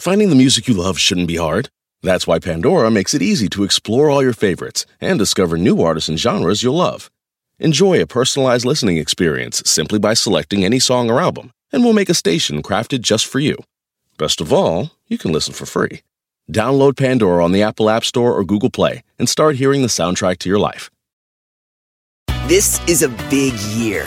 Finding 0.00 0.30
the 0.30 0.34
music 0.34 0.66
you 0.66 0.72
love 0.72 0.98
shouldn't 0.98 1.28
be 1.28 1.36
hard. 1.36 1.68
That's 2.00 2.26
why 2.26 2.38
Pandora 2.38 2.90
makes 2.90 3.12
it 3.12 3.20
easy 3.20 3.48
to 3.50 3.64
explore 3.64 4.08
all 4.08 4.22
your 4.22 4.32
favorites 4.32 4.86
and 4.98 5.18
discover 5.18 5.58
new 5.58 5.82
artists 5.82 6.08
and 6.08 6.18
genres 6.18 6.62
you'll 6.62 6.78
love. 6.78 7.10
Enjoy 7.58 8.00
a 8.00 8.06
personalized 8.06 8.64
listening 8.64 8.96
experience 8.96 9.62
simply 9.66 9.98
by 9.98 10.14
selecting 10.14 10.64
any 10.64 10.78
song 10.78 11.10
or 11.10 11.20
album, 11.20 11.52
and 11.70 11.84
we'll 11.84 11.92
make 11.92 12.08
a 12.08 12.14
station 12.14 12.62
crafted 12.62 13.02
just 13.02 13.26
for 13.26 13.40
you. 13.40 13.58
Best 14.16 14.40
of 14.40 14.54
all, 14.54 14.92
you 15.06 15.18
can 15.18 15.32
listen 15.32 15.52
for 15.52 15.66
free. 15.66 16.00
Download 16.50 16.96
Pandora 16.96 17.44
on 17.44 17.52
the 17.52 17.62
Apple 17.62 17.90
App 17.90 18.06
Store 18.06 18.32
or 18.32 18.42
Google 18.42 18.70
Play 18.70 19.02
and 19.18 19.28
start 19.28 19.56
hearing 19.56 19.82
the 19.82 19.88
soundtrack 19.88 20.38
to 20.38 20.48
your 20.48 20.58
life. 20.58 20.90
This 22.46 22.80
is 22.88 23.02
a 23.02 23.10
big 23.28 23.52
year. 23.76 24.06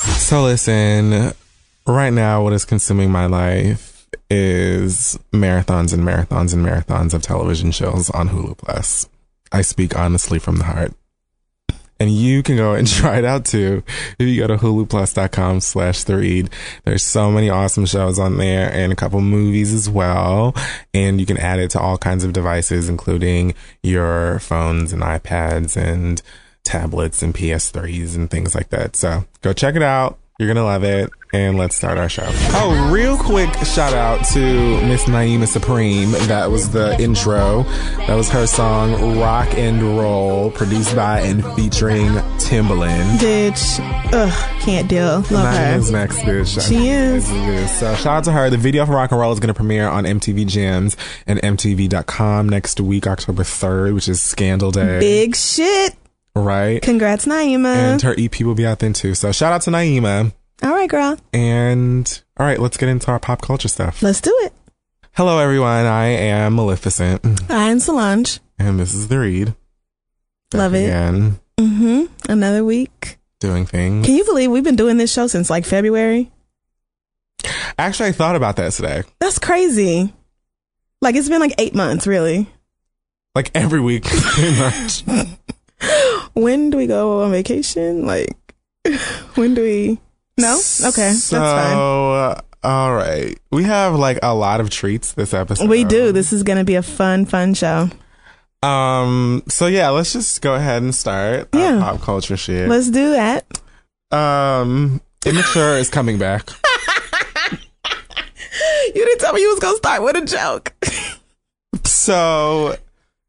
So 0.00 0.44
listen, 0.44 1.32
right 1.86 2.12
now 2.12 2.42
what 2.42 2.54
is 2.54 2.64
consuming 2.64 3.10
my 3.10 3.26
life 3.26 4.08
is 4.30 5.18
marathons 5.32 5.92
and 5.92 6.04
marathons 6.04 6.54
and 6.54 6.64
marathons 6.64 7.12
of 7.12 7.20
television 7.20 7.70
shows 7.70 8.08
on 8.10 8.30
Hulu 8.30 8.56
Plus. 8.56 9.08
I 9.52 9.60
speak 9.62 9.96
honestly 9.96 10.38
from 10.38 10.56
the 10.56 10.64
heart. 10.64 10.94
And 11.98 12.10
you 12.10 12.42
can 12.42 12.56
go 12.56 12.72
and 12.72 12.88
try 12.88 13.18
it 13.18 13.26
out 13.26 13.44
too 13.44 13.82
if 14.18 14.26
you 14.26 14.40
go 14.40 14.46
to 14.46 14.56
huluplus.com 14.56 15.60
slash 15.60 16.04
the 16.04 16.16
read. 16.16 16.48
There's 16.84 17.02
so 17.02 17.30
many 17.30 17.50
awesome 17.50 17.84
shows 17.84 18.18
on 18.18 18.38
there 18.38 18.72
and 18.72 18.92
a 18.92 18.96
couple 18.96 19.20
movies 19.20 19.74
as 19.74 19.90
well. 19.90 20.54
And 20.94 21.20
you 21.20 21.26
can 21.26 21.36
add 21.36 21.58
it 21.58 21.72
to 21.72 21.80
all 21.80 21.98
kinds 21.98 22.24
of 22.24 22.32
devices, 22.32 22.88
including 22.88 23.54
your 23.82 24.38
phones 24.38 24.94
and 24.94 25.02
iPads 25.02 25.76
and 25.76 26.22
tablets 26.62 27.22
and 27.22 27.34
PS3s 27.34 28.16
and 28.16 28.30
things 28.30 28.54
like 28.54 28.70
that. 28.70 28.96
So 28.96 29.24
go 29.42 29.52
check 29.52 29.76
it 29.76 29.82
out. 29.82 30.18
You're 30.38 30.46
going 30.46 30.56
to 30.56 30.64
love 30.64 30.84
it. 30.84 31.10
And 31.32 31.58
let's 31.58 31.76
start 31.76 31.96
our 31.96 32.08
show. 32.08 32.24
Oh, 32.26 32.90
real 32.90 33.16
quick 33.16 33.52
shout 33.64 33.92
out 33.92 34.24
to 34.30 34.40
Miss 34.86 35.04
Naima 35.04 35.46
Supreme. 35.46 36.10
That 36.26 36.50
was 36.50 36.70
the 36.70 37.00
intro. 37.00 37.62
That 38.06 38.16
was 38.16 38.30
her 38.30 38.48
song 38.48 39.20
Rock 39.20 39.46
and 39.54 39.80
Roll, 39.96 40.50
produced 40.50 40.96
by 40.96 41.20
and 41.20 41.44
featuring 41.54 42.08
Timbaland. 42.40 43.18
Bitch. 43.18 43.78
Ugh, 44.12 44.60
can't 44.60 44.88
deal. 44.88 45.18
Love 45.18 45.26
her. 45.28 45.36
Naima's 45.36 45.92
next, 45.92 46.16
bitch. 46.20 46.66
She 46.66 46.88
is. 46.88 47.28
So 47.78 47.94
shout 47.94 48.06
out 48.06 48.24
to 48.24 48.32
her. 48.32 48.50
The 48.50 48.56
video 48.56 48.86
for 48.86 48.92
Rock 48.92 49.12
and 49.12 49.20
Roll 49.20 49.32
is 49.32 49.38
going 49.38 49.48
to 49.48 49.54
premiere 49.54 49.86
on 49.86 50.02
MTV 50.02 50.48
Jams 50.48 50.96
and 51.28 51.38
MTV.com 51.38 52.48
next 52.48 52.80
week, 52.80 53.06
October 53.06 53.44
3rd, 53.44 53.94
which 53.94 54.08
is 54.08 54.20
Scandal 54.20 54.72
Day. 54.72 54.98
Big 54.98 55.36
shit. 55.36 55.94
Right. 56.34 56.80
Congrats, 56.82 57.26
Naima. 57.26 57.74
And 57.74 58.02
her 58.02 58.14
EP 58.18 58.40
will 58.40 58.54
be 58.54 58.66
out 58.66 58.78
then 58.78 58.92
too. 58.92 59.14
So 59.14 59.32
shout 59.32 59.52
out 59.52 59.62
to 59.62 59.70
Naima. 59.70 60.32
All 60.62 60.70
right, 60.70 60.88
girl. 60.90 61.16
And 61.32 62.22
all 62.38 62.46
right, 62.46 62.58
let's 62.60 62.76
get 62.76 62.88
into 62.88 63.10
our 63.10 63.18
pop 63.18 63.42
culture 63.42 63.68
stuff. 63.68 64.02
Let's 64.02 64.20
do 64.20 64.32
it. 64.42 64.52
Hello, 65.12 65.38
everyone. 65.38 65.86
I 65.86 66.06
am 66.06 66.54
Maleficent, 66.54 67.50
I'm 67.50 67.80
Solange. 67.80 68.38
and 68.58 68.78
this 68.78 68.94
is 68.94 69.08
the 69.08 69.18
read. 69.18 69.54
Love 70.54 70.74
it. 70.74 70.84
Again, 70.84 71.40
Mm-hmm. 71.58 72.30
Another 72.30 72.64
week. 72.64 73.18
doing 73.40 73.66
things. 73.66 74.06
Can 74.06 74.14
you 74.16 74.24
believe 74.24 74.50
we've 74.50 74.64
been 74.64 74.76
doing 74.76 74.96
this 74.96 75.12
show 75.12 75.26
since 75.26 75.50
like 75.50 75.64
February? 75.66 76.30
Actually, 77.78 78.10
I 78.10 78.12
thought 78.12 78.36
about 78.36 78.56
that 78.56 78.72
today. 78.72 79.02
That's 79.18 79.38
crazy. 79.38 80.12
Like 81.02 81.16
it's 81.16 81.28
been 81.28 81.40
like 81.40 81.54
eight 81.58 81.74
months, 81.74 82.06
really. 82.06 82.48
Like 83.34 83.50
every 83.54 83.80
week, 83.80 84.04
pretty 84.06 84.58
much. 84.58 85.04
When 86.40 86.70
do 86.70 86.76
we 86.78 86.86
go 86.86 87.22
on 87.22 87.30
vacation? 87.30 88.06
Like, 88.06 88.36
when 89.34 89.54
do 89.54 89.62
we? 89.62 89.98
No. 90.38 90.54
Okay, 90.56 91.12
So, 91.12 91.38
that's 91.38 91.68
fine. 91.68 91.76
uh, 91.76 92.40
all 92.62 92.94
right, 92.94 93.38
we 93.50 93.64
have 93.64 93.94
like 93.94 94.18
a 94.22 94.34
lot 94.34 94.60
of 94.60 94.70
treats 94.70 95.12
this 95.12 95.32
episode. 95.34 95.68
We 95.68 95.84
do. 95.84 96.12
This 96.12 96.32
is 96.32 96.42
gonna 96.42 96.64
be 96.64 96.74
a 96.76 96.82
fun, 96.82 97.24
fun 97.26 97.54
show. 97.54 97.88
Um. 98.62 99.42
So 99.48 99.66
yeah, 99.66 99.88
let's 99.90 100.12
just 100.12 100.42
go 100.42 100.54
ahead 100.54 100.82
and 100.82 100.94
start 100.94 101.48
Yeah. 101.54 101.78
pop 101.80 102.00
culture 102.02 102.36
shit. 102.36 102.68
Let's 102.68 102.90
do 102.90 103.12
that. 103.12 103.44
um. 104.12 105.00
Immature 105.26 105.76
is 105.78 105.88
coming 105.90 106.18
back. 106.18 106.48
You 108.94 109.04
didn't 109.04 109.20
tell 109.20 109.32
me 109.32 109.40
you 109.42 109.48
was 109.50 109.60
gonna 109.60 109.76
start 109.76 110.02
with 110.02 110.16
a 110.16 110.24
joke. 110.24 110.74
So, 111.84 112.76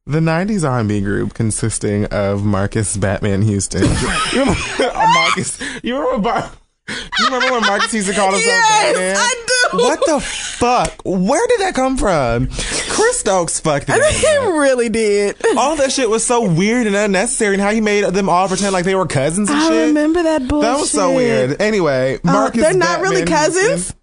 the 0.06 0.20
'90s 0.20 0.68
R&B 0.70 1.02
group 1.02 1.34
consisting 1.34 2.06
of 2.06 2.44
Marcus 2.44 2.98
Batman 2.98 3.42
Houston. 3.44 3.84
you 4.34 4.40
remember 4.40 4.60
uh, 4.80 5.08
Marcus? 5.14 5.60
You 5.84 5.98
remember? 5.98 6.24
Bar- 6.30 6.52
you 6.90 7.26
remember 7.26 7.52
when 7.52 7.62
Marcus 7.62 7.94
used 7.94 8.08
to 8.10 8.14
call 8.14 8.32
himself 8.34 8.46
Yes, 8.48 8.94
Batman? 8.96 9.16
I 9.18 9.46
do. 9.72 9.78
What 9.78 10.00
the 10.06 10.20
fuck? 10.20 11.02
Where 11.06 11.48
did 11.48 11.62
that 11.62 11.74
come 11.76 11.96
from? 11.98 12.48
Chris 12.48 13.20
Stokes 13.20 13.60
fucked 13.62 13.90
I 13.90 13.98
think 14.00 14.16
he 14.16 14.38
really 14.60 14.90
did. 14.90 15.38
All 15.58 15.78
that 15.78 15.92
shit 15.94 16.10
was 16.10 16.26
so 16.26 16.52
weird 16.52 16.88
and 16.88 16.96
unnecessary, 16.96 17.54
and 17.54 17.62
how 17.62 17.72
he 17.72 17.80
made 17.80 18.04
them 18.04 18.28
all 18.28 18.50
pretend 18.50 18.74
like 18.74 18.84
they 18.84 18.96
were 18.96 19.06
cousins 19.08 19.50
and 19.50 19.58
I 19.60 19.70
shit. 19.70 19.88
remember 19.88 20.24
that 20.24 20.48
bullshit. 20.50 20.70
That 20.70 20.80
was 20.82 20.92
so 20.92 21.16
weird. 21.16 21.62
Anyway, 21.62 22.18
Oh, 22.18 22.20
Marcus. 22.34 22.62
they're 22.62 22.74
not 22.74 23.00
really 23.00 23.24
cousins. 23.24 23.68
Houston- 23.70 23.98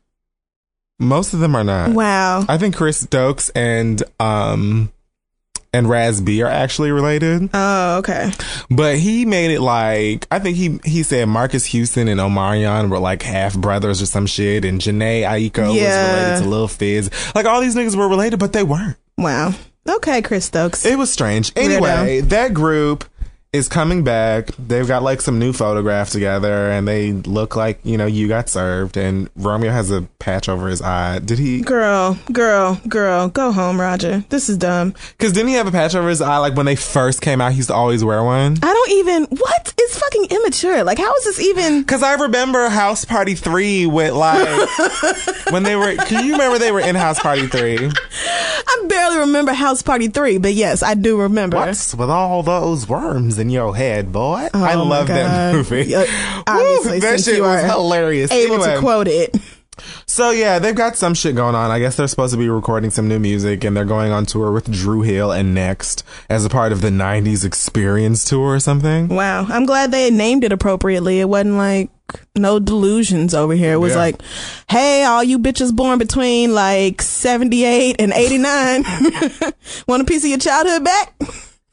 Most 1.00 1.34
of 1.34 1.40
them 1.40 1.54
are 1.54 1.64
not. 1.64 1.90
Wow. 1.90 2.46
I 2.48 2.56
think 2.56 2.74
Chris 2.76 3.00
Stokes 3.00 3.50
and 3.50 4.02
um 4.18 4.90
and 5.72 5.88
Raz 5.88 6.20
B 6.20 6.42
are 6.42 6.48
actually 6.48 6.90
related, 6.90 7.50
Oh, 7.52 7.98
okay. 7.98 8.30
but 8.70 8.96
he 8.98 9.24
made 9.26 9.50
it 9.50 9.60
like 9.60 10.26
I 10.30 10.38
think 10.38 10.56
he 10.56 10.78
he 10.84 11.02
said 11.02 11.28
Marcus 11.28 11.64
Houston 11.66 12.08
and 12.08 12.20
Omarion 12.20 12.88
were 12.90 12.98
like 12.98 13.22
half 13.22 13.56
brothers 13.56 14.00
or 14.02 14.06
some 14.06 14.26
shit, 14.26 14.64
and 14.64 14.80
Jhené 14.80 15.22
Aiko 15.22 15.74
Yeah. 15.74 16.12
was 16.12 16.14
related 16.24 16.42
to 16.44 16.48
Lil 16.50 16.68
Fizz. 16.68 17.10
Like 17.34 17.46
all 17.46 17.60
these 17.60 17.74
niggas 17.76 17.96
were 17.96 18.08
related, 18.08 18.38
but 18.38 18.52
they 18.52 18.62
weren't. 18.62 18.96
Wow. 19.16 19.52
Okay, 19.88 20.20
Chris 20.22 20.44
Stokes. 20.44 20.84
It 20.84 20.98
was 20.98 21.10
strange. 21.10 21.50
Anyway, 21.56 22.20
that 22.20 22.52
group 22.52 23.04
is 23.52 23.68
coming 23.68 24.04
back. 24.04 24.50
They've 24.58 24.86
got 24.86 25.02
like 25.02 25.20
some 25.20 25.38
new 25.38 25.52
photograph 25.52 26.10
together, 26.10 26.70
and 26.70 26.86
they 26.86 27.12
look 27.12 27.56
like 27.56 27.80
you 27.84 27.96
know 27.96 28.06
you 28.06 28.28
got 28.28 28.48
served. 28.48 28.96
And 28.96 29.30
Romeo 29.36 29.70
has 29.70 29.90
a 29.90 30.02
patch 30.18 30.48
over 30.48 30.68
his 30.68 30.82
eye. 30.82 31.18
Did 31.20 31.38
he? 31.38 31.60
girl, 31.60 32.18
girl, 32.32 32.80
girl, 32.88 33.28
go 33.28 33.52
home, 33.52 33.80
Roger. 33.80 34.24
This 34.28 34.48
is 34.48 34.58
dumb. 34.58 34.94
Because 35.16 35.32
didn't 35.32 35.48
he 35.48 35.54
have 35.54 35.66
a 35.66 35.72
patch 35.72 35.94
over 35.94 36.08
his 36.08 36.20
eye? 36.20 36.38
Like 36.38 36.54
when 36.54 36.66
they 36.66 36.76
first 36.76 37.22
came 37.22 37.40
out, 37.40 37.52
he 37.52 37.58
used 37.58 37.68
to 37.68 37.74
always 37.74 38.04
wear 38.04 38.22
one. 38.22 38.58
I 38.62 38.72
don't 38.72 38.90
even. 38.92 39.24
What? 39.24 39.74
It's 39.78 39.98
fucking 39.98 40.26
immature. 40.30 40.84
Like, 40.84 40.98
how 40.98 41.14
is 41.14 41.24
this 41.24 41.40
even? 41.40 41.80
Because 41.80 42.02
I 42.02 42.14
remember 42.14 42.68
House 42.68 43.04
Party 43.04 43.34
3 43.34 43.86
with 43.86 44.12
like, 44.12 44.68
when 45.50 45.62
they 45.62 45.76
were, 45.76 45.94
can 45.94 46.26
you 46.26 46.32
remember 46.32 46.58
they 46.58 46.72
were 46.72 46.80
in 46.80 46.94
House 46.94 47.18
Party 47.18 47.46
3? 47.46 47.78
I 47.88 48.84
barely 48.88 49.18
remember 49.18 49.52
House 49.52 49.82
Party 49.82 50.08
3, 50.08 50.38
but 50.38 50.52
yes, 50.52 50.82
I 50.82 50.94
do 50.94 51.20
remember. 51.20 51.56
What's 51.56 51.94
with 51.94 52.10
all 52.10 52.42
those 52.42 52.86
worms 52.88 53.37
in 53.38 53.50
your 53.50 53.74
head, 53.76 54.12
boy? 54.12 54.48
Oh 54.54 54.64
I 54.64 54.74
Oh 54.74 54.84
my 54.84 54.90
love 54.90 55.08
that 55.08 55.54
movie. 55.54 55.84
Yeah, 55.84 56.00
Woo, 56.00 56.98
that 57.00 57.20
shit 57.24 57.40
was 57.40 57.64
hilarious. 57.64 58.30
Able 58.30 58.54
Anyway, 58.56 58.74
to 58.74 58.80
quote 58.80 59.08
it. 59.08 59.36
So 60.06 60.30
yeah, 60.32 60.58
they've 60.58 60.74
got 60.74 60.96
some 60.96 61.14
shit 61.14 61.36
going 61.36 61.54
on. 61.54 61.70
I 61.70 61.78
guess 61.78 61.96
they're 61.96 62.08
supposed 62.08 62.32
to 62.32 62.38
be 62.38 62.48
recording 62.48 62.90
some 62.90 63.06
new 63.06 63.20
music 63.20 63.62
and 63.62 63.76
they're 63.76 63.84
going 63.84 64.10
on 64.10 64.26
tour 64.26 64.50
with 64.50 64.68
Dru 64.72 65.02
Hill 65.02 65.30
and 65.30 65.54
Next 65.54 66.02
as 66.28 66.44
a 66.44 66.48
part 66.48 66.72
of 66.72 66.80
the 66.80 66.88
90s 66.88 67.44
Experience 67.44 68.24
tour 68.24 68.54
or 68.54 68.58
something. 68.60 69.06
Wow. 69.06 69.46
I'm 69.48 69.66
glad 69.66 69.92
they 69.92 70.10
named 70.10 70.42
it 70.42 70.50
appropriately. 70.50 71.20
It 71.20 71.28
wasn't 71.28 71.54
like 71.58 71.90
no 72.34 72.58
delusions 72.58 73.34
over 73.34 73.52
here. 73.52 73.74
It 73.74 73.78
was 73.78 73.92
Yeah. 73.92 73.98
like, 73.98 74.22
hey, 74.68 75.04
all 75.04 75.22
you 75.22 75.38
bitches 75.38 75.72
born 75.76 75.98
between 76.00 76.54
like 76.54 77.00
78 77.00 77.96
and 78.00 78.12
89. 78.12 78.82
Want 79.86 80.02
a 80.02 80.04
piece 80.04 80.24
of 80.24 80.30
your 80.30 80.38
childhood 80.38 80.82
back? 80.82 81.14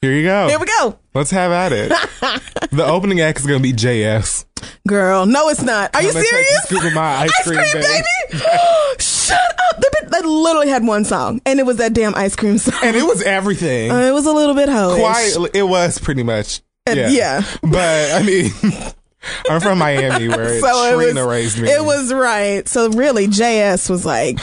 Here 0.06 0.14
you 0.14 0.24
go. 0.24 0.48
Here 0.48 0.60
we 0.60 0.68
go. 0.68 1.00
Let's 1.16 1.32
have 1.32 1.52
at 1.52 1.72
it. 1.74 1.90
the 2.72 2.86
opening 2.86 3.22
act 3.22 3.40
is 3.40 3.48
going 3.48 3.58
to 3.60 3.64
be 3.64 3.74
JS. 3.74 4.46
Girl, 4.88 5.26
no, 5.26 5.50
it's 5.50 5.64
not. 5.64 5.96
Are 5.96 6.02
you 6.04 6.10
I'm 6.10 6.14
take 6.14 6.24
a 6.26 6.28
serious? 6.28 6.86
of 6.86 6.94
my 6.94 7.16
ice 7.24 7.44
cream, 7.44 7.60
baby. 7.74 8.04
Shut 9.00 9.40
up. 9.40 9.82
They, 9.82 10.08
they 10.22 10.28
literally 10.28 10.70
had 10.70 10.86
one 10.86 11.06
song, 11.06 11.42
and 11.44 11.60
it 11.60 11.66
was 11.66 11.78
that 11.78 11.94
damn 11.94 12.14
ice 12.14 12.36
cream 12.36 12.60
song. 12.60 12.76
And 12.84 12.96
it 12.96 13.02
was 13.04 13.24
everything. 13.24 13.90
Uh, 13.90 14.02
it 14.02 14.12
was 14.14 14.28
a 14.28 14.32
little 14.32 14.54
bit 14.54 14.70
hoish. 14.70 15.00
Quite, 15.00 15.50
it 15.56 15.64
was 15.64 15.98
pretty 15.98 16.22
much. 16.22 16.62
And- 16.86 17.00
Yeah. 17.00 17.10
yeah. 17.10 17.44
But 17.64 18.12
I 18.12 18.22
mean, 18.22 18.52
I'm 19.50 19.60
from 19.60 19.80
Miami 19.80 20.28
where 20.28 20.60
So 20.62 20.68
it 21.02 21.16
was, 21.16 21.26
raised 21.26 21.60
me. 21.60 21.68
it 21.68 21.84
was 21.84 22.14
right. 22.14 22.68
So 22.68 22.90
really, 22.92 23.26
JS 23.28 23.90
was 23.90 24.06
like 24.06 24.38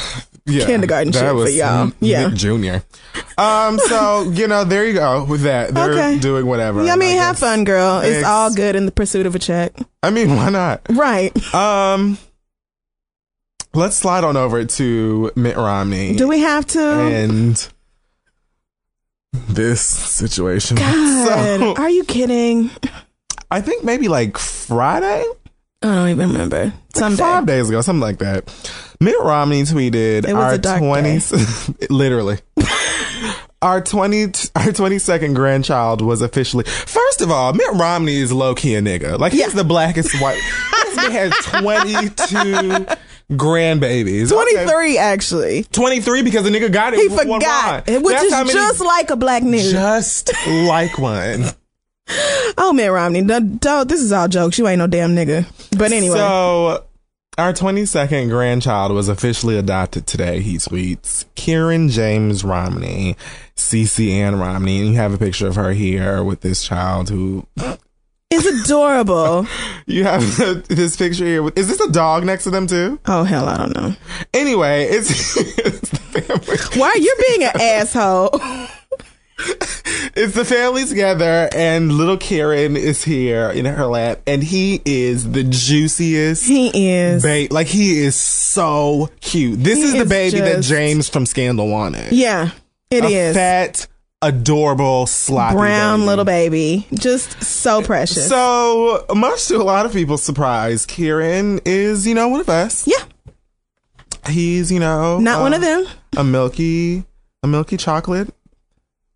Yeah, 0.45 0.67
kindergarten 0.67 1.13
shit 1.13 1.23
for 1.23 1.49
y'all. 1.49 1.93
Yeah. 2.01 2.31
Junior. 2.35 2.83
Um, 3.39 3.79
so 3.79 4.31
you 4.31 4.49
know, 4.49 4.65
there 4.65 4.85
you 4.87 4.95
go 4.95 5.25
with 5.25 5.43
that. 5.43 5.73
They're 5.73 5.93
Okay. 5.93 6.19
doing 6.19 6.47
whatever. 6.47 6.85
Yeah, 6.85 6.95
I 6.95 6.97
mean, 6.97 7.17
have 7.17 7.39
fun, 7.39 7.65
girl. 7.65 8.01
It's 8.01 8.19
Ex- 8.19 8.27
all 8.27 8.53
good 8.53 8.75
in 8.77 8.85
the 8.87 8.93
pursuit 8.93 9.27
of 9.27 9.35
a 9.35 9.39
check. 9.39 9.73
I 10.03 10.11
mean, 10.11 10.35
why 10.35 10.49
not? 10.51 10.81
Right. 10.91 11.33
Um, 11.55 12.19
let's 13.73 13.97
slide 13.97 14.25
on 14.25 14.37
over 14.37 14.65
to 14.65 15.31
Mitt 15.37 15.57
Romney 15.57 16.17
Do 16.17 16.27
we 16.27 16.41
have 16.41 16.67
to? 16.69 16.81
and 16.83 17.69
this 19.49 19.81
situation. 19.81 20.77
God, 20.79 21.27
So, 21.61 21.75
are 21.77 21.91
you 21.91 22.05
kidding? 22.05 22.71
I 23.51 23.61
think 23.61 23.85
maybe 23.85 24.09
like 24.09 24.39
Friday, 24.39 25.25
I 25.83 25.95
don't 25.95 26.09
even 26.11 26.31
remember. 26.33 26.73
Someday. 26.95 27.17
five 27.23 27.47
days 27.47 27.69
ago, 27.69 27.81
something 27.81 28.01
like 28.01 28.19
that. 28.19 28.45
Mitt 29.01 29.17
Romney 29.21 29.63
tweeted 29.63 30.27
It 30.29 30.35
was 30.35 30.65
our 30.67 30.79
twenties, 30.79 31.71
literally. 31.91 32.39
Our 33.63 33.81
twenty, 33.81 34.27
our 34.57 34.73
twenty 34.73 34.99
second 34.99 35.35
grandchild 35.35 36.03
was 36.03 36.21
officially. 36.21 36.65
First 36.65 37.21
of 37.21 37.31
all, 37.31 37.53
Mitt 37.53 37.71
Romney 37.75 38.17
is 38.17 38.33
low 38.33 38.57
key 38.57 38.75
a 38.75 38.83
nigga. 38.83 39.21
Like 39.21 39.31
he's 39.31 39.41
Yeah. 39.43 39.49
the 39.51 39.63
blackest 39.63 40.21
white. 40.21 40.41
This 40.85 40.97
man 40.97 41.11
has 41.13 41.33
twenty 41.45 42.09
two 42.09 42.87
grandbabies. 43.37 44.33
Okay. 44.33 44.65
23, 44.65 44.99
actually. 44.99 45.63
23 45.65 46.23
because 46.23 46.43
the 46.43 46.51
nigga 46.51 46.73
got 46.73 46.93
it. 46.95 46.99
He 47.01 47.09
one 47.09 47.27
forgot, 47.41 47.87
rhyme. 47.89 48.03
which 48.03 48.13
That's 48.15 48.25
is 48.27 48.33
how 48.33 48.41
many- 48.43 48.53
just 48.53 48.81
like 48.81 49.11
a 49.11 49.17
black 49.17 49.45
nigga. 49.45 49.71
just 49.71 50.33
like 50.47 50.99
one. 50.99 51.45
oh, 52.59 52.73
Mitt 52.75 52.91
Romney. 52.91 53.23
Don't, 53.23 53.61
don't- 53.61 53.89
this 53.89 54.01
is 54.01 54.13
all 54.13 54.29
jokes. 54.29 54.59
You 54.59 54.69
ain't 54.69 54.79
no 54.79 54.87
damn 54.87 55.15
nigga. 55.15 55.47
But 55.77 55.93
anyway. 55.93 56.17
So, 56.17 56.85
our 57.39 57.53
22nd 57.53 58.29
grandchild 58.29 58.93
was 58.93 59.09
officially 59.09 59.57
adopted 59.57 60.07
today. 60.07 60.41
He 60.41 60.57
tweets 60.57 61.25
Kieran 61.35 61.89
James 61.89 62.45
Romney, 62.45 63.17
CC 63.57 64.11
Ann 64.11 64.39
Romney, 64.39 64.81
and 64.81 64.89
you 64.91 64.97
have 64.97 65.15
a 65.15 65.19
picture 65.19 65.47
of 65.47 65.57
her 65.57 65.73
here 65.73 66.23
with 66.23 66.43
this 66.43 66.63
child 66.63 67.09
who 67.09 67.47
is 68.31 68.45
adorable. 68.65 69.47
you 69.87 70.05
have 70.05 70.21
this 70.69 70.97
picture 70.97 71.25
here. 71.25 71.43
With, 71.43 71.57
is 71.57 71.69
this 71.69 71.81
a 71.81 71.91
dog 71.91 72.25
next 72.25 72.45
to 72.45 72.51
them 72.51 72.67
too? 72.67 72.99
oh, 73.07 73.25
hell, 73.25 73.49
I 73.49 73.57
don't 73.57 73.75
know. 73.75 73.95
Anyway, 74.35 74.85
it's, 74.91 75.37
it's 75.39 75.91
the 75.91 75.97
family. 75.99 76.81
Why 76.81 76.89
are 76.89 76.99
you 76.99 77.17
being 77.29 77.45
an 77.45 77.61
asshole? 77.61 78.39
It's 80.15 80.35
the 80.35 80.45
family 80.45 80.85
together, 80.85 81.49
and 81.55 81.91
little 81.93 82.19
Kieran 82.19 82.77
is 82.77 83.03
here 83.03 83.49
in 83.51 83.65
her 83.65 83.87
lap, 83.87 84.21
and 84.27 84.43
he 84.45 84.83
is 84.85 85.31
the 85.33 85.43
juiciest. 85.43 86.45
He 86.47 86.71
is. 86.93 87.23
Ba- 87.23 87.49
like 87.53 87.67
he 87.67 87.99
is 88.01 88.15
so 88.15 89.09
cute. 89.21 89.63
This 89.65 89.79
He 89.79 89.85
is 89.85 89.93
the 89.95 89.99
is 90.03 90.09
baby 90.09 90.41
that 90.41 90.63
James 90.63 91.09
from 91.09 91.25
Scandal 91.25 91.67
wanted. 91.69 92.13
Yeah, 92.13 92.51
it 92.91 93.05
a 93.05 93.09
is. 93.09 93.35
fat, 93.35 93.87
adorable, 94.21 95.07
sloppy 95.07 95.57
Brown 95.57 96.01
baby. 96.01 96.07
little 96.09 96.25
baby. 96.27 96.87
Just 96.93 97.43
so 97.43 97.81
precious. 97.81 98.29
So 98.29 99.07
much 99.15 99.47
to 99.49 99.57
a 99.57 99.65
lot 99.65 99.87
of 99.87 99.93
people's 99.93 100.23
surprise, 100.23 100.85
Kieran 100.85 101.61
is 101.65 102.07
you 102.07 102.15
know 102.15 102.29
one 102.29 102.41
of 102.41 102.49
us. 102.51 102.87
yeah, 102.87 103.03
He's 104.29 104.71
you 104.71 104.79
know 104.79 105.19
not 105.19 105.39
uh, 105.41 105.43
one 105.43 105.55
of 105.55 105.63
them. 105.63 105.87
A 106.19 106.23
milky, 106.25 107.05
a 107.43 107.49
milky 107.49 107.77
chocolate, 107.79 108.33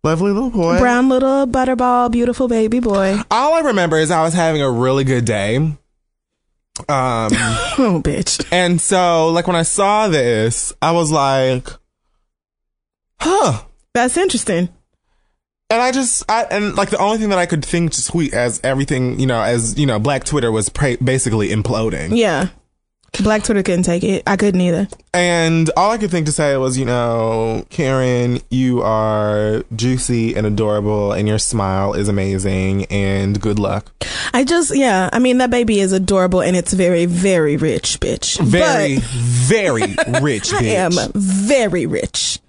lovely 0.07 0.31
little 0.31 0.49
boy. 0.49 0.79
Brown 0.79 1.09
little 1.09 1.45
butterball, 1.45 2.09
beautiful 2.09 2.47
baby 2.47 2.79
boy. 2.79 3.19
All 3.29 3.53
I 3.55 3.59
remember 3.59 3.97
is 3.97 4.09
I 4.09 4.23
was 4.23 4.33
having 4.33 4.61
a 4.61 4.71
really 4.71 5.03
good 5.03 5.25
day. 5.25 5.57
Um. 5.57 5.77
Oh, 7.79 8.01
bitch. 8.03 8.43
And 8.51 8.81
so, 8.81 9.27
like, 9.27 9.45
when 9.45 9.55
I 9.55 9.61
saw 9.61 10.07
this, 10.07 10.73
I 10.81 10.91
was 10.93 11.11
like, 11.11 11.67
huh. 13.19 13.61
That's 13.93 14.17
interesting. 14.17 14.69
And 15.69 15.81
I 15.81 15.91
just, 15.91 16.23
I, 16.27 16.45
and 16.49 16.75
like, 16.75 16.89
the 16.89 16.97
only 16.97 17.19
thing 17.19 17.29
that 17.29 17.37
I 17.37 17.45
could 17.45 17.63
think 17.63 17.91
to 17.91 18.03
tweet 18.03 18.33
as 18.33 18.59
everything, 18.63 19.19
you 19.19 19.27
know, 19.27 19.39
as, 19.41 19.77
you 19.77 19.85
know, 19.85 19.99
Black 19.99 20.23
Twitter 20.23 20.51
was 20.51 20.69
pra- 20.69 20.97
basically 21.03 21.49
imploding. 21.49 22.17
Yeah. 22.17 22.47
Black 23.23 23.43
Twitter 23.43 23.63
couldn't 23.63 23.83
take 23.83 24.03
it. 24.03 24.23
I 24.27 24.35
couldn't 24.37 24.61
either. 24.61 24.87
And 25.13 25.69
all 25.75 25.91
I 25.91 25.97
could 25.97 26.11
think 26.11 26.27
to 26.27 26.31
say 26.31 26.55
was, 26.57 26.77
you 26.77 26.85
know, 26.85 27.65
Karen, 27.69 28.39
you 28.51 28.81
are 28.83 29.63
juicy 29.75 30.35
and 30.35 30.45
adorable, 30.45 31.11
and 31.13 31.27
your 31.27 31.39
smile 31.39 31.93
is 31.93 32.07
amazing, 32.07 32.85
and 32.85 33.41
good 33.41 33.57
luck. 33.57 33.91
I 34.33 34.43
just, 34.43 34.75
yeah. 34.75 35.09
I 35.11 35.19
mean, 35.19 35.39
that 35.39 35.49
baby 35.49 35.79
is 35.79 35.93
adorable 35.93 36.41
and 36.41 36.55
it's 36.55 36.73
very, 36.73 37.05
very 37.05 37.57
rich, 37.57 37.99
bitch. 37.99 38.39
Very, 38.39 38.95
But 38.95 39.03
very 39.03 39.81
rich 40.21 40.49
bitch. 40.51 40.53
I 40.53 40.63
am 40.65 40.91
very 41.13 41.85
rich. 41.85 42.39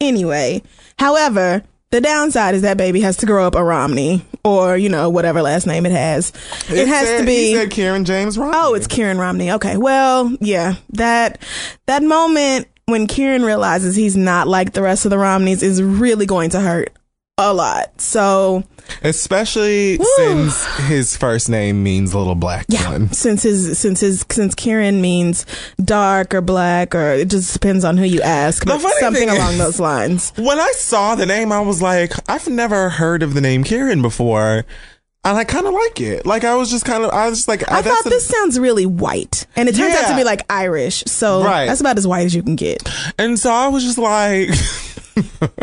Anyway, 0.00 0.62
however, 0.98 1.62
the 1.90 2.00
downside 2.00 2.54
is 2.54 2.62
that 2.62 2.76
baby 2.76 3.00
has 3.00 3.16
to 3.18 3.26
grow 3.26 3.46
up 3.46 3.54
a 3.54 3.64
Romney 3.64 4.22
or, 4.44 4.76
you 4.76 4.88
know, 4.88 5.08
whatever 5.08 5.40
last 5.42 5.66
name 5.66 5.86
it 5.86 5.92
has. 5.92 6.32
It, 6.68 6.86
has 6.86 7.06
said- 7.06 7.20
to 7.20 7.26
be. 7.26 7.54
Said 7.54 7.70
Karen 7.70 8.04
James 8.04 8.36
Romney. 8.36 8.56
Oh, 8.56 8.74
it's 8.74 8.86
Kieran 8.86 9.18
Romney. 9.18 9.52
Okay. 9.52 9.76
Well, 9.76 10.36
yeah. 10.40 10.74
That 10.90 11.40
that 11.86 12.02
moment 12.02 12.68
when 12.86 13.06
Kieran 13.06 13.42
realizes 13.42 13.96
he's 13.96 14.16
not 14.16 14.48
like 14.48 14.72
the 14.72 14.82
rest 14.82 15.04
of 15.04 15.10
the 15.10 15.18
Romneys 15.18 15.62
is 15.62 15.82
really 15.82 16.26
going 16.26 16.50
to 16.50 16.60
hurt 16.60 16.92
a 17.38 17.54
lot. 17.54 18.00
So, 18.00 18.64
Especially 19.02 19.98
since 20.16 20.64
his 20.86 21.16
first 21.16 21.48
name 21.50 21.82
means 21.82 22.14
little 22.14 22.34
black 22.34 22.64
yeah, 22.68 22.90
one. 22.90 23.12
since 23.12 23.42
his 23.42 23.78
since 23.78 24.00
his 24.00 24.24
since 24.30 24.54
Karen 24.54 25.02
means 25.02 25.44
dark 25.82 26.32
or 26.34 26.40
black 26.40 26.94
or 26.94 27.12
it 27.12 27.28
just 27.28 27.52
depends 27.52 27.84
on 27.84 27.96
who 27.98 28.04
you 28.04 28.22
ask, 28.22 28.64
but 28.64 28.80
something 28.98 29.28
along 29.28 29.52
is- 29.52 29.58
those 29.64 29.80
lines. 29.80 30.32
When 30.36 30.58
I 30.58 30.72
saw 30.74 31.14
the 31.14 31.26
name, 31.26 31.52
I 31.52 31.60
was 31.60 31.82
like, 31.82 32.12
I've 32.30 32.48
never 32.48 32.88
heard 32.88 33.22
of 33.22 33.34
the 33.34 33.40
name 33.42 33.62
Karen 33.62 34.00
before. 34.02 34.64
And 35.24 35.36
I 35.36 35.44
kind 35.44 35.66
of 35.66 35.74
like 35.74 36.00
it. 36.00 36.24
Like, 36.24 36.44
I 36.44 36.54
was 36.54 36.70
just 36.70 36.84
kind 36.84 37.04
of, 37.04 37.10
I 37.10 37.28
was 37.28 37.38
just 37.40 37.48
like, 37.48 37.68
I 37.70 37.82
that's 37.82 37.88
thought 38.02 38.06
a- 38.06 38.10
this 38.10 38.26
sounds 38.26 38.58
really 38.58 38.86
white, 38.86 39.46
and 39.56 39.68
it 39.68 39.74
turns 39.74 39.94
out 39.94 40.08
to 40.10 40.16
be 40.16 40.24
like 40.24 40.42
Irish. 40.48 41.02
So 41.06 41.42
Right. 41.44 41.66
that's 41.66 41.80
about 41.80 41.98
as 41.98 42.06
white 42.06 42.24
as 42.24 42.34
you 42.34 42.42
can 42.42 42.56
get. 42.56 42.88
And 43.18 43.38
so 43.38 43.50
I 43.52 43.68
was 43.68 43.82
just 43.84 43.98
like, 43.98 44.48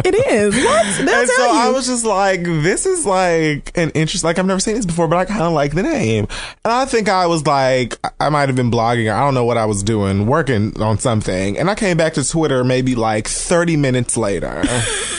It 0.04 0.14
is. 0.14 0.54
What? 0.66 1.06
They'll 1.06 1.20
and 1.22 1.30
so 1.30 1.46
you. 1.46 1.58
I 1.58 1.70
was 1.70 1.88
just 1.88 2.04
like, 2.06 2.44
this 2.44 2.86
is 2.86 3.06
like 3.06 3.72
an 3.78 3.90
interest. 3.92 4.26
Like, 4.26 4.38
I've 4.38 4.46
never 4.46 4.60
seen 4.60 4.76
this 4.76 4.86
before, 4.86 5.08
but 5.08 5.16
I 5.18 5.24
kind 5.26 5.44
of 5.44 5.54
like 5.54 5.74
the 5.74 5.84
name. 5.84 6.28
And 6.66 6.74
I 6.74 6.84
think 6.84 7.08
I 7.08 7.26
was 7.28 7.48
like, 7.48 7.98
I 8.20 8.28
might 8.30 8.50
have 8.50 8.58
been 8.58 8.70
blogging 8.70 9.10
or 9.10 9.16
I 9.16 9.22
don't 9.22 9.34
know 9.34 9.46
what 9.46 9.58
I 9.58 9.66
was 9.66 9.82
doing, 9.82 10.28
working 10.28 10.80
on 10.82 11.00
something. 11.00 11.58
And 11.58 11.70
I 11.70 11.76
came 11.76 11.96
back 11.96 12.16
to 12.16 12.28
Twitter 12.30 12.66
maybe 12.66 12.96
like 12.96 13.30
30 13.30 13.78
minutes 13.78 14.18
later. 14.18 14.62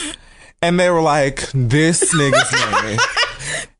and 0.62 0.78
they 0.78 0.90
were 0.90 1.00
like, 1.02 1.48
this 1.54 2.14
nigga's 2.14 2.52
name. 2.84 2.98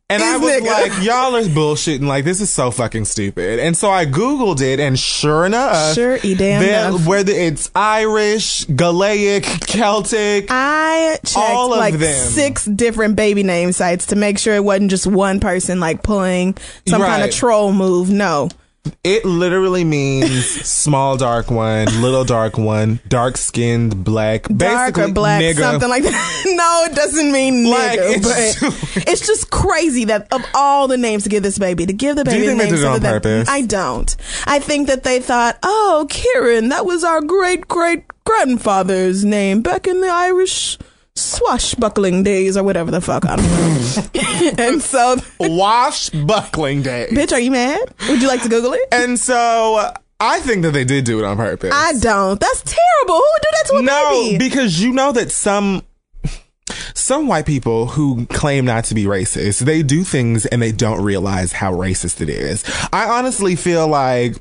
And 0.09 0.23
I 0.23 0.37
was 0.37 0.49
nigga. 0.53 0.67
like, 0.67 1.03
y'all 1.05 1.35
are 1.35 1.43
bullshitting. 1.43 2.07
Like, 2.07 2.25
this 2.25 2.41
is 2.41 2.49
so 2.49 2.71
fucking 2.71 3.07
stupid. 3.07 3.59
And 3.59 3.77
so 3.77 3.91
I 3.91 4.07
Googled 4.07 4.61
it, 4.61 4.79
and 4.79 4.97
sure 4.97 5.45
enough, 5.45 5.95
Sure, 5.95 6.17
damn 6.19 6.63
enough. 6.63 7.05
whether 7.09 7.33
it's 7.33 7.73
Irish, 7.75 8.67
Gaelic, 8.67 9.43
Celtic, 9.67 10.47
I 10.49 11.19
checked 11.25 11.37
All 11.37 11.73
of 11.73 11.81
like 11.81 11.95
them. 11.99 12.15
six 12.29 12.67
different 12.67 13.17
baby 13.17 13.43
name 13.43 13.73
sites 13.73 14.07
to 14.07 14.17
make 14.17 14.39
sure 14.39 14.55
it 14.55 14.63
wasn't 14.63 14.91
just 14.91 15.09
one 15.09 15.41
person 15.41 15.81
like 15.81 16.05
pulling 16.05 16.57
some 16.87 17.03
kind 17.03 17.25
of 17.25 17.33
troll 17.33 17.73
move. 17.73 18.09
No. 18.09 18.49
It 19.05 19.25
literally 19.25 19.85
means 19.85 20.45
small 20.69 21.17
dark 21.17 21.51
one, 21.51 21.87
little 22.03 22.25
dark 22.25 22.59
one, 22.59 23.01
dark 23.09 23.37
skinned 23.37 24.05
black, 24.05 24.43
Dark 24.45 24.95
basically 24.95 25.11
or 25.11 25.15
black, 25.15 25.43
nigga. 25.43 25.61
something 25.61 25.89
like 25.89 26.03
that. 26.05 26.43
no, 26.47 26.85
it 26.91 26.95
doesn't 26.97 27.33
mean 27.33 27.71
Like, 27.71 27.99
nigga, 28.01 28.11
it's- 28.17 28.61
but 28.61 28.97
it's 29.09 29.27
just 29.27 29.51
crazy 29.51 30.05
that 30.07 30.33
of 30.33 30.45
all 30.55 30.89
the 30.89 30.97
names 30.97 31.23
to 31.25 31.29
give 31.29 31.43
this 31.43 31.59
baby, 31.59 31.87
to 31.87 31.93
give 31.93 32.17
the 32.17 32.25
baby. 32.25 32.39
Do 32.39 32.43
you 32.45 32.49
think 32.51 32.59
the 32.59 32.65
they 32.65 32.71
name 32.71 32.81
did 32.81 32.85
it 32.85 32.87
on 32.89 33.01
that- 33.01 33.23
purpose? 33.23 33.49
I 33.49 33.63
don't. 33.63 34.17
I 34.47 34.59
think 34.59 34.89
that 34.89 35.03
they 35.05 35.21
thought, 35.21 35.59
oh, 35.63 36.07
Kieran, 36.11 36.69
that 36.71 36.85
was 36.87 37.05
our 37.05 37.21
great 37.21 37.69
great 37.69 38.05
grandfather's 38.25 39.25
name 39.25 39.63
back 39.63 39.87
in 39.87 40.01
the 40.01 40.09
Irish 40.09 40.79
swashbuckling 41.17 42.23
days 42.23 42.57
or 42.57 42.63
whatever 42.63 42.91
the 42.91 43.01
fuck 43.01 43.25
I 43.27 43.37
don't 43.37 43.47
know. 43.47 44.63
and 44.65 44.83
so, 44.83 45.17
Washbuckling 45.41 46.83
day. 46.83 47.09
bitch, 47.11 47.33
are 47.33 47.41
you 47.41 47.51
mad? 47.51 47.81
Would 48.09 48.23
you 48.23 48.29
like 48.29 48.43
to 48.43 48.49
Google 48.49 48.73
it? 48.75 48.89
And 48.93 49.19
so 49.19 49.77
uh, 49.77 49.95
I 50.21 50.41
think 50.41 50.63
that 50.63 50.73
they 50.73 50.85
did 50.85 51.05
do 51.05 51.19
it 51.19 51.25
on 51.25 51.37
purpose. 51.37 51.73
I 51.75 51.93
don't. 51.95 52.41
That's 52.41 52.63
terrible. 52.63 53.17
Who 53.17 53.25
would 53.33 53.43
do 53.43 53.49
that 53.53 53.67
to 53.69 53.77
a 53.77 53.83
no, 53.83 54.11
baby? 54.23 54.39
because 54.39 54.81
you 54.83 54.93
know 54.93 55.13
that 55.13 55.31
some 55.33 55.83
some 56.95 57.29
white 57.29 57.47
people 57.47 57.87
who 57.87 58.27
claim 58.27 58.65
not 58.65 58.85
to 58.85 58.95
be 58.95 59.05
racist, 59.05 59.61
they 59.61 59.83
do 59.83 60.03
things 60.03 60.47
and 60.47 60.61
they 60.61 60.73
don't 60.73 61.03
realize 61.03 61.53
how 61.53 61.73
racist 61.73 62.21
it 62.21 62.29
is. 62.29 62.65
I 62.93 63.09
honestly 63.09 63.57
feel 63.57 63.87
like 63.87 64.37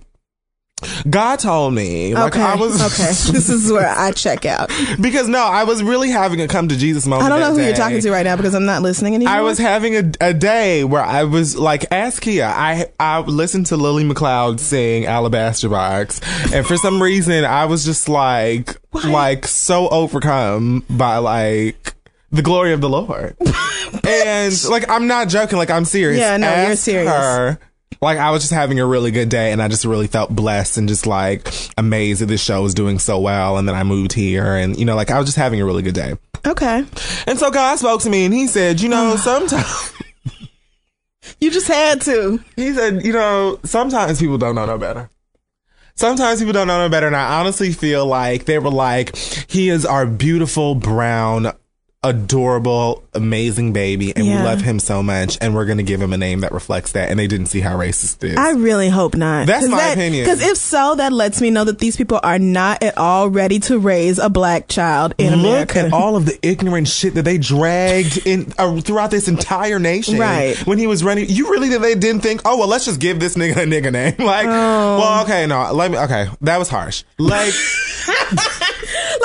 God 1.10 1.40
told 1.40 1.74
me, 1.74 2.14
like 2.14 2.34
okay. 2.34 2.42
I 2.44 2.56
was 2.56 2.82
okay. 2.82 3.06
This 3.36 3.50
is 3.50 3.72
where 3.72 3.88
I 3.88 4.12
check 4.12 4.46
out. 4.46 4.70
because 5.00 5.28
no, 5.28 5.40
I 5.40 5.64
was 5.64 5.82
really 5.82 6.10
having 6.10 6.42
a 6.42 6.48
come 6.48 6.68
to 6.68 6.76
Jesus 6.78 7.08
moment. 7.08 7.26
I 7.26 7.30
don't 7.30 7.40
know 7.40 7.54
who 7.58 7.66
you're 7.66 7.76
talking 7.76 8.02
to 8.02 8.12
right 8.12 8.24
now 8.26 8.36
because 8.36 8.54
I'm 8.54 8.66
not 8.66 8.82
listening 8.82 9.16
anymore. 9.16 9.34
I 9.34 9.42
was 9.42 9.58
having 9.58 9.96
a, 9.96 10.12
a 10.20 10.34
day 10.34 10.84
where 10.84 11.02
I 11.02 11.24
was 11.24 11.56
like, 11.58 11.86
ask 11.92 12.22
Kia. 12.22 12.46
I 12.46 12.88
I 13.00 13.20
listened 13.22 13.68
to 13.68 13.78
Lily 13.78 14.04
McLeod 14.04 14.60
sing 14.60 15.06
Alabaster 15.06 15.70
Box, 15.70 16.20
and 16.54 16.66
for 16.66 16.76
some 16.78 17.02
reason 17.02 17.46
I 17.46 17.66
was 17.66 17.86
just 17.86 18.10
like, 18.10 18.76
like 19.06 19.48
so 19.48 19.88
overcome 19.90 20.84
by 20.90 21.18
like 21.18 21.94
the 22.32 22.42
glory 22.42 22.74
of 22.74 22.82
the 22.82 22.90
Lord. 22.90 23.38
and 24.04 24.66
like 24.70 24.90
I'm 24.90 25.08
not 25.08 25.30
joking, 25.30 25.58
like 25.58 25.70
I'm 25.70 25.86
serious. 25.86 26.20
Yeah, 26.20 26.36
no, 26.38 26.68
you're 26.68 26.76
serious. 26.76 27.10
her, 27.10 27.60
like 28.06 28.18
I 28.18 28.32
was 28.32 28.42
just 28.44 28.54
having 28.54 28.80
a 28.80 28.86
really 28.86 29.12
good 29.12 29.30
day 29.30 29.52
and 29.52 29.62
I 29.62 29.68
just 29.68 29.84
really 29.84 30.08
felt 30.08 30.34
blessed 30.34 30.78
and 30.78 30.88
just 30.88 31.06
like 31.06 31.54
amazed 31.78 32.22
that 32.22 32.28
this 32.28 32.42
show 32.42 32.62
was 32.62 32.74
doing 32.74 33.00
so 33.00 33.20
well 33.20 33.58
and 33.58 33.68
then 33.68 33.76
I 33.76 33.84
moved 33.84 34.14
here 34.14 34.56
and 34.56 34.78
you 34.78 34.86
know 34.86 34.96
like 34.96 35.12
I 35.12 35.18
was 35.18 35.26
just 35.26 35.38
having 35.38 35.60
a 35.60 35.66
really 35.66 35.84
good 35.84 35.96
day. 35.96 36.14
Okay. 36.46 36.86
And 37.28 37.40
so 37.40 37.52
God 37.52 37.78
spoke 37.78 38.02
to 38.02 38.10
me 38.10 38.26
and 38.26 38.34
he 38.34 38.48
said, 38.48 38.80
you 38.80 38.88
know, 38.90 39.16
sometimes 39.20 39.92
You 41.40 41.52
just 41.52 41.68
had 41.68 42.02
to. 42.02 42.40
he 42.56 42.74
said, 42.74 43.04
you 43.06 43.14
know, 43.14 43.60
sometimes 43.64 44.20
people 44.20 44.38
don't 44.38 44.56
know 44.56 44.66
no 44.66 44.78
better. 44.78 45.10
Sometimes 45.96 46.40
people 46.40 46.54
don't 46.54 46.68
know 46.68 46.80
no 46.80 46.90
better. 46.90 47.08
And 47.08 47.16
I 47.16 47.40
honestly 47.40 47.72
feel 47.72 48.06
like 48.06 48.46
they 48.46 48.60
were 48.60 48.70
like, 48.70 49.16
he 49.16 49.70
is 49.70 49.86
our 49.86 50.06
beautiful, 50.06 50.76
brown, 50.76 51.52
adorable, 52.10 53.04
amazing 53.14 53.74
baby. 53.74 54.16
And 54.16 54.26
Yeah. 54.26 54.38
we 54.38 54.44
love 54.44 54.62
him 54.62 54.80
so 54.80 55.02
much. 55.04 55.38
And 55.42 55.54
we're 55.56 55.66
going 55.66 55.78
to 55.80 55.84
give 55.84 56.02
him 56.02 56.14
a 56.14 56.18
name 56.18 56.42
that 56.42 56.52
reflects 56.52 56.92
that. 56.94 57.10
And 57.10 57.20
they 57.20 57.28
didn't 57.28 57.48
see 57.48 57.60
how 57.60 57.76
racist 57.78 58.24
it 58.24 58.32
is. 58.32 58.38
I 58.38 58.52
really 58.52 58.90
hope 58.90 59.16
not. 59.16 59.48
That's 59.48 59.68
my 59.68 59.90
opinion. 59.90 60.24
Because 60.24 60.42
if 60.42 60.58
so, 60.58 60.96
that 60.96 61.12
lets 61.12 61.42
me 61.42 61.50
know 61.50 61.64
that 61.64 61.80
these 61.80 61.98
people 61.98 62.20
are 62.24 62.40
not 62.40 62.84
at 62.84 62.98
all 62.98 63.30
ready 63.30 63.60
to 63.62 63.80
raise 63.80 64.20
a 64.20 64.30
black 64.30 64.68
child 64.68 65.14
in 65.18 65.34
Look 65.42 65.46
America. 65.76 65.80
at 65.80 65.94
all 65.94 66.16
of 66.16 66.26
the 66.26 66.38
ignorant 66.42 66.88
shit 66.88 67.16
that 67.16 67.24
they 67.24 67.38
dragged 67.38 68.26
in 68.26 68.54
uh, 68.58 68.80
throughout 68.82 69.12
this 69.12 69.28
entire 69.28 69.80
nation. 69.80 70.18
Right. 70.20 70.56
When 70.68 70.78
he 70.78 70.88
was 70.88 71.04
running, 71.04 71.26
you 71.30 71.50
really 71.52 71.70
they 71.76 71.96
didn't 71.96 72.22
think, 72.22 72.42
oh 72.46 72.58
well, 72.58 72.68
let's 72.68 72.86
just 72.86 73.00
give 73.00 73.20
this 73.20 73.36
nigga 73.36 73.58
a 73.58 73.66
nigga 73.66 73.92
name. 73.92 74.16
Like, 74.26 74.46
Oh. 74.48 74.98
well, 75.00 75.24
okay, 75.24 75.46
no, 75.48 75.72
let 75.74 75.90
me. 75.92 75.98
Okay, 75.98 76.28
that 76.42 76.58
was 76.58 76.70
harsh. 76.70 77.04
Like, 77.18 77.54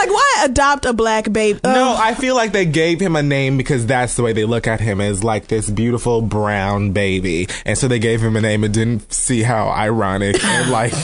like, 0.00 0.10
why 0.10 0.42
adopt 0.44 0.86
a 0.86 0.92
black 0.92 1.32
baby? 1.32 1.60
no, 1.64 1.96
I 1.98 2.14
feel 2.14 2.34
like 2.34 2.52
they 2.52 2.66
gave 2.66 3.00
him 3.00 3.16
a 3.16 3.22
name 3.22 3.56
because 3.56 3.86
that's 3.86 4.16
the 4.16 4.22
way 4.22 4.32
they 4.32 4.44
look 4.44 4.66
at 4.66 4.80
him 4.80 5.00
as 5.00 5.22
like 5.22 5.48
this 5.48 5.68
beautiful 5.68 6.22
brown 6.22 6.92
baby, 6.92 7.48
and 7.64 7.76
so 7.76 7.88
they 7.88 7.98
gave 7.98 8.22
him 8.22 8.36
a 8.36 8.40
name 8.40 8.64
and 8.64 8.72
didn't 8.72 9.12
see 9.12 9.42
how 9.42 9.68
ironic 9.68 10.42
and 10.44 10.70
like. 10.70 10.94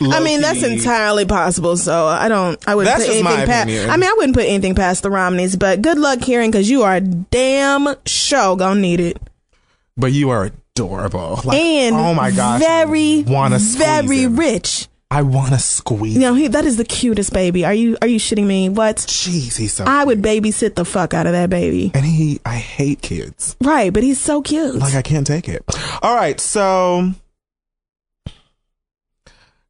I 0.00 0.18
mean, 0.18 0.40
that's 0.40 0.64
entirely 0.64 1.26
possible. 1.26 1.76
So 1.76 2.06
I 2.06 2.28
don't. 2.28 2.58
I 2.66 2.74
wouldn't 2.74 2.92
That's 2.92 3.06
put 3.06 3.14
anything 3.14 3.46
past. 3.46 3.68
I 3.68 3.96
mean, 3.96 4.10
I 4.10 4.14
wouldn't 4.16 4.34
put 4.34 4.46
anything 4.46 4.74
past 4.74 5.04
the 5.04 5.10
Romneys. 5.10 5.54
But 5.54 5.80
good 5.80 5.96
luck, 5.96 6.20
Kieran, 6.20 6.50
because 6.50 6.68
you 6.68 6.82
are 6.82 6.98
damn 6.98 7.94
sure 8.04 8.56
gonna 8.56 8.80
need 8.80 8.98
it. 8.98 9.18
But 9.96 10.10
you 10.10 10.30
are 10.30 10.50
adorable. 10.74 11.40
Like, 11.44 11.56
And 11.56 11.94
oh 11.94 12.14
my 12.14 12.30
gosh, 12.30 12.60
very, 12.60 13.22
want 13.22 13.54
to 13.54 13.60
very 13.60 14.26
rich. 14.26 14.88
I 15.12 15.20
want 15.20 15.52
to 15.52 15.58
squeeze. 15.58 16.14
You 16.14 16.20
know, 16.20 16.32
he, 16.34 16.48
that 16.48 16.64
is 16.64 16.78
the 16.78 16.86
cutest 16.86 17.34
baby. 17.34 17.66
Are 17.66 17.74
you? 17.74 17.98
Are 18.00 18.08
you 18.08 18.18
shitting 18.18 18.46
me? 18.46 18.70
What? 18.70 18.96
Jeez, 18.96 19.58
he's 19.58 19.74
so. 19.74 19.84
I 19.86 20.04
would 20.04 20.22
babysit 20.22 20.74
the 20.74 20.86
fuck 20.86 21.12
out 21.12 21.26
of 21.26 21.32
that 21.32 21.50
baby. 21.50 21.90
and 21.94 22.06
he, 22.06 22.40
I 22.46 22.54
hate 22.56 23.02
kids. 23.02 23.54
Right, 23.60 23.92
but 23.92 24.02
he's 24.02 24.18
so 24.18 24.40
cute. 24.40 24.76
Like 24.76 24.94
I 24.94 25.02
can't 25.02 25.26
take 25.26 25.50
it. 25.50 25.62
All 26.00 26.16
right, 26.16 26.40
so 26.40 27.10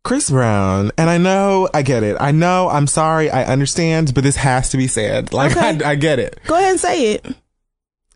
Chris 0.05 0.31
Brown, 0.31 0.93
and 0.97 1.11
I 1.11 1.19
know 1.19 1.69
I 1.75 1.83
get 1.83 2.05
it. 2.05 2.17
I 2.21 2.31
know 2.31 2.69
I'm 2.69 2.87
sorry. 2.87 3.29
I 3.29 3.45
understand, 3.45 4.15
but 4.15 4.23
this 4.23 4.37
has 4.37 4.69
to 4.71 4.77
be 4.77 4.87
said. 4.87 5.33
Like 5.33 5.57
Okay. 5.57 5.85
I, 5.85 5.91
I 5.91 5.95
get 5.97 6.21
it. 6.21 6.39
Go 6.47 6.55
ahead 6.57 6.71
and 6.71 6.81
say 6.81 7.15
it. 7.15 7.27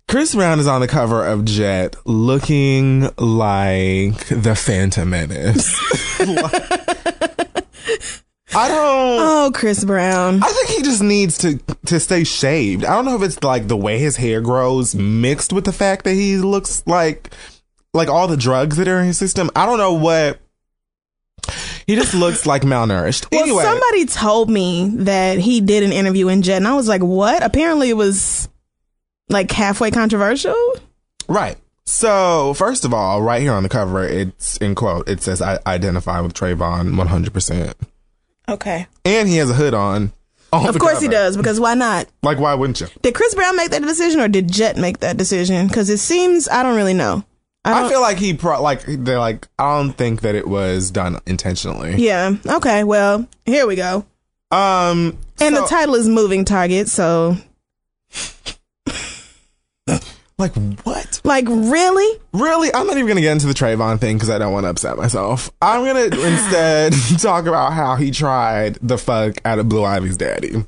Chris 0.09 0.37
Brown 0.37 0.61
is 0.61 0.69
on 0.69 0.81
the 0.81 0.87
cover 0.87 1.25
of 1.27 1.45
Jet, 1.45 1.97
looking 2.05 3.03
like 3.19 4.27
the 4.29 4.55
Phantom 4.57 5.11
Menace. 5.11 5.75
I 8.57 8.69
don't. 8.69 8.79
Oh, 9.21 9.51
Chris 9.55 9.85
Brown. 9.85 10.43
I 10.43 10.49
think 10.49 10.69
he 10.71 10.83
just 10.83 11.03
needs 11.03 11.39
to 11.39 11.59
to 11.87 12.01
stay 12.01 12.25
shaved. 12.25 12.85
I 12.85 12.95
don't 12.95 13.05
know 13.05 13.17
if 13.17 13.23
it's 13.23 13.43
like 13.43 13.69
the 13.69 13.77
way 13.77 13.99
his 13.99 14.17
hair 14.17 14.41
grows 14.41 14.95
mixed 14.95 15.53
with 15.53 15.65
the 15.65 15.73
fact 15.73 16.05
that 16.05 16.15
he 16.15 16.39
looks 16.39 16.83
like 16.87 17.31
like 17.93 18.09
all 18.09 18.29
the 18.29 18.37
drugs 18.37 18.77
that 18.79 18.89
are 18.89 19.01
in 19.01 19.07
his 19.07 19.19
system. 19.19 19.51
I 19.55 19.67
don't 19.67 19.79
know 19.79 19.93
what 19.93 20.41
he 21.87 21.95
just 21.95 22.15
looks 22.15 22.47
like 22.47 22.63
malnourished. 22.63 23.31
Well, 23.31 23.43
anyway, 23.43 23.63
somebody 23.63 24.07
told 24.07 24.49
me 24.51 24.91
that 25.01 25.39
he 25.39 25.61
did 25.61 25.83
an 25.83 25.93
interview 25.93 26.29
in 26.29 26.43
Jet, 26.43 26.57
and 26.57 26.67
I 26.67 26.75
was 26.75 26.89
like, 26.89 27.03
"What?" 27.03 27.43
Apparently, 27.43 27.91
it 27.91 27.97
was 27.97 28.49
like 29.29 29.51
halfway 29.51 29.91
controversial. 29.91 30.57
right. 31.29 31.57
So 31.89 32.53
first 32.55 32.85
of 32.85 32.93
all, 32.93 33.23
right 33.23 33.41
here 33.41 33.53
on 33.53 33.63
the 33.63 33.69
cover, 33.69 34.03
it's 34.03 34.57
in 34.57 34.75
quote. 34.75 35.09
It 35.09 35.23
says, 35.23 35.41
"I 35.41 35.59
identify 35.67 36.21
with 36.21 36.35
Trayvon 36.35 36.97
100," 36.97 37.33
percent 37.33 37.77
Okay. 38.49 38.87
and 39.05 39.29
he 39.29 39.37
has 39.39 39.51
a 39.51 39.55
hood 39.55 39.75
on. 39.75 40.13
on 40.53 40.69
Of 40.69 40.79
course 40.79 41.01
he 41.01 41.09
does, 41.09 41.37
because 41.37 41.59
why 41.59 41.75
not? 41.75 42.07
Like, 42.23 42.39
why 42.39 42.55
wouldn't 42.55 42.81
you? 42.81 42.87
Did 43.03 43.15
Chris 43.15 43.35
Brown 43.35 43.57
make 43.57 43.71
that 43.71 43.83
decision, 43.83 44.21
or 44.21 44.29
did 44.29 44.51
Jet 44.51 44.77
make 44.77 45.01
that 45.01 45.17
decision? 45.17 45.67
Because 45.67 45.91
it 45.91 45.99
seems 45.99 46.49
I 46.49 46.63
don't 46.63 46.77
really 46.77 46.95
know. 46.95 47.25
I 47.65 47.85
I, 47.85 47.89
feel 47.89 48.01
like 48.01 48.19
he 48.19 48.33
pro 48.35 48.63
like 48.63 48.85
they're 48.87 49.19
like 49.19 49.49
I 49.59 49.77
don't 49.79 49.93
think 49.93 50.21
that 50.21 50.37
it 50.37 50.47
was 50.47 50.91
done 50.93 51.19
intentionally. 51.27 51.97
yeah. 51.97 52.37
Okay. 52.47 52.85
Well, 52.85 53.27
here 53.45 53.67
we 53.67 53.75
go. 53.75 54.07
Um, 54.53 55.19
And 55.41 55.55
so- 55.57 55.63
the 55.63 55.67
title 55.67 55.97
is 55.97 56.09
Moving 56.09 56.45
Target. 56.45 56.89
So, 56.89 57.37
like 60.39 60.55
what? 60.85 61.21
like, 61.25 61.47
really? 61.49 62.21
Really? 62.33 62.73
I'm 62.75 62.87
not 62.87 62.97
even 62.97 63.09
gonna 63.09 63.21
get 63.21 63.33
into 63.33 63.47
the 63.47 63.55
Trayvon 63.55 63.99
thing 63.99 64.17
because 64.17 64.31
I 64.31 64.39
don't 64.39 64.53
want 64.53 64.65
to 64.65 64.71
upset 64.71 64.97
myself. 64.97 65.51
I'm 65.63 65.85
gonna 65.85 66.05
instead 66.27 66.93
talk 67.19 67.47
about 67.47 67.73
how 67.73 67.97
he 67.97 68.11
tried 68.11 68.79
the 68.83 68.99
fuck 68.99 69.37
out 69.45 69.59
of 69.59 69.69
Blue 69.69 69.85
Ivy's 69.85 70.17
daddy. 70.17 70.65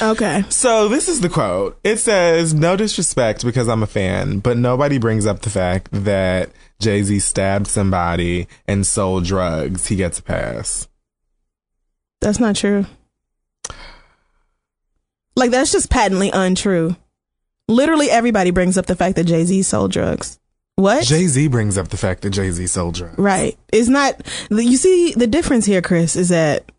Okay. 0.00 0.44
So 0.48 0.88
this 0.88 1.08
is 1.08 1.20
the 1.20 1.28
quote. 1.28 1.78
It 1.84 1.98
says, 1.98 2.54
"No 2.54 2.76
disrespect 2.76 3.44
because 3.44 3.68
I'm 3.68 3.82
a 3.82 3.88
fan, 3.88 4.38
but 4.38 4.56
nobody 4.56 4.98
brings 4.98 5.26
up 5.26 5.40
the 5.40 5.50
fact 5.50 5.88
that 5.92 6.50
Jay 6.80 7.02
Z 7.02 7.18
stabbed 7.18 7.66
somebody 7.66 8.46
and 8.66 8.86
sold 8.86 9.24
drugs. 9.24 9.88
He 9.88 9.96
gets 9.96 10.18
a 10.18 10.22
pass." 10.22 10.88
That's 12.20 12.40
not 12.40 12.56
true. 12.56 12.86
Like 15.36 15.50
that's 15.50 15.72
just 15.72 15.90
patently 15.90 16.30
untrue. 16.30 16.96
Literally 17.70 18.10
everybody 18.10 18.50
brings 18.50 18.76
up 18.76 18.86
the 18.86 18.96
fact 18.96 19.16
that 19.16 19.24
Jay 19.24 19.44
Z 19.44 19.62
sold 19.62 19.92
drugs. 19.92 20.38
What? 20.76 21.04
Jay 21.04 21.26
Z 21.26 21.48
brings 21.48 21.78
up 21.78 21.88
the 21.88 21.96
fact 21.96 22.22
that 22.22 22.30
Jay 22.30 22.50
Z 22.50 22.66
sold 22.66 22.96
drugs. 22.96 23.18
right. 23.18 23.56
It's 23.72 23.88
not. 23.88 24.20
You 24.50 24.76
see, 24.76 25.12
the 25.12 25.26
difference 25.26 25.66
here, 25.66 25.82
Chris, 25.82 26.16
is 26.16 26.30
that 26.30 26.70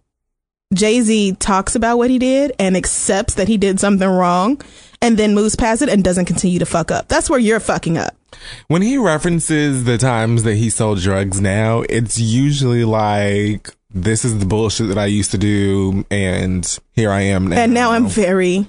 Jay 0.74 1.02
Z 1.02 1.34
talks 1.40 1.76
about 1.76 1.98
what 1.98 2.10
he 2.10 2.20
did 2.20 2.54
and 2.60 2.76
accepts 2.76 3.36
that 3.36 3.48
he 3.48 3.58
did 3.58 3.80
something 3.80 4.08
wrong, 4.08 4.62
and 5.02 5.18
then 5.18 5.34
moves 5.34 5.56
past 5.56 5.82
it 5.82 5.90
and 5.90 6.04
doesn't 6.04 6.26
continue 6.26 6.60
to 6.60 6.66
fuck 6.66 6.92
up. 6.92 7.08
That's 7.08 7.30
where 7.30 7.40
you're 7.40 7.60
fucking 7.60 7.98
up. 7.98 8.16
When 8.68 8.82
he 8.82 8.98
references 8.98 9.84
the 9.84 9.98
times 9.98 10.44
that 10.44 10.56
he 10.56 10.70
sold 10.70 11.00
drugs 11.00 11.40
now, 11.40 11.84
it's 11.90 12.20
usually 12.20 12.86
like, 12.86 13.70
this 13.94 14.26
is 14.26 14.40
the 14.40 14.46
bullshit 14.46 14.88
that 14.88 14.98
I 14.98 15.06
used 15.06 15.32
to 15.32 15.38
do, 15.38 16.06
and 16.10 16.80
here 16.94 17.12
I 17.12 17.22
am 17.22 17.48
now. 17.48 17.58
And 17.58 17.74
now 17.74 17.92
I'm 17.92 18.08
very 18.08 18.68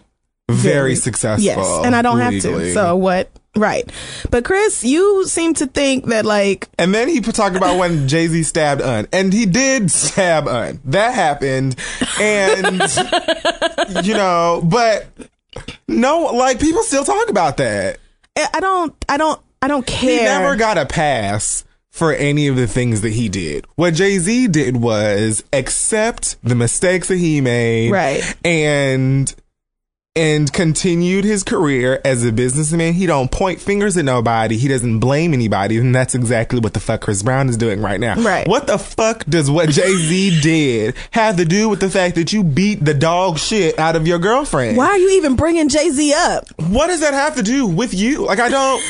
very, 0.50 0.96
successful. 0.96 1.44
Yes, 1.44 1.84
and 1.84 1.94
I 1.94 2.02
don't 2.02 2.18
have 2.18 2.40
to. 2.42 2.72
So 2.72 2.96
what? 2.96 3.30
Right. 3.54 3.90
But 4.30 4.44
Chris, 4.44 4.82
you 4.82 5.26
seem 5.26 5.52
to 5.54 5.66
think 5.66 6.06
that 6.06 6.25
like 6.25 6.68
And 6.78 6.94
then 6.94 7.08
he 7.08 7.20
talked 7.20 7.54
about 7.56 7.78
when 7.78 8.08
Jay 8.08 8.26
Z 8.26 8.42
stabbed 8.44 8.80
Un, 8.80 9.06
and 9.12 9.32
he 9.32 9.44
did 9.46 9.90
stab 9.90 10.49
Un. 10.49 10.80
That 10.87 11.14
happened, 11.14 11.76
and 12.18 12.66
you 14.06 14.14
know, 14.14 14.62
but 14.64 15.06
no, 15.87 16.30
like 16.34 16.61
people 16.61 16.82
still 16.82 17.04
talk 17.04 17.28
about 17.28 17.58
that. 17.58 17.99
I 18.37 18.49
I 18.54 18.61
don't 18.61 18.94
I 19.08 19.16
don't 19.18 19.40
I 19.61 19.68
don't 19.68 19.87
care. 19.87 20.18
He 20.18 20.25
never 20.25 20.56
got 20.56 20.78
a 20.78 20.87
pass 20.87 21.64
for 21.90 22.14
any 22.14 22.46
of 22.49 22.56
the 22.56 22.66
things 22.66 23.02
that 23.02 23.12
he 23.12 23.28
did. 23.28 23.66
What 23.75 23.92
Jay 23.92 24.16
Z 24.18 24.49
did 24.49 24.78
was 24.78 25.44
accept 25.52 26.37
the 26.42 26.54
mistakes 26.54 27.08
that 27.08 27.18
he 27.18 27.42
made, 27.42 27.90
Right. 27.90 28.34
and 28.46 29.32
and 30.14 30.52
continued 30.52 31.25
his 31.25 31.42
career 31.42 32.00
as 32.04 32.25
a 32.25 32.33
businessman. 32.33 32.92
He 32.92 33.07
don't 33.07 33.31
point 33.31 33.61
fingers 33.61 33.97
at 33.97 34.04
nobody. 34.04 34.59
He 34.59 34.69
doesn't 34.69 35.00
blame 35.00 35.33
anybody, 35.33 35.78
and 35.78 35.95
that's 35.95 36.14
exactly 36.14 36.61
what 36.61 36.75
the 36.75 36.81
fuck 36.81 37.00
Chris 37.00 37.23
Brown 37.23 37.49
is 37.49 37.57
doing 37.57 37.81
right 37.81 37.99
now. 37.99 38.21
Right. 38.21 38.47
What 38.47 38.66
the 38.66 38.78
fuck 38.78 39.25
does 39.25 39.50
what 39.50 39.71
Jay 39.71 39.95
Z 39.95 40.40
did 40.42 40.97
have 41.12 41.37
to 41.37 41.45
do 41.45 41.69
with 41.69 41.81
the 41.81 41.88
fact 41.88 42.16
that 42.16 42.33
you 42.33 42.45
beat 42.45 42.85
the 42.85 42.95
dog 42.95 43.38
shit 43.38 43.78
out 43.78 43.97
of 43.97 44.07
your 44.07 44.19
girlfriend? 44.19 44.76
Why 44.76 44.87
are 44.88 44.99
you 44.99 45.12
even 45.12 45.37
bringing 45.37 45.69
Jay 45.69 45.88
Z 45.90 46.12
up? 46.14 46.45
What 46.59 46.88
does 46.88 47.00
that 47.00 47.14
have 47.14 47.37
to 47.37 47.42
do 47.42 47.66
with 47.66 47.95
you? 47.95 48.26
Like 48.26 48.38
I 48.38 48.50
don't. 48.50 48.83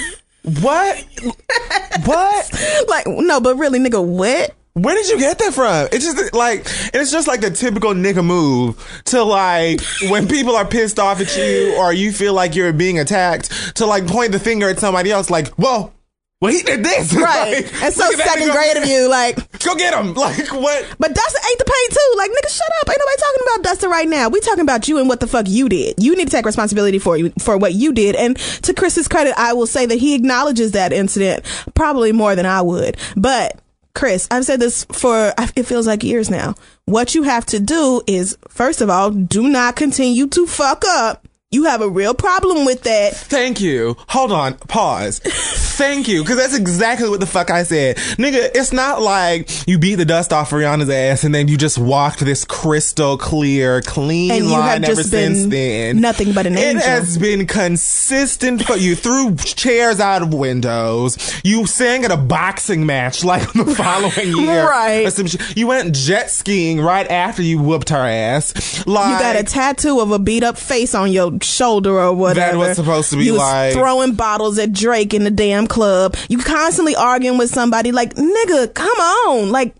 What? 0.60 1.04
what? 2.04 2.84
Like 2.88 3.06
no, 3.06 3.40
but 3.40 3.56
really, 3.56 3.78
nigga, 3.78 4.04
what? 4.04 4.54
Where 4.74 4.94
did 4.94 5.08
you 5.08 5.18
get 5.18 5.38
that 5.38 5.52
from? 5.52 5.88
It's 5.92 6.04
just 6.04 6.32
like 6.32 6.60
it's 6.94 7.12
just 7.12 7.28
like 7.28 7.42
the 7.42 7.50
typical 7.50 7.92
nigga 7.92 8.24
move 8.24 9.02
to 9.06 9.22
like 9.22 9.82
when 10.08 10.26
people 10.26 10.56
are 10.56 10.64
pissed 10.64 10.98
off 10.98 11.20
at 11.20 11.36
you 11.36 11.76
or 11.78 11.92
you 11.92 12.10
feel 12.10 12.32
like 12.32 12.54
you're 12.54 12.72
being 12.72 12.98
attacked 12.98 13.76
to 13.76 13.86
like 13.86 14.06
point 14.06 14.32
the 14.32 14.38
finger 14.38 14.70
at 14.70 14.78
somebody 14.78 15.10
else 15.10 15.28
like, 15.28 15.48
whoa, 15.56 15.92
well 16.40 16.52
he 16.52 16.62
did 16.62 16.82
this. 16.82 17.14
Right. 17.22 17.64
Like, 17.64 17.82
and 17.82 17.92
so 17.92 18.04
look 18.04 18.14
at 18.14 18.18
that 18.18 18.28
second 18.28 18.50
grade 18.50 18.76
of 18.78 18.86
you, 18.86 19.10
like 19.10 19.36
Go 19.64 19.74
get 19.74 19.94
him. 19.94 20.14
Like 20.22 20.52
what? 20.52 20.96
But 20.98 21.14
Dustin 21.14 21.42
ate 21.50 21.58
the 21.58 21.64
paint 21.64 21.90
too. 21.90 22.14
Like, 22.16 22.30
nigga, 22.30 22.48
shut 22.48 22.66
up. 22.80 22.88
Ain't 22.88 22.98
nobody 22.98 23.16
talking 23.18 23.40
about 23.42 23.64
Dustin 23.64 23.90
right 23.90 24.08
now. 24.08 24.28
We 24.28 24.40
talking 24.40 24.62
about 24.62 24.88
you 24.88 24.98
and 24.98 25.08
what 25.08 25.20
the 25.20 25.26
fuck 25.26 25.46
you 25.48 25.68
did. 25.68 25.96
You 25.98 26.16
need 26.16 26.26
to 26.26 26.30
take 26.30 26.46
responsibility 26.46 26.98
for 26.98 27.16
you 27.16 27.32
for 27.38 27.56
what 27.58 27.74
you 27.74 27.92
did. 27.92 28.16
And 28.16 28.36
to 28.36 28.74
Chris's 28.74 29.08
credit, 29.08 29.34
I 29.36 29.52
will 29.52 29.66
say 29.66 29.86
that 29.86 29.98
he 29.98 30.14
acknowledges 30.14 30.72
that 30.72 30.92
incident 30.92 31.44
probably 31.74 32.12
more 32.12 32.34
than 32.34 32.46
I 32.46 32.62
would. 32.62 32.96
But 33.16 33.61
Chris, 33.94 34.26
I've 34.30 34.44
said 34.44 34.60
this 34.60 34.84
for 34.84 35.34
it 35.54 35.66
feels 35.66 35.86
like 35.86 36.02
years 36.02 36.30
now. 36.30 36.54
What 36.86 37.14
you 37.14 37.24
have 37.24 37.46
to 37.46 37.60
do 37.60 38.02
is, 38.06 38.36
first 38.48 38.80
of 38.80 38.90
all, 38.90 39.10
do 39.10 39.48
not 39.48 39.76
continue 39.76 40.26
to 40.28 40.46
fuck 40.46 40.82
up 40.86 41.21
you 41.52 41.64
have 41.64 41.82
a 41.82 41.88
real 41.88 42.14
problem 42.14 42.64
with 42.64 42.82
that. 42.82 43.14
Thank 43.14 43.60
you. 43.60 43.96
Hold 44.08 44.32
on. 44.32 44.54
Pause. 44.54 45.18
Thank 45.72 46.08
you. 46.08 46.24
Cause 46.24 46.36
that's 46.36 46.56
exactly 46.56 47.08
what 47.08 47.20
the 47.20 47.26
fuck 47.26 47.50
I 47.50 47.62
said. 47.62 47.96
Nigga, 47.96 48.50
it's 48.54 48.72
not 48.72 49.02
like 49.02 49.66
you 49.68 49.78
beat 49.78 49.96
the 49.96 50.04
dust 50.04 50.32
off 50.32 50.50
Rihanna's 50.50 50.88
ass 50.88 51.24
and 51.24 51.34
then 51.34 51.48
you 51.48 51.56
just 51.58 51.76
walked 51.76 52.20
this 52.20 52.44
crystal 52.44 53.18
clear, 53.18 53.82
clean 53.82 54.30
and 54.30 54.44
you 54.46 54.52
line 54.52 54.82
have 54.82 54.84
ever 54.84 54.94
just 54.94 55.12
been 55.12 55.34
since 55.34 55.50
then. 55.50 56.00
Nothing 56.00 56.32
but 56.32 56.46
an 56.46 56.54
It 56.54 56.60
angel. 56.60 56.82
It 56.82 56.84
has 56.84 57.18
been 57.18 57.46
consistent 57.46 58.64
for 58.64 58.76
you 58.76 58.96
threw 58.96 59.36
chairs 59.36 60.00
out 60.00 60.22
of 60.22 60.32
windows. 60.32 61.40
You 61.44 61.66
sang 61.66 62.04
at 62.04 62.10
a 62.10 62.16
boxing 62.16 62.86
match 62.86 63.24
like 63.24 63.52
the 63.52 63.66
following 63.76 64.36
year. 64.36 64.66
Right. 64.66 65.12
some. 65.12 65.26
You 65.54 65.66
went 65.66 65.94
jet 65.94 66.30
skiing 66.30 66.80
right 66.80 67.10
after 67.10 67.42
you 67.42 67.58
whooped 67.58 67.90
her 67.90 67.96
ass. 67.96 68.86
Like 68.86 69.12
you 69.12 69.18
got 69.18 69.36
a 69.36 69.42
tattoo 69.42 70.00
of 70.00 70.12
a 70.12 70.18
beat 70.18 70.44
up 70.44 70.56
face 70.56 70.94
on 70.94 71.12
your 71.12 71.38
shoulder 71.44 71.98
or 71.98 72.12
whatever. 72.14 72.52
That 72.58 72.68
was 72.68 72.76
supposed 72.76 73.10
to 73.10 73.16
be 73.16 73.24
you 73.24 73.32
was 73.32 73.42
like- 73.42 73.72
throwing 73.74 74.14
bottles 74.14 74.58
at 74.58 74.72
Drake 74.72 75.14
in 75.14 75.24
the 75.24 75.30
damn 75.30 75.66
club. 75.66 76.16
You 76.28 76.38
constantly 76.38 76.96
arguing 76.96 77.38
with 77.38 77.50
somebody. 77.50 77.92
Like, 77.92 78.14
nigga, 78.14 78.72
come 78.74 78.88
on. 78.98 79.50
Like, 79.50 79.74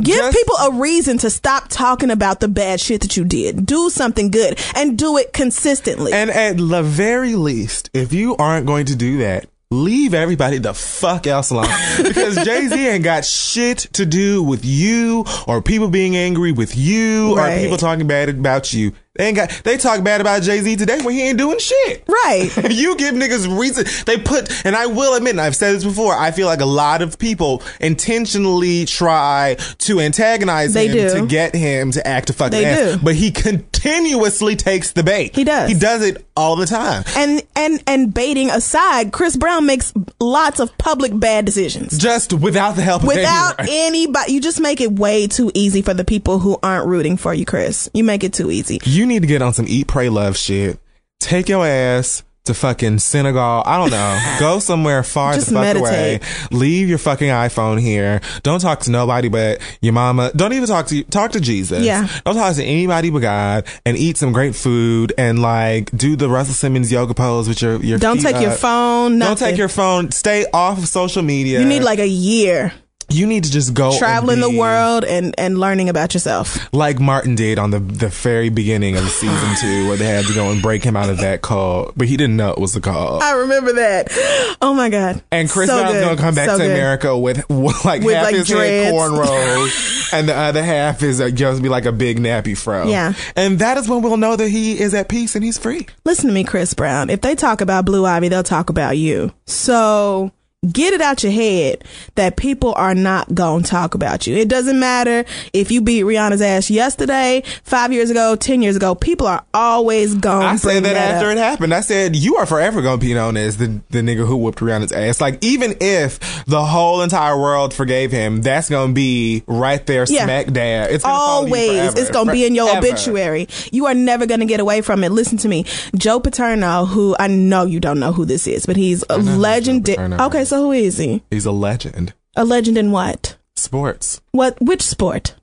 give 0.00 0.16
Just- 0.16 0.36
people 0.36 0.56
a 0.56 0.70
reason 0.72 1.18
to 1.18 1.30
stop 1.30 1.68
talking 1.68 2.10
about 2.10 2.40
the 2.40 2.48
bad 2.48 2.80
shit 2.80 3.00
that 3.02 3.16
you 3.16 3.24
did. 3.24 3.64
Do 3.66 3.90
something 3.90 4.30
good 4.30 4.58
and 4.74 4.98
do 4.98 5.16
it 5.18 5.32
consistently. 5.32 6.12
And 6.12 6.30
at 6.30 6.56
the 6.56 6.82
very 6.82 7.34
least, 7.34 7.90
if 7.94 8.12
you 8.12 8.36
aren't 8.36 8.66
going 8.66 8.86
to 8.86 8.96
do 8.96 9.18
that, 9.18 9.46
leave 9.70 10.14
everybody 10.14 10.58
the 10.58 10.72
fuck 10.74 11.26
else 11.26 11.50
alone. 11.50 11.66
because 12.02 12.36
Jay 12.44 12.68
Z 12.68 12.88
ain't 12.88 13.02
got 13.02 13.24
shit 13.24 13.78
to 13.94 14.06
do 14.06 14.40
with 14.42 14.64
you 14.64 15.24
or 15.48 15.60
people 15.62 15.88
being 15.88 16.16
angry 16.16 16.52
with 16.52 16.76
you 16.76 17.36
Right. 17.36 17.58
or 17.58 17.60
people 17.60 17.76
talking 17.76 18.06
bad 18.06 18.28
about 18.28 18.72
you. 18.72 18.92
They 19.16 19.26
ain't 19.28 19.36
got. 19.36 19.50
They 19.62 19.76
talk 19.76 20.02
bad 20.02 20.20
about 20.20 20.42
Jay 20.42 20.58
Z 20.60 20.74
today 20.76 21.00
when 21.02 21.14
he 21.14 21.22
ain't 21.28 21.38
doing 21.38 21.58
shit. 21.60 22.02
right. 22.08 22.50
you 22.70 22.96
give 22.96 23.14
niggas 23.14 23.46
reason. 23.58 23.84
They 24.06 24.18
put, 24.18 24.64
and 24.66 24.74
I 24.74 24.86
will 24.86 25.14
admit, 25.14 25.30
and 25.32 25.40
I've 25.40 25.54
said 25.54 25.76
this 25.76 25.84
before, 25.84 26.14
I 26.14 26.32
feel 26.32 26.46
like 26.48 26.60
a 26.60 26.66
lot 26.66 27.00
of 27.00 27.16
people 27.18 27.62
intentionally 27.80 28.84
try 28.86 29.56
to 29.78 30.00
antagonize 30.00 30.74
They 30.74 30.88
him 30.88 30.92
do. 30.94 31.20
to 31.20 31.26
get 31.26 31.54
him 31.54 31.92
to 31.92 32.06
act 32.06 32.30
a 32.30 32.32
fucking 32.32 32.58
They 32.58 32.64
ass. 32.64 32.96
do. 32.96 33.04
But 33.04 33.14
he 33.14 33.30
continuously 33.30 34.56
takes 34.56 34.92
the 34.92 35.02
bait. 35.02 35.34
He 35.34 35.44
does. 35.44 35.68
He 35.70 35.78
does 35.78 36.02
it 36.02 36.24
all 36.36 36.56
the 36.56 36.66
time. 36.66 37.04
And 37.16 37.42
and 37.54 37.82
and 37.86 38.12
baiting 38.12 38.50
aside, 38.50 39.12
Chris 39.12 39.36
Brown 39.36 39.66
makes 39.66 39.92
lots 40.20 40.58
of 40.58 40.76
public 40.78 41.18
bad 41.18 41.44
decisions. 41.44 41.96
Just 41.98 42.32
without 42.32 42.76
the 42.76 42.82
help 42.82 43.02
of 43.02 43.08
Without 43.08 43.56
anybody, 43.68 44.32
you 44.32 44.40
just 44.40 44.60
make 44.60 44.80
it 44.80 44.92
way 44.92 45.26
too 45.28 45.50
easy 45.54 45.82
for 45.82 45.94
the 45.94 46.04
people 46.04 46.38
who 46.40 46.58
aren't 46.62 46.86
rooting 46.86 47.16
for 47.16 47.32
you, 47.32 47.44
Chris. 47.46 47.88
You 47.94 48.02
make 48.04 48.24
it 48.24 48.32
too 48.32 48.50
easy. 48.50 48.80
You 48.84 49.03
need 49.06 49.22
to 49.22 49.28
get 49.28 49.42
on 49.42 49.52
some 49.54 49.66
eat, 49.68 49.86
pray, 49.86 50.08
love 50.08 50.36
shit. 50.36 50.78
Take 51.20 51.48
your 51.48 51.66
ass 51.66 52.22
to 52.44 52.52
fucking 52.52 52.98
Senegal. 52.98 53.62
I 53.64 53.78
don't 53.78 53.90
know. 53.90 54.36
Go 54.40 54.58
somewhere 54.58 55.02
far 55.02 55.32
Just 55.32 55.48
the 55.48 55.54
fuck 55.54 55.62
meditate. 55.62 56.20
away. 56.22 56.48
Leave 56.50 56.90
your 56.90 56.98
fucking 56.98 57.28
iPhone 57.30 57.80
here. 57.80 58.20
Don't 58.42 58.60
talk 58.60 58.80
to 58.80 58.90
nobody 58.90 59.28
but 59.28 59.62
your 59.80 59.94
mama. 59.94 60.30
Don't 60.36 60.52
even 60.52 60.68
talk 60.68 60.86
to 60.88 61.02
talk 61.04 61.32
to 61.32 61.40
Jesus. 61.40 61.82
Yeah. 61.82 62.06
Don't 62.26 62.34
talk 62.34 62.54
to 62.56 62.62
anybody 62.62 63.08
but 63.08 63.20
God 63.20 63.66
and 63.86 63.96
eat 63.96 64.18
some 64.18 64.32
great 64.32 64.54
food 64.54 65.14
and 65.16 65.40
like 65.40 65.90
do 65.92 66.16
the 66.16 66.28
Russell 66.28 66.52
Simmons 66.54 66.92
yoga 66.92 67.14
pose 67.14 67.48
with 67.48 67.62
your 67.62 67.76
your 67.82 67.98
Don't 67.98 68.20
take 68.20 68.38
your 68.42 68.50
up. 68.50 68.58
phone. 68.58 69.18
Don't 69.18 69.38
take 69.38 69.56
your 69.56 69.68
phone. 69.68 70.10
Stay 70.10 70.44
off 70.52 70.76
of 70.76 70.86
social 70.86 71.22
media. 71.22 71.60
You 71.60 71.66
need 71.66 71.82
like 71.82 71.98
a 71.98 72.06
year 72.08 72.74
you 73.10 73.26
need 73.26 73.44
to 73.44 73.50
just 73.50 73.74
go 73.74 73.96
traveling 73.98 74.40
the 74.40 74.50
world 74.50 75.04
and 75.04 75.34
and 75.38 75.58
learning 75.58 75.88
about 75.88 76.14
yourself. 76.14 76.72
like 76.72 76.98
Martin 77.00 77.34
did 77.34 77.58
on 77.58 77.70
the 77.70 77.78
the 77.78 78.08
very 78.08 78.48
beginning 78.48 78.96
of 78.96 79.04
season 79.08 79.54
two, 79.60 79.88
where 79.88 79.96
they 79.96 80.06
had 80.06 80.24
to 80.26 80.34
go 80.34 80.50
and 80.50 80.60
break 80.62 80.82
him 80.82 80.96
out 80.96 81.08
of 81.10 81.18
that 81.18 81.42
call 81.42 81.92
but 81.96 82.08
he 82.08 82.16
didn't 82.16 82.36
know 82.36 82.50
it 82.50 82.58
was 82.58 82.72
the 82.74 82.80
call 82.80 83.22
I 83.22 83.32
remember 83.32 83.72
that. 83.74 84.56
Oh 84.60 84.74
my 84.74 84.88
god. 84.88 85.22
And 85.30 85.48
Chris 85.48 85.68
So 85.68 85.78
Brown's 85.80 86.00
gonna 86.00 86.16
come 86.16 86.34
back 86.34 86.48
So 86.48 86.58
to 86.58 86.64
good. 86.64 86.70
America 86.72 87.16
with, 87.18 87.48
with 87.48 87.84
like 87.84 88.02
With, 88.02 88.14
half 88.14 88.24
like, 88.24 88.34
his 88.34 88.48
head 88.48 88.92
cornrows, 88.92 90.12
and 90.12 90.28
the 90.28 90.34
other 90.34 90.62
half 90.62 91.02
is 91.02 91.20
uh, 91.20 91.30
just 91.30 91.62
be 91.62 91.68
like 91.68 91.84
a 91.86 91.92
big 91.92 92.18
nappy 92.18 92.56
fro. 92.56 92.86
Yeah. 92.86 93.14
and 93.36 93.58
that 93.58 93.76
is 93.78 93.88
when 93.88 94.02
we'll 94.02 94.16
know 94.16 94.36
that 94.36 94.48
he 94.48 94.78
is 94.80 94.94
at 94.94 95.08
peace 95.08 95.34
and 95.34 95.44
he's 95.44 95.58
free. 95.58 95.86
Listen 96.04 96.28
to 96.28 96.32
me, 96.32 96.44
Chris 96.44 96.74
Brown. 96.74 97.10
If 97.10 97.20
they 97.20 97.34
talk 97.34 97.60
about 97.60 97.84
Blue 97.84 98.04
Ivy, 98.06 98.28
they'll 98.28 98.42
talk 98.42 98.70
about 98.70 98.96
you. 98.96 99.32
So 99.46 100.32
get 100.72 100.92
it 100.94 101.00
out 101.00 101.22
your 101.22 101.32
head 101.32 101.84
that 102.14 102.36
people 102.36 102.72
are 102.76 102.94
not 102.94 103.34
going 103.34 103.62
to 103.62 103.68
talk 103.70 103.94
about 103.94 104.26
you. 104.26 104.36
It 104.36 104.48
doesn't 104.48 104.78
matter 104.78 105.24
if 105.52 105.70
you 105.70 105.80
beat 105.80 106.04
Rihanna's 106.04 106.40
ass 106.42 106.70
yesterday, 106.70 107.42
five 107.64 107.92
years 107.92 108.10
ago, 108.10 108.36
10 108.36 108.62
years 108.62 108.76
ago. 108.76 108.94
People 108.94 109.26
are 109.26 109.44
always 109.52 110.14
going 110.14 110.46
I 110.46 110.52
to 110.52 110.58
said 110.58 110.84
that, 110.84 110.94
that 110.94 111.14
after 111.16 111.30
up. 111.30 111.36
it 111.36 111.38
happened. 111.38 111.74
I 111.74 111.80
said 111.80 112.16
you 112.16 112.36
are 112.36 112.46
forever 112.46 112.82
gonna 112.82 112.98
be 112.98 113.14
known 113.14 113.36
as 113.36 113.56
the 113.56 113.80
the 113.90 114.00
nigga 114.00 114.26
who 114.26 114.36
whooped 114.36 114.58
Rihanna's 114.60 114.92
ass. 114.92 115.20
Like 115.20 115.42
even 115.44 115.76
if 115.80 116.44
the 116.46 116.64
whole 116.64 117.02
entire 117.02 117.38
world 117.38 117.74
forgave 117.74 118.10
him, 118.12 118.42
that's 118.42 118.70
gonna 118.70 118.92
be 118.92 119.42
right 119.46 119.84
there, 119.86 120.04
Yeah. 120.08 120.24
smack 120.24 120.46
dab. 120.52 120.90
It's 120.90 121.04
gonna 121.04 121.14
follow 121.18 121.46
you 121.46 121.54
Always. 121.54 121.70
forever. 121.70 122.00
It's 122.00 122.10
going 122.10 122.26
to 122.26 122.32
be 122.32 122.44
in 122.46 122.54
your 122.54 122.76
obituary. 122.78 123.48
You 123.72 123.86
are 123.86 123.94
never 123.94 124.26
going 124.26 124.40
to 124.40 124.46
get 124.46 124.60
away 124.60 124.80
from 124.80 125.04
it. 125.04 125.10
Listen 125.10 125.38
to 125.38 125.48
me. 125.48 125.64
Joe 125.96 126.20
Paterno, 126.20 126.84
who 126.86 127.14
I 127.18 127.26
know 127.28 127.64
you 127.64 127.80
don't 127.80 127.98
know 127.98 128.12
who 128.12 128.24
this 128.24 128.46
is, 128.46 128.66
but 128.66 128.76
he's 128.76 129.04
a 129.10 129.18
legendary. 129.18 130.14
Okay, 130.14 130.40
is. 130.42 130.48
So 130.54 130.62
who 130.62 130.72
is 130.72 130.98
he? 130.98 131.22
He's 131.30 131.46
a 131.46 131.52
legend. 131.52 132.14
A 132.36 132.44
legend 132.44 132.78
in 132.78 132.92
what? 132.92 133.36
Sports. 133.56 134.20
What? 134.30 134.60
Which 134.60 134.82
sport? 134.82 135.34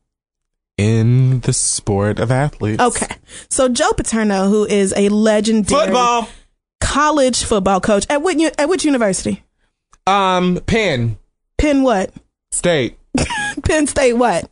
In 0.77 1.41
the 1.41 1.51
sport 1.53 2.17
of 2.17 2.31
athletes. 2.31 2.81
Okay. 2.81 3.15
So 3.49 3.67
Joe 3.67 3.91
Paterno, 3.91 4.47
who 4.47 4.65
is 4.65 4.93
a 4.95 5.09
legendary 5.09 5.85
Football. 5.87 6.29
college 6.79 7.43
football 7.43 7.81
coach 7.81 8.05
at 8.09 8.21
what 8.21 8.39
at 8.57 8.69
which 8.69 8.85
university? 8.85 9.43
Um, 10.07 10.59
Penn 10.65 11.17
Penn 11.57 11.83
what? 11.83 12.13
State 12.51 12.97
Penn 13.65 13.87
State 13.87 14.13
what? 14.13 14.49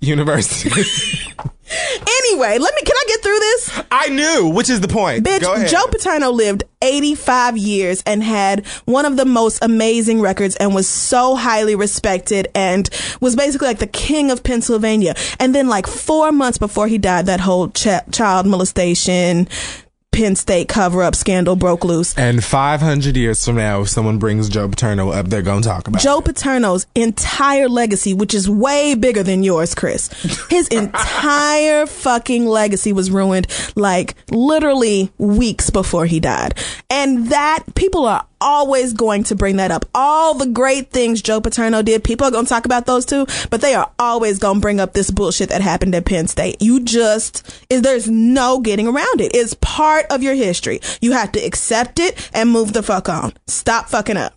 University. 0.00 0.70
Anyway, 1.68 2.58
let 2.58 2.74
me 2.74 2.82
can 2.82 2.94
I 2.96 3.04
get 3.08 3.22
through 3.22 3.38
this? 3.38 3.82
I 3.90 4.08
knew, 4.08 4.48
which 4.50 4.70
is 4.70 4.80
the 4.80 4.88
point. 4.88 5.24
Go 5.24 5.30
Bitch, 5.30 5.54
ahead. 5.54 5.68
Joe 5.68 5.86
Paterno 5.90 6.30
lived 6.30 6.62
85 6.80 7.58
years 7.58 8.02
and 8.06 8.22
had 8.22 8.64
one 8.84 9.04
of 9.04 9.16
the 9.16 9.24
most 9.24 9.62
amazing 9.62 10.20
records 10.20 10.54
and 10.56 10.74
was 10.74 10.86
so 10.86 11.34
highly 11.34 11.74
respected 11.74 12.48
and 12.54 12.88
was 13.20 13.34
basically 13.34 13.66
like 13.66 13.80
the 13.80 13.86
king 13.88 14.30
of 14.30 14.44
Pennsylvania. 14.44 15.14
And 15.40 15.54
then 15.54 15.68
like 15.68 15.88
4 15.88 16.30
months 16.30 16.58
before 16.58 16.86
he 16.86 16.98
died, 16.98 17.26
that 17.26 17.40
whole 17.40 17.70
ch- 17.70 17.88
child 18.12 18.46
molestation 18.46 19.48
Penn 20.16 20.34
State 20.34 20.66
cover 20.66 21.02
up 21.02 21.14
scandal 21.14 21.56
broke 21.56 21.84
loose. 21.84 22.16
and 22.16 22.42
500 22.42 23.14
years 23.18 23.44
from 23.44 23.56
now, 23.56 23.82
if 23.82 23.90
someone 23.90 24.18
brings 24.18 24.48
Joe 24.48 24.66
Paterno 24.66 25.10
up, 25.10 25.26
they're 25.26 25.42
going 25.42 25.60
to 25.60 25.68
talk 25.68 25.86
about 25.86 26.00
Joe 26.00 26.20
it. 26.20 26.24
Paterno's 26.24 26.86
entire 26.94 27.68
legacy, 27.68 28.14
which 28.14 28.32
is 28.32 28.48
way 28.48 28.94
bigger 28.94 29.22
than 29.22 29.42
yours, 29.42 29.74
Chris. 29.74 30.08
His 30.50 30.68
entire 30.68 31.84
fucking 31.84 32.46
legacy 32.46 32.94
was 32.94 33.10
ruined 33.10 33.46
like 33.76 34.14
literally 34.30 35.12
weeks 35.18 35.68
before 35.68 36.06
he 36.06 36.18
died. 36.18 36.54
And 36.88 37.26
that 37.28 37.64
people 37.74 38.06
are 38.06 38.24
always 38.40 38.92
going 38.92 39.24
to 39.24 39.34
bring 39.34 39.56
that 39.56 39.70
up. 39.70 39.84
All 39.94 40.34
the 40.34 40.46
great 40.46 40.90
things 40.90 41.22
Joe 41.22 41.40
Paterno 41.40 41.82
did, 41.82 42.04
people 42.04 42.26
are 42.26 42.30
going 42.30 42.44
to 42.44 42.48
talk 42.48 42.64
about 42.64 42.86
those 42.86 43.04
too, 43.04 43.26
but 43.50 43.60
they 43.60 43.74
are 43.74 43.90
always 43.98 44.38
going 44.38 44.56
to 44.56 44.60
bring 44.60 44.80
up 44.80 44.92
this 44.92 45.10
bullshit 45.10 45.48
that 45.48 45.60
happened 45.60 45.94
at 45.94 46.04
Penn 46.04 46.26
State. 46.26 46.60
You 46.60 46.80
just, 46.80 47.64
is 47.70 47.82
there's 47.82 48.08
no 48.08 48.60
getting 48.60 48.86
around 48.86 49.20
it. 49.20 49.34
It's 49.34 49.54
part 49.60 50.06
of 50.10 50.22
your 50.22 50.34
history. 50.34 50.80
You 51.00 51.12
have 51.12 51.32
to 51.32 51.40
accept 51.40 51.98
it 51.98 52.30
and 52.32 52.50
move 52.50 52.72
the 52.72 52.82
fuck 52.82 53.08
on. 53.08 53.32
Stop 53.46 53.88
fucking 53.88 54.16
up. 54.16 54.34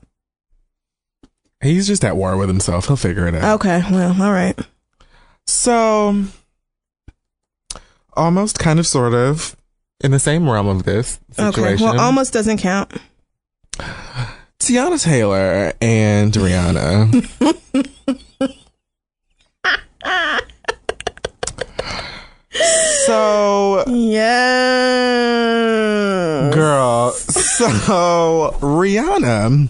He's 1.61 1.87
just 1.87 2.05
at 2.05 2.15
war 2.15 2.37
with 2.37 2.47
himself. 2.47 2.87
He'll 2.87 2.95
figure 2.95 3.27
it 3.27 3.35
out. 3.35 3.55
Okay, 3.55 3.83
well, 3.91 4.21
all 4.21 4.31
right. 4.31 4.57
So, 5.45 6.23
almost 8.13 8.59
kind 8.59 8.79
of 8.79 8.87
sort 8.87 9.13
of 9.13 9.57
in 10.01 10.11
the 10.11 10.19
same 10.19 10.49
realm 10.49 10.67
of 10.67 10.83
this 10.83 11.19
situation. 11.31 11.73
Okay, 11.73 11.83
well, 11.83 11.99
almost 11.99 12.31
doesn't 12.33 12.59
count. 12.59 12.93
Teyana 14.59 15.01
Taylor 15.01 15.73
and 15.81 16.33
Rihanna. 16.33 17.09
so, 23.05 23.83
Yeah. 23.87 25.29
girl, 26.53 27.11
so 27.11 28.55
Rihanna. 28.61 29.69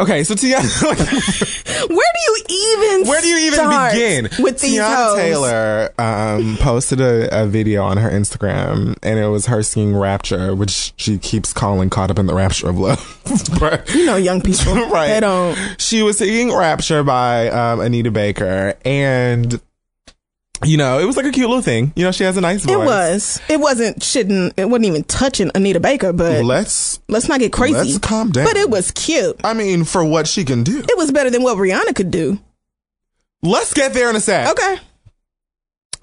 Okay, 0.00 0.24
so 0.24 0.34
Teyana, 0.34 0.64
Where 1.88 1.88
do 2.14 2.20
you 2.26 2.42
even 2.48 3.06
Where 3.08 3.20
do 3.20 3.28
you 3.28 3.52
even 3.52 3.68
begin? 3.68 4.42
with 4.42 4.58
these 4.60 4.78
Teyana 4.80 4.96
hoes? 4.96 5.16
Taylor 5.18 5.94
um, 5.98 6.56
posted 6.58 7.00
a, 7.02 7.42
a 7.42 7.46
video 7.46 7.84
on 7.84 7.98
her 7.98 8.08
Instagram, 8.10 8.96
and 9.02 9.18
it 9.18 9.26
was 9.26 9.46
her 9.46 9.62
singing 9.62 9.94
"Rapture," 9.96 10.54
which 10.54 10.94
she 10.96 11.18
keeps 11.18 11.52
calling 11.52 11.90
"Caught 11.90 12.12
Up 12.12 12.18
in 12.18 12.26
the 12.26 12.34
Rapture 12.34 12.70
of 12.70 12.78
Love." 12.78 13.20
but 13.60 13.92
You 13.94 14.06
know, 14.06 14.16
young 14.16 14.40
people, 14.40 14.74
right, 14.88 15.08
They 15.08 15.20
don't. 15.20 15.58
She 15.78 16.02
was 16.02 16.16
singing 16.18 16.54
"Rapture" 16.54 17.02
by 17.02 17.48
um, 17.48 17.80
Anita 17.80 18.10
Baker, 18.10 18.74
and 18.84 19.60
you 20.64 20.76
know, 20.76 20.98
it 20.98 21.04
was 21.04 21.16
like 21.16 21.26
a 21.26 21.30
cute 21.30 21.48
little 21.48 21.62
thing. 21.62 21.92
You 21.96 22.04
know, 22.04 22.12
she 22.12 22.24
has 22.24 22.36
a 22.36 22.40
nice 22.40 22.64
voice. 22.64 22.74
It 22.74 22.78
was. 22.78 23.40
It 23.48 23.60
wasn't 23.60 24.00
shitting. 24.00 24.52
It 24.56 24.66
wasn't 24.66 24.86
even 24.86 25.04
touching 25.04 25.50
Anita 25.54 25.80
Baker. 25.80 26.12
But 26.12 26.44
Let's. 26.44 27.00
let's 27.08 27.28
not 27.28 27.40
get 27.40 27.52
crazy. 27.52 27.74
Let's 27.74 27.98
calm 27.98 28.30
down. 28.30 28.46
But 28.46 28.56
it 28.56 28.70
was 28.70 28.90
cute. 28.90 29.40
I 29.44 29.54
mean, 29.54 29.84
for 29.84 30.04
what 30.04 30.26
she 30.26 30.44
can 30.44 30.62
do. 30.62 30.78
It 30.80 30.96
was 30.96 31.10
better 31.12 31.30
than 31.30 31.42
what 31.42 31.56
Rihanna 31.56 31.94
could 31.94 32.10
do. 32.10 32.38
Let's 33.42 33.72
get 33.72 33.94
there 33.94 34.10
in 34.10 34.16
a 34.16 34.20
sec. 34.20 34.50
Okay. 34.50 34.76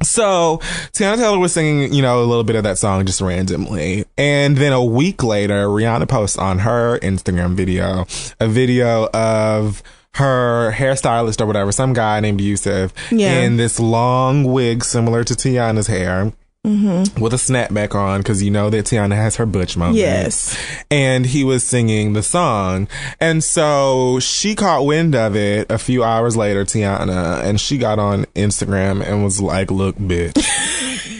So 0.03 0.59
Teyana 0.93 1.17
Taylor 1.17 1.39
was 1.39 1.53
singing, 1.53 1.91
you 1.93 2.01
know, 2.01 2.21
a 2.21 2.25
little 2.25 2.43
bit 2.43 2.55
of 2.55 2.63
that 2.63 2.77
song 2.77 3.05
just 3.05 3.19
randomly. 3.19 4.05
And 4.17 4.55
then 4.55 4.71
a 4.71 4.83
week 4.83 5.23
later, 5.23 5.67
Rihanna 5.67 6.07
posts 6.07 6.37
on 6.37 6.59
her 6.59 6.99
Instagram 6.99 7.55
video 7.55 8.05
a 8.39 8.47
video 8.47 9.07
of 9.13 9.81
her 10.17 10.71
hairstylist 10.75 11.41
or 11.41 11.45
whatever, 11.45 11.71
some 11.71 11.93
guy 11.93 12.19
named 12.19 12.41
Yusuf, 12.41 12.93
Yeah. 13.11 13.39
in 13.39 13.57
this 13.57 13.79
long 13.79 14.43
wig 14.43 14.83
similar 14.83 15.23
to 15.23 15.33
Teyana's 15.33 15.87
hair. 15.87 16.31
Mm-hmm. 16.65 17.21
With 17.21 17.31
a 17.33 17.37
snapback 17.37 17.95
on, 17.95 18.19
because 18.19 18.43
you 18.43 18.51
know 18.51 18.69
that 18.69 18.83
Teyana 18.85 19.15
has 19.15 19.37
her 19.37 19.45
butch 19.45 19.77
moment. 19.77 19.95
Yes. 19.99 20.57
And 20.91 21.25
he 21.25 21.45
was 21.45 21.63
singing 21.63 22.11
the 22.11 22.21
song. 22.23 22.89
And 23.21 23.41
so 23.41 24.19
she 24.19 24.53
caught 24.53 24.85
wind 24.85 25.15
of 25.15 25.33
it 25.37 25.71
a 25.71 25.77
few 25.77 26.03
hours 26.03 26.35
later, 26.35 26.65
Teyana, 26.65 27.41
and 27.41 27.61
she 27.61 27.77
got 27.77 27.99
on 27.99 28.25
Instagram 28.35 29.01
and 29.01 29.23
was 29.23 29.39
like, 29.39 29.71
look, 29.71 29.95
bitch. 29.95 30.33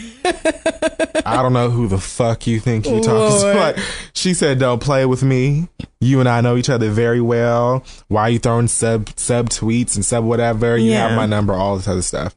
I 1.26 1.42
don't 1.42 1.52
know 1.52 1.70
who 1.70 1.88
the 1.88 1.98
fuck 1.98 2.46
you 2.46 2.60
think 2.60 2.86
you're 2.86 3.02
talking 3.02 3.40
to. 3.40 3.54
Like, 3.54 3.76
she 4.14 4.34
said, 4.34 4.58
don't 4.58 4.80
play 4.80 5.04
with 5.06 5.22
me. 5.22 5.68
You 6.00 6.20
and 6.20 6.28
I 6.28 6.40
know 6.40 6.56
each 6.56 6.70
other 6.70 6.90
very 6.90 7.20
well. 7.20 7.84
Why 8.08 8.22
are 8.22 8.30
you 8.30 8.38
throwing 8.38 8.68
sub, 8.68 9.08
sub 9.16 9.50
tweets 9.50 9.96
and 9.96 10.04
sub 10.04 10.24
whatever? 10.24 10.76
You 10.76 10.92
Yeah. 10.92 11.08
have 11.08 11.16
my 11.16 11.26
number, 11.26 11.52
all 11.54 11.76
this 11.76 11.88
other 11.88 12.02
stuff. 12.02 12.34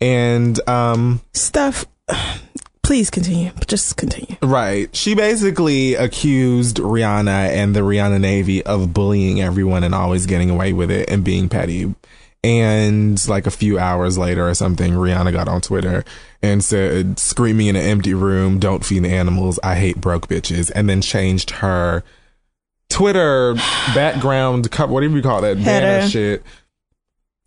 And, 0.00 0.58
um, 0.68 1.20
Stuff. 1.34 1.86
Please 2.82 3.08
continue. 3.10 3.52
Just 3.68 3.96
continue. 3.96 4.36
Right. 4.42 4.94
She 4.96 5.14
basically 5.14 5.94
accused 5.94 6.78
Rihanna 6.78 7.48
and 7.50 7.74
the 7.76 7.80
Rihanna 7.80 8.20
Navy 8.20 8.64
of 8.64 8.92
bullying 8.92 9.40
everyone 9.40 9.84
and 9.84 9.94
always 9.94 10.26
getting 10.26 10.50
away 10.50 10.72
with 10.72 10.90
it 10.90 11.08
and 11.08 11.22
being 11.22 11.48
petty. 11.48 11.94
And 12.42 13.28
like 13.28 13.46
a 13.46 13.50
few 13.50 13.78
hours 13.78 14.16
later 14.16 14.48
or 14.48 14.54
something, 14.54 14.94
Rihanna 14.94 15.32
got 15.32 15.48
on 15.48 15.60
Twitter 15.60 16.04
and 16.42 16.64
said, 16.64 17.18
screaming 17.18 17.66
in 17.66 17.76
an 17.76 17.82
empty 17.82 18.14
room, 18.14 18.58
don't 18.58 18.84
feed 18.84 19.04
the 19.04 19.10
animals. 19.10 19.58
I 19.62 19.74
hate 19.74 20.00
broke 20.00 20.28
bitches. 20.28 20.70
And 20.74 20.88
then 20.88 21.02
changed 21.02 21.50
her 21.50 22.02
Twitter 22.88 23.54
background, 23.94 24.74
whatever 24.74 25.16
you 25.16 25.22
call 25.22 25.42
that, 25.42 25.62
banner 25.62 26.08
shit, 26.08 26.42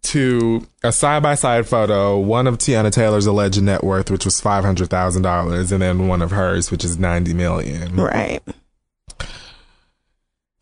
to 0.03 0.67
a 0.83 0.91
side 0.91 1.23
by 1.23 1.35
side 1.35 1.67
photo, 1.67 2.17
one 2.17 2.45
of 2.45 2.57
Teyana 2.57 2.91
Taylor's 2.91 3.25
alleged 3.25 3.61
net 3.61 3.83
worth, 3.83 4.11
which 4.11 4.25
was 4.25 4.41
five 4.41 4.63
hundred 4.63 4.89
thousand 4.89 5.21
dollars, 5.21 5.71
and 5.71 5.81
then 5.81 6.07
one 6.07 6.21
of 6.21 6.31
hers, 6.31 6.71
which 6.71 6.83
is 6.83 6.99
ninety 6.99 7.33
million. 7.33 7.95
Right. 7.95 8.41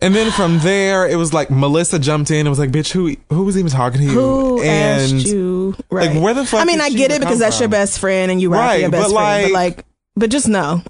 And 0.01 0.15
then 0.15 0.31
from 0.31 0.59
there, 0.59 1.07
it 1.07 1.15
was 1.15 1.33
like 1.33 1.51
Melissa 1.51 1.99
jumped 1.99 2.31
in 2.31 2.39
and 2.39 2.49
was 2.49 2.57
like, 2.59 2.71
"Bitch, 2.71 2.91
who 2.91 3.15
who 3.29 3.43
was 3.43 3.57
even 3.57 3.69
talking 3.71 3.99
to 3.99 4.05
you?" 4.05 4.13
Who 4.13 4.61
and 4.61 5.01
asked 5.01 5.27
you? 5.27 5.75
Right. 5.91 6.11
like, 6.11 6.23
where 6.23 6.33
the 6.33 6.45
fuck 6.45 6.61
I 6.61 6.65
mean, 6.65 6.81
I 6.81 6.89
get 6.89 7.11
it 7.11 7.19
because 7.19 7.39
that's 7.39 7.59
your 7.59 7.69
best 7.69 7.99
friend 7.99 8.31
and 8.31 8.41
you 8.41 8.51
Right, 8.51 8.81
your 8.81 8.89
best 8.89 9.13
but 9.13 9.15
friend. 9.15 9.43
But 9.45 9.51
like- 9.53 9.77
like, 9.77 9.85
but 10.15 10.29
just 10.31 10.47
know. 10.47 10.81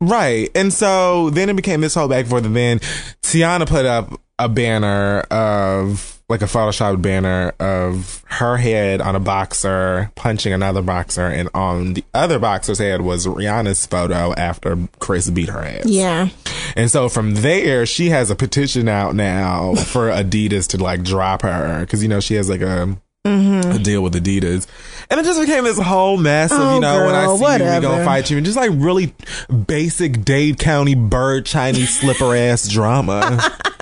Right. 0.00 0.50
And 0.54 0.72
so 0.72 1.30
then 1.30 1.50
it 1.50 1.56
became 1.56 1.80
this 1.82 1.94
whole 1.94 2.08
back 2.08 2.20
and 2.20 2.30
forth. 2.30 2.46
And 2.46 2.56
then 2.56 2.78
Teyana 3.22 3.66
put 3.66 3.84
up 3.84 4.18
a 4.38 4.48
banner 4.48 5.20
of 5.30 6.18
like 6.30 6.40
a 6.40 6.46
photoshopped 6.46 7.02
banner 7.02 7.52
of 7.60 8.24
her 8.28 8.56
head 8.56 9.00
on 9.00 9.14
a 9.16 9.20
boxer 9.20 10.10
punching 10.14 10.52
another 10.52 10.80
boxer. 10.80 11.26
And 11.26 11.50
on 11.52 11.94
the 11.94 12.04
other 12.14 12.38
boxer's 12.38 12.78
head 12.78 13.02
was 13.02 13.26
Rihanna's 13.26 13.84
photo 13.84 14.32
after 14.34 14.78
Chris 15.00 15.28
beat 15.28 15.50
her 15.50 15.58
ass. 15.62 15.84
Yeah. 15.84 16.28
And 16.76 16.90
so 16.90 17.08
from 17.08 17.36
there, 17.36 17.86
she 17.86 18.10
has 18.10 18.30
a 18.30 18.36
petition 18.36 18.88
out 18.88 19.14
now 19.14 19.74
for 19.74 20.08
Adidas 20.10 20.68
to 20.68 20.78
like 20.82 21.02
drop 21.02 21.42
her. 21.42 21.84
Cause 21.86 22.02
you 22.02 22.08
know, 22.08 22.20
she 22.20 22.34
has 22.34 22.48
like 22.48 22.60
a, 22.60 22.96
a 23.24 23.78
deal 23.78 24.02
with 24.02 24.14
Adidas. 24.14 24.66
And 25.10 25.18
it 25.20 25.24
just 25.24 25.40
became 25.40 25.64
this 25.64 25.78
whole 25.78 26.16
mess 26.16 26.52
of, 26.52 26.58
Mm-hmm. 26.58 26.68
Oh, 26.68 26.74
you 26.74 26.80
know, 26.80 27.06
when 27.06 27.14
I 27.14 27.24
girl, 27.24 27.36
see 27.36 27.42
you, 27.44 27.46
we 27.48 27.52
whatever. 27.52 27.86
gonna 27.86 28.04
fight 28.04 28.30
you. 28.30 28.36
And 28.36 28.46
just 28.46 28.56
like 28.56 28.70
really 28.74 29.14
basic 29.66 30.24
Dade 30.24 30.58
County 30.58 30.94
bird 30.94 31.46
Chinese 31.46 31.98
slipper 31.98 32.34
ass 32.34 32.68
drama. 32.68 33.40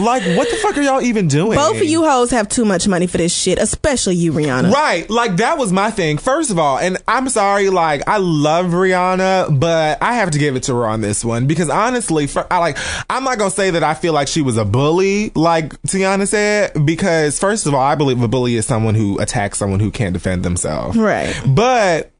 like, 0.00 0.22
what 0.36 0.50
the 0.50 0.56
fuck 0.56 0.76
are 0.76 0.82
y'all 0.82 1.02
even 1.02 1.28
doing? 1.28 1.56
Both 1.56 1.76
of 1.76 1.84
you 1.84 2.04
hoes 2.04 2.30
have 2.30 2.48
too 2.48 2.64
much 2.64 2.88
money 2.88 3.06
for 3.06 3.18
this 3.18 3.34
shit, 3.34 3.58
especially 3.58 4.16
you, 4.16 4.32
Rihanna. 4.32 4.72
Right. 4.72 5.08
Like 5.08 5.36
that 5.36 5.58
was 5.58 5.72
my 5.72 5.90
thing. 5.90 6.18
First 6.18 6.50
of 6.50 6.58
all, 6.58 6.78
and 6.78 6.98
I'm 7.06 7.28
sorry, 7.28 7.70
like 7.70 8.02
I 8.06 8.18
love 8.18 8.66
Rihanna, 8.66 9.58
but 9.60 10.02
I 10.02 10.14
have 10.14 10.30
to 10.32 10.38
give 10.38 10.56
it 10.56 10.64
to 10.64 10.74
her 10.74 10.86
on 10.86 11.00
this 11.00 11.24
one 11.24 11.46
because 11.46 11.68
honestly, 11.68 12.26
for, 12.26 12.46
I 12.52 12.58
like 12.58 12.78
I'm 13.08 13.24
not 13.24 13.38
to 13.38 13.50
say 13.50 13.70
that 13.70 13.82
I 13.82 13.94
feel 13.94 14.12
like 14.12 14.28
she 14.28 14.42
was 14.42 14.56
a 14.56 14.64
bully 14.64 15.30
like 15.34 15.70
Teyana 15.82 16.26
said 16.26 16.84
because 16.84 17.38
first 17.38 17.66
of 17.66 17.74
all, 17.74 17.80
I 17.80 17.94
believe 17.94 18.20
a 18.22 18.28
bully 18.28 18.56
is 18.56 18.66
someone 18.66 18.94
who 18.94 19.18
attacks 19.18 19.58
someone 19.58 19.80
who 19.80 19.90
can't 19.90 20.12
defend 20.12 20.42
themselves. 20.42 20.96
Right. 20.96 21.34
But 21.46 22.12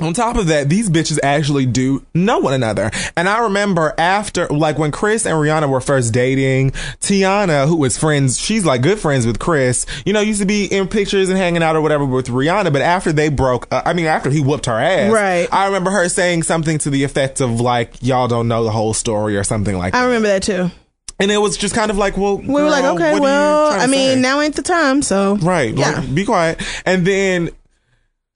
on 0.00 0.14
top 0.14 0.36
of 0.36 0.46
that, 0.46 0.70
these 0.70 0.88
bitches 0.88 1.18
actually 1.22 1.66
do 1.66 2.04
know 2.14 2.38
one 2.38 2.54
another. 2.54 2.90
And 3.14 3.28
I 3.28 3.42
remember 3.42 3.92
after, 3.98 4.46
like 4.48 4.78
when 4.78 4.90
Chris 4.90 5.26
and 5.26 5.34
Rihanna 5.34 5.68
were 5.68 5.82
first 5.82 6.14
dating, 6.14 6.70
Teyana, 7.00 7.68
who 7.68 7.76
was 7.76 7.98
friends, 7.98 8.38
she's 8.38 8.64
like 8.64 8.80
good 8.80 8.98
friends 8.98 9.26
with 9.26 9.38
Chris, 9.38 9.84
you 10.06 10.14
know, 10.14 10.20
used 10.20 10.40
to 10.40 10.46
be 10.46 10.64
in 10.64 10.88
pictures 10.88 11.28
and 11.28 11.36
hanging 11.36 11.62
out 11.62 11.76
or 11.76 11.82
whatever 11.82 12.06
with 12.06 12.28
Rihanna. 12.28 12.72
But 12.72 12.80
after 12.80 13.12
they 13.12 13.28
broke, 13.28 13.68
uh, 13.70 13.82
I 13.84 13.92
mean, 13.92 14.06
after 14.06 14.30
he 14.30 14.40
whooped 14.40 14.64
her 14.64 14.78
ass, 14.78 15.12
Right. 15.12 15.46
I 15.52 15.66
remember 15.66 15.90
her 15.90 16.08
saying 16.08 16.44
something 16.44 16.78
to 16.78 16.90
the 16.90 17.04
effect 17.04 17.42
of 17.42 17.60
like, 17.60 18.02
y'all 18.02 18.28
don't 18.28 18.48
know 18.48 18.64
the 18.64 18.70
whole 18.70 18.94
story 18.94 19.36
or 19.36 19.44
something 19.44 19.76
like 19.76 19.94
I 19.94 19.98
that. 19.98 20.02
I 20.04 20.06
remember 20.06 20.28
that 20.28 20.42
too. 20.42 20.70
And 21.18 21.30
it 21.30 21.36
was 21.36 21.58
just 21.58 21.74
kind 21.74 21.90
of 21.90 21.98
like, 21.98 22.16
well, 22.16 22.38
We 22.38 22.46
were 22.48 22.70
like, 22.70 22.84
okay, 22.84 23.20
well, 23.20 23.70
I 23.70 23.86
mean, 23.86 24.14
say? 24.14 24.20
now 24.20 24.40
ain't 24.40 24.56
the 24.56 24.62
time, 24.62 25.02
so 25.02 25.36
Right. 25.36 25.74
Yeah. 25.74 26.00
Like, 26.00 26.14
be 26.14 26.24
quiet. 26.24 26.62
And 26.86 27.06
then 27.06 27.50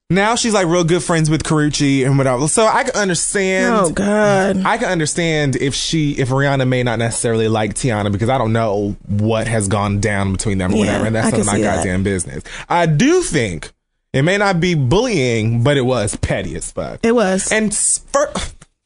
now 0.08 0.36
she's 0.36 0.54
like 0.54 0.66
real 0.66 0.84
good 0.84 1.02
friends 1.02 1.28
with 1.28 1.42
Karrueche 1.42 2.06
and 2.06 2.16
whatever. 2.16 2.46
So 2.48 2.66
I 2.66 2.84
can 2.84 2.94
understand. 2.94 3.74
Oh 3.74 3.90
God. 3.90 4.64
I 4.64 4.78
can 4.78 4.88
understand 4.88 5.56
if 5.56 5.74
she, 5.74 6.12
if 6.12 6.28
Rihanna 6.28 6.66
may 6.68 6.82
not 6.82 6.98
necessarily 6.98 7.48
like 7.48 7.74
Teyana 7.74 8.12
because 8.12 8.28
I 8.28 8.38
don't 8.38 8.52
know 8.52 8.96
what 9.06 9.48
has 9.48 9.66
gone 9.68 10.00
down 10.00 10.32
between 10.32 10.58
them 10.58 10.72
or 10.72 10.76
Yeah, 10.76 10.84
whatever. 10.98 11.06
And 11.06 11.16
that's 11.16 11.26
I 11.26 11.30
none 11.30 11.40
of 11.40 11.46
my 11.46 11.56
see 11.56 11.62
that. 11.62 11.76
goddamn 11.78 12.02
business. 12.04 12.44
I 12.68 12.86
do 12.86 13.22
think 13.22 13.72
it 14.12 14.22
may 14.22 14.38
not 14.38 14.60
be 14.60 14.74
bullying, 14.74 15.64
but 15.64 15.76
it 15.76 15.82
was 15.82 16.14
petty 16.16 16.54
as 16.54 16.70
fuck. 16.70 17.00
It 17.02 17.12
was. 17.12 17.50
and 17.50 17.74
for, 17.74 18.28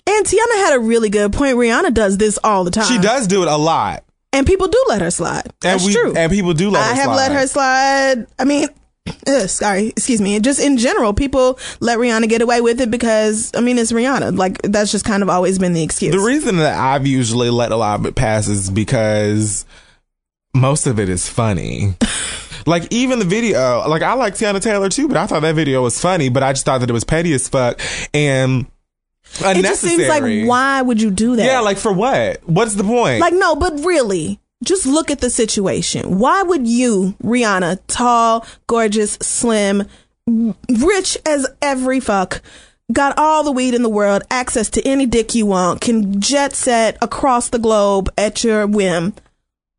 And 0.06 0.26
Teyana 0.26 0.56
had 0.64 0.74
a 0.76 0.80
really 0.80 1.11
good 1.11 1.33
point. 1.35 1.56
Rihanna 1.56 1.92
does 1.92 2.16
this 2.16 2.38
all 2.42 2.64
the 2.64 2.70
time. 2.70 2.87
she 2.87 2.98
does 2.98 3.26
do 3.26 3.42
it 3.42 3.48
a 3.48 3.56
lot. 3.56 4.04
And 4.33 4.46
people 4.46 4.68
do 4.68 4.83
let 4.88 5.02
her 5.02 5.11
slide. 5.11 5.42
And 5.46 5.52
That's 5.61 5.85
we, 5.85 5.92
true. 5.92 6.14
And 6.16 6.33
people 6.33 6.54
do 6.54 6.70
let 6.70 6.83
I 6.83 6.88
her 6.94 7.02
have 7.02 7.11
let 7.16 7.33
her 7.33 7.46
slide. 7.46 8.26
I 8.38 8.44
mean, 8.44 8.68
ugh, 9.26 9.48
sorry, 9.48 9.88
excuse 9.88 10.20
me. 10.20 10.38
Just 10.40 10.60
in 10.60 10.76
general, 10.76 11.12
people 11.12 11.58
let 11.80 11.98
Rihanna 11.98 12.28
get 12.28 12.42
away 12.42 12.60
with 12.60 12.80
it 12.80 12.90
because, 12.90 13.52
I 13.54 13.60
mean, 13.60 13.78
it's 13.78 13.92
Rihanna. 13.92 14.36
Like, 14.36 14.60
that's 14.62 14.90
just 14.90 15.04
kind 15.04 15.22
of 15.22 15.28
always 15.28 15.58
been 15.58 15.72
the 15.72 15.82
excuse. 15.82 16.12
The 16.12 16.20
reason 16.20 16.56
that 16.58 16.78
I've 16.78 17.06
usually 17.06 17.50
let 17.50 17.72
a 17.72 17.76
lot 17.76 18.00
of 18.00 18.06
it 18.06 18.14
pass 18.14 18.48
is 18.48 18.70
because 18.70 19.64
most 20.54 20.86
of 20.86 20.98
it 20.98 21.08
is 21.08 21.28
funny. 21.28 21.94
like 22.66 22.86
even 22.90 23.18
the 23.18 23.24
video, 23.24 23.88
like 23.88 24.02
I 24.02 24.14
like 24.14 24.34
Teyana 24.34 24.62
Taylor 24.62 24.88
too, 24.88 25.08
but 25.08 25.16
I 25.16 25.26
thought 25.26 25.40
that 25.42 25.54
video 25.54 25.82
was 25.82 26.00
funny, 26.00 26.28
but 26.28 26.42
I 26.42 26.52
just 26.52 26.64
thought 26.64 26.78
that 26.78 26.90
it 26.90 26.92
was 26.92 27.04
petty 27.04 27.32
as 27.32 27.48
fuck 27.48 27.80
and 28.12 28.66
it 29.38 29.42
unnecessary. 29.42 29.62
just 29.62 29.80
seems 29.82 30.08
like, 30.08 30.48
why 30.48 30.82
would 30.82 31.00
you 31.00 31.10
do 31.10 31.36
that? 31.36 31.44
Yeah, 31.44 31.60
like 31.60 31.78
for 31.78 31.92
what? 31.92 32.40
What's 32.48 32.74
the 32.74 32.84
point? 32.84 33.20
Like, 33.20 33.34
no, 33.34 33.54
but 33.56 33.84
really, 33.84 34.40
just 34.64 34.86
look 34.86 35.10
at 35.10 35.20
the 35.20 35.30
situation. 35.30 36.18
Why 36.18 36.42
would 36.42 36.66
you, 36.66 37.14
Rihanna, 37.22 37.80
tall, 37.86 38.46
gorgeous, 38.66 39.12
slim, 39.14 39.86
rich 40.26 41.16
as 41.26 41.46
every 41.62 42.00
fuck, 42.00 42.42
got 42.92 43.16
all 43.16 43.42
the 43.42 43.52
weed 43.52 43.74
in 43.74 43.82
the 43.82 43.88
world, 43.88 44.22
access 44.30 44.68
to 44.70 44.86
any 44.86 45.06
dick 45.06 45.34
you 45.34 45.46
want, 45.46 45.80
can 45.80 46.20
jet 46.20 46.54
set 46.54 46.98
across 47.00 47.48
the 47.48 47.58
globe 47.58 48.10
at 48.18 48.44
your 48.44 48.66
whim? 48.66 49.14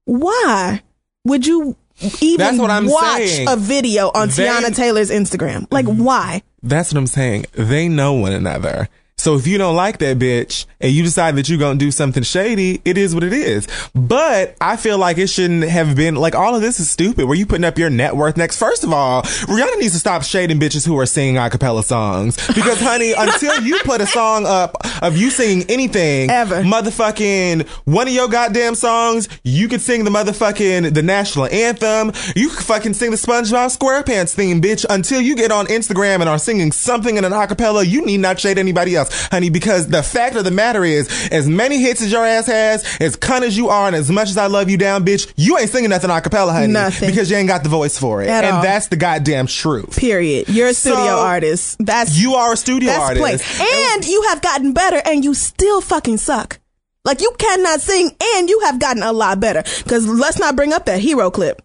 Why 0.06 0.82
would 1.26 1.46
you 1.46 1.76
even 2.20 2.38
That's 2.38 2.58
what 2.58 2.72
I'm 2.72 2.88
watch 2.88 3.28
saying. 3.28 3.48
a 3.48 3.56
video 3.56 4.10
on 4.14 4.30
They- 4.30 4.48
Teyana 4.48 4.76
Taylor's 4.76 5.12
Instagram? 5.12 5.68
Like, 5.72 5.86
mm-hmm. 5.86 6.04
why? 6.04 6.42
That's 6.64 6.92
what 6.94 6.98
I'm 6.98 7.08
saying. 7.08 7.46
They 7.54 7.88
know 7.88 8.14
one 8.14 8.34
another. 8.34 8.90
So 9.22 9.36
if 9.36 9.46
you 9.46 9.60
don't 9.60 9.76
like 9.76 10.00
that 10.00 10.18
bitch 10.18 10.66
and 10.80 10.92
you 10.92 11.04
decide 11.04 11.36
that 11.36 11.48
you're 11.48 11.60
going 11.60 11.78
to 11.78 11.86
do 11.86 11.92
something 11.92 12.24
shady, 12.24 12.82
it 12.84 12.98
is 12.98 13.14
what 13.14 13.24
it 13.24 13.34
is. 13.34 13.68
But 13.94 14.56
I 14.60 14.78
feel 14.78 14.98
like 14.98 15.20
it 15.20 15.28
shouldn't 15.28 15.64
have 15.66 15.96
been 15.96 16.16
like 16.16 16.34
all 16.34 16.56
of 16.56 16.62
this 16.64 16.80
is 16.80 16.90
stupid. 16.90 17.26
Were 17.26 17.36
you 17.36 17.46
putting 17.46 17.64
up 17.64 17.78
your 17.78 17.92
net 17.92 18.16
worth 18.16 18.36
next? 18.36 18.58
First 18.58 18.84
of 18.84 18.92
all, 18.92 19.22
Rihanna 19.22 19.78
needs 19.78 19.94
to 19.94 20.00
stop 20.00 20.24
shading 20.24 20.60
bitches 20.60 20.88
who 20.88 20.98
are 20.98 21.06
singing 21.06 21.38
a 21.38 21.52
cappella 21.52 21.84
songs 21.84 22.36
because 22.48 22.80
honey, 22.82 23.14
until 23.16 23.62
you 23.62 23.78
put 23.84 24.02
a 24.02 24.08
song 24.08 24.48
up 24.48 24.76
of 25.04 25.16
you 25.16 25.30
singing 25.30 25.70
anything 25.70 26.32
Ever. 26.32 26.64
motherfucking 26.64 27.68
one 27.86 28.08
of 28.08 28.14
your 28.14 28.28
goddamn 28.28 28.74
songs, 28.74 29.30
you 29.44 29.68
could 29.68 29.82
sing 29.82 30.04
the 30.04 30.10
motherfucking 30.10 30.96
the 30.96 31.04
national 31.04 31.46
anthem. 31.46 32.12
You 32.36 32.50
could 32.50 32.66
fucking 32.66 32.96
sing 32.96 33.12
the 33.12 33.18
SpongeBob 33.18 33.78
SquarePants 33.78 34.34
theme, 34.34 34.62
bitch. 34.62 34.84
Until 34.90 35.22
you 35.22 35.36
get 35.36 35.52
on 35.52 35.68
Instagram 35.68 36.22
and 36.22 36.30
are 36.30 36.40
singing 36.40 36.72
something 36.72 37.18
in 37.18 37.24
an 37.24 37.34
acapella, 37.34 37.88
you 37.88 38.04
need 38.04 38.18
not 38.18 38.40
shade 38.40 38.58
anybody 38.58 38.96
else, 38.96 39.11
honey. 39.32 39.50
Because 39.50 39.88
the 39.88 40.04
fact 40.04 40.36
of 40.36 40.44
the 40.44 40.52
matter 40.52 40.84
is, 40.84 41.08
as 41.32 41.48
many 41.48 41.80
hits 41.82 42.02
as 42.02 42.12
your 42.12 42.26
ass 42.26 42.48
has, 42.48 42.84
as 43.00 43.16
cunt 43.18 43.42
as 43.42 43.58
you 43.58 43.70
are, 43.70 43.88
and 43.88 43.96
as 43.96 44.10
much 44.12 44.30
as 44.30 44.38
I 44.38 44.48
love 44.48 44.70
you 44.70 44.78
down, 44.78 45.06
bitch, 45.06 45.32
you 45.36 45.58
ain't 45.58 45.70
singing 45.70 45.90
nothing 45.90 46.10
acapella, 46.10 46.52
honey. 46.54 46.68
Nothing. 46.74 47.10
because 47.10 47.30
you 47.30 47.38
ain't 47.38 47.48
got 47.48 47.64
the 47.64 47.70
voice 47.70 47.98
for 47.98 48.22
it, 48.22 48.30
At 48.30 48.44
and 48.44 48.56
all. 48.58 48.62
that's 48.64 48.88
the 48.88 48.96
goddamn 48.96 49.48
truth. 49.48 49.98
Period. 49.98 50.50
You're 50.50 50.70
a 50.70 50.74
studio 50.74 50.98
So, 51.06 51.20
artist. 51.20 51.78
That's 51.80 52.18
You 52.20 52.36
are 52.36 52.54
a 52.54 52.58
studio 52.58 52.90
that's 52.90 53.02
artist. 53.20 53.44
plain. 53.46 53.70
And 53.94 54.06
you 54.08 54.24
have 54.30 54.42
gotten 54.42 54.74
better, 54.74 55.02
and 55.06 55.24
you 55.24 55.34
still 55.34 55.82
fucking 55.82 56.18
suck. 56.18 56.60
Like 57.04 57.22
you 57.22 57.32
cannot 57.38 57.82
sing, 57.82 58.16
and 58.36 58.50
you 58.50 58.60
have 58.62 58.80
gotten 58.80 59.02
a 59.04 59.12
lot 59.12 59.40
better. 59.40 59.64
Because 59.84 60.08
let's 60.08 60.38
not 60.40 60.56
bring 60.56 60.72
up 60.74 60.86
that 60.86 61.00
hero 61.00 61.32
clip 61.32 61.62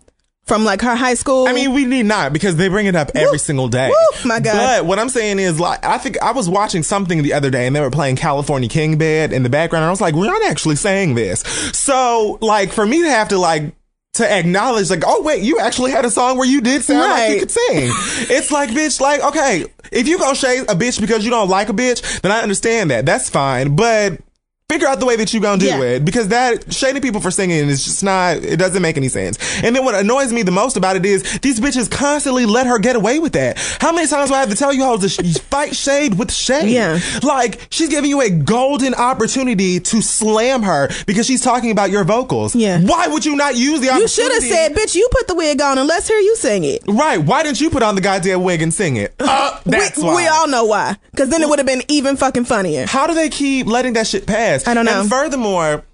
from 0.47 0.65
like 0.65 0.81
her 0.81 0.95
high 0.95 1.15
school. 1.15 1.47
I 1.49 1.53
mean, 1.53 1.73
we 1.73 1.85
need 1.85 2.07
not 2.07 2.33
because 2.33 2.57
they 2.57 2.69
bring 2.69 2.87
it 2.87 2.95
up 2.95 3.11
every 3.15 3.33
Woo. 3.33 3.39
single 3.39 3.69
day. 3.69 3.89
Woo, 3.89 4.29
my 4.29 4.41
God. 4.41 4.55
But 4.55 4.87
what 4.87 4.99
I'm 4.99 5.09
saying 5.09 5.39
is, 5.39 5.59
like, 5.59 5.85
I 5.85 5.99
think 5.99 6.21
I 6.23 6.33
was 6.33 6.49
watching 6.49 6.83
something 6.83 7.23
the 7.23 7.33
other 7.33 7.51
day 7.51 7.67
and 7.67 7.75
they 7.75 7.81
were 7.81 7.91
playing 7.91 8.17
California 8.17 8.69
King 8.69 8.97
Bed 8.97 9.33
in 9.33 9.43
the 9.43 9.51
background. 9.51 9.83
And 9.83 9.89
I 9.89 9.91
was 9.91 10.01
like, 10.01 10.15
we're 10.15 10.27
not 10.27 10.43
actually 10.45 10.77
saying 10.77 11.15
this. 11.15 11.41
So, 11.73 12.39
like, 12.41 12.73
for 12.73 12.87
me 12.87 13.03
to 13.03 13.11
have 13.11 13.29
to, 13.29 13.39
like, 13.39 13.75
to 14.15 14.33
acknowledge, 14.33 14.89
like, 14.89 15.03
oh, 15.05 15.23
wait, 15.23 15.43
you 15.43 15.59
actually 15.59 15.91
had 15.91 16.05
a 16.05 16.11
song 16.11 16.39
where 16.39 16.49
you 16.49 16.61
did 16.61 16.83
sound 16.83 17.01
like 17.01 17.33
you 17.33 17.41
could 17.41 17.51
sing. 17.51 17.91
it's 18.31 18.51
like, 18.51 18.71
bitch, 18.71 19.01
like, 19.01 19.23
okay, 19.23 19.67
if 19.93 20.09
you 20.09 20.19
gonna 20.19 20.35
shade 20.35 20.63
a 20.63 20.75
bitch 20.75 21.01
because 21.01 21.25
you 21.25 21.31
don't 21.31 21.51
like 21.51 21.69
a 21.69 21.73
bitch, 21.73 22.21
then 22.23 22.33
I 22.33 22.41
understand 22.41 22.91
that. 22.93 23.05
That's 23.05 23.29
fine. 23.29 23.77
But, 23.77 24.21
Figure 24.69 24.89
out 24.89 24.99
the 24.99 25.07
way 25.07 25.15
that 25.15 25.33
you're 25.33 25.41
gonna 25.41 25.59
do 25.61 25.67
Yeah. 25.67 25.81
it 25.81 26.05
because 26.05 26.27
that 26.29 26.75
shading 26.75 27.01
people 27.01 27.21
for 27.21 27.31
singing 27.31 27.69
is 27.69 27.85
just 27.85 28.03
not. 28.03 28.39
It 28.39 28.57
doesn't 28.59 28.83
make 28.83 28.97
any 28.97 29.07
sense. 29.07 29.39
And 29.63 29.77
then 29.77 29.85
what 29.85 29.95
annoys 29.95 30.33
me 30.33 30.43
the 30.43 30.51
most 30.51 30.77
about 30.77 30.97
it 30.97 31.07
is 31.07 31.23
these 31.41 31.61
bitches 31.61 31.89
constantly 31.89 32.47
let 32.47 32.67
her 32.67 32.81
get 32.81 32.97
away 32.97 33.21
with 33.21 33.35
that. 33.35 33.59
How 33.81 33.93
many 33.93 34.09
times 34.09 34.29
do 34.31 34.35
I 34.35 34.41
have 34.41 34.51
to 34.51 34.57
tell 34.57 34.73
you 34.73 34.83
how 34.83 34.97
to 34.97 35.09
sh- 35.09 35.39
fight 35.39 35.77
shade 35.77 36.19
with 36.19 36.33
shade? 36.33 36.69
Yeah. 36.71 36.99
like 37.23 37.61
she's 37.71 37.91
giving 37.91 38.11
you 38.11 38.21
a 38.23 38.29
golden 38.29 38.93
opportunity 38.95 39.79
to 39.79 40.03
slam 40.03 40.65
her 40.65 40.91
because 41.07 41.27
she's 41.27 41.43
talking 41.43 41.71
about 41.71 41.91
your 41.93 42.03
vocals. 42.03 42.57
Yeah. 42.57 42.81
Why 42.81 43.07
would 43.07 43.25
you 43.25 43.37
not 43.37 43.55
use 43.55 43.79
the? 43.83 43.87
you 43.97 44.09
should 44.09 44.33
have 44.33 44.43
said, 44.43 44.75
"Bitch, 44.75 44.97
you 44.97 45.09
put 45.13 45.29
the 45.29 45.37
wig 45.37 45.61
on, 45.63 45.79
and 45.79 45.87
let's 45.87 46.09
hear 46.09 46.19
you 46.19 46.35
sing 46.35 46.65
it." 46.65 46.83
Right. 46.89 47.19
Why 47.23 47.45
didn't 47.45 47.61
you 47.61 47.71
put 47.71 47.85
on 47.85 47.95
the 47.95 48.01
goddamn 48.01 48.43
wig 48.43 48.63
and 48.63 48.75
sing 48.75 48.97
it? 48.97 49.15
Uh, 49.21 49.61
that's 49.65 49.97
we, 49.99 50.03
why. 50.05 50.17
we 50.17 50.27
all 50.27 50.49
know 50.49 50.65
why. 50.65 50.97
Because 51.13 51.29
then 51.29 51.41
it 51.41 51.49
would 51.49 51.61
have 51.61 51.67
been 51.67 51.83
even 51.87 52.17
fucking 52.17 52.47
funnier. 52.47 52.85
How 52.87 53.07
do 53.07 53.15
they 53.15 53.29
keep 53.29 53.69
letting 53.69 53.93
that 53.93 54.09
shit 54.09 54.27
pass? 54.27 54.56
I 54.67 54.75
don't 54.75 54.85
know. 54.85 55.01
And 55.01 55.11
furthermore, 55.11 55.85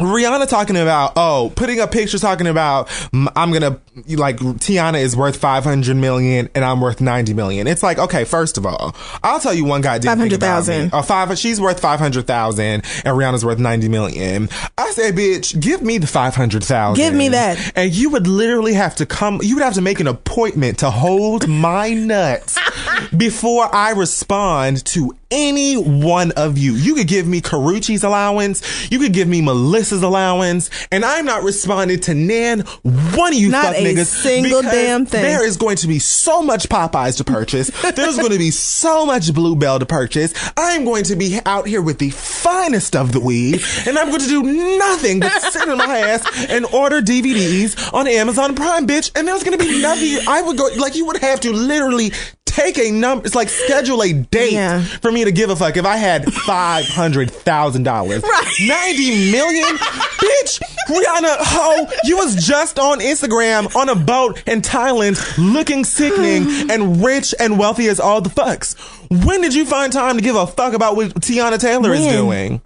Rihanna 0.00 0.48
talking 0.48 0.76
about 0.76 1.12
oh, 1.16 1.52
putting 1.54 1.80
up 1.80 1.90
pictures 1.90 2.20
talking 2.20 2.46
about 2.46 2.88
I'm 3.12 3.52
gonna 3.52 3.78
like 4.08 4.38
Teyana 4.38 5.00
is 5.00 5.16
worth 5.16 5.36
500 5.36 5.96
million 5.96 6.48
and 6.54 6.64
I'm 6.64 6.80
worth 6.80 7.00
90 7.00 7.34
million. 7.34 7.66
It's 7.66 7.82
like 7.82 7.98
okay, 7.98 8.24
first 8.24 8.58
of 8.58 8.66
all, 8.66 8.96
I'll 9.22 9.40
tell 9.40 9.54
you 9.54 9.64
one 9.64 9.80
goddamn 9.80 10.18
thing 10.18 10.32
about 10.32 10.64
500,000. 10.64 10.84
me. 10.84 10.90
Oh, 10.92 11.02
five. 11.02 11.38
She's 11.38 11.60
worth 11.60 11.80
500,000 11.80 12.64
and 12.64 12.82
Rihanna's 12.82 13.44
worth 13.44 13.58
90 13.58 13.88
million. 13.88 14.48
I 14.78 14.90
say, 14.90 15.12
bitch, 15.12 15.60
give 15.60 15.82
me 15.82 15.98
the 15.98 16.06
500,000. 16.06 16.96
Give 16.96 17.14
me 17.14 17.28
that. 17.28 17.72
And 17.76 17.92
you 17.92 18.10
would 18.10 18.26
literally 18.26 18.74
have 18.74 18.96
to 18.96 19.06
come. 19.06 19.40
You 19.42 19.56
would 19.56 19.64
have 19.64 19.74
to 19.74 19.82
make 19.82 20.00
an 20.00 20.06
appointment 20.06 20.78
to 20.78 20.90
hold 20.90 21.46
my 21.48 21.90
nuts 21.94 22.58
before 23.16 23.72
I 23.74 23.90
respond 23.90 24.84
to 24.86 25.16
any 25.30 25.76
one 25.76 26.32
of 26.32 26.58
you. 26.58 26.72
You 26.74 26.94
could 26.94 27.06
give 27.06 27.26
me 27.26 27.40
Karrueche's 27.40 28.02
allowance. 28.02 28.90
You 28.90 28.98
could 28.98 29.12
give 29.12 29.28
me 29.28 29.40
Melissa's 29.90 30.02
allowance. 30.02 30.70
And 30.92 31.04
I'm 31.04 31.24
not 31.24 31.42
responding 31.42 32.00
to 32.00 32.14
nan 32.14 32.60
one 32.60 33.32
of 33.32 33.38
you 33.38 33.50
Not 33.50 33.66
fuck 33.66 33.76
a 33.76 33.84
niggas. 33.94 34.06
single 34.06 34.62
damn 34.62 35.06
thing. 35.06 35.22
There 35.22 35.44
is 35.46 35.56
going 35.56 35.76
to 35.76 35.88
be 35.88 35.98
so 35.98 36.42
much 36.42 36.68
Popeyes 36.68 37.16
to 37.18 37.24
purchase. 37.24 37.70
There's 37.94 38.16
going 38.16 38.32
to 38.32 38.38
be 38.38 38.50
so 38.50 39.04
much 39.06 39.32
Bluebell 39.32 39.78
to 39.80 39.86
purchase. 39.86 40.32
I'm 40.56 40.84
going 40.84 41.04
to 41.04 41.16
be 41.16 41.38
out 41.46 41.66
here 41.66 41.82
with 41.82 41.98
the 41.98 42.10
finest 42.10 42.96
of 42.96 43.12
the 43.12 43.20
weed. 43.20 43.62
And 43.86 43.98
I'm 43.98 44.08
going 44.08 44.20
to 44.20 44.28
do 44.28 44.42
nothing 44.78 45.20
but 45.20 45.32
sit 45.42 45.68
on 45.68 45.78
my 45.78 45.98
ass 45.98 46.46
and 46.50 46.64
order 46.66 47.00
DVDs 47.00 47.92
on 47.92 48.06
Amazon 48.06 48.54
Prime, 48.54 48.86
bitch. 48.86 49.10
And 49.18 49.26
there's 49.26 49.42
going 49.42 49.58
to 49.58 49.64
be 49.64 49.80
nothing. 49.82 50.18
I 50.28 50.42
would 50.42 50.56
go, 50.56 50.68
like, 50.78 50.94
you 50.94 51.06
would 51.06 51.18
have 51.18 51.40
to 51.40 51.52
literally 51.52 52.12
take 52.46 52.78
a 52.78 52.90
number. 52.90 53.24
It's 53.26 53.34
like 53.36 53.48
schedule 53.48 54.02
a 54.02 54.12
date 54.12 54.52
Yeah. 54.52 54.80
for 54.82 55.12
me 55.12 55.24
to 55.24 55.30
give 55.30 55.50
a 55.50 55.56
fuck 55.56 55.76
if 55.76 55.86
I 55.86 55.96
had 55.96 56.32
five 56.32 56.84
hundred 56.88 57.30
thousand 57.30 57.84
dollars, 57.84 58.22
Right. 58.24 58.52
ninety 58.66 59.30
million, 59.30 59.78
bitch. 59.80 60.60
Rihanna, 60.88 61.36
ho, 61.38 61.86
you 62.04 62.16
was 62.16 62.36
just 62.36 62.78
on 62.78 63.00
Instagram 63.00 63.74
on 63.76 63.88
a 63.88 63.94
boat 63.94 64.42
in 64.46 64.60
Thailand, 64.60 65.18
looking 65.38 65.84
sickening 65.84 66.70
and 66.70 67.04
rich 67.04 67.34
and 67.38 67.58
wealthy 67.58 67.88
as 67.88 68.00
all 68.00 68.20
the 68.20 68.30
fucks. 68.30 68.76
When 69.26 69.40
did 69.40 69.54
you 69.54 69.64
find 69.64 69.92
time 69.92 70.16
to 70.16 70.22
give 70.22 70.36
a 70.36 70.46
fuck 70.46 70.72
about 70.74 70.96
what 70.96 71.14
Teyana 71.14 71.58
Taylor 71.58 71.92
is 71.92 72.06
doing? 72.06 72.60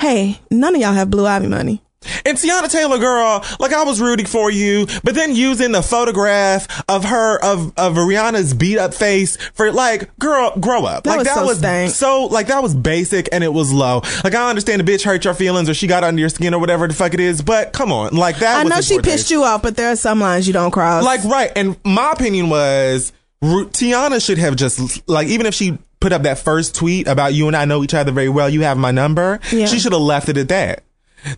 Hey, 0.00 0.40
none 0.50 0.74
of 0.74 0.80
y'all 0.80 0.92
have 0.92 1.10
Blue 1.10 1.26
Ivy 1.26 1.48
money. 1.48 1.82
And 2.24 2.38
Teyana 2.38 2.70
Taylor, 2.70 2.98
girl, 2.98 3.44
like 3.58 3.72
I 3.72 3.82
was 3.84 4.00
rooting 4.00 4.26
for 4.26 4.50
you, 4.50 4.86
but 5.02 5.14
then 5.14 5.34
using 5.34 5.72
the 5.72 5.82
photograph 5.82 6.82
of 6.88 7.04
her 7.04 7.42
of 7.42 7.72
of 7.76 7.94
Rihanna's 7.94 8.54
beat 8.54 8.78
up 8.78 8.94
face 8.94 9.36
for 9.54 9.72
like, 9.72 10.16
girl, 10.18 10.56
grow 10.58 10.84
up. 10.84 11.04
That 11.04 11.10
like 11.10 11.18
was 11.18 11.26
that 11.26 11.34
so 11.34 11.46
was 11.46 11.58
stank. 11.58 11.90
so 11.92 12.26
like 12.26 12.46
that 12.48 12.62
was 12.62 12.74
basic 12.74 13.28
and 13.32 13.42
it 13.42 13.52
was 13.52 13.72
low. 13.72 14.02
Like 14.22 14.34
I 14.34 14.48
understand 14.48 14.86
the 14.86 14.90
bitch 14.90 15.04
hurt 15.04 15.24
your 15.24 15.34
feelings 15.34 15.68
or 15.68 15.74
she 15.74 15.86
got 15.86 16.04
under 16.04 16.20
your 16.20 16.28
skin 16.28 16.54
or 16.54 16.60
whatever 16.60 16.86
the 16.86 16.94
fuck 16.94 17.14
it 17.14 17.20
is, 17.20 17.42
but 17.42 17.72
come 17.72 17.92
on, 17.92 18.14
like 18.14 18.38
that. 18.38 18.64
I 18.64 18.68
know 18.68 18.80
she 18.80 19.00
pissed 19.00 19.30
you 19.30 19.42
off, 19.42 19.62
but 19.62 19.76
there 19.76 19.90
are 19.90 19.96
some 19.96 20.20
lines 20.20 20.46
you 20.46 20.52
don't 20.52 20.70
cross. 20.70 21.04
Like 21.04 21.24
right, 21.24 21.50
and 21.56 21.76
my 21.84 22.12
opinion 22.12 22.48
was 22.48 23.12
Teyana 23.42 24.24
should 24.24 24.38
have 24.38 24.56
just 24.56 25.08
like 25.08 25.28
even 25.28 25.46
if 25.46 25.54
she 25.54 25.78
put 26.00 26.12
up 26.12 26.22
that 26.22 26.38
first 26.38 26.76
tweet 26.76 27.08
about 27.08 27.34
you 27.34 27.48
and 27.48 27.56
I 27.56 27.64
know 27.64 27.82
each 27.82 27.94
other 27.94 28.12
very 28.12 28.28
well, 28.28 28.48
you 28.48 28.62
have 28.62 28.78
my 28.78 28.92
number. 28.92 29.40
Yeah. 29.50 29.66
She 29.66 29.80
should 29.80 29.92
have 29.92 30.02
left 30.02 30.28
it 30.28 30.36
at 30.36 30.48
that. 30.48 30.84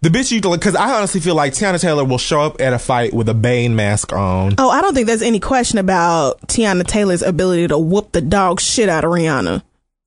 The 0.03 0.09
bitch 0.09 0.31
you 0.31 0.41
because 0.41 0.77
I 0.77 0.93
honestly 0.95 1.21
feel 1.21 1.35
like 1.35 1.53
Teyana 1.53 1.81
Taylor 1.81 2.05
will 2.05 2.19
show 2.19 2.41
up 2.43 2.61
at 2.61 2.73
a 2.73 2.79
fight 2.79 3.13
with 3.13 3.29
a 3.29 3.35
Bane 3.35 3.75
mask 3.75 4.13
on. 4.13 4.55
Oh, 4.59 4.71
I 4.71 4.81
don't 4.83 4.95
think 4.95 5.07
there's 5.07 5.23
any 5.23 5.41
question 5.41 5.79
about 5.79 6.41
Teyana 6.43 6.87
Taylor's 6.87 7.23
ability 7.23 7.69
to 7.69 7.79
whoop 7.79 8.13
the 8.13 8.21
dog 8.21 8.61
shit 8.61 8.89
out 8.89 9.05
of 9.05 9.11
Rihanna. 9.11 9.63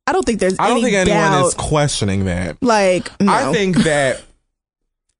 I 0.06 0.12
don't 0.12 0.26
think 0.26 0.40
there's 0.40 0.60
I 0.60 0.68
don't 0.68 0.78
any 0.78 0.92
think 0.92 0.96
anyone 0.96 1.20
doubt. 1.32 1.46
is 1.46 1.54
questioning 1.54 2.26
that. 2.26 2.62
like, 2.62 3.10
no. 3.22 3.32
I 3.32 3.52
think 3.54 3.78
that 3.78 4.22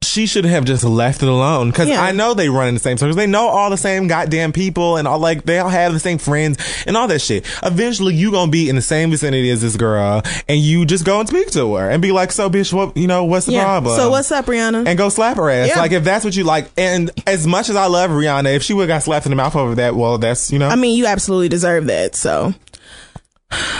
she 0.04 0.26
should 0.26 0.46
have 0.46 0.66
just 0.66 0.84
left 0.84 1.24
it 1.24 1.30
alone 1.30 1.70
because 1.72 1.88
Yeah. 1.90 2.02
I 2.02 2.12
know 2.12 2.34
they 2.34 2.50
run 2.50 2.68
in 2.68 2.74
the 2.74 2.80
same 2.80 2.98
circles. 2.98 3.16
They 3.16 3.28
know 3.28 3.48
all 3.48 3.70
the 3.70 3.78
same 3.78 4.08
goddamn 4.08 4.52
people 4.52 4.98
and 4.98 5.08
all 5.08 5.20
like 5.20 5.44
they 5.44 5.60
all 5.60 5.70
have 5.70 5.94
the 5.94 6.00
same 6.00 6.18
friends 6.18 6.58
and 6.86 6.96
all 6.98 7.08
that 7.08 7.20
shit. 7.22 7.46
Eventually, 7.64 8.14
you 8.16 8.32
gonna 8.32 8.52
be 8.52 8.70
in 8.70 8.76
the 8.76 8.82
same 8.82 9.12
vicinity 9.12 9.50
as 9.50 9.62
this 9.62 9.76
girl, 9.78 10.22
and 10.48 10.60
you 10.60 10.86
just 10.86 11.06
go 11.06 11.20
and 11.20 11.28
speak 11.30 11.52
to 11.52 11.76
her 11.76 11.90
and 11.90 12.02
be 12.02 12.12
like, 12.12 12.32
"So, 12.32 12.50
bitch, 12.50 12.74
what 12.74 12.96
you 12.98 13.08
know? 13.08 13.24
What's 13.24 13.46
the 13.46 13.54
yeah. 13.54 13.64
problem?" 13.64 13.96
So 13.96 14.10
what's 14.10 14.32
up, 14.32 14.46
Rihanna? 14.46 14.86
and 14.88 14.98
go 14.98 15.10
slap 15.10 15.38
her 15.38 15.50
ass. 15.50 15.70
Yeah. 15.70 15.80
Like 15.80 15.92
if 15.92 16.04
that's 16.04 16.26
what 16.26 16.36
you 16.36 16.44
like. 16.44 16.70
And 16.78 17.10
as 17.26 17.48
much 17.48 17.70
as 17.70 17.76
I 17.76 17.86
love 17.86 18.12
Rihanna, 18.12 18.54
if 18.56 18.64
she 18.64 18.74
would 18.74 18.90
have 18.90 18.98
got 19.00 19.04
slapped 19.04 19.26
in 19.26 19.30
the 19.32 19.36
mouth 19.36 19.56
over 19.56 19.76
that, 19.76 19.96
well, 19.96 20.18
that's 20.18 20.52
you 20.52 20.60
know. 20.60 20.68
I 20.70 20.76
mean, 20.76 20.98
you 20.98 21.06
absolutely 21.06 21.50
deserve 21.50 21.88
that. 21.88 22.16
So 22.16 22.54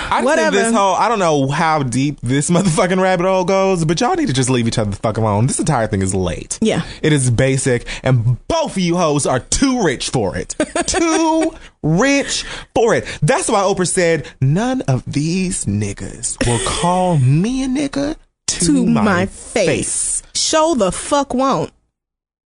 I 0.10 0.22
Whatever. 0.24 0.56
think 0.56 0.68
this 0.68 0.76
whole 0.76 0.96
I 0.96 1.08
don't 1.10 1.20
know 1.20 1.48
how 1.48 1.84
deep 1.84 2.20
this 2.22 2.50
motherfucking 2.52 3.02
rabbit 3.02 3.26
hole 3.26 3.44
goes, 3.46 3.86
but 3.86 4.00
y'all 4.00 4.16
need 4.16 4.28
to 4.28 4.34
just 4.34 4.50
leave 4.50 4.68
each 4.68 4.78
other 4.78 4.92
the 4.92 4.98
fuck 4.98 5.18
alone. 5.18 5.48
This 5.48 5.60
entire 5.60 5.88
thing 5.88 6.02
is 6.02 6.14
late. 6.14 6.60
Yeah. 6.62 6.84
It 7.02 7.14
is 7.14 7.30
basic, 7.32 7.86
and 8.04 8.46
both 8.48 8.72
of 8.72 8.80
you 8.80 8.98
hoes 8.98 9.26
are 9.26 9.40
too 9.40 9.84
rich 9.84 10.10
for 10.10 10.36
it. 10.38 10.56
too 10.88 11.54
rich 11.82 12.44
for 12.76 12.94
it. 12.96 13.06
That's 13.22 13.50
why 13.50 13.62
Oprah 13.62 13.88
said, 13.88 14.28
none 14.42 14.82
of 14.84 15.04
these 15.06 15.66
niggas 15.66 16.46
will 16.48 16.60
call 16.68 17.18
me 17.18 17.64
a 17.64 17.68
nigga 17.68 18.16
to, 18.48 18.66
to 18.66 18.86
my, 18.86 19.02
my, 19.02 19.26
face. 19.26 20.22
face. 20.22 20.24
show 20.34 20.76
the 20.76 20.92
fuck 20.92 21.34
won't. 21.34 21.72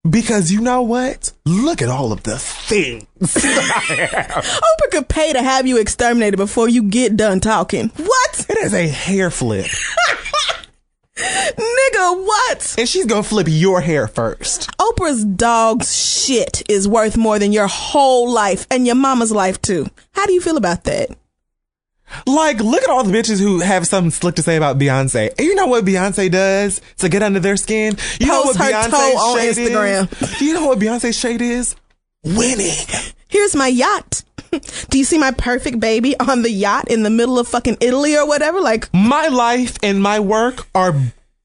Because 0.09 0.53
you 0.53 0.61
know 0.61 0.83
what? 0.83 1.33
Look 1.45 1.83
at 1.83 1.89
all 1.89 2.13
of 2.13 2.23
the 2.23 2.39
things. 2.39 3.05
Oprah 3.21 4.91
could 4.91 5.09
pay 5.09 5.33
to 5.33 5.43
have 5.43 5.67
you 5.67 5.79
exterminated 5.79 6.37
before 6.37 6.69
you 6.69 6.85
get 6.85 7.17
done 7.17 7.41
talking. 7.41 7.89
What, 7.97 8.47
It 8.49 8.59
is 8.59 8.75
a 8.75 8.87
hair 8.89 9.31
flip. 9.31 9.67
nigga? 11.17 12.25
What? 12.27 12.75
and 12.79 12.89
she's 12.89 13.07
gonna 13.07 13.23
flip 13.23 13.47
your 13.51 13.81
hair 13.81 14.07
first. 14.07 14.71
Oprah's 14.79 15.25
dog's 15.25 15.97
shit 15.97 16.63
is 16.69 16.87
worth 16.87 17.17
more 17.17 17.39
than 17.39 17.53
your 17.53 17.67
whole 17.67 18.31
life 18.31 18.67
and 18.71 18.87
your 18.87 18.97
mama's 18.97 19.33
life 19.33 19.61
too. 19.63 19.87
How 20.13 20.27
do 20.27 20.33
you 20.35 20.41
feel 20.41 20.57
about 20.57 20.85
that? 20.85 21.11
Like, 22.27 22.61
look 22.61 22.83
at 22.83 22.89
all 22.91 23.03
the 23.05 23.13
bitches 23.13 23.41
who 23.41 23.61
have 23.61 23.87
something 23.87 24.11
slick 24.11 24.37
to 24.37 24.43
say 24.43 24.57
about 24.57 24.79
Beyonce. 24.79 25.31
And 25.31 25.41
you 25.41 25.55
know 25.55 25.67
what 25.67 25.85
Beyonce 25.85 26.31
does 26.31 26.81
to 26.99 27.09
get 27.09 27.23
under 27.23 27.41
their 27.41 27.57
skin? 27.57 27.97
You 28.21 28.27
know 28.27 28.43
Post 28.45 28.59
what 28.59 28.67
her 28.67 28.73
Beyonce's 28.73 28.91
toe 28.91 29.19
on 29.19 29.39
shade 29.39 29.57
Instagram. 29.57 30.23
is? 30.23 30.39
Do 30.39 30.45
you 30.45 30.55
know 30.55 30.67
what 30.67 30.79
Beyonce's 30.79 31.19
shade 31.19 31.43
is? 31.43 31.77
Winning. 32.25 32.75
Here's 33.29 33.55
my 33.57 33.69
yacht. 33.69 34.23
Do 34.91 34.99
you 34.99 35.05
see 35.05 35.19
my 35.19 35.33
perfect 35.33 35.81
baby 35.81 36.19
on 36.21 36.43
the 36.43 36.51
yacht 36.51 36.89
in 36.91 37.03
the 37.03 37.11
middle 37.11 37.39
of 37.39 37.49
fucking 37.49 37.79
Italy 37.81 38.17
or 38.17 38.27
whatever? 38.27 38.61
Like, 38.61 38.89
My 38.95 39.27
life 39.29 39.77
and 39.83 40.01
my 40.01 40.21
work 40.21 40.67
are 40.75 40.95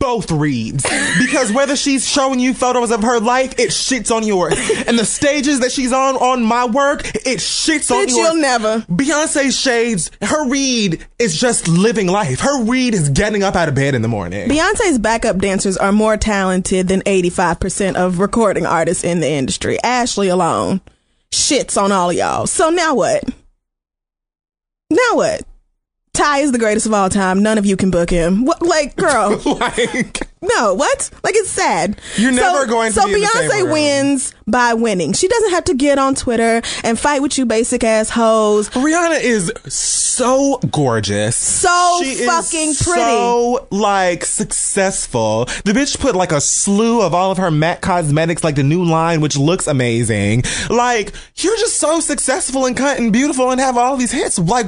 both 0.02 0.32
reads 0.32 0.84
because 1.20 1.54
whether 1.54 1.76
she's 1.76 2.10
showing 2.10 2.40
you 2.40 2.54
photos 2.56 2.90
of 2.90 3.04
her 3.04 3.20
life, 3.20 3.54
it 3.60 3.70
shits 3.70 4.14
on 4.14 4.26
yours, 4.26 4.56
and 4.88 4.98
the 4.98 5.06
stages 5.06 5.60
that 5.60 5.72
she's 5.72 5.94
on 5.94 6.16
on 6.18 6.44
my 6.44 6.66
work, 6.66 7.08
it 7.08 7.38
shits 7.38 7.92
on 7.92 8.08
bitch, 8.08 8.10
yours. 8.10 8.18
you'll 8.18 8.42
never. 8.42 8.80
Beyonce 8.90 9.58
shades, 9.58 10.10
her 10.24 10.50
read 10.50 11.06
is 11.20 11.40
just 11.40 11.68
living 11.68 12.08
life. 12.08 12.40
Her 12.40 12.64
read 12.64 12.96
is 12.96 13.10
getting 13.10 13.44
up 13.44 13.56
out 13.56 13.70
of 13.70 13.76
bed 13.76 13.94
in 13.94 14.02
the 14.02 14.08
morning. 14.08 14.50
Beyonce's 14.50 14.98
backup 14.98 15.38
dancers 15.38 15.78
are 15.78 15.92
more 15.92 16.18
talented 16.18 16.88
than 16.88 17.02
85% 17.02 17.96
of 17.96 18.20
recording 18.20 18.66
artists 18.66 19.04
in 19.04 19.20
the 19.20 19.30
industry. 19.30 19.78
Ashley 19.84 20.30
alone 20.30 20.82
shits 21.32 21.82
on 21.82 21.92
all 21.92 22.12
y'all. 22.12 22.48
So 22.48 22.72
now 22.72 22.96
what? 22.96 23.24
Now 24.90 25.14
what? 25.14 25.44
Ty 26.14 26.40
is 26.40 26.52
the 26.52 26.60
greatest 26.60 26.86
of 26.86 26.94
all 26.94 27.10
time. 27.10 27.42
None 27.42 27.58
of 27.58 27.66
you 27.66 27.78
can 27.78 27.90
book 27.90 28.10
him. 28.10 28.44
What, 28.46 28.62
like, 28.62 28.96
girl, 28.98 29.38
like, 29.46 30.20
no, 30.42 30.74
what? 30.74 31.10
Like, 31.24 31.36
it's 31.36 31.50
sad. 31.50 32.00
You're 32.18 32.34
never 32.34 32.66
going 32.66 32.92
to 32.92 33.00
So 33.00 33.08
be 33.08 33.14
in 33.16 33.22
the 33.22 33.28
same 33.28 33.50
Beyonce 33.50 33.62
room. 33.64 33.72
wins 33.72 34.34
by 34.46 34.74
winning. 34.74 35.14
She 35.14 35.30
doesn't 35.30 35.52
have 35.52 35.64
to 35.66 35.74
get 35.74 35.98
on 35.98 36.14
Twitter 36.16 36.62
and 36.84 37.00
fight 37.00 37.22
with 37.22 37.38
you 37.38 37.46
basic 37.46 37.86
ass 37.86 38.10
hoes. 38.10 38.70
Rihanna 38.72 39.22
is 39.22 39.54
so 39.68 40.58
gorgeous. 40.70 41.38
So 41.38 42.00
she 42.04 42.26
fucking 42.26 42.70
is 42.72 42.82
pretty. 42.84 43.00
So 43.00 43.68
like 43.72 44.26
successful. 44.26 45.46
The 45.46 45.72
bitch 45.72 45.98
put 46.00 46.16
like 46.16 46.34
a 46.34 46.42
slew 46.42 47.02
of 47.02 47.14
all 47.14 47.32
of 47.32 47.38
her 47.38 47.52
MAC 47.52 47.80
cosmetics, 47.82 48.44
like 48.44 48.56
the 48.56 48.64
new 48.64 48.84
line, 48.84 49.22
which 49.22 49.38
looks 49.38 49.66
amazing. 49.68 50.44
Like 50.70 51.14
you're 51.38 51.58
just 51.58 51.78
so 51.78 52.02
successful 52.02 52.66
and 52.66 52.76
cut 52.76 53.00
and 53.00 53.14
beautiful 53.14 53.50
and 53.52 53.62
have 53.62 53.78
all 53.78 53.96
these 53.96 54.12
hits. 54.12 54.38
Like 54.38 54.68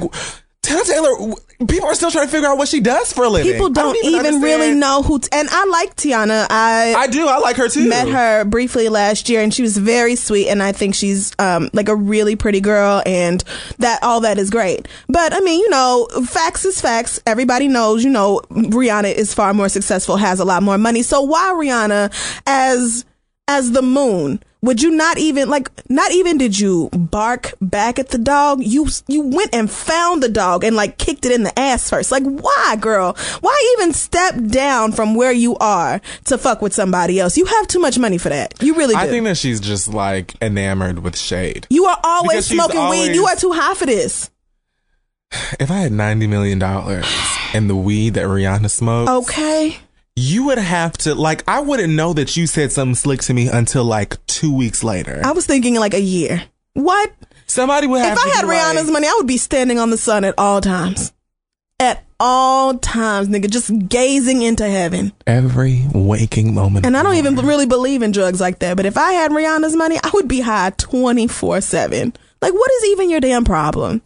Teyana 0.64 0.86
Taylor, 0.86 1.34
people 1.66 1.86
are 1.88 1.94
still 1.94 2.10
trying 2.10 2.26
to 2.26 2.30
figure 2.32 2.48
out 2.48 2.58
what 2.58 2.68
she 2.68 2.80
does 2.80 3.12
for 3.12 3.24
a 3.24 3.28
living. 3.28 3.52
People 3.52 3.66
I 3.66 3.70
don't, 3.70 3.96
even, 4.04 4.14
understand. 4.18 4.42
really 4.42 4.74
know 4.74 5.02
who. 5.02 5.18
T- 5.18 5.28
and 5.32 5.48
I 5.50 5.64
like 5.66 5.94
Teyana. 5.96 6.46
I 6.50 6.94
I 6.96 7.06
do. 7.06 7.26
I 7.26 7.38
like 7.38 7.56
her 7.56 7.68
too. 7.68 7.88
met 7.88 8.08
her 8.08 8.44
briefly 8.44 8.88
last 8.88 9.28
year 9.28 9.40
and 9.42 9.52
she 9.52 9.62
was 9.62 9.76
very 9.76 10.16
sweet 10.16 10.48
and 10.48 10.62
I 10.62 10.72
think 10.72 10.94
she's 10.94 11.32
um 11.38 11.70
like 11.72 11.88
a 11.88 11.96
really 11.96 12.36
pretty 12.36 12.60
girl 12.60 13.02
and 13.06 13.42
that 13.78 14.02
all 14.02 14.20
that 14.20 14.38
is 14.38 14.50
great. 14.50 14.88
But 15.08 15.32
I 15.32 15.40
mean, 15.40 15.60
you 15.60 15.70
know, 15.70 16.08
facts 16.26 16.64
is 16.64 16.80
facts. 16.80 17.20
Everybody 17.26 17.68
knows, 17.68 18.04
you 18.04 18.10
know, 18.10 18.40
Rihanna 18.50 19.12
is 19.14 19.34
far 19.34 19.54
more 19.54 19.68
successful, 19.68 20.16
has 20.16 20.40
a 20.40 20.44
lot 20.44 20.62
more 20.62 20.78
money. 20.78 21.02
So 21.02 21.22
why 21.22 21.52
Rihanna 21.56 22.12
as 22.46 23.04
as 23.48 23.72
the 23.72 23.82
moon? 23.82 24.42
Would 24.62 24.80
you 24.80 24.90
not 24.92 25.18
even 25.18 25.50
like 25.50 25.68
not 25.90 26.10
even 26.12 26.38
did 26.38 26.58
you 26.58 26.88
bark 26.90 27.52
back 27.60 27.98
at 27.98 28.08
the 28.08 28.16
dog? 28.16 28.62
You 28.62 28.86
you 29.08 29.20
went 29.20 29.54
and 29.54 29.70
found 29.70 30.22
the 30.22 30.28
dog 30.30 30.64
and 30.64 30.74
like 30.74 30.96
kicked 30.96 31.26
it 31.26 31.32
in 31.32 31.42
the 31.42 31.58
ass 31.58 31.90
first. 31.90 32.10
Like 32.10 32.22
why, 32.22 32.76
girl? 32.80 33.14
Why 33.42 33.76
even 33.76 33.92
step 33.92 34.34
down 34.46 34.92
from 34.92 35.14
where 35.14 35.32
you 35.32 35.54
are 35.56 36.00
to 36.24 36.38
fuck 36.38 36.62
with 36.62 36.72
somebody 36.72 37.20
else? 37.20 37.36
You 37.36 37.44
have 37.44 37.68
too 37.68 37.78
much 37.78 37.98
money 37.98 38.16
for 38.16 38.30
that. 38.30 38.54
You 38.62 38.74
really 38.74 38.94
do. 38.94 39.00
I 39.00 39.06
think 39.06 39.24
that 39.26 39.36
she's 39.36 39.60
just 39.60 39.92
like 39.92 40.32
enamored 40.40 41.00
with 41.00 41.18
shade. 41.18 41.66
you 41.68 41.84
are 41.84 42.00
always 42.02 42.48
Because 42.48 42.70
smoking 42.70 42.88
weed. 42.88 43.14
You 43.14 43.26
are 43.26 43.36
too 43.36 43.52
high 43.52 43.74
for 43.74 43.84
this. 43.84 44.30
If 45.60 45.70
I 45.70 45.78
had 45.80 45.92
ninety 45.92 46.26
million 46.26 46.58
dollars 46.58 47.04
and 47.52 47.68
the 47.68 47.76
weed 47.76 48.14
that 48.14 48.24
Rihanna 48.24 48.70
smokes, 48.70 49.10
Okay. 49.10 49.76
You 50.16 50.46
would 50.46 50.58
have 50.58 50.92
to 50.98 51.14
like 51.14 51.42
I 51.48 51.60
wouldn't 51.60 51.92
know 51.94 52.12
that 52.12 52.36
you 52.36 52.46
said 52.46 52.72
something 52.72 52.94
slick 52.94 53.20
to 53.22 53.34
me 53.34 53.48
until 53.48 53.84
like 53.84 54.24
two 54.26 54.54
weeks 54.54 54.84
later. 54.84 55.20
I 55.24 55.32
was 55.32 55.46
thinking 55.46 55.74
like 55.76 55.94
a 55.94 56.00
year. 56.00 56.44
What? 56.74 57.12
Somebody 57.46 57.86
would 57.86 58.00
have 58.00 58.16
If 58.16 58.24
I 58.24 58.28
had 58.28 58.42
be 58.42 58.48
like- 58.48 58.58
Rihanna's 58.76 58.90
money, 58.90 59.06
I 59.06 59.14
would 59.16 59.26
be 59.26 59.36
standing 59.36 59.78
on 59.78 59.90
the 59.90 59.98
sun 59.98 60.24
at 60.24 60.34
all 60.38 60.60
times. 60.60 61.12
At 61.80 62.04
all 62.20 62.78
times, 62.78 63.28
nigga, 63.28 63.50
just 63.50 63.70
gazing 63.88 64.42
into 64.42 64.66
heaven. 64.68 65.12
every 65.26 65.84
waking 65.92 66.54
moment. 66.54 66.86
And 66.86 66.96
I 66.96 67.02
don't 67.02 67.16
even 67.16 67.34
really 67.36 67.66
believe 67.66 68.02
in 68.02 68.12
drugs 68.12 68.40
like 68.40 68.60
that. 68.60 68.76
But 68.76 68.86
if 68.86 68.96
I 68.96 69.12
had 69.12 69.32
Rihanna's 69.32 69.74
money, 69.76 69.98
I 70.02 70.10
would 70.14 70.28
be 70.28 70.40
high 70.40 70.70
24 70.70 71.60
7. 71.60 72.12
Like, 72.40 72.52
what 72.54 72.70
is 72.72 72.84
even 72.90 73.10
your 73.10 73.20
damn 73.20 73.44
problem? 73.44 74.02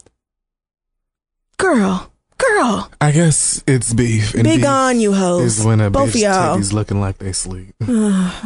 Girl, 1.59 2.11
girl, 2.39 2.91
I 3.01 3.11
guess 3.13 3.63
it's 3.67 3.93
beef. 3.93 4.35
And 4.35 4.45
big 4.45 4.61
beef 4.61 4.69
on 4.69 5.01
you 5.01 5.13
hoes. 5.13 5.59
is 5.59 5.65
when 5.67 5.81
a 5.81 5.91
Both 5.91 6.11
of 6.11 6.15
bitch 6.15 6.23
y'all. 6.23 6.57
titties 6.57 6.73
looking 6.73 7.01
like 7.01 7.19
they 7.19 7.33
sleep. 7.33 7.75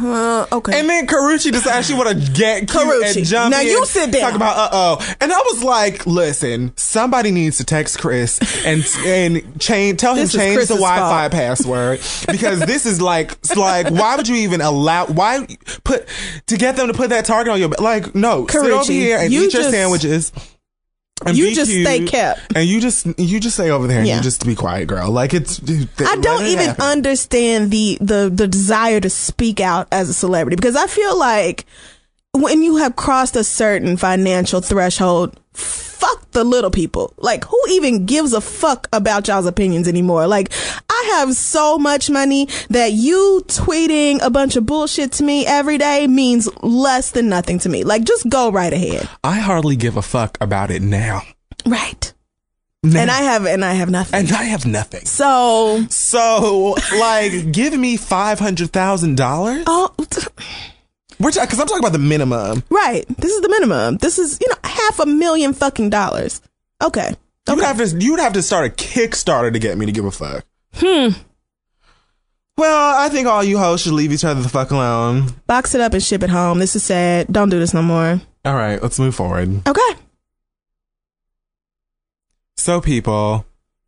Uh, 0.03 0.45
okay. 0.51 0.79
And 0.79 0.89
then 0.89 1.07
Karrueche 1.07 1.51
decides 1.51 1.87
she 1.87 1.93
want 1.93 2.09
to 2.09 2.31
get 2.33 2.67
cute 2.69 3.03
and 3.17 3.25
jump 3.25 3.51
now 3.51 3.61
in, 3.61 3.67
you 3.67 3.85
sit 3.85 4.11
down. 4.11 4.21
Talk 4.21 4.35
about 4.35 4.57
uh 4.57 4.69
oh, 4.73 5.15
and 5.21 5.31
I 5.31 5.37
was 5.37 5.63
like, 5.63 6.05
listen, 6.05 6.73
somebody 6.75 7.31
needs 7.31 7.57
to 7.57 7.63
text 7.63 7.99
Chris 7.99 8.39
and 8.65 8.83
and 9.05 9.61
change, 9.61 9.99
tell 9.99 10.13
him 10.15 10.23
This 10.23 10.33
is 10.33 10.39
change 10.39 10.53
the 10.53 10.57
Chris's 10.75 10.77
Wi-Fi 10.77 11.21
fault. 11.29 11.31
password 11.31 11.99
because 12.31 12.59
this 12.61 12.85
is 12.85 13.01
like 13.01 13.31
it's 13.33 13.55
like 13.55 13.89
why 13.89 14.15
would 14.15 14.27
you 14.27 14.35
even 14.37 14.61
allow 14.61 15.05
why 15.07 15.47
put 15.83 16.07
to 16.47 16.57
get 16.57 16.75
them 16.75 16.87
to 16.87 16.93
put 16.93 17.09
that 17.09 17.25
target 17.25 17.53
on 17.53 17.59
your 17.59 17.69
like 17.79 18.13
no 18.15 18.45
sit 18.47 18.71
over 18.71 18.91
here 18.91 19.17
and 19.19 19.31
you 19.31 19.43
eat 19.45 19.53
your 19.53 19.61
just- 19.63 19.71
sandwiches. 19.71 20.31
And 21.25 21.37
you 21.37 21.53
just 21.55 21.71
cute, 21.71 21.85
stay 21.85 22.05
kept. 22.05 22.55
and 22.55 22.67
you 22.67 22.79
just 22.81 23.07
you 23.19 23.39
just 23.39 23.55
stay 23.55 23.69
over 23.69 23.87
there 23.87 23.99
and 23.99 24.07
Yeah. 24.07 24.17
you 24.17 24.23
just 24.23 24.45
be 24.45 24.55
quiet, 24.55 24.87
girl. 24.87 25.09
Like 25.11 25.33
it's. 25.33 25.59
I 25.99 26.15
don't 26.17 26.45
even 26.45 26.75
understand 26.79 27.71
the, 27.71 27.97
the 28.01 28.31
the 28.33 28.47
desire 28.47 28.99
to 28.99 29.09
speak 29.09 29.59
out 29.59 29.87
as 29.91 30.09
a 30.09 30.13
celebrity 30.13 30.55
because 30.55 30.75
I 30.75 30.87
feel 30.87 31.17
like 31.17 31.65
when 32.33 32.63
you 32.63 32.77
have 32.77 32.95
crossed 32.95 33.35
a 33.35 33.43
certain 33.43 33.95
financial 33.97 34.59
threshold, 34.61 35.39
fuck 35.53 36.31
the 36.31 36.43
little 36.43 36.71
people. 36.71 37.13
Like 37.17 37.43
who 37.45 37.59
even 37.69 38.05
gives 38.05 38.33
a 38.33 38.41
fuck 38.41 38.87
about 38.91 39.27
y'all's 39.27 39.45
opinions 39.45 39.87
anymore? 39.87 40.25
Like 40.27 40.51
I 41.03 41.17
have 41.17 41.35
so 41.35 41.77
much 41.77 42.09
money 42.09 42.47
that 42.69 42.93
you 42.93 43.43
tweeting 43.47 44.19
a 44.21 44.29
bunch 44.29 44.55
of 44.55 44.65
bullshit 44.65 45.11
to 45.13 45.23
me 45.23 45.45
every 45.45 45.77
day 45.77 46.07
means 46.07 46.47
less 46.63 47.11
than 47.11 47.27
nothing 47.27 47.59
to 47.59 47.69
me. 47.69 47.83
Like 47.83 48.05
just 48.05 48.29
go 48.29 48.51
right 48.51 48.71
ahead. 48.71 49.09
I 49.23 49.39
hardly 49.39 49.75
give 49.75 49.97
a 49.97 50.01
fuck 50.01 50.37
about 50.39 50.71
it 50.71 50.81
now. 50.81 51.21
Right. 51.65 52.13
Now. 52.83 53.01
And 53.01 53.11
I 53.11 53.21
have 53.21 53.45
and 53.45 53.63
I 53.63 53.73
have 53.73 53.89
nothing. 53.89 54.19
and 54.19 54.31
I 54.31 54.43
have 54.43 54.65
nothing. 54.65 55.05
so 55.05 55.85
So, 55.89 56.75
like, 56.97 57.51
give 57.51 57.77
me 57.77 57.97
five 57.97 58.39
hundred 58.39 58.71
thousand 58.71 59.15
dollars. 59.15 59.63
oh 59.67 59.93
We're 61.19 61.31
because 61.31 61.59
I'm 61.59 61.67
talking 61.67 61.79
about 61.79 61.93
the 61.93 61.99
minimum. 61.99 62.63
Right. 62.69 63.05
This 63.17 63.31
is 63.31 63.41
the 63.41 63.49
minimum. 63.49 63.97
This 63.97 64.19
is, 64.19 64.37
you 64.41 64.47
know, 64.49 64.55
half 64.63 64.99
a 64.99 65.05
million 65.05 65.53
fucking 65.53 65.89
dollars. 65.89 66.41
Okay. 66.81 67.15
You 67.47 67.55
would 67.55 67.63
have 67.65 67.77
to. 67.77 67.97
You 67.97 68.11
would 68.11 68.19
have 68.21 68.33
to 68.33 68.41
start 68.41 68.65
a 68.65 68.69
Kickstarter 68.69 69.51
to 69.51 69.59
get 69.59 69.77
me 69.77 69.85
to 69.85 69.91
give 69.91 70.05
a 70.05 70.11
fuck. 70.11 70.45
Hmm. 70.73 71.09
Well, 72.57 72.95
I 72.97 73.09
think 73.09 73.27
all 73.27 73.43
you 73.43 73.57
hoes 73.57 73.81
should 73.81 73.93
leave 73.93 74.11
each 74.11 74.23
other 74.23 74.41
the 74.41 74.49
fuck 74.49 74.71
alone. 74.71 75.29
Box 75.47 75.73
it 75.73 75.81
up 75.81 75.93
and 75.93 76.03
ship 76.03 76.21
it 76.21 76.29
home. 76.29 76.59
This 76.59 76.75
is 76.75 76.83
sad. 76.83 77.27
Don't 77.31 77.49
do 77.49 77.59
this 77.59 77.73
no 77.73 77.81
more. 77.81 78.21
All 78.45 78.55
right, 78.55 78.81
let's 78.81 78.99
move 78.99 79.15
forward. 79.15 79.67
Okay. 79.67 79.99
So, 82.57 82.79
people, 82.79 83.45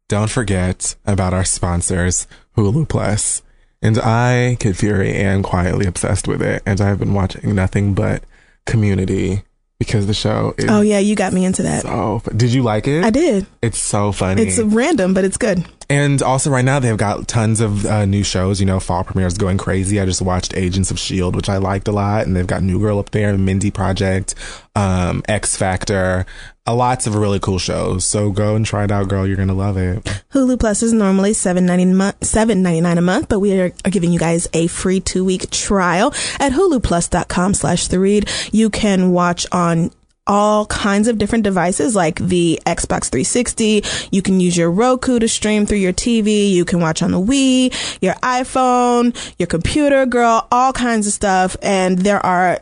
don't 0.07 0.29
forget 0.29 0.95
about 1.05 1.33
our 1.33 1.45
sponsors, 1.45 2.27
Hulu 2.57 2.89
Plus. 2.89 3.43
And 3.81 3.99
I, 3.99 4.57
Kid 4.59 4.77
Fury, 4.77 5.13
am 5.13 5.43
quietly 5.43 5.85
obsessed 5.85 6.27
with 6.27 6.41
it. 6.41 6.63
And 6.65 6.81
I've 6.81 6.99
been 6.99 7.13
watching 7.13 7.53
nothing 7.53 7.93
but 7.93 8.23
Community 8.65 9.43
because 9.79 10.07
the 10.07 10.13
show 10.13 10.53
is 10.57 10.65
Oh 10.69 10.81
yeah, 10.81 10.99
you 10.99 11.15
got 11.15 11.33
me 11.33 11.45
into 11.45 11.63
that. 11.63 11.81
so. 11.83 12.21
Did 12.35 12.53
you 12.53 12.63
like 12.63 12.87
it? 12.87 13.03
I 13.03 13.09
did. 13.09 13.45
It's 13.61 13.79
so 13.79 14.11
funny. 14.11 14.43
It's 14.43 14.59
random, 14.59 15.13
but 15.13 15.25
it's 15.25 15.37
good. 15.37 15.65
And 15.87 16.21
also, 16.23 16.49
right 16.49 16.65
now 16.65 16.79
they've 16.79 16.97
got 16.97 17.27
tons 17.27 17.61
of 17.61 17.85
uh, 17.85 18.05
new 18.05 18.23
shows. 18.23 18.59
You 18.59 18.65
know, 18.65 18.79
fall 18.79 19.03
premieres 19.03 19.37
going 19.37 19.57
crazy. 19.57 19.99
I 19.99 20.05
just 20.05 20.21
watched 20.21 20.55
Agents 20.55 20.89
of 20.89 20.97
Shield, 20.97 21.35
which 21.35 21.49
I 21.49 21.57
liked 21.57 21.87
a 21.87 21.91
lot, 21.91 22.25
and 22.25 22.35
they've 22.35 22.47
got 22.47 22.63
New 22.63 22.79
Girl 22.79 22.97
up 22.97 23.11
there, 23.11 23.37
Mindy 23.37 23.69
Project, 23.69 24.33
um, 24.75 25.21
X 25.27 25.55
Factor, 25.55 26.25
uh, 26.67 26.75
lots 26.75 27.07
of 27.07 27.15
really 27.15 27.39
cool 27.39 27.59
shows. 27.59 28.07
So 28.07 28.31
go 28.31 28.55
and 28.55 28.65
try 28.65 28.83
it 28.83 28.91
out, 28.91 29.07
girl. 29.07 29.27
You're 29.27 29.37
gonna 29.37 29.53
love 29.53 29.77
it. 29.77 30.03
Hulu 30.33 30.59
Plus 30.59 30.83
is 30.83 30.93
normally 30.93 31.33
seven 31.33 31.65
ninety 31.65 31.85
month, 31.85 32.23
seven 32.23 32.61
ninety 32.61 32.81
nine 32.81 32.97
a 32.97 33.01
month, 33.01 33.29
but 33.29 33.39
we 33.39 33.59
are, 33.59 33.71
are 33.83 33.91
giving 33.91 34.11
you 34.11 34.19
guys 34.19 34.47
a 34.53 34.67
free 34.67 34.99
two 34.99 35.23
week 35.23 35.49
trial 35.51 36.13
at 36.39 36.51
huluplus.com 36.51 37.53
slash 37.53 37.87
the 37.87 37.99
read. 37.99 38.29
You 38.51 38.69
can 38.69 39.11
watch 39.11 39.45
on 39.51 39.91
all 40.27 40.65
kinds 40.65 41.07
of 41.07 41.17
different 41.17 41.43
devices 41.43 41.95
like 41.95 42.19
the 42.19 42.59
Xbox 42.65 43.09
360. 43.09 43.83
You 44.11 44.21
can 44.21 44.39
use 44.39 44.57
your 44.57 44.71
Roku 44.71 45.19
to 45.19 45.27
stream 45.27 45.65
through 45.65 45.77
your 45.77 45.93
TV. 45.93 46.49
You 46.49 46.65
can 46.65 46.79
watch 46.79 47.03
on 47.03 47.11
the 47.11 47.19
Wii, 47.19 48.01
your 48.01 48.15
iPhone, 48.15 49.15
your 49.37 49.47
computer, 49.47 50.05
girl, 50.05 50.47
all 50.51 50.73
kinds 50.73 51.05
of 51.05 51.13
stuff. 51.13 51.55
And 51.61 51.99
there 51.99 52.25
are 52.25 52.59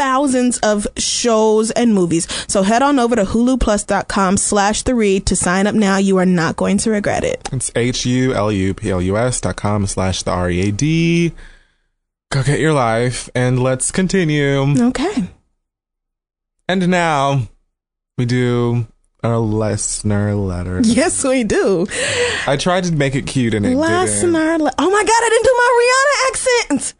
thousands 0.00 0.58
of 0.60 0.86
shows 0.96 1.70
and 1.72 1.92
movies. 1.92 2.26
So 2.48 2.62
head 2.62 2.80
on 2.80 2.98
over 2.98 3.14
to 3.16 3.24
huluplus.com 3.24 4.38
slash 4.38 4.82
the 4.82 4.94
read 4.94 5.26
to 5.26 5.36
sign 5.36 5.66
up 5.66 5.74
now. 5.74 5.98
You 5.98 6.16
are 6.16 6.24
not 6.24 6.56
going 6.56 6.78
to 6.78 6.90
regret 6.90 7.22
it. 7.22 7.46
It's 7.52 7.70
H 7.76 8.06
U 8.06 8.32
L 8.32 8.50
U 8.50 8.72
P 8.72 8.90
L 8.90 9.02
U 9.02 9.18
S 9.18 9.42
dot 9.42 9.56
com 9.56 9.86
slash 9.86 10.22
the 10.22 10.30
R 10.30 10.48
E 10.50 10.68
A 10.68 10.72
D. 10.72 11.32
Go 12.30 12.42
get 12.42 12.60
your 12.60 12.72
life 12.72 13.28
and 13.34 13.62
let's 13.62 13.90
continue. 13.90 14.60
Okay. 14.88 15.28
And 16.66 16.88
now 16.88 17.48
we 18.16 18.24
do 18.24 18.86
our 19.22 19.38
listener 19.38 20.34
letter. 20.34 20.80
Yes, 20.82 21.22
we 21.24 21.44
do. 21.44 21.86
I 22.46 22.56
tried 22.56 22.84
to 22.84 22.92
make 22.92 23.14
it 23.14 23.26
cute 23.26 23.52
and 23.52 23.66
it 23.66 23.70
didn't. 23.70 23.80
Listener, 23.82 24.58
le- 24.58 24.72
oh 24.78 24.90
my 24.90 25.04
God, 25.04 25.22
I 25.22 25.28
didn't 25.28 25.44
do 25.44 25.54
my 25.58 25.70
Rihanna 25.82 26.28
accent. 26.30 26.94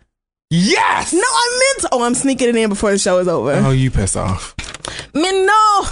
Yes! 0.50 1.12
No, 1.12 1.20
I 1.22 1.58
meant 1.74 1.82
to. 1.82 1.88
Oh, 1.92 2.02
I'm 2.02 2.14
sneaking 2.14 2.48
it 2.48 2.56
in 2.56 2.68
before 2.68 2.90
the 2.90 2.98
show 2.98 3.18
is 3.18 3.28
over. 3.28 3.52
Oh, 3.52 3.70
you 3.70 3.90
piss 3.90 4.16
off. 4.16 4.54
Man, 5.14 5.46
no. 5.46 5.84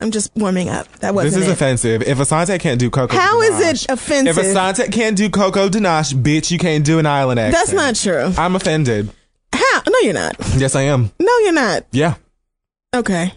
I'm 0.00 0.10
just 0.10 0.32
warming 0.34 0.68
up. 0.68 0.88
That 0.98 1.14
wasn't 1.14 1.34
This 1.34 1.42
is 1.44 1.48
it. 1.48 1.52
offensive. 1.52 2.02
If 2.02 2.18
Asante 2.18 2.58
can't 2.58 2.80
do 2.80 2.90
Coco 2.90 3.16
How 3.16 3.40
is 3.42 3.60
it 3.60 3.88
offensive? 3.88 4.36
If 4.36 4.44
Asante 4.44 4.90
can't 4.90 5.16
do 5.16 5.30
Coco 5.30 5.68
Danache, 5.68 6.12
bitch, 6.14 6.50
you 6.50 6.58
can't 6.58 6.84
do 6.84 6.98
an 6.98 7.06
island 7.06 7.38
accent. 7.38 7.54
That's 7.66 7.72
not 7.72 7.94
true. 7.94 8.32
I'm 8.36 8.56
offended. 8.56 9.12
How? 9.52 9.82
No, 9.88 9.98
you're 10.00 10.14
not. 10.14 10.34
Yes, 10.56 10.74
I 10.74 10.82
am. 10.82 11.12
No, 11.20 11.38
you're 11.38 11.52
not. 11.52 11.86
Yeah. 11.92 12.14
Okay. 12.94 13.32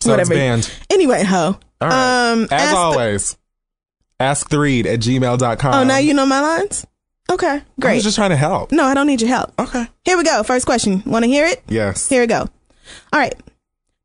So 0.00 0.10
Whatever. 0.10 0.32
it's 0.34 0.38
banned. 0.38 0.70
Anyway, 0.90 1.24
ho. 1.24 1.58
All 1.80 1.88
right. 1.88 2.30
Um, 2.32 2.48
As 2.52 2.72
always, 2.74 3.36
ask 4.20 4.48
the 4.48 4.60
read 4.60 4.86
at 4.86 5.00
gmail.com. 5.00 5.74
Oh, 5.74 5.82
now 5.82 5.98
you 5.98 6.14
know 6.14 6.26
my 6.26 6.40
lines? 6.40 6.86
Okay, 7.30 7.62
great. 7.80 7.92
I 7.92 7.94
was 7.96 8.04
just 8.04 8.16
trying 8.16 8.30
to 8.30 8.36
help. 8.36 8.72
no, 8.72 8.84
I 8.84 8.94
don't 8.94 9.06
need 9.06 9.20
your 9.20 9.30
help. 9.30 9.52
Okay. 9.58 9.86
Here 10.04 10.16
we 10.16 10.24
go. 10.24 10.42
First 10.42 10.64
question. 10.66 11.02
Want 11.04 11.24
to 11.24 11.28
hear 11.28 11.46
it? 11.46 11.62
Yes. 11.68 12.08
Here 12.08 12.20
we 12.20 12.26
go. 12.26 12.48
All 13.12 13.20
right. 13.20 13.34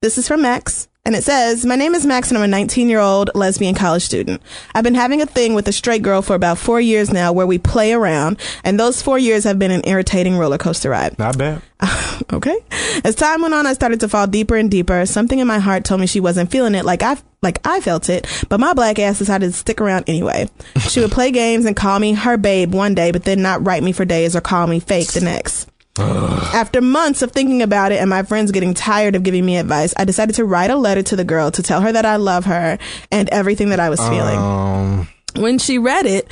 This 0.01 0.17
is 0.17 0.27
from 0.27 0.41
Max. 0.41 0.87
And 1.03 1.15
it 1.15 1.23
says, 1.23 1.65
My 1.65 1.75
name 1.75 1.95
is 1.95 2.05
Max 2.05 2.29
and 2.29 2.37
I'm 2.37 2.43
a 2.43 2.47
19 2.47 2.87
year 2.87 2.99
old 2.99 3.31
lesbian 3.33 3.73
college 3.73 4.03
student. 4.03 4.41
I've 4.75 4.83
been 4.83 4.95
having 4.95 5.21
a 5.21 5.25
thing 5.25 5.53
with 5.55 5.67
a 5.67 5.71
straight 5.71 6.03
girl 6.03 6.21
for 6.21 6.35
about 6.35 6.57
four 6.59 6.79
years 6.79 7.11
now 7.11 7.33
where 7.33 7.47
we 7.47 7.57
play 7.57 7.91
around, 7.93 8.39
and 8.63 8.79
those 8.79 9.01
four 9.01 9.17
years 9.17 9.43
have 9.43 9.57
been 9.57 9.71
an 9.71 9.81
irritating 9.85 10.37
roller 10.37 10.59
coaster 10.59 10.91
ride. 10.91 11.17
Not 11.17 11.37
bad. 11.39 11.61
okay. 12.33 12.57
As 13.03 13.15
time 13.15 13.41
went 13.41 13.55
on, 13.55 13.65
I 13.65 13.73
started 13.73 13.99
to 14.01 14.09
fall 14.09 14.27
deeper 14.27 14.55
and 14.55 14.69
deeper. 14.69 15.05
Something 15.07 15.39
in 15.39 15.47
my 15.47 15.57
heart 15.57 15.85
told 15.85 16.01
me 16.01 16.07
she 16.07 16.19
wasn't 16.19 16.51
feeling 16.51 16.75
it 16.75 16.85
like 16.85 17.01
I 17.01 17.17
like 17.41 17.59
I 17.65 17.79
felt 17.81 18.07
it, 18.09 18.27
but 18.49 18.59
my 18.59 18.73
black 18.73 18.99
ass 18.99 19.17
decided 19.17 19.47
to 19.47 19.57
stick 19.57 19.81
around 19.81 20.05
anyway. 20.07 20.47
She 20.91 20.99
would 20.99 21.11
play 21.11 21.31
games 21.31 21.65
and 21.65 21.75
call 21.75 21.99
me 21.99 22.13
her 22.13 22.35
babe 22.37 22.73
one 22.73 22.93
day, 22.95 23.11
but 23.11 23.23
then 23.23 23.41
not 23.41 23.65
write 23.65 23.81
me 23.81 23.93
for 23.93 24.03
days 24.03 24.35
or 24.35 24.41
call 24.41 24.67
me 24.67 24.79
fake 24.81 25.11
the 25.13 25.21
next. 25.21 25.69
After 25.97 26.81
months 26.81 27.21
of 27.21 27.31
thinking 27.31 27.61
about 27.61 27.91
it 27.91 27.99
and 28.01 28.09
my 28.09 28.23
friends 28.23 28.51
getting 28.51 28.73
tired 28.73 29.15
of 29.15 29.23
giving 29.23 29.45
me 29.45 29.57
advice, 29.57 29.93
I 29.95 30.03
decided 30.05 30.35
to 30.35 30.45
write 30.45 30.69
a 30.69 30.75
letter 30.75 31.01
to 31.03 31.15
the 31.15 31.23
girl 31.23 31.49
to 31.51 31.63
tell 31.63 31.81
her 31.81 31.91
that 31.91 32.05
I 32.05 32.15
love 32.17 32.45
her 32.45 32.77
and 33.11 33.29
everything 33.29 33.69
that 33.69 33.79
I 33.79 33.89
was 33.89 33.99
feeling. 34.01 34.37
Um, 34.37 35.07
When 35.35 35.59
she 35.59 35.77
read 35.77 36.05
it, 36.05 36.29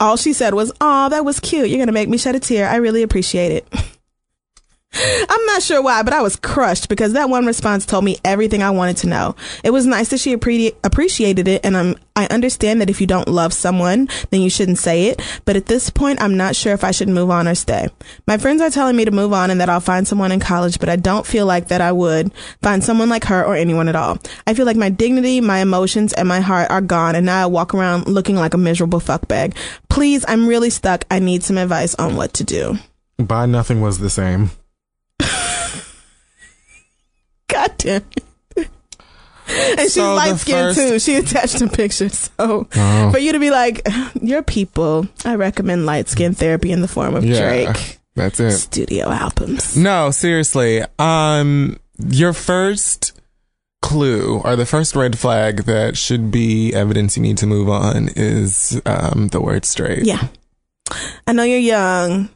all 0.00 0.16
she 0.16 0.32
said 0.32 0.54
was, 0.54 0.72
"Oh, 0.80 1.08
that 1.10 1.24
was 1.24 1.38
cute. 1.38 1.68
You're 1.68 1.78
gonna 1.78 1.92
make 1.92 2.08
me 2.08 2.18
shed 2.18 2.34
a 2.34 2.40
tear. 2.40 2.68
I 2.68 2.76
really 2.76 3.02
appreciate 3.02 3.52
it." 3.52 3.68
I'm 5.28 5.46
not 5.46 5.62
sure 5.62 5.82
why, 5.82 6.02
but 6.02 6.12
I 6.12 6.20
was 6.20 6.36
crushed 6.36 6.88
because 6.88 7.14
that 7.14 7.30
one 7.30 7.46
response 7.46 7.86
told 7.86 8.04
me 8.04 8.18
everything 8.24 8.62
I 8.62 8.70
wanted 8.70 8.98
to 8.98 9.06
know. 9.06 9.36
It 9.64 9.70
was 9.70 9.86
nice 9.86 10.10
that 10.10 10.20
she 10.20 10.36
appre- 10.36 10.74
appreciated 10.84 11.48
it, 11.48 11.64
and 11.64 11.76
I'm, 11.76 11.96
I 12.14 12.26
understand 12.26 12.80
that 12.80 12.90
if 12.90 13.00
you 13.00 13.06
don't 13.06 13.28
love 13.28 13.54
someone, 13.54 14.08
then 14.30 14.42
you 14.42 14.50
shouldn't 14.50 14.78
say 14.78 15.06
it. 15.06 15.22
But 15.46 15.56
at 15.56 15.66
this 15.66 15.88
point, 15.88 16.20
I'm 16.20 16.36
not 16.36 16.54
sure 16.54 16.74
if 16.74 16.84
I 16.84 16.90
should 16.90 17.08
move 17.08 17.30
on 17.30 17.48
or 17.48 17.54
stay. 17.54 17.88
My 18.26 18.36
friends 18.36 18.60
are 18.60 18.68
telling 18.68 18.94
me 18.96 19.06
to 19.06 19.10
move 19.10 19.32
on 19.32 19.50
and 19.50 19.60
that 19.62 19.70
I'll 19.70 19.80
find 19.80 20.06
someone 20.06 20.30
in 20.30 20.40
college, 20.40 20.78
but 20.78 20.90
I 20.90 20.96
don't 20.96 21.26
feel 21.26 21.46
like 21.46 21.68
that 21.68 21.80
I 21.80 21.92
would 21.92 22.30
find 22.60 22.84
someone 22.84 23.08
like 23.08 23.24
her 23.24 23.42
or 23.42 23.56
anyone 23.56 23.88
at 23.88 23.96
all. 23.96 24.18
I 24.46 24.52
feel 24.52 24.66
like 24.66 24.76
my 24.76 24.90
dignity, 24.90 25.40
my 25.40 25.60
emotions, 25.60 26.12
and 26.12 26.28
my 26.28 26.40
heart 26.40 26.70
are 26.70 26.82
gone, 26.82 27.14
and 27.14 27.24
now 27.24 27.42
I 27.42 27.46
walk 27.46 27.72
around 27.74 28.08
looking 28.08 28.36
like 28.36 28.52
a 28.52 28.58
miserable 28.58 29.00
fuckbag. 29.00 29.56
Please, 29.88 30.24
I'm 30.28 30.46
really 30.46 30.70
stuck. 30.70 31.06
I 31.10 31.18
need 31.18 31.42
some 31.42 31.56
advice 31.56 31.94
on 31.94 32.16
what 32.16 32.34
to 32.34 32.44
do. 32.44 32.78
by 33.18 33.46
nothing 33.46 33.80
was 33.80 33.98
the 33.98 34.10
same. 34.10 34.50
God 37.52 37.72
damn 37.78 38.02
it. 38.56 38.68
And 39.48 39.80
she's 39.80 39.94
So 39.94 40.08
the 40.10 40.14
light 40.14 40.36
skinned 40.38 40.76
first- 40.76 40.78
too. 40.78 40.98
She 40.98 41.16
attached 41.16 41.60
a 41.60 41.68
picture. 41.68 42.08
So 42.08 42.68
Oh. 42.74 43.10
for 43.12 43.18
you 43.18 43.32
to 43.32 43.38
be 43.40 43.50
like, 43.50 43.86
your 44.20 44.42
people, 44.42 45.06
I 45.24 45.34
recommend 45.34 45.84
light 45.84 46.08
skin 46.08 46.34
therapy 46.34 46.70
in 46.72 46.80
the 46.80 46.88
form 46.88 47.14
of 47.14 47.24
Yeah. 47.24 47.40
Drake 47.40 47.98
That's 48.14 48.40
it. 48.40 48.52
studio 48.52 49.10
albums. 49.10 49.76
No, 49.76 50.10
seriously. 50.10 50.82
Um, 50.98 51.78
your 52.08 52.32
first 52.32 53.12
clue 53.82 54.40
or 54.44 54.54
the 54.54 54.64
first 54.66 54.94
red 54.94 55.18
flag 55.18 55.64
that 55.64 55.96
should 55.96 56.30
be 56.30 56.72
evidence 56.72 57.16
you 57.16 57.22
need 57.22 57.36
to 57.38 57.46
move 57.46 57.68
on 57.68 58.08
is 58.14 58.80
um 58.86 59.28
the 59.32 59.40
word 59.40 59.64
straight. 59.64 60.04
Yeah. 60.04 60.28
I 61.26 61.32
know 61.32 61.42
you're 61.42 61.58
young, 61.58 62.28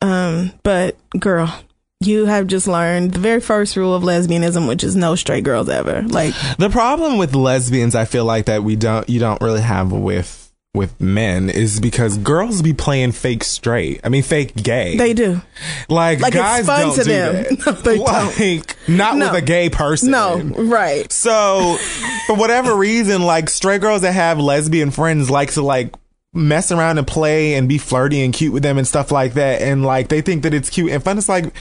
um, 0.00 0.52
but 0.62 0.96
girl, 1.20 1.52
you 2.00 2.26
have 2.26 2.46
just 2.46 2.66
learned 2.68 3.12
the 3.12 3.18
very 3.18 3.40
first 3.40 3.76
rule 3.76 3.94
of 3.94 4.02
lesbianism, 4.02 4.68
which 4.68 4.84
is 4.84 4.94
no 4.96 5.14
straight 5.14 5.44
girls 5.44 5.68
ever. 5.68 6.02
Like, 6.02 6.34
The 6.58 6.68
problem 6.70 7.16
with 7.18 7.34
lesbians, 7.34 7.94
I 7.94 8.04
feel 8.04 8.24
like 8.24 8.46
that 8.46 8.62
we 8.62 8.76
don't, 8.76 9.08
you 9.08 9.18
don't 9.20 9.40
really 9.40 9.62
have 9.62 9.92
with 9.92 10.42
with 10.74 11.00
men 11.00 11.48
is 11.48 11.80
because 11.80 12.18
girls 12.18 12.60
be 12.60 12.74
playing 12.74 13.10
fake 13.10 13.42
straight. 13.42 13.98
I 14.04 14.10
mean, 14.10 14.22
fake 14.22 14.54
gay. 14.62 14.98
they 14.98 15.14
do. 15.14 15.40
like, 15.88 16.20
like, 16.20 16.34
it's 16.34 16.36
guys 16.36 16.66
fun 16.66 16.80
don't 16.88 16.96
to 16.96 17.04
do 17.04 17.10
them. 17.10 17.34
that. 17.34 17.66
No, 17.66 17.72
they 17.72 17.96
don't. 17.96 18.88
not 18.88 19.16
No. 19.16 19.32
with 19.32 19.42
a 19.42 19.46
gay 19.46 19.70
person. 19.70 20.10
No, 20.10 20.36
right. 20.38 21.10
So, 21.10 21.78
for 22.26 22.36
whatever 22.36 22.76
reason, 22.76 23.22
like 23.22 23.48
straight 23.48 23.80
girls 23.80 24.02
that 24.02 24.12
have 24.12 24.38
lesbian 24.38 24.90
friends 24.90 25.30
like 25.30 25.54
to 25.54 25.62
like 25.62 25.94
mess 26.34 26.70
around 26.70 26.98
and 26.98 27.06
play 27.06 27.54
and 27.54 27.70
be 27.70 27.78
flirty 27.78 28.22
and 28.22 28.34
cute 28.34 28.52
with 28.52 28.62
them 28.62 28.76
and 28.76 28.86
stuff 28.86 29.10
like 29.10 29.32
that. 29.32 29.62
And 29.62 29.82
like 29.82 30.08
they 30.08 30.20
think 30.20 30.42
that 30.42 30.52
it's 30.52 30.68
cute 30.68 30.90
and 30.92 31.02
fun. 31.02 31.16
It's 31.16 31.28
like, 31.30 31.54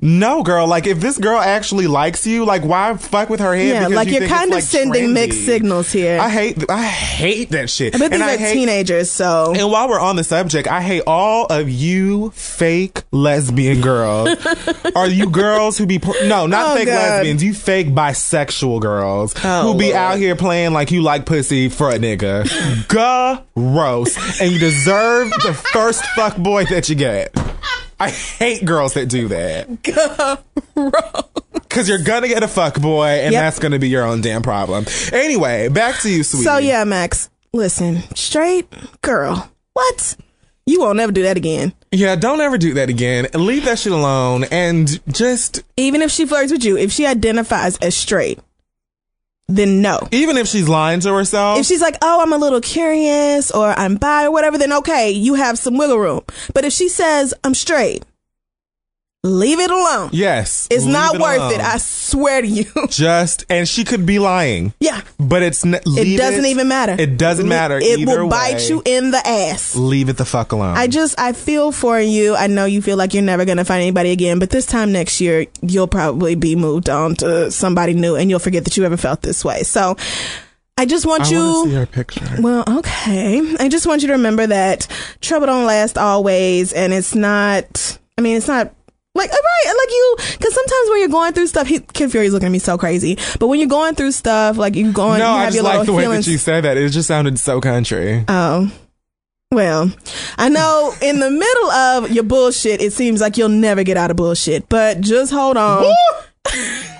no, 0.00 0.44
girl. 0.44 0.66
Like 0.68 0.86
if 0.86 1.00
this 1.00 1.18
girl 1.18 1.38
actually 1.40 1.88
likes 1.88 2.24
you, 2.26 2.44
like 2.44 2.62
why 2.62 2.96
fuck 2.96 3.28
with 3.28 3.40
her 3.40 3.54
head? 3.56 3.66
Yeah, 3.66 3.80
because 3.80 3.94
like 3.96 4.08
you 4.08 4.18
it's, 4.22 4.32
kind 4.32 4.44
of 4.50 4.54
like, 4.54 4.62
sending 4.64 5.08
trendy? 5.08 5.12
mixed 5.12 5.44
signals 5.44 5.90
here. 5.90 6.20
I 6.20 6.28
hate, 6.28 6.70
I 6.70 6.84
hate 6.84 7.50
that 7.50 7.68
shit. 7.68 7.92
but 7.94 7.98
these 8.02 8.10
and 8.12 8.22
are 8.22 8.28
I 8.28 8.36
hate, 8.36 8.52
teenagers, 8.52 9.10
so 9.10 9.54
and 9.56 9.70
while 9.72 9.88
we're 9.88 9.98
on 10.00 10.14
the 10.14 10.22
subject, 10.22 10.68
I 10.68 10.82
hate 10.82 11.02
all 11.06 11.46
of 11.46 11.68
you 11.68 12.30
fake 12.30 13.02
lesbian 13.10 13.80
girls. 13.80 14.28
Are 14.94 15.08
you 15.08 15.30
girls 15.30 15.76
who 15.78 15.86
be 15.86 15.98
pl- 15.98 16.14
no, 16.24 16.46
not 16.46 16.68
Oh, 16.68 16.76
fake 16.76 16.86
God. 16.86 16.94
lesbians, 16.94 17.42
you 17.42 17.52
fake 17.54 17.88
bisexual 17.88 18.80
girls 18.80 19.34
Oh, 19.44 19.72
who 19.72 19.78
be 19.78 19.86
Lord. 19.86 19.96
out 19.96 20.18
here 20.18 20.36
playing 20.36 20.72
like 20.72 20.90
you 20.92 21.02
like 21.02 21.26
pussy 21.26 21.68
for 21.68 21.90
a 21.90 21.98
nigga. 21.98 22.46
Gross. 23.54 24.40
And 24.40 24.52
you 24.52 24.58
deserve 24.58 25.30
the 25.30 25.54
first 25.72 26.04
fuck 26.14 26.36
boy 26.36 26.64
that 26.66 26.88
you 26.88 26.94
get. 26.94 27.34
I 28.00 28.10
hate 28.10 28.64
girls 28.64 28.94
that 28.94 29.06
do 29.08 29.28
that. 29.28 29.68
Cause 31.68 31.88
you're 31.88 32.02
gonna 32.02 32.28
get 32.28 32.42
a 32.42 32.48
fuck 32.48 32.80
boy 32.80 33.06
and 33.06 33.32
Yep. 33.32 33.42
that's 33.42 33.58
gonna 33.58 33.78
be 33.78 33.88
your 33.88 34.04
own 34.04 34.20
damn 34.20 34.42
problem. 34.42 34.86
Anyway, 35.12 35.68
back 35.68 36.00
to 36.00 36.10
you, 36.10 36.22
sweetie. 36.24 36.44
So 36.44 36.58
yeah, 36.58 36.84
Max. 36.84 37.28
Listen, 37.52 38.02
straight 38.14 38.66
girl. 39.02 39.50
What? 39.74 40.16
You 40.66 40.80
won't 40.80 40.96
never 40.96 41.12
do 41.12 41.22
that 41.22 41.36
again. 41.36 41.72
Yeah, 41.92 42.14
don't 42.16 42.40
ever 42.40 42.58
do 42.58 42.74
that 42.74 42.88
again. 42.90 43.26
Leave 43.34 43.64
that 43.66 43.78
shit 43.78 43.92
alone 43.92 44.44
and 44.50 45.00
just 45.12 45.62
Even 45.76 46.02
if 46.02 46.10
she 46.10 46.26
flirts 46.26 46.52
with 46.52 46.64
you, 46.64 46.76
if 46.76 46.90
she 46.92 47.06
identifies 47.06 47.76
as 47.78 47.96
straight, 47.96 48.38
then 49.48 49.80
no. 49.80 50.06
even 50.12 50.36
if 50.36 50.46
she's 50.46 50.68
lying 50.68 51.00
to 51.00 51.12
herself. 51.12 51.58
If 51.58 51.66
she's 51.66 51.80
like, 51.80 51.96
"Oh, 52.02 52.20
I'm 52.20 52.32
a 52.32 52.38
little 52.38 52.60
curious," 52.60 53.50
or 53.50 53.70
"I'm 53.70 53.96
bi," 53.96 54.24
or 54.24 54.30
whatever, 54.30 54.58
then 54.58 54.72
okay, 54.74 55.10
you 55.10 55.34
have 55.34 55.58
some 55.58 55.76
wiggle 55.78 55.98
room. 55.98 56.22
But 56.54 56.64
if 56.64 56.72
she 56.72 56.88
says, 56.88 57.32
"I'm 57.42 57.54
straight," 57.54 58.04
leave 59.24 59.58
it 59.58 59.70
alone. 59.70 60.10
yes, 60.12 60.68
It's 60.70 60.84
not 60.84 61.18
worth 61.18 61.38
alone. 61.38 61.52
it. 61.54 61.60
I 61.60 61.78
swear 61.78 62.40
to 62.40 62.46
you. 62.46 62.64
just 62.88 63.44
and 63.50 63.68
she 63.68 63.84
could 63.84 64.06
be 64.06 64.18
lying, 64.18 64.72
yeah, 64.80 65.00
but 65.18 65.42
it's 65.42 65.64
n- 65.64 65.80
it 65.84 66.16
doesn't 66.18 66.46
even 66.46 66.68
matter. 66.68 66.94
It 66.98 67.18
doesn't 67.18 67.48
matter. 67.48 67.78
It 67.82 68.06
will 68.06 68.28
bite 68.28 68.54
way. 68.56 68.66
you 68.68 68.82
in 68.84 69.10
the 69.10 69.26
ass. 69.26 69.74
Leave 69.76 70.08
it 70.08 70.16
the 70.16 70.24
fuck 70.24 70.52
alone. 70.52 70.76
I 70.76 70.86
just 70.86 71.18
I 71.18 71.32
feel 71.32 71.72
for 71.72 71.98
you. 72.00 72.36
I 72.36 72.46
know 72.46 72.64
you 72.64 72.80
feel 72.80 72.96
like 72.96 73.12
you're 73.14 73.22
never 73.22 73.44
gonna 73.44 73.64
find 73.64 73.82
anybody 73.82 74.10
again, 74.12 74.38
but 74.38 74.50
this 74.50 74.66
time 74.66 74.92
next 74.92 75.20
year 75.20 75.46
you'll 75.62 75.88
probably 75.88 76.34
be 76.36 76.54
moved 76.56 76.88
on 76.88 77.14
to 77.16 77.50
somebody 77.50 77.94
new, 77.94 78.14
and 78.14 78.30
you'll 78.30 78.38
forget 78.38 78.64
that 78.64 78.76
you 78.76 78.84
ever 78.84 78.96
felt 78.96 79.22
this 79.22 79.44
way. 79.44 79.62
So 79.64 79.96
I 80.76 80.86
just 80.86 81.06
want 81.06 81.24
I 81.24 81.30
you. 81.30 81.64
see 81.64 81.74
her 81.74 81.86
picture. 81.86 82.24
Well, 82.38 82.62
okay. 82.78 83.56
I 83.58 83.68
just 83.68 83.84
want 83.86 84.02
you 84.02 84.08
to 84.08 84.14
remember 84.14 84.46
that 84.46 84.86
trouble 85.20 85.46
don't 85.46 85.66
last 85.66 85.98
always, 85.98 86.72
and 86.72 86.92
it's 86.92 87.16
not. 87.16 87.98
I 88.16 88.20
mean, 88.20 88.36
it's 88.36 88.46
not. 88.48 88.72
Like 89.18 89.32
uh, 89.32 89.36
right, 89.36 89.74
like 89.76 89.90
you, 89.90 90.16
because 90.38 90.54
sometimes 90.54 90.90
when 90.90 91.00
you're 91.00 91.08
going 91.08 91.32
through 91.32 91.48
stuff, 91.48 91.66
he, 91.66 91.80
Kid 91.80 92.10
Fury's 92.10 92.32
looking 92.32 92.46
at 92.46 92.52
me 92.52 92.60
so 92.60 92.78
crazy. 92.78 93.18
But 93.38 93.48
when 93.48 93.58
you're 93.58 93.68
going 93.68 93.96
through 93.96 94.12
stuff, 94.12 94.56
like 94.56 94.76
you're 94.76 94.92
going, 94.92 95.18
no, 95.18 95.34
you 95.34 95.42
I 95.42 95.50
just 95.50 95.62
like 95.62 95.86
the 95.86 95.92
way 95.92 96.04
feelings. 96.04 96.26
that 96.26 96.30
you 96.30 96.38
said 96.38 96.62
that. 96.64 96.76
It 96.76 96.88
just 96.90 97.08
sounded 97.08 97.38
so 97.38 97.60
country. 97.60 98.24
Oh. 98.28 98.72
Well, 99.50 99.90
I 100.36 100.50
know 100.50 100.94
in 101.00 101.20
the 101.20 101.30
middle 101.30 101.70
of 101.70 102.10
your 102.10 102.24
bullshit, 102.24 102.82
it 102.82 102.92
seems 102.92 103.20
like 103.20 103.38
you'll 103.38 103.48
never 103.48 103.82
get 103.82 103.96
out 103.96 104.10
of 104.10 104.16
bullshit, 104.16 104.68
but 104.68 105.00
just 105.00 105.32
hold 105.32 105.56
on. 105.56 105.92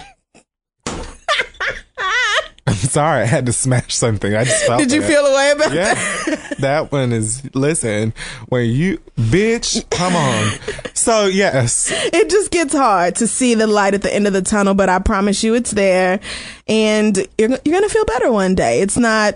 Sorry, 2.78 3.22
I 3.22 3.26
had 3.26 3.46
to 3.46 3.52
smash 3.52 3.94
something. 3.94 4.34
I 4.34 4.44
just 4.44 4.64
felt 4.66 4.78
Did 4.80 4.92
you 4.92 5.00
that. 5.00 5.08
feel 5.08 5.26
a 5.26 5.34
way 5.34 5.50
about 5.52 5.72
Yeah, 5.72 5.94
that? 5.94 6.56
that 6.60 6.92
one 6.92 7.12
is. 7.12 7.42
Listen, 7.54 8.14
when 8.48 8.70
you 8.70 8.98
bitch, 9.16 9.88
come 9.90 10.14
on. 10.16 10.52
So 10.94 11.26
yes, 11.26 11.90
It 12.12 12.30
just 12.30 12.50
gets 12.50 12.72
hard 12.74 13.16
to 13.16 13.26
see 13.26 13.54
the 13.54 13.66
light 13.66 13.94
at 13.94 14.02
the 14.02 14.14
end 14.14 14.26
of 14.26 14.32
the 14.32 14.42
tunnel, 14.42 14.74
but 14.74 14.88
I 14.88 14.98
promise 14.98 15.42
you 15.44 15.54
it's 15.54 15.70
there 15.72 16.20
and 16.66 17.16
you're, 17.38 17.48
you're 17.50 17.58
going 17.78 17.82
to 17.82 17.88
feel 17.88 18.04
better 18.04 18.30
one 18.32 18.54
day. 18.54 18.80
It's 18.80 18.96
not, 18.96 19.34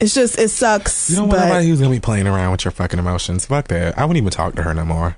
it's 0.00 0.14
just, 0.14 0.38
it 0.38 0.48
sucks. 0.50 1.10
you 1.10 1.16
don't 1.16 1.28
want 1.28 1.40
nobody 1.40 1.68
who's 1.68 1.80
gonna 1.80 1.90
be 1.90 2.00
playing 2.00 2.26
around 2.26 2.52
with 2.52 2.64
your 2.66 2.72
fucking 2.72 2.98
emotions. 2.98 3.46
Fuck 3.46 3.68
that. 3.68 3.96
I 3.98 4.04
wouldn't 4.04 4.18
even 4.18 4.30
talk 4.30 4.54
to 4.56 4.62
her 4.62 4.74
no 4.74 4.84
more. 4.84 5.16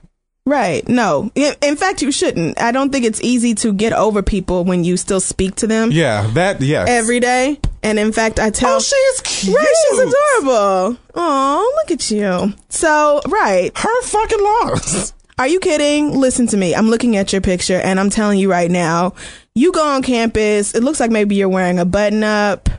Right. 0.49 0.89
No. 0.89 1.31
In, 1.35 1.77
fact, 1.77 2.01
you 2.01 2.11
shouldn't. 2.11 2.59
I 2.59 2.73
don't 2.73 2.91
think 2.91 3.05
it's 3.05 3.21
easy 3.21 3.55
to 3.57 3.71
get 3.71 3.93
over 3.93 4.23
people 4.23 4.65
when 4.65 4.83
you 4.83 4.97
still 4.97 5.21
speak 5.21 5.57
to 5.57 5.67
them 5.67 5.91
Yeah, 5.93 6.27
that. 6.33 6.63
Yes. 6.63 6.89
every 6.89 7.21
day. 7.21 7.61
And 7.83 7.99
in 7.99 8.13
fact, 8.13 8.41
I 8.41 8.49
tell. 8.49 8.77
Oh, 8.77 8.81
she 8.81 8.97
is 8.97 9.21
cute. 9.21 9.55
Right, 9.55 9.75
she's 9.91 9.99
adorable. 9.99 10.97
Oh, 11.15 11.73
look 11.77 11.91
at 11.91 12.11
you. 12.11 12.55
So, 12.71 13.21
right. 13.29 13.77
Her 13.77 14.03
fucking 14.03 14.43
loss. 14.43 15.13
Are 15.39 15.47
you 15.47 15.61
kidding? 15.61 16.19
Listen 16.19 16.47
to 16.47 16.57
me. 16.57 16.75
I'm 16.75 16.89
looking 16.89 17.17
at 17.19 17.31
your 17.31 17.43
picture 17.43 17.79
and 17.79 18.01
I'm 18.01 18.09
telling 18.09 18.39
you 18.39 18.51
right 18.51 18.71
now, 18.71 19.13
you 19.55 19.71
go 19.71 19.87
on 19.87 20.03
campus, 20.03 20.75
it 20.75 20.83
looks 20.83 20.99
like 20.99 21.11
maybe 21.11 21.35
you're 21.35 21.49
wearing 21.51 21.79
a 21.79 21.85
button 21.85 22.25
up 22.25 22.71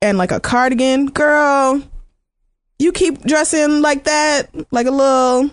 and 0.00 0.16
like 0.16 0.32
a 0.32 0.40
cardigan. 0.40 1.06
Girl, 1.08 1.82
you 2.78 2.92
keep 2.92 3.22
dressing 3.24 3.82
like 3.82 4.04
that, 4.04 4.48
like 4.72 4.86
a 4.86 4.90
little 4.90 5.50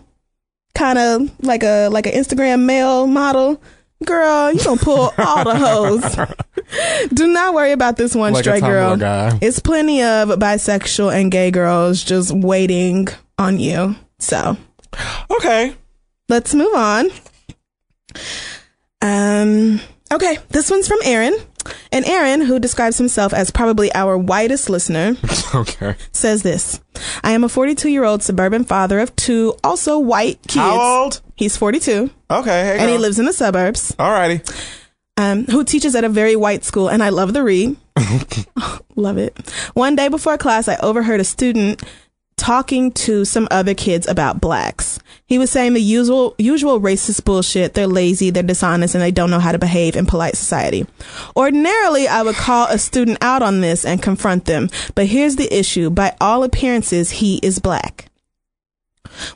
kind 0.76 0.98
of 0.98 1.32
like 1.44 1.64
a 1.64 1.90
like 1.90 2.06
an 2.08 2.14
Instagram 2.14 2.66
male 2.66 3.08
model. 3.08 3.62
Girl, 4.04 4.52
you 4.52 4.64
gonna 4.64 4.82
pull 4.82 5.14
all 5.20 5.44
the 5.44 5.56
hoes. 5.56 7.08
Do 7.14 7.28
not 7.28 7.54
worry 7.54 7.72
about 7.72 7.98
this 7.98 8.16
one 8.16 8.34
Like 8.34 8.44
straight 8.44 8.64
girl. 8.64 8.98
Guy. 8.98 9.38
It's 9.42 9.60
plenty 9.60 10.02
of 10.02 10.30
bisexual 10.30 11.14
and 11.14 11.32
gay 11.32 11.52
girls 11.52 12.04
just 12.04 12.32
waiting 12.32 13.08
on 13.38 13.60
you. 13.60 13.96
So 14.18 14.58
Okay. 15.30 15.76
let's 16.30 16.56
move 16.56 16.74
on. 16.74 17.10
Um, 19.02 19.80
okay, 20.12 20.38
this 20.50 20.70
one's 20.72 20.88
from 20.88 21.00
Aaron. 21.04 21.36
And 21.92 22.06
Aaron, 22.06 22.42
who 22.42 22.60
describes 22.60 22.98
himself 22.98 23.34
as 23.34 23.52
probably 23.52 23.94
our 23.94 24.18
whitest 24.18 24.70
listener, 24.70 25.16
Okay. 25.56 25.96
says 26.12 26.44
this 26.44 26.80
I 27.24 27.32
am 27.32 27.44
a 27.44 27.50
42 27.50 27.90
year 27.90 28.04
old 28.04 28.24
suburban 28.24 28.64
father 28.64 29.00
of 29.00 29.16
two, 29.16 29.56
also 29.64 30.00
white 30.00 30.40
kids. 30.44 30.56
How 30.56 31.04
old? 31.04 31.22
He's 31.36 31.58
42, 31.58 32.10
Okay. 32.30 32.50
Hey, 32.66 32.78
and 32.80 32.90
he 32.90 32.98
lives 32.98 33.20
in 33.20 33.26
the 33.26 33.34
suburbs, 33.34 33.94
Alrighty. 33.98 34.42
um, 35.18 35.46
who 35.46 35.64
teaches 35.64 35.96
at 35.96 36.04
a 36.04 36.10
very 36.10 36.36
white 36.36 36.64
school, 36.64 36.88
and 36.90 37.04
I 37.04 37.10
love 37.10 37.34
the 37.34 37.44
read. 37.44 37.76
love 38.96 39.18
it. 39.18 39.38
One 39.74 39.96
day 39.96 40.08
before 40.08 40.38
class, 40.38 40.68
I 40.68 40.78
overheard 40.78 41.20
a 41.20 41.24
student 41.26 41.82
talking 42.38 42.92
to 42.92 43.24
some 43.24 43.48
other 43.52 43.74
kids 43.74 44.08
about 44.08 44.42
blacks. 44.42 45.00
He 45.26 45.38
was 45.38 45.52
saying 45.52 45.74
the 45.74 45.82
usual 45.82 46.36
usual 46.38 46.82
racist 46.82 47.24
bullshit. 47.24 47.74
They're 47.74 47.88
lazy, 47.88 48.30
they're 48.32 48.44
dishonest, 48.44 48.96
and 48.96 49.02
they 49.04 49.12
don't 49.12 49.30
know 49.30 49.40
how 49.40 49.52
to 49.52 49.60
behave 49.60 49.96
in 49.96 50.06
polite 50.06 50.36
society. 50.36 50.86
Ordinarily, 51.36 52.08
I 52.08 52.24
would 52.24 52.36
call 52.36 52.68
a 52.68 52.78
student 52.78 53.20
out 53.22 53.42
on 53.42 53.62
this 53.62 53.86
and 53.86 54.02
confront 54.02 54.46
them, 54.46 54.70
but 54.96 55.06
here's 55.06 55.36
the 55.36 55.54
issue. 55.56 55.90
By 55.90 56.16
all 56.20 56.44
appearances, 56.44 57.12
he 57.12 57.38
is 57.44 57.60
black. 57.60 58.10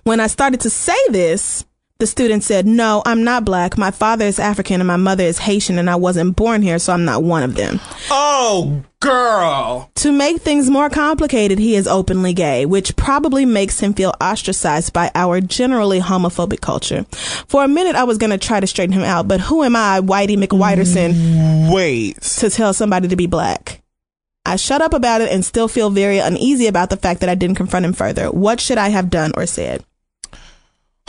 When 0.04 0.20
I 0.20 0.28
started 0.28 0.62
to 0.62 0.70
say 0.70 0.98
this, 1.10 1.66
the 1.98 2.08
student 2.08 2.44
said, 2.44 2.66
No, 2.66 3.02
I'm 3.06 3.24
not 3.24 3.46
black. 3.46 3.78
My 3.78 3.90
father 3.92 4.26
is 4.26 4.38
African 4.38 4.82
and 4.82 4.88
my 4.88 4.98
mother 4.98 5.24
is 5.24 5.40
Haitian, 5.40 5.80
and 5.80 5.90
I 5.90 5.96
wasn't 5.96 6.36
born 6.36 6.62
here, 6.62 6.78
so 6.78 6.92
I'm 6.92 7.06
not 7.06 7.24
one 7.24 7.44
of 7.44 7.56
them. 7.56 7.80
Oh, 8.12 8.84
girl. 9.00 9.90
To 9.96 10.12
make 10.12 10.42
things 10.42 10.70
more 10.70 10.90
complicated, 10.90 11.58
he 11.58 11.76
is 11.76 11.88
openly 11.88 12.34
gay, 12.34 12.66
which 12.66 12.98
probably 12.98 13.46
makes 13.46 13.80
him 13.80 13.94
feel 13.94 14.14
ostracized 14.20 14.92
by 14.92 15.10
our 15.16 15.40
generally 15.40 16.02
homophobic 16.02 16.60
culture. 16.60 17.06
For 17.48 17.64
a 17.64 17.70
minute, 17.70 17.96
I 17.96 18.04
was 18.04 18.18
going 18.18 18.32
to 18.32 18.38
try 18.38 18.60
to 18.60 18.68
straighten 18.68 18.94
him 18.94 19.04
out, 19.04 19.28
but 19.30 19.40
who 19.40 19.64
am 19.64 19.76
I, 19.76 20.02
Whitey 20.02 20.36
McWhiterson, 20.38 21.74
Wait. 21.74 22.22
to 22.22 22.50
tell 22.50 22.74
somebody 22.74 23.08
to 23.08 23.16
be 23.16 23.28
black? 23.28 23.82
I 24.46 24.58
shut 24.58 24.82
up 24.82 24.94
about 24.94 25.22
it 25.22 25.32
and 25.32 25.44
still 25.46 25.68
feel 25.68 25.90
very 25.90 26.20
uneasy 26.20 26.68
about 26.68 26.90
the 26.90 26.98
fact 26.98 27.22
that 27.22 27.30
I 27.30 27.36
didn't 27.36 27.56
confront 27.56 27.86
him 27.86 27.94
further. 27.94 28.30
What 28.30 28.60
should 28.60 28.78
I 28.78 28.90
have 28.90 29.10
done 29.10 29.32
or 29.36 29.46
said? 29.48 29.84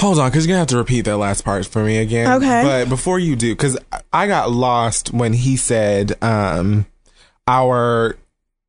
Hold 0.00 0.18
on, 0.18 0.28
because 0.30 0.44
you're 0.44 0.52
gonna 0.52 0.58
have 0.58 0.68
to 0.68 0.76
repeat 0.76 1.02
that 1.02 1.16
last 1.16 1.44
part 1.44 1.66
for 1.66 1.82
me 1.82 1.98
again. 1.98 2.30
Okay. 2.34 2.62
But 2.62 2.88
before 2.88 3.18
you 3.18 3.34
do, 3.34 3.54
because 3.54 3.78
I 4.12 4.26
got 4.26 4.50
lost 4.50 5.12
when 5.12 5.32
he 5.32 5.56
said 5.56 6.22
um 6.22 6.86
our 7.48 8.16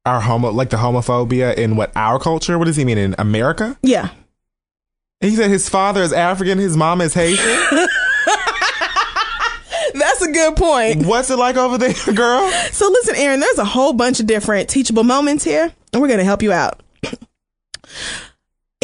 our 0.06 0.22
homo 0.22 0.52
like 0.52 0.70
the 0.70 0.78
homophobia 0.78 1.54
in 1.56 1.76
what 1.76 1.92
our 1.96 2.18
culture. 2.18 2.58
What 2.58 2.66
does 2.66 2.78
he 2.78 2.86
mean 2.86 2.98
in 2.98 3.14
America? 3.18 3.78
Yeah. 3.82 4.10
He 5.20 5.36
said 5.36 5.50
his 5.50 5.68
father 5.68 6.02
is 6.02 6.14
African, 6.14 6.60
his 6.60 6.78
mom 6.78 7.02
is 7.02 7.14
Haitian. 7.14 7.46
That's 9.94 10.22
a 10.22 10.32
good 10.32 10.56
point. 10.56 11.06
What's 11.06 11.30
it 11.30 11.38
like 11.38 11.58
over 11.58 11.78
there, 11.78 11.94
girl? 12.14 12.50
So 12.72 12.88
listen, 12.90 13.16
Aaron, 13.16 13.40
there's 13.40 13.58
a 13.58 13.66
whole 13.66 13.94
bunch 13.94 14.20
of 14.20 14.28
different 14.28 14.70
teachable 14.70 15.04
moments 15.04 15.44
here, 15.44 15.74
and 15.92 16.02
we're 16.02 16.08
going 16.08 16.20
to 16.20 16.24
help 16.24 16.44
you 16.44 16.52
out. 16.54 16.82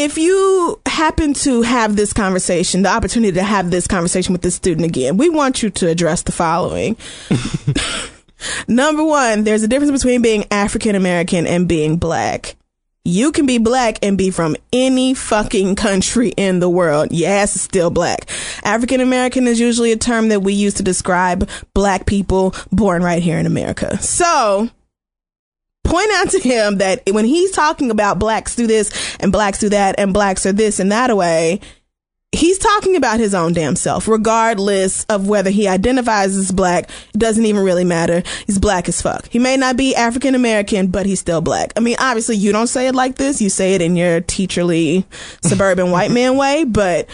If 0.03 0.17
you 0.17 0.81
happen 0.85 1.33
to 1.35 1.61
have 1.61 1.95
this 1.95 2.11
conversation, 2.11 2.81
the 2.81 2.89
opportunity 2.89 3.31
to 3.35 3.43
have 3.43 3.71
this 3.71 3.87
conversation 3.87 4.33
with 4.33 4.41
this 4.41 4.53
student 4.53 4.85
again, 4.85 5.15
we 5.15 5.29
want 5.29 5.63
you 5.63 5.69
to 5.69 5.87
address 5.87 6.23
the 6.23 6.33
following. 6.33 6.97
Number 8.67 9.01
one, 9.01 9.45
there's 9.45 9.63
a 9.63 9.67
difference 9.69 9.93
between 9.93 10.21
being 10.21 10.43
African 10.51 10.95
American 10.95 11.47
and 11.47 11.69
being 11.69 11.95
black. 11.95 12.57
You 13.05 13.31
can 13.31 13.45
be 13.45 13.59
black 13.59 13.97
and 14.03 14.17
be 14.17 14.29
from 14.29 14.57
any 14.73 15.13
fucking 15.13 15.75
country 15.77 16.33
in 16.35 16.59
the 16.59 16.69
world. 16.69 17.13
Yes, 17.13 17.53
still 17.53 17.89
black. 17.89 18.29
African 18.65 18.99
American 18.99 19.47
is 19.47 19.57
usually 19.57 19.93
a 19.93 19.97
term 19.97 20.27
that 20.27 20.41
we 20.41 20.51
use 20.51 20.73
to 20.73 20.83
describe 20.83 21.47
black 21.73 22.05
people 22.05 22.53
born 22.73 23.03
right 23.03 23.23
here 23.23 23.39
in 23.39 23.45
America. 23.45 23.97
So, 24.01 24.69
point 25.93 26.11
out 26.13 26.29
to 26.31 26.39
him 26.39 26.79
that 26.79 27.03
when 27.11 27.23
he's 27.23 27.51
talking 27.51 27.91
about 27.91 28.17
blacks 28.17 28.55
do 28.55 28.65
this 28.65 29.15
and 29.19 29.31
blacks 29.31 29.59
do 29.59 29.69
that 29.69 29.93
and 29.99 30.11
blacks 30.11 30.43
are 30.43 30.51
this 30.51 30.79
and 30.79 30.91
that 30.91 31.11
away, 31.11 31.59
he's 32.31 32.57
talking 32.57 32.95
about 32.95 33.19
his 33.19 33.35
own 33.35 33.53
damn 33.53 33.75
self, 33.75 34.07
regardless 34.07 35.03
of 35.05 35.27
whether 35.27 35.51
he 35.51 35.67
identifies 35.67 36.35
as 36.35 36.51
black. 36.51 36.89
It 37.13 37.19
doesn't 37.19 37.45
even 37.45 37.63
really 37.63 37.83
matter. 37.83 38.23
He's 38.47 38.57
black 38.57 38.89
as 38.89 39.03
fuck. 39.03 39.27
He 39.27 39.37
may 39.37 39.55
not 39.55 39.77
be 39.77 39.95
African 39.95 40.33
American, 40.33 40.87
but 40.87 41.05
he's 41.05 41.19
still 41.19 41.41
black. 41.41 41.73
I 41.77 41.79
mean, 41.79 41.97
obviously, 41.99 42.37
you 42.37 42.51
don't 42.51 42.65
say 42.65 42.87
it 42.87 42.95
like 42.95 43.17
this. 43.17 43.39
You 43.39 43.49
say 43.49 43.75
it 43.75 43.81
in 43.83 43.95
your 43.95 44.19
teacherly 44.21 45.05
suburban 45.43 45.91
white 45.91 46.09
man 46.09 46.37
way, 46.37 46.63
but 46.63 47.07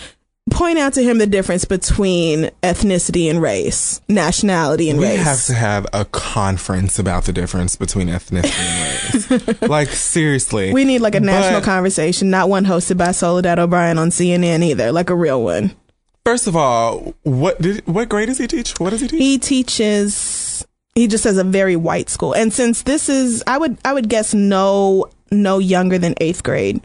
point 0.50 0.78
out 0.80 0.94
to 0.94 1.04
him 1.04 1.18
the 1.18 1.28
difference 1.28 1.66
between 1.66 2.50
ethnicity 2.64 3.30
and 3.30 3.42
race, 3.42 4.02
nationality 4.08 4.90
and 4.90 5.00
We 5.00 5.06
race. 5.06 5.20
have 5.24 5.46
to 5.46 5.54
have 5.54 5.88
a 5.94 6.06
conference 6.06 7.00
about 7.00 7.26
the 7.26 7.34
difference 7.34 7.76
between 7.76 8.08
ethnicity 8.08 8.52
and 8.60 9.42
race. 9.42 9.62
like 9.70 9.90
seriously, 9.90 10.74
We 10.74 10.86
need 10.86 11.00
like 11.00 11.16
a 11.16 11.20
national 11.20 11.62
But- 11.62 11.66
conversation, 11.66 12.30
not 12.30 12.50
one 12.50 12.66
hosted 12.66 12.98
by 12.98 13.12
Soledad 13.12 13.60
O'Brien 13.60 13.98
on 13.98 14.10
CNN 14.10 14.64
either, 14.64 14.92
like 14.92 15.10
a 15.10 15.16
real 15.16 15.44
one. 15.44 15.72
First 16.26 16.48
of 16.48 16.56
all, 16.56 17.16
what 17.24 17.60
did 17.62 17.86
what 17.88 18.08
grade 18.10 18.28
does 18.28 18.38
he 18.38 18.46
teach? 18.48 18.80
What 18.80 18.92
does 18.92 19.02
he 19.02 19.08
teach? 19.08 19.20
He 19.20 19.38
teaches 19.40 20.66
he 20.96 21.08
just 21.08 21.24
has 21.24 21.38
a 21.38 21.44
very 21.44 21.76
white 21.76 22.10
school. 22.10 22.34
And 22.34 22.52
since 22.54 22.84
this 22.84 23.10
is 23.10 23.44
I 23.48 23.58
would 23.58 23.78
I 23.86 23.94
would 23.94 24.10
guess 24.10 24.34
no 24.34 25.10
no 25.32 25.60
younger 25.60 25.98
than 25.98 26.14
8th 26.16 26.44
grade. 26.44 26.82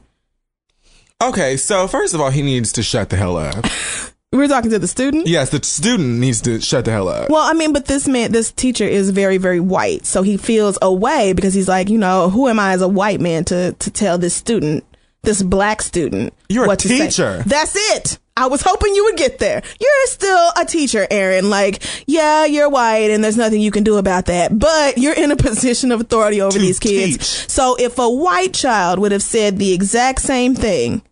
Okay, 1.29 1.57
so 1.57 1.87
first 1.89 2.15
of 2.15 2.21
all, 2.21 2.31
he 2.31 2.43
needs 2.43 2.73
to 2.73 2.83
shut 2.83 3.09
the 3.11 3.17
hell 3.17 3.37
up. 3.37 3.65
We're 4.33 4.49
talking 4.49 4.71
to 4.73 4.81
the 4.81 4.89
student. 4.89 5.29
yes, 5.29 5.51
the 5.51 5.63
student 5.63 6.19
needs 6.19 6.41
to 6.43 6.61
shut 6.61 6.85
the 6.85 6.91
hell 6.91 7.09
up. 7.09 7.31
Well, 7.31 7.43
I 7.49 7.53
mean, 7.53 7.73
but 7.73 7.87
this 7.87 8.09
man, 8.09 8.33
this 8.33 8.51
teacher 8.51 8.85
is 8.85 9.11
very, 9.11 9.37
very 9.39 9.61
white, 9.61 10.05
so 10.07 10.23
he 10.23 10.37
feels 10.37 10.77
away 10.83 11.33
because 11.35 11.55
he's 11.55 11.69
like, 11.69 11.89
you 11.89 11.99
know, 11.99 12.29
who 12.31 12.49
am 12.49 12.59
I 12.59 12.73
as 12.73 12.83
a 12.83 12.89
white 12.89 13.21
man 13.21 13.45
to 13.47 13.73
to 13.79 13.91
tell 13.93 14.19
this 14.19 14.35
student, 14.35 14.85
this 15.23 15.41
black 15.41 15.83
student, 15.83 16.35
You're 16.49 16.65
a 16.65 16.67
what 16.67 16.81
to 16.81 16.89
say? 16.89 17.07
teacher. 17.07 17.45
That's 17.47 17.77
it. 17.97 18.19
I 18.37 18.49
was 18.49 18.63
hoping 18.63 18.93
you 18.97 19.05
would 19.05 19.17
get 19.17 19.39
there. 19.39 19.63
You're 19.81 20.07
still 20.07 20.51
a 20.61 20.65
teacher, 20.65 21.07
Aaron. 21.09 21.49
Like, 21.49 21.85
yeah, 22.09 22.45
you're 22.45 22.69
white, 22.69 23.13
and 23.13 23.23
there's 23.23 23.37
nothing 23.37 23.61
you 23.61 23.71
can 23.71 23.85
do 23.85 23.97
about 23.99 24.27
that. 24.27 24.59
But 24.59 24.99
you're 24.99 25.15
in 25.15 25.31
a 25.31 25.37
position 25.49 25.93
of 25.93 26.01
authority 26.01 26.41
over 26.41 26.51
To 26.55 26.59
these 26.59 26.81
kids. 26.81 27.17
teach. 27.19 27.49
So 27.49 27.77
if 27.79 28.01
a 28.01 28.11
white 28.11 28.53
child 28.53 28.99
would 28.99 29.13
have 29.13 29.23
said 29.23 29.59
the 29.61 29.73
exact 29.73 30.21
same 30.23 30.57
thing, 30.57 31.03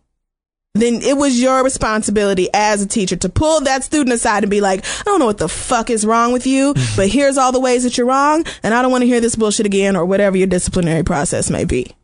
then 0.75 1.01
it 1.01 1.15
was 1.17 1.39
your 1.39 1.63
responsibility 1.63 2.49
as 2.53 2.81
a 2.81 2.87
teacher 2.87 3.15
to 3.15 3.29
pull 3.29 3.61
that 3.61 3.83
student 3.83 4.13
aside 4.13 4.43
and 4.43 4.49
be 4.49 4.61
like, 4.61 4.83
I 4.85 5.03
don't 5.03 5.19
know 5.19 5.27
what 5.27 5.37
the 5.37 5.49
fuck 5.49 5.89
is 5.89 6.05
wrong 6.05 6.33
with 6.33 6.47
you, 6.47 6.73
but 6.95 7.09
here's 7.09 7.37
all 7.37 7.51
the 7.51 7.59
ways 7.59 7.83
that 7.83 7.97
you're 7.97 8.07
wrong, 8.07 8.45
and 8.63 8.73
I 8.73 8.81
don't 8.81 8.91
want 8.91 9.03
to 9.03 9.07
hear 9.07 9.21
this 9.21 9.35
bullshit 9.35 9.65
again, 9.65 9.95
or 9.95 10.05
whatever 10.05 10.37
your 10.37 10.47
disciplinary 10.47 11.03
process 11.03 11.49
may 11.49 11.65
be. 11.65 11.95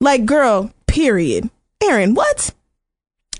Like, 0.00 0.26
girl, 0.26 0.72
period. 0.86 1.48
Aaron, 1.82 2.14
what? 2.14 2.52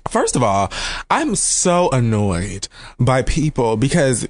First 0.07 0.35
of 0.35 0.43
all, 0.43 0.71
I'm 1.09 1.35
so 1.35 1.89
annoyed 1.91 2.67
by 2.99 3.21
people 3.21 3.77
because 3.77 4.27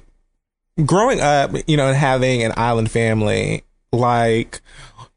growing 0.84 1.20
up, 1.20 1.52
you 1.66 1.76
know, 1.76 1.88
and 1.88 1.96
having 1.96 2.42
an 2.42 2.52
island 2.56 2.90
family, 2.90 3.64
like 3.92 4.60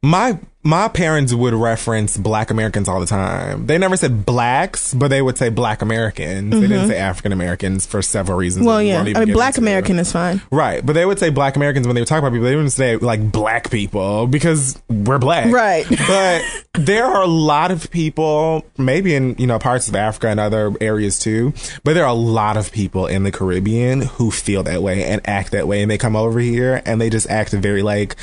my 0.03 0.39
my 0.63 0.89
parents 0.89 1.33
would 1.33 1.53
reference 1.53 2.17
black 2.17 2.51
Americans 2.51 2.89
all 2.89 2.99
the 2.99 3.05
time. 3.05 3.67
They 3.67 3.77
never 3.77 3.95
said 3.95 4.25
blacks, 4.25 4.93
but 4.93 5.07
they 5.07 5.21
would 5.21 5.37
say 5.37 5.47
black 5.47 5.81
Americans. 5.81 6.51
They 6.51 6.67
didn't 6.67 6.89
say 6.89 6.97
African 6.97 7.31
Americans 7.31 7.85
for 7.85 8.01
several 8.01 8.37
reasons. 8.37 8.65
Mm-hmm. 8.65 8.67
Well, 8.67 8.77
that 8.77 9.05
we 9.05 9.11
yeah. 9.13 9.19
I 9.19 9.25
mean, 9.25 9.33
black. 9.33 9.57
American 9.57 9.97
is 9.97 10.11
fine. 10.11 10.41
Right. 10.51 10.85
But 10.85 10.93
they 10.93 11.05
would 11.05 11.19
say 11.19 11.29
black 11.29 11.55
Americans 11.55 11.87
when 11.87 11.95
they 11.95 12.01
would 12.01 12.07
talk 12.07 12.19
about 12.19 12.33
people. 12.33 12.47
They 12.47 12.55
wouldn't 12.55 12.73
say 12.73 12.97
like 12.97 13.31
black 13.31 13.71
people 13.71 14.27
because 14.27 14.81
we're 14.89 15.19
black. 15.19 15.51
Right. 15.51 15.85
But 16.07 16.43
there 16.73 17.05
are 17.05 17.23
a 17.23 17.27
lot 17.27 17.71
of 17.71 17.91
people, 17.91 18.65
maybe 18.77 19.13
in, 19.13 19.35
you 19.37 19.45
know, 19.47 19.59
parts 19.59 19.89
of 19.89 19.95
Africa 19.95 20.29
and 20.29 20.39
other 20.39 20.73
areas 20.79 21.19
too, 21.19 21.53
but 21.83 21.93
there 21.93 22.05
are 22.05 22.09
a 22.09 22.13
lot 22.13 22.55
of 22.55 22.71
people 22.71 23.07
in 23.07 23.23
the 23.23 23.31
Caribbean 23.31 24.01
who 24.01 24.31
feel 24.31 24.63
that 24.63 24.81
way 24.81 25.03
and 25.03 25.21
act 25.27 25.51
that 25.51 25.67
way. 25.67 25.81
And 25.81 25.91
they 25.91 25.97
come 25.97 26.15
over 26.15 26.39
here 26.39 26.81
and 26.85 27.01
they 27.01 27.09
just 27.09 27.29
act 27.29 27.51
very 27.51 27.81
like 27.81 28.15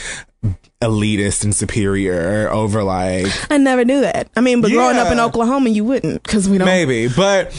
elitist 0.80 1.45
and 1.45 1.55
superior 1.55 2.49
over 2.51 2.82
like 2.82 3.26
I 3.51 3.57
never 3.59 3.84
knew 3.84 4.01
that. 4.03 4.28
I 4.36 4.40
mean, 4.40 4.61
but 4.61 4.70
growing 4.70 4.97
up 4.97 5.11
in 5.12 5.18
Oklahoma, 5.20 5.70
you 5.70 5.84
wouldn't 5.84 6.22
because 6.22 6.49
we 6.49 6.59
don't. 6.59 6.66
Maybe, 6.66 7.09
but 7.09 7.53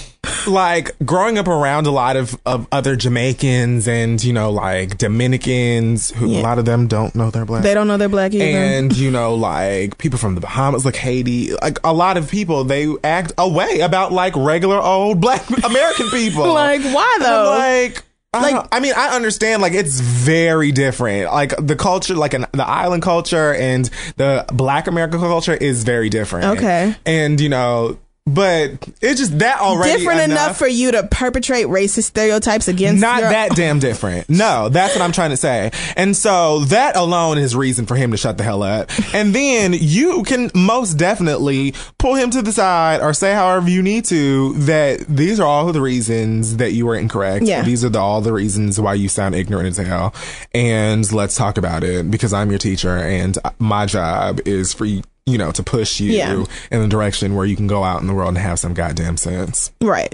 like 0.47 0.91
growing 1.05 1.37
up 1.37 1.47
around 1.47 1.87
a 1.87 1.91
lot 1.91 2.15
of, 2.17 2.39
of 2.45 2.67
other 2.71 2.95
Jamaicans 2.95 3.87
and 3.87 4.23
you 4.23 4.33
know 4.33 4.51
like 4.51 4.97
Dominicans, 4.97 6.11
who 6.11 6.27
Yeah. 6.27 6.39
a 6.39 6.41
lot 6.41 6.59
of 6.59 6.65
them 6.65 6.87
don't 6.87 7.15
know 7.15 7.31
they're 7.31 7.45
black. 7.45 7.63
They 7.63 7.73
don't 7.73 7.87
know 7.87 7.97
they're 7.97 8.09
black 8.09 8.33
either. 8.33 8.43
and 8.43 8.95
you 8.95 9.09
know 9.11 9.33
like 9.35 9.97
people 9.97 10.19
from 10.19 10.35
the 10.35 10.41
Bahamas, 10.41 10.85
like 10.85 10.95
Haiti, 10.95 11.53
like 11.61 11.79
a 11.83 11.93
lot 11.93 12.17
of 12.17 12.29
people, 12.29 12.63
they 12.63 12.87
act 13.03 13.33
a 13.37 13.47
way 13.49 13.79
about 13.79 14.11
like 14.11 14.35
regular 14.35 14.79
old 14.79 15.19
black 15.19 15.47
American 15.63 16.09
people. 16.09 16.53
like, 16.53 16.81
why 16.81 17.17
though? 17.21 17.55
like. 17.57 18.03
I, 18.35 18.51
Like- 18.51 18.67
I 18.71 18.79
mean, 18.79 18.93
I 18.95 19.15
understand. 19.15 19.61
Like, 19.61 19.73
it's 19.73 19.99
very 19.99 20.71
different. 20.71 21.31
Like 21.31 21.53
the 21.57 21.75
culture, 21.75 22.15
like 22.15 22.33
an, 22.33 22.45
the 22.51 22.67
island 22.67 23.03
culture 23.03 23.53
and 23.53 23.89
the 24.17 24.45
Black 24.53 24.87
American 24.87 25.19
culture 25.19 25.53
is 25.53 25.83
very 25.83 26.09
different. 26.09 26.57
Okay. 26.57 26.95
and 27.05 27.39
you 27.39 27.49
know, 27.49 27.97
but 28.25 28.71
it's 29.01 29.19
just 29.19 29.37
that 29.37 29.59
already 29.59 29.99
Different 29.99 30.31
enough. 30.31 30.57
for 30.57 30.67
you 30.67 30.91
to 30.91 31.03
perpetrate 31.03 31.67
racist 31.67 32.05
stereotypes 32.05 32.67
against 32.67 32.99
not 32.99 33.19
your- 33.21 33.29
that 33.29 33.55
damn 33.55 33.77
different. 33.77 34.27
No, 34.29 34.67
that's 34.69 34.95
what 34.95 35.03
I'm 35.03 35.11
trying 35.11 35.29
to 35.29 35.37
say. 35.37 35.71
And 35.95 36.17
so 36.17 36.61
that 36.65 36.95
alone 36.95 37.37
is 37.37 37.55
reason 37.55 37.85
for 37.85 37.95
him 37.95 38.09
to 38.11 38.17
shut 38.17 38.37
the 38.39 38.43
hell 38.43 38.63
up. 38.63 38.89
And 39.13 39.33
then 39.35 39.73
you 39.77 40.23
can 40.23 40.49
most 40.55 40.95
definitely 40.95 41.75
pull 41.99 42.15
him 42.15 42.31
to 42.31 42.41
the 42.41 42.51
side 42.51 42.99
or 42.99 43.13
say 43.13 43.33
however 43.33 43.69
you 43.69 43.83
need 43.83 44.05
to 44.05 44.53
that 44.65 45.05
these 45.07 45.39
are 45.39 45.45
all 45.47 45.71
the 45.71 45.81
reasons 45.81 46.57
that 46.57 46.71
you 46.71 46.87
were 46.87 46.95
incorrect. 46.95 47.45
Yeah. 47.45 47.61
These 47.61 47.85
are 47.85 47.89
the, 47.89 47.99
all 47.99 48.21
the 48.21 48.33
reasons 48.33 48.81
why 48.81 48.95
you 48.95 49.07
sound 49.07 49.35
ignorant 49.35 49.67
as 49.67 49.77
hell. 49.77 50.15
And 50.53 51.09
let's 51.13 51.35
talk 51.35 51.59
about 51.59 51.83
it 51.83 52.09
because 52.09 52.33
I'm 52.33 52.49
your 52.49 52.59
teacher 52.59 52.97
and 52.97 53.37
my 53.59 53.85
job 53.85 54.39
is 54.47 54.73
for 54.73 54.85
you. 54.85 55.03
You 55.25 55.37
know, 55.39 55.51
to 55.51 55.63
push 55.63 55.99
you 55.99 56.11
Yeah. 56.11 56.43
in 56.71 56.81
the 56.81 56.87
direction 56.87 57.33
where 57.35 57.45
you 57.45 57.55
can 57.55 57.65
go 57.67 57.83
out 57.83 57.99
in 58.01 58.07
the 58.07 58.13
world 58.13 58.29
and 58.29 58.37
have 58.37 58.59
some 58.59 58.73
goddamn 58.75 59.17
sense. 59.17 59.71
Right. 59.81 60.13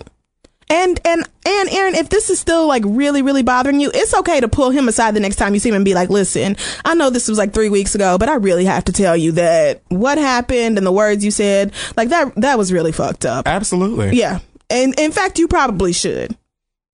And 0.69 1.01
and 1.03 1.27
and 1.45 1.69
Aaron, 1.69 1.95
if 1.95 2.07
this 2.07 2.29
is 2.29 2.39
still 2.39 2.65
like 2.65 2.83
really 2.85 3.21
really 3.21 3.43
bothering 3.43 3.81
you, 3.81 3.91
it's 3.93 4.13
okay 4.13 4.39
to 4.39 4.47
pull 4.47 4.69
him 4.69 4.87
aside 4.87 5.13
the 5.13 5.19
next 5.19 5.35
time 5.35 5.53
you 5.53 5.59
see 5.59 5.67
him 5.67 5.75
and 5.75 5.83
be 5.83 5.93
like, 5.93 6.09
"Listen, 6.09 6.55
I 6.85 6.93
know 6.93 7.09
this 7.09 7.27
was 7.27 7.37
like 7.37 7.53
3 7.53 7.67
weeks 7.67 7.93
ago, 7.93 8.17
but 8.17 8.29
I 8.29 8.35
really 8.35 8.63
have 8.63 8.85
to 8.85 8.93
tell 8.93 9.17
you 9.17 9.33
that 9.33 9.81
what 9.89 10.17
happened 10.17 10.77
and 10.77 10.87
the 10.87 10.91
words 10.93 11.25
you 11.25 11.31
said, 11.31 11.73
like 11.97 12.07
that 12.07 12.33
that 12.37 12.57
was 12.57 12.71
really 12.71 12.93
fucked 12.93 13.25
up." 13.25 13.49
Absolutely. 13.49 14.17
Yeah. 14.17 14.39
And 14.69 14.97
in 14.97 15.11
fact, 15.11 15.37
you 15.39 15.49
probably 15.49 15.91
should. 15.91 16.37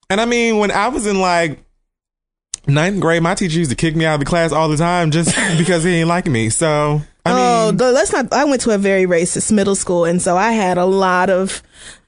And 0.09 0.19
I 0.19 0.25
mean, 0.25 0.57
when 0.57 0.71
I 0.71 0.87
was 0.87 1.05
in 1.05 1.21
like 1.21 1.59
ninth 2.65 2.99
grade, 2.99 3.21
my 3.21 3.35
teacher 3.35 3.59
used 3.59 3.69
to 3.69 3.75
kick 3.77 3.95
me 3.95 4.05
out 4.05 4.15
of 4.15 4.19
the 4.21 4.25
class 4.25 4.51
all 4.51 4.69
the 4.69 4.77
time 4.77 5.11
just 5.11 5.35
because 5.59 5.83
he 5.83 5.91
didn't 5.91 6.07
like 6.07 6.25
me. 6.25 6.49
So, 6.49 7.01
I 7.27 7.31
oh, 7.31 7.65
mean, 7.67 7.77
the- 7.77 7.91
let's 7.91 8.11
not. 8.11 8.31
I 8.33 8.45
went 8.45 8.61
to 8.61 8.71
a 8.71 8.77
very 8.77 9.05
racist 9.05 9.51
middle 9.51 9.75
school, 9.75 10.05
and 10.05 10.21
so 10.21 10.37
I 10.37 10.51
had 10.51 10.77
a 10.77 10.85
lot 10.85 11.29
of. 11.29 11.61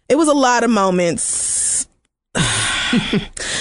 It 0.07 0.17
was 0.17 0.27
a 0.27 0.33
lot 0.33 0.63
of 0.63 0.69
moments. 0.69 1.87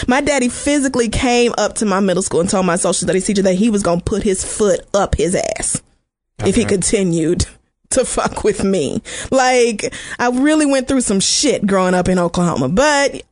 my 0.08 0.20
daddy 0.20 0.48
physically 0.48 1.08
came 1.08 1.54
up 1.58 1.74
to 1.74 1.86
my 1.86 2.00
middle 2.00 2.22
school 2.22 2.40
and 2.40 2.48
told 2.48 2.66
my 2.66 2.76
social 2.76 3.06
studies 3.06 3.26
teacher 3.26 3.42
that 3.42 3.54
he 3.54 3.70
was 3.70 3.82
gonna 3.82 4.00
put 4.00 4.22
his 4.22 4.44
foot 4.44 4.80
up 4.94 5.14
his 5.16 5.34
ass 5.34 5.82
if 6.44 6.54
he 6.54 6.64
continued 6.64 7.46
to 7.90 8.04
fuck 8.04 8.44
with 8.44 8.64
me. 8.64 9.02
Like 9.30 9.92
I 10.18 10.28
really 10.28 10.66
went 10.66 10.88
through 10.88 11.00
some 11.02 11.20
shit 11.20 11.66
growing 11.66 11.94
up 11.94 12.08
in 12.08 12.18
Oklahoma, 12.18 12.68
but 12.68 13.22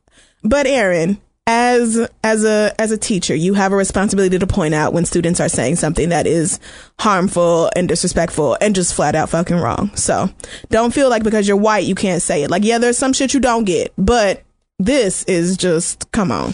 but 0.43 0.67
Aaron, 0.67 1.19
as 1.47 1.97
as 2.23 2.43
a 2.43 2.75
as 2.77 2.91
a 2.91 2.97
teacher, 2.97 3.33
you 3.33 3.53
have 3.53 3.71
a 3.71 3.75
responsibility 3.75 4.37
to 4.37 4.45
point 4.45 4.73
out 4.73 4.93
when 4.93 5.05
students 5.05 5.39
are 5.39 5.47
saying 5.49 5.77
something 5.77 6.09
that 6.09 6.27
is 6.27 6.59
harmful 6.99 7.71
and 7.75 7.87
disrespectful 7.87 8.57
and 8.59 8.75
just 8.75 8.93
flat 8.93 9.15
out 9.15 9.29
fucking 9.29 9.55
wrong. 9.55 9.89
So 9.95 10.29
don't 10.69 10.93
feel 10.93 11.09
like 11.09 11.23
because 11.23 11.47
you're 11.47 11.57
white 11.57 11.85
you 11.85 11.95
can't 11.95 12.21
say 12.21 12.43
it. 12.43 12.51
Like 12.51 12.65
yeah, 12.65 12.77
there's 12.77 12.97
some 12.97 13.13
shit 13.13 13.33
you 13.33 13.39
don't 13.39 13.63
get, 13.63 13.93
but 13.97 14.43
this 14.77 15.23
is 15.23 15.57
just 15.57 16.11
come 16.11 16.31
on. 16.31 16.53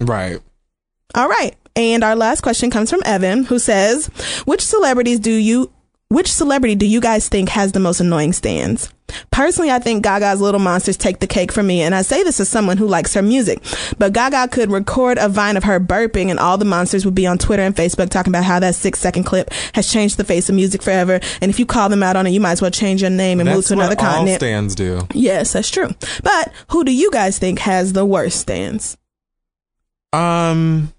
right. 0.00 0.40
All 1.14 1.28
right. 1.28 1.56
And 1.76 2.04
our 2.04 2.14
last 2.14 2.42
question 2.42 2.70
comes 2.70 2.90
from 2.90 3.02
Evan, 3.04 3.44
who 3.44 3.58
says, 3.58 4.06
"Which 4.44 4.60
celebrities 4.60 5.18
do 5.18 5.32
you 5.32 5.72
which 6.14 6.32
celebrity 6.32 6.74
do 6.74 6.86
you 6.86 7.00
guys 7.00 7.28
think 7.28 7.50
has 7.50 7.72
the 7.72 7.80
most 7.80 8.00
annoying 8.00 8.32
stands?" 8.32 8.90
Personally, 9.30 9.70
I 9.70 9.78
think 9.78 10.02
Gaga's 10.02 10.40
Little 10.40 10.60
Monsters 10.60 10.96
take 10.96 11.20
the 11.20 11.26
cake 11.26 11.52
for 11.52 11.62
me, 11.62 11.82
and 11.82 11.94
I 11.94 12.02
say 12.02 12.22
this 12.22 12.40
as 12.40 12.48
someone 12.48 12.78
who 12.78 12.86
likes 12.86 13.14
her 13.14 13.22
music. 13.22 13.62
But 13.98 14.12
Gaga 14.12 14.48
could 14.48 14.70
record 14.70 15.18
a 15.18 15.28
vine 15.28 15.56
of 15.56 15.64
her 15.64 15.78
burping, 15.78 16.30
and 16.30 16.38
all 16.38 16.56
the 16.56 16.64
monsters 16.64 17.04
would 17.04 17.14
be 17.14 17.26
on 17.26 17.38
Twitter 17.38 17.62
and 17.62 17.76
Facebook 17.76 18.08
talking 18.08 18.30
about 18.30 18.44
how 18.44 18.58
that 18.60 18.74
six 18.74 18.98
second 18.98 19.24
clip 19.24 19.52
has 19.74 19.90
changed 19.90 20.16
the 20.16 20.24
face 20.24 20.48
of 20.48 20.54
music 20.54 20.82
forever. 20.82 21.20
And 21.40 21.50
if 21.50 21.58
you 21.58 21.66
call 21.66 21.88
them 21.88 22.02
out 22.02 22.16
on 22.16 22.26
it, 22.26 22.30
you 22.30 22.40
might 22.40 22.52
as 22.52 22.62
well 22.62 22.70
change 22.70 23.02
your 23.02 23.10
name 23.10 23.40
and 23.40 23.48
move 23.48 23.66
to 23.66 23.74
another 23.74 23.90
what 23.90 24.04
all 24.04 24.12
continent. 24.14 24.40
stands 24.40 24.74
do. 24.74 25.06
yes, 25.12 25.52
that's 25.52 25.70
true. 25.70 25.90
But 26.22 26.52
who 26.68 26.82
do 26.84 26.92
you 26.92 27.10
guys 27.10 27.38
think 27.38 27.58
has 27.60 27.92
the 27.92 28.06
worst 28.06 28.40
stands? 28.40 28.96
Um, 30.12 30.92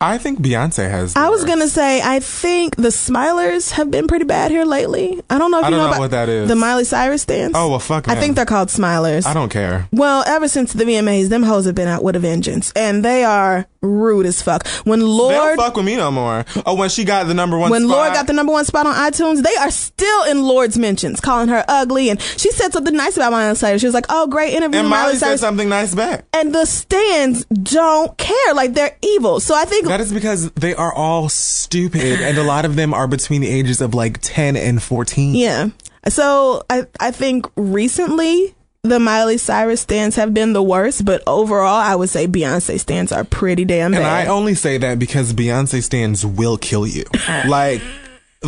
I 0.00 0.16
think 0.18 0.38
Beyonce 0.38 0.88
has. 0.88 1.16
I 1.16 1.28
was 1.28 1.40
worst. 1.40 1.48
gonna 1.48 1.66
say 1.68 2.00
I 2.00 2.20
think 2.20 2.76
the 2.76 2.90
Smilers 2.90 3.72
have 3.72 3.90
been 3.90 4.06
pretty 4.06 4.24
bad 4.26 4.52
here 4.52 4.64
lately. 4.64 5.20
I 5.28 5.38
don't 5.38 5.50
know 5.50 5.58
if 5.58 5.64
I 5.64 5.68
you 5.68 5.70
don't 5.72 5.78
know, 5.78 5.84
know 5.86 5.90
about 5.90 6.00
what 6.00 6.10
that 6.12 6.28
is. 6.28 6.48
the 6.48 6.54
Miley 6.54 6.84
Cyrus 6.84 7.24
dance. 7.24 7.54
Oh 7.56 7.68
well, 7.68 7.80
fuck. 7.80 8.06
I 8.08 8.14
think 8.14 8.36
they're 8.36 8.46
called 8.46 8.68
Smilers. 8.68 9.26
I 9.26 9.34
don't 9.34 9.48
care. 9.48 9.88
Well, 9.90 10.22
ever 10.24 10.46
since 10.46 10.72
the 10.72 10.84
VMAs, 10.84 11.30
them 11.30 11.42
hoes 11.42 11.66
have 11.66 11.74
been 11.74 11.88
out 11.88 12.04
with 12.04 12.14
a 12.14 12.20
vengeance, 12.20 12.72
and 12.76 13.04
they 13.04 13.24
are 13.24 13.66
rude 13.82 14.26
as 14.26 14.42
fuck. 14.42 14.66
When 14.84 15.00
They 15.00 15.06
don't 15.06 15.16
Lord, 15.16 15.56
fuck 15.58 15.76
with 15.76 15.86
me 15.86 15.96
no 15.96 16.10
more. 16.10 16.44
Oh, 16.66 16.74
when 16.74 16.88
she 16.88 17.04
got 17.04 17.26
the 17.26 17.34
number 17.34 17.56
one. 17.58 17.70
when 17.70 17.82
spot, 17.82 17.96
Lorde 17.96 18.12
got 18.12 18.26
the 18.26 18.32
number 18.32 18.52
one 18.52 18.64
spot 18.64 18.86
on 18.86 18.94
iTunes, 18.94 19.42
they 19.42 19.54
are 19.56 19.70
still 19.70 20.24
in 20.24 20.42
Lorde's 20.42 20.78
mentions, 20.78 21.20
calling 21.20 21.48
her 21.48 21.64
ugly, 21.68 22.10
and 22.10 22.20
she 22.20 22.50
said 22.50 22.72
something 22.72 22.94
nice 22.94 23.16
about 23.16 23.32
Miley 23.32 23.54
Cyrus. 23.54 23.80
She 23.80 23.86
was 23.86 23.94
like, 23.94 24.06
"Oh, 24.08 24.26
great 24.26 24.52
interview, 24.54 24.80
and 24.80 24.88
Miley 24.88 25.02
Miley 25.04 25.18
said 25.18 25.26
Cyrus." 25.26 25.40
something 25.40 25.68
nice 25.68 25.94
back. 25.94 26.24
And 26.32 26.54
the 26.54 26.64
stands 26.66 27.44
don't 27.46 28.16
care, 28.18 28.54
like 28.54 28.74
they're 28.74 28.96
evil. 29.02 29.40
So 29.40 29.54
I 29.54 29.64
think 29.64 29.86
That 29.86 30.00
is 30.00 30.12
because 30.12 30.50
they 30.52 30.74
are 30.74 30.92
all 30.92 31.28
stupid, 31.28 32.20
and 32.20 32.38
a 32.38 32.42
lot 32.42 32.64
of 32.64 32.76
them 32.76 32.92
are 32.94 33.06
between 33.06 33.40
the 33.40 33.48
ages 33.48 33.80
of 33.80 33.94
like 33.94 34.18
ten 34.20 34.56
and 34.56 34.82
fourteen. 34.82 35.34
Yeah. 35.34 35.68
So 36.08 36.62
I 36.70 36.86
I 37.00 37.10
think 37.10 37.46
recently 37.56 38.54
the 38.84 39.00
Miley 39.00 39.38
Cyrus 39.38 39.80
stands 39.80 40.16
have 40.16 40.32
been 40.32 40.52
the 40.52 40.62
worst, 40.62 41.04
but 41.04 41.22
overall 41.26 41.66
I 41.66 41.94
would 41.96 42.10
say 42.10 42.26
Beyonce 42.26 42.78
stands 42.78 43.12
are 43.12 43.24
pretty 43.24 43.64
damn 43.64 43.94
And 43.94 44.04
I 44.04 44.26
only 44.26 44.54
say 44.54 44.78
that 44.78 44.98
because 44.98 45.32
Beyonce 45.32 45.82
stands 45.82 46.24
will 46.24 46.56
kill 46.56 46.86
you. 46.86 47.04
like, 47.46 47.82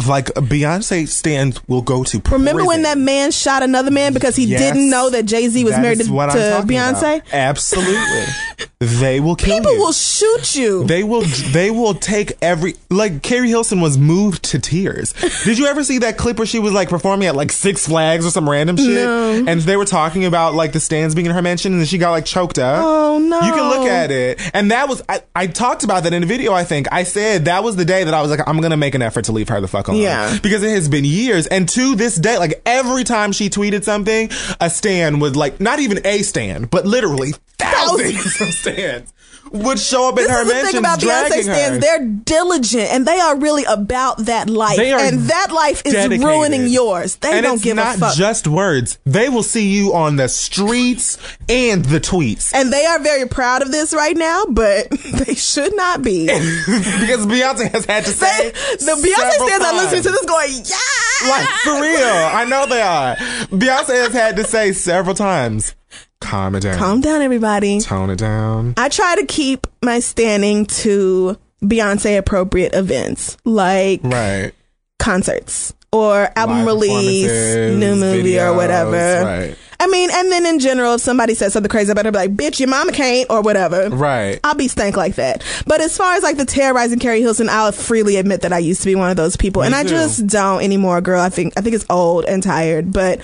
like 0.07 0.27
Beyonce 0.27 1.09
stands 1.09 1.61
will 1.69 1.83
go 1.83 2.05
to 2.05 2.21
prison. 2.21 2.39
Remember 2.41 2.65
when 2.65 2.83
that 2.83 2.97
man 2.99 3.33
shot 3.33 3.63
another 3.65 3.91
man 3.91 4.13
because 4.15 4.37
he 4.37 4.45
Yes. 4.45 4.61
didn't 4.61 4.89
know 4.89 5.11
that 5.11 5.25
Jay 5.27 5.49
Z 5.49 5.65
was 5.65 5.77
married 5.79 5.99
to, 5.99 6.05
to 6.05 6.11
Beyonce? 6.11 7.17
about. 7.19 7.23
Absolutely, 7.33 8.25
they 8.79 9.19
will 9.21 9.35
kill 9.37 9.59
People 9.59 9.75
you. 9.75 9.81
will 9.81 9.93
shoot 9.93 10.55
you. 10.55 10.85
they 10.85 11.03
will. 11.03 11.23
They 11.53 11.71
will 11.71 11.95
take 11.95 12.33
every. 12.41 12.75
Like 12.89 13.23
Keri 13.23 13.49
Hilson 13.49 13.81
was 13.81 13.99
moved 13.99 14.45
to 14.45 14.59
tears. 14.59 15.13
Did 15.45 15.59
you 15.59 15.67
ever 15.67 15.83
see 15.85 15.99
that 15.99 16.17
clip 16.17 16.39
where 16.39 16.47
she 16.47 16.59
was 16.61 16.73
like 16.73 16.89
performing 16.89 17.27
at 17.29 17.35
like 17.35 17.51
Six 17.53 17.87
Flags 17.87 18.25
or 18.27 18.31
some 18.31 18.49
random 18.49 18.77
shit? 18.77 18.87
No. 18.89 19.45
And 19.47 19.61
they 19.61 19.77
were 19.77 19.85
talking 19.85 20.25
about 20.25 20.55
like 20.55 20.73
the 20.73 20.81
stands 20.81 21.15
being 21.15 21.27
in 21.27 21.33
her 21.33 21.43
mansion, 21.43 21.73
and 21.73 21.81
then 21.81 21.87
she 21.87 21.99
got 21.99 22.13
like 22.13 22.25
choked 22.25 22.59
up. 22.59 22.85
Oh, 22.85 23.19
no. 23.19 23.41
You 23.41 23.53
can 23.53 23.69
look 23.71 23.89
at 23.89 24.11
it, 24.13 24.41
and 24.55 24.71
that 24.71 24.89
was. 24.89 25.03
I, 25.09 25.23
I 25.35 25.47
talked 25.49 25.83
about 25.85 26.05
that 26.05 26.13
in 26.13 26.23
a 26.23 26.27
video. 26.27 26.53
I 26.53 26.63
think 26.65 26.87
I 26.93 27.03
said 27.03 27.47
that 27.47 27.65
was 27.65 27.75
the 27.77 27.85
day 27.85 28.05
that 28.05 28.15
I 28.15 28.23
was 28.23 28.31
like, 28.31 28.47
I'm 28.47 28.61
gonna 28.61 28.77
make 28.77 28.95
an 28.95 29.03
effort 29.03 29.25
to 29.27 29.33
leave 29.33 29.49
her 29.49 29.61
the 29.61 29.69
fuck 29.69 29.80
alone. 29.89 30.01
Yeah. 30.01 30.39
because 30.43 30.63
it 30.63 30.71
has 30.71 30.89
been 30.89 31.05
years, 31.05 31.47
and 31.47 31.69
to 31.71 31.95
this 31.97 32.17
day, 32.17 32.39
like 32.39 32.61
every 32.67 33.05
time 33.05 33.33
she 33.33 33.51
tweeted 33.51 33.85
something, 33.85 34.31
a 34.61 34.71
stand 34.71 35.21
was 35.21 35.37
like 35.37 35.61
not 35.61 35.79
even 35.79 36.05
a 36.05 36.23
stand, 36.23 36.71
but 36.71 36.87
literally 36.87 37.33
thousands, 37.59 38.41
of 38.41 38.53
stands 38.53 39.13
would 39.53 39.79
show 39.79 40.09
up 40.09 40.19
in 40.19 40.25
This 40.25 40.33
her 40.33 40.43
is 40.43 40.49
the 40.49 40.55
thing 40.69 40.77
about 40.79 41.01
Beyonce 41.01 41.43
stands. 41.43 41.49
her. 41.77 41.79
They're 41.79 42.07
diligent 42.07 42.91
and 42.93 43.07
they 43.07 43.19
are 43.19 43.37
really 43.39 43.65
about 43.65 44.19
that 44.27 44.49
life. 44.49 44.77
They 44.77 44.93
are 44.93 45.01
and 45.01 45.21
that 45.29 45.53
life 45.53 45.83
is 45.85 45.93
dedicated. 45.93 46.25
ruining 46.27 46.69
yours. 46.69 47.17
They 47.17 47.33
and 47.33 47.45
don't 47.45 47.63
give 47.63 47.77
a 47.79 47.93
fuck. 47.95 48.15
just 48.15 48.47
words. 48.47 48.99
They 49.05 49.29
will 49.29 49.43
see 49.43 49.69
you 49.69 49.93
on 49.95 50.17
the 50.17 50.29
streets 50.29 51.19
and 51.49 51.85
the 51.85 52.01
tweets. 52.01 52.53
and 52.55 52.73
they 52.73 52.87
are 52.87 52.99
very 53.01 53.27
proud 53.29 53.63
of 53.63 53.73
this 53.73 53.93
right 53.93 54.17
now, 54.17 54.45
but 54.49 54.89
they 55.27 55.35
should 55.35 55.75
not 55.77 56.03
be. 56.03 56.27
because 56.27 57.27
Beyonce 57.27 57.71
has 57.73 57.85
had 57.87 58.05
to 58.05 58.11
They, 58.13 58.17
say 58.27 58.51
the 58.51 58.93
Beyonce 59.03 59.47
stands 59.47 59.65
are 59.67 59.75
listening 59.75 60.03
to 60.03 60.11
this 60.11 60.25
going, 60.27 60.51
yeah. 60.65 61.29
Like 61.31 61.49
for 61.65 61.73
real, 61.81 62.07
I 62.07 62.45
know 62.49 62.67
they 62.67 62.81
are. 62.81 63.17
Beyonce 63.49 63.89
has 64.05 64.13
had 64.13 64.37
to 64.37 64.45
say 64.45 64.73
several 64.73 65.15
times, 65.15 65.75
"Calm 66.21 66.55
it 66.55 66.61
down, 66.61 66.79
Calm 66.79 67.01
down, 67.01 67.23
everybody. 67.23 67.81
tone 67.81 68.11
it 68.11 68.19
down." 68.19 68.75
I 68.77 68.89
try 68.89 69.17
to 69.17 69.27
keep 69.27 69.67
my 69.83 70.01
standing 70.01 70.67
to 70.67 71.37
Beyonce 71.63 72.19
appropriate 72.19 72.75
events 72.75 73.37
like 73.45 74.01
Right, 74.03 74.53
concerts 74.99 75.75
or 75.93 76.31
album 76.37 76.59
Live 76.59 76.67
release, 76.67 77.77
new 77.77 77.97
movie 77.97 78.39
or 78.39 78.55
whatever. 78.55 79.25
Right, 79.25 79.57
I 79.81 79.87
mean, 79.89 80.11
and 80.13 80.31
then 80.31 80.47
in 80.47 80.59
general, 80.61 80.95
if 80.95 81.01
somebody 81.01 81.35
says 81.35 81.53
something 81.55 81.71
crazy 81.71 81.91
about 81.91 82.05
her, 82.05 82.13
be 82.13 82.19
like, 82.19 82.37
bitch, 82.37 82.61
your 82.61 82.69
mama 82.69 82.93
can't 82.93 83.29
or 83.31 83.41
whatever. 83.41 83.89
right. 83.89 84.39
I'll 84.45 84.55
be 84.55 84.69
stank 84.69 84.97
like 84.97 85.15
that. 85.17 85.43
But 85.67 85.81
as 85.81 85.97
far 85.97 86.15
as 86.15 86.23
like 86.23 86.37
the 86.37 86.45
terrorizing 86.45 86.99
Keri 86.99 87.23
Hilson, 87.23 87.49
I'll 87.49 87.73
freely 87.73 88.17
admit 88.17 88.43
that 88.43 88.53
I 88.53 88.59
used 88.59 88.83
to 88.83 88.87
be 88.87 88.95
one 88.95 89.11
of 89.11 89.17
those 89.17 89.37
people. 89.37 89.63
Me 89.63 89.67
and 89.67 89.75
I 89.75 89.85
just 89.85 90.27
don't 90.27 90.63
anymore, 90.63 91.01
girl. 91.01 91.21
I 91.21 91.31
think 91.31 91.55
I 91.57 91.63
think 91.63 91.75
it's 91.75 91.87
old 91.91 92.25
and 92.27 92.43
tired. 92.43 92.93
But 92.93 93.21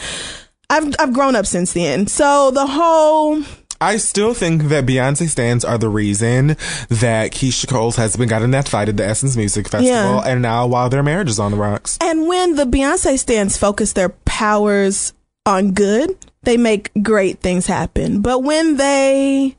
I've 0.70 0.94
I've 0.98 1.12
grown 1.12 1.36
up 1.36 1.46
since 1.46 1.72
then. 1.72 2.06
So 2.06 2.50
the 2.50 2.66
whole 2.66 3.42
I 3.80 3.98
still 3.98 4.32
think 4.32 4.64
that 4.64 4.86
Beyonce 4.86 5.28
stands 5.28 5.64
are 5.64 5.76
the 5.76 5.90
reason 5.90 6.56
that 6.88 7.32
Keyshia 7.32 7.68
Cole's 7.68 7.96
husband 7.96 8.30
got 8.30 8.40
in 8.42 8.50
that 8.52 8.68
fight 8.68 8.88
at 8.88 8.96
the 8.96 9.04
Essence 9.04 9.36
Music 9.36 9.68
Festival, 9.68 9.92
Yeah. 9.92 10.22
and 10.22 10.40
now 10.40 10.66
while 10.66 10.88
their 10.88 11.02
marriage 11.02 11.28
is 11.28 11.38
on 11.38 11.50
the 11.50 11.58
rocks. 11.58 11.98
And 12.00 12.26
when 12.26 12.54
the 12.56 12.64
Beyonce 12.64 13.18
stands 13.18 13.58
focus 13.58 13.92
their 13.92 14.08
powers 14.24 15.12
on 15.44 15.72
good, 15.72 16.16
they 16.44 16.56
make 16.56 16.90
great 17.02 17.40
things 17.40 17.66
happen. 17.66 18.22
But 18.22 18.42
when 18.42 18.78
they 18.78 19.56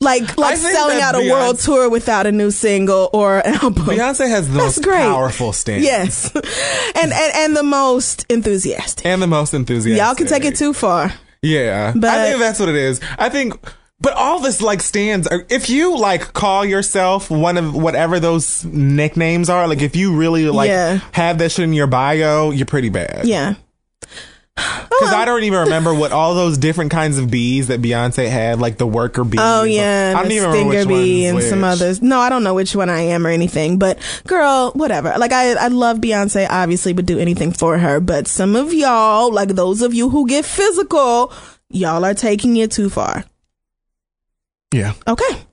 like 0.00 0.36
like 0.38 0.56
selling 0.56 1.00
out 1.00 1.14
a 1.14 1.30
world 1.30 1.58
tour 1.58 1.90
without 1.90 2.26
a 2.26 2.32
new 2.32 2.50
single 2.50 3.10
or 3.12 3.38
an 3.40 3.54
album. 3.54 3.84
Beyonce 3.84 4.28
has 4.28 4.48
the 4.48 4.54
That's 4.54 4.76
most 4.78 4.82
great. 4.84 4.98
powerful 5.00 5.52
stance. 5.52 5.84
Yes. 5.84 6.34
and, 6.34 7.12
and 7.12 7.32
and 7.36 7.56
the 7.56 7.62
most 7.62 8.24
enthusiastic. 8.30 9.04
and 9.06 9.20
the 9.20 9.26
most 9.26 9.52
enthusiastic. 9.54 10.02
Y'all 10.04 10.14
can 10.14 10.26
take 10.26 10.44
it 10.50 10.56
too 10.56 10.72
far. 10.72 11.12
Yeah, 11.42 11.92
But- 11.96 12.10
I 12.10 12.28
think 12.30 12.40
that's 12.40 12.60
what 12.60 12.68
it 12.68 12.74
is. 12.76 13.00
I 13.18 13.28
think, 13.30 13.54
but 14.00 14.12
all 14.14 14.40
this 14.40 14.60
like 14.62 14.80
stands. 14.82 15.26
are- 15.26 15.44
If 15.48 15.70
you 15.70 15.96
like 15.96 16.32
call 16.34 16.64
yourself 16.64 17.30
one 17.30 17.56
of 17.58 17.74
whatever 17.74 18.20
those 18.20 18.64
nicknames 18.64 19.48
are, 19.50 19.66
like 19.68 19.80
if 19.82 19.96
you 19.96 20.16
really 20.16 20.46
like 20.50 20.68
Yeah. 20.68 21.00
have 21.12 21.38
that 21.38 21.50
shit 21.52 21.64
in 21.64 21.72
your 21.72 21.86
bio, 21.86 22.50
you're 22.50 22.66
pretty 22.66 22.88
bad. 22.90 23.26
Yeah. 23.26 23.54
Because 25.00 25.14
I 25.14 25.24
don't 25.24 25.42
even 25.44 25.60
remember 25.60 25.94
what 25.94 26.12
all 26.12 26.34
those 26.34 26.58
different 26.58 26.90
kinds 26.90 27.16
of 27.16 27.30
bees 27.30 27.68
that 27.68 27.80
Beyonce 27.80 28.28
had, 28.28 28.60
like 28.60 28.76
the 28.76 28.86
worker 28.86 29.24
bee. 29.24 29.38
Oh 29.40 29.62
yeah, 29.62 30.12
I 30.14 30.22
don't 30.22 30.30
even 30.30 30.50
remember 30.50 30.68
which 30.68 30.88
Bee 30.88 31.24
and 31.24 31.42
some 31.42 31.64
others. 31.64 32.02
No, 32.02 32.18
I 32.18 32.28
don't 32.28 32.44
know 32.44 32.52
which 32.52 32.76
one 32.76 32.90
I 32.90 33.00
am 33.00 33.26
or 33.26 33.30
anything. 33.30 33.78
But 33.78 33.98
girl, 34.26 34.72
whatever. 34.72 35.14
Like 35.16 35.32
I, 35.32 35.52
I 35.52 35.68
love 35.68 35.98
Beyonce. 35.98 36.46
Obviously, 36.50 36.92
would 36.92 37.06
do 37.06 37.18
anything 37.18 37.50
for 37.50 37.78
her. 37.78 37.98
But 37.98 38.26
some 38.26 38.54
of 38.56 38.74
y'all, 38.74 39.32
like 39.32 39.50
those 39.50 39.80
of 39.80 39.94
you 39.94 40.10
who 40.10 40.28
get 40.28 40.44
physical, 40.44 41.32
y'all 41.70 42.04
are 42.04 42.12
taking 42.14 42.56
it 42.58 42.70
too 42.70 42.90
far. 42.90 43.24
Yeah, 44.72 44.92
Okay. 45.08 45.46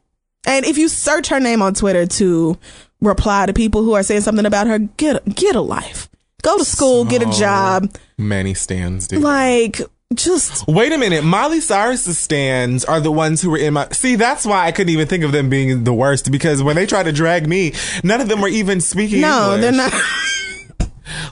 And 0.45 0.66
if 0.66 0.78
you 0.78 0.88
search 0.88 1.28
her 1.28 1.39
name 1.39 1.62
on 1.62 1.74
Twitter 1.74 2.05
to 2.05 2.58
reply 3.01 3.45
to 3.45 3.53
people 3.53 3.84
who 3.84 3.93
are 3.93 4.03
saying 4.03 4.22
something 4.22 4.45
about 4.45 4.68
her, 4.68 4.80
get 4.80 5.24
get 5.36 5.55
a 5.55 5.62
life. 5.62 6.10
Go 6.47 6.57
to 6.57 6.63
school, 6.63 7.03
get 7.03 7.21
a 7.21 7.29
job. 7.29 7.93
many 8.17 8.53
stands, 8.53 9.05
dude. 9.07 9.21
Like 9.21 9.81
just 10.13 10.65
Wait 10.65 10.93
a 10.93 10.97
minute. 10.97 11.25
Miley 11.25 11.59
Cyrus's 11.59 12.17
stands 12.17 12.85
are 12.85 13.01
the 13.01 13.11
ones 13.11 13.41
who 13.41 13.49
were 13.49 13.57
in 13.57 13.73
my. 13.73 13.89
See, 13.89 14.15
that's 14.15 14.45
why 14.45 14.65
I 14.65 14.71
couldn't 14.71 14.93
even 14.93 15.09
think 15.09 15.25
of 15.25 15.33
them 15.33 15.49
being 15.49 15.83
the 15.83 15.91
worst 15.93 16.31
because 16.31 16.63
when 16.63 16.77
they 16.77 16.85
tried 16.85 17.03
to 17.03 17.11
drag 17.11 17.49
me, 17.49 17.73
none 18.01 18.21
of 18.21 18.29
them 18.29 18.39
were 18.39 18.47
even 18.47 18.79
speaking. 18.79 19.19
no, 19.19 19.55
English. 19.55 19.61
they're 19.61 19.71
not. 19.73 19.93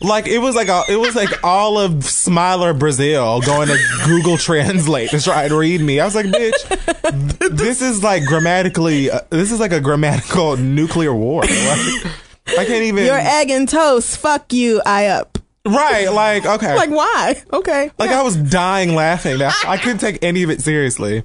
Like 0.02 0.28
it 0.28 0.40
was 0.40 0.56
like 0.56 0.68
a, 0.68 0.84
it 0.90 0.98
was 0.98 1.16
like 1.16 1.44
all 1.44 1.78
of 1.78 2.04
Smiler 2.04 2.74
Brazil 2.74 3.42
going 3.42 3.68
to 3.68 3.78
Google 4.06 4.38
Translate 4.38 5.10
to 5.12 5.22
try 5.22 5.44
and 5.46 5.54
read 5.54 5.82
me. 5.82 6.00
I 6.00 6.06
was 6.06 6.16
like, 6.16 6.26
bitch, 6.28 7.50
this 7.58 7.82
is 7.82 8.04
like 8.04 8.24
grammatically. 8.26 9.10
Uh, 9.12 9.22
this 9.30 9.52
is 9.52 9.60
like 9.60 9.72
a 9.72 9.82
grammatical 9.82 10.58
nuclear 10.58 11.14
war. 11.14 11.44
Like, 11.56 12.12
I 12.48 12.66
can't 12.66 12.84
even. 12.84 13.06
You're 13.06 13.18
egg 13.18 13.50
and 13.50 13.68
toast. 13.68 14.18
Fuck 14.18 14.54
you. 14.54 14.82
I 14.86 15.08
up. 15.08 15.38
right. 15.66 16.08
Like 16.12 16.46
okay. 16.46 16.76
Like 16.76 16.90
why? 16.92 17.42
Okay. 17.52 17.92
Like 17.98 18.12
I 18.12 18.22
was 18.22 18.36
dying 18.36 18.94
laughing. 18.96 19.42
I 19.42 19.78
couldn't 19.78 19.98
take 20.00 20.20
any 20.24 20.44
of 20.44 20.50
it 20.50 20.62
seriously. 20.62 21.22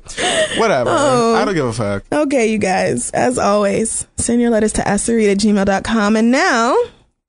Whatever. 0.57 0.91
Oh. 0.93 1.35
I 1.37 1.45
don't 1.45 1.55
give 1.55 1.67
a 1.67 1.73
fuck. 1.73 2.05
Okay, 2.11 2.51
you 2.51 2.59
guys. 2.59 3.11
As 3.11 3.39
always, 3.39 4.07
send 4.17 4.41
your 4.41 4.51
letters 4.51 4.73
to 4.75 4.89
ask 4.89 5.07
the 5.07 5.15
read 5.15 5.31
at 5.31 5.39
gmail.com. 5.39 6.17
And 6.17 6.31
now 6.31 6.75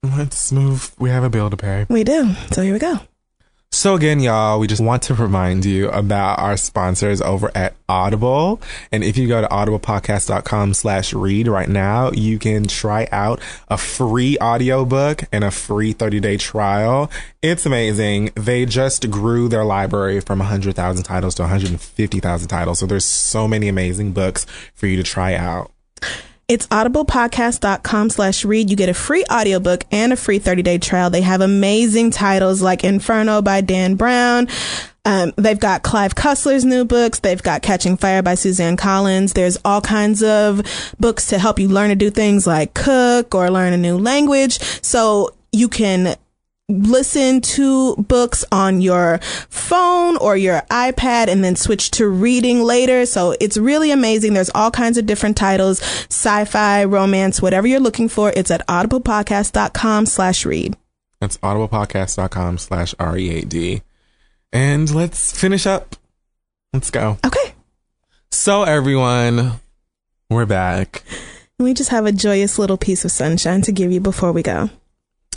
Let's 0.03 0.51
move. 0.51 0.93
We 0.97 1.09
have 1.11 1.23
a 1.23 1.29
bill 1.29 1.49
to 1.51 1.57
pay. 1.57 1.85
we 1.89 2.03
do. 2.03 2.33
So 2.51 2.63
here 2.63 2.73
we 2.73 2.79
go. 2.79 2.99
So 3.73 3.95
again, 3.95 4.19
y'all, 4.19 4.59
we 4.59 4.67
just 4.67 4.83
want 4.83 5.01
to 5.03 5.13
remind 5.13 5.63
you 5.63 5.89
about 5.91 6.39
our 6.39 6.57
sponsors 6.57 7.21
over 7.21 7.49
at 7.55 7.73
Audible. 7.87 8.61
And 8.91 9.01
if 9.01 9.15
you 9.15 9.29
go 9.29 9.39
to 9.39 9.47
audiblepodcast.com 9.47 10.73
slash 10.73 11.13
read 11.13 11.47
right 11.47 11.69
now, 11.69 12.11
you 12.11 12.37
can 12.37 12.65
try 12.65 13.07
out 13.13 13.39
a 13.69 13.77
free 13.77 14.37
audiobook 14.39 15.23
and 15.31 15.45
a 15.45 15.51
free 15.51 15.93
30 15.93 16.19
day 16.19 16.35
trial. 16.35 17.09
It's 17.41 17.65
amazing. 17.65 18.31
They 18.35 18.65
just 18.65 19.09
grew 19.09 19.47
their 19.47 19.63
library 19.63 20.19
from 20.19 20.39
100,000 20.39 21.03
titles 21.03 21.35
to 21.35 21.43
150,000 21.43 22.47
titles. 22.49 22.79
So 22.79 22.85
there's 22.85 23.05
so 23.05 23.47
many 23.47 23.69
amazing 23.69 24.11
books 24.11 24.45
for 24.75 24.87
you 24.87 24.97
to 24.97 25.03
try 25.03 25.33
out. 25.35 25.71
It's 26.51 26.67
audiblepodcast.com 26.67 28.09
slash 28.09 28.43
read. 28.43 28.69
You 28.69 28.75
get 28.75 28.89
a 28.89 28.93
free 28.93 29.23
audiobook 29.31 29.85
and 29.89 30.11
a 30.11 30.17
free 30.17 30.37
30 30.37 30.61
day 30.63 30.77
trial. 30.79 31.09
They 31.09 31.21
have 31.21 31.39
amazing 31.39 32.11
titles 32.11 32.61
like 32.61 32.83
Inferno 32.83 33.41
by 33.41 33.61
Dan 33.61 33.95
Brown. 33.95 34.49
Um, 35.05 35.31
they've 35.37 35.57
got 35.57 35.81
Clive 35.81 36.13
Cussler's 36.13 36.65
new 36.65 36.83
books. 36.83 37.19
They've 37.19 37.41
got 37.41 37.61
Catching 37.61 37.95
Fire 37.95 38.21
by 38.21 38.35
Suzanne 38.35 38.75
Collins. 38.75 39.31
There's 39.31 39.57
all 39.63 39.79
kinds 39.79 40.23
of 40.23 40.61
books 40.99 41.27
to 41.27 41.39
help 41.39 41.57
you 41.57 41.69
learn 41.69 41.87
to 41.87 41.95
do 41.95 42.09
things 42.09 42.45
like 42.45 42.73
cook 42.73 43.33
or 43.33 43.49
learn 43.49 43.71
a 43.71 43.77
new 43.77 43.97
language. 43.97 44.59
So 44.83 45.33
you 45.53 45.69
can 45.69 46.17
listen 46.71 47.41
to 47.41 47.95
books 47.97 48.43
on 48.51 48.81
your 48.81 49.19
phone 49.49 50.17
or 50.17 50.35
your 50.35 50.61
iPad 50.69 51.27
and 51.27 51.43
then 51.43 51.55
switch 51.55 51.91
to 51.91 52.07
reading 52.07 52.63
later. 52.63 53.05
So 53.05 53.35
it's 53.39 53.57
really 53.57 53.91
amazing. 53.91 54.33
There's 54.33 54.51
all 54.55 54.71
kinds 54.71 54.97
of 54.97 55.05
different 55.05 55.37
titles, 55.37 55.81
sci-fi, 55.81 56.85
romance, 56.85 57.41
whatever 57.41 57.67
you're 57.67 57.79
looking 57.79 58.09
for. 58.09 58.31
It's 58.35 58.51
at 58.51 58.65
audiblepodcast.com 58.67 60.05
slash 60.05 60.45
read. 60.45 60.75
That's 61.19 61.37
audiblepodcast.com 61.37 62.57
slash 62.57 62.95
R-E-A-D. 62.99 63.81
And 64.51 64.93
let's 64.93 65.39
finish 65.39 65.65
up. 65.65 65.95
Let's 66.73 66.89
go. 66.89 67.17
Okay. 67.25 67.53
So 68.31 68.63
everyone, 68.63 69.59
we're 70.29 70.45
back. 70.45 71.03
We 71.59 71.73
just 71.73 71.89
have 71.91 72.05
a 72.05 72.11
joyous 72.11 72.57
little 72.57 72.77
piece 72.77 73.05
of 73.05 73.11
sunshine 73.11 73.61
to 73.63 73.71
give 73.71 73.91
you 73.91 73.99
before 73.99 74.31
we 74.31 74.41
go. 74.41 74.69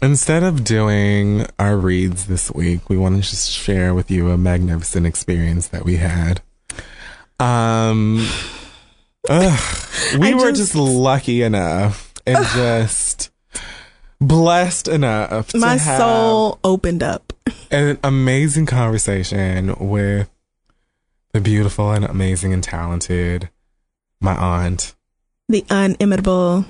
Instead 0.03 0.43
of 0.43 0.65
doing 0.65 1.47
our 1.59 1.77
reads 1.79 2.27
this 2.27 2.51
week, 2.51 2.91
we 2.91 2.97
want 2.99 3.17
to 3.23 3.29
just 3.31 3.51
share 3.51 3.95
with 3.95 4.11
you 4.11 4.31
a 4.31 4.37
magnificent 4.37 5.07
experience 5.07 5.69
that 5.69 5.85
we 5.85 5.97
had. 5.97 6.43
Um, 7.41 8.27
ugh, 9.29 9.61
we 10.19 10.33
I 10.33 10.35
were 10.35 10.51
just- 10.51 10.73
just 10.73 10.75
lucky 10.75 11.43
enough 11.43 12.13
and 12.27 12.45
just 12.55 13.31
blessed 14.21 14.89
enough 14.89 15.49
to 15.49 15.59
have. 15.59 15.61
My 15.61 15.77
soul 15.79 16.59
opened 16.65 17.03
up. 17.03 17.33
an 17.71 17.99
amazing 18.05 18.67
conversation 18.67 19.75
with 19.79 20.29
the 21.33 21.41
beautiful 21.41 21.91
and 21.93 22.05
amazing 22.05 22.53
and 22.53 22.63
talented 22.63 23.49
my 24.21 24.35
aunt, 24.37 24.95
The 25.49 25.65
unimitable 25.69 26.65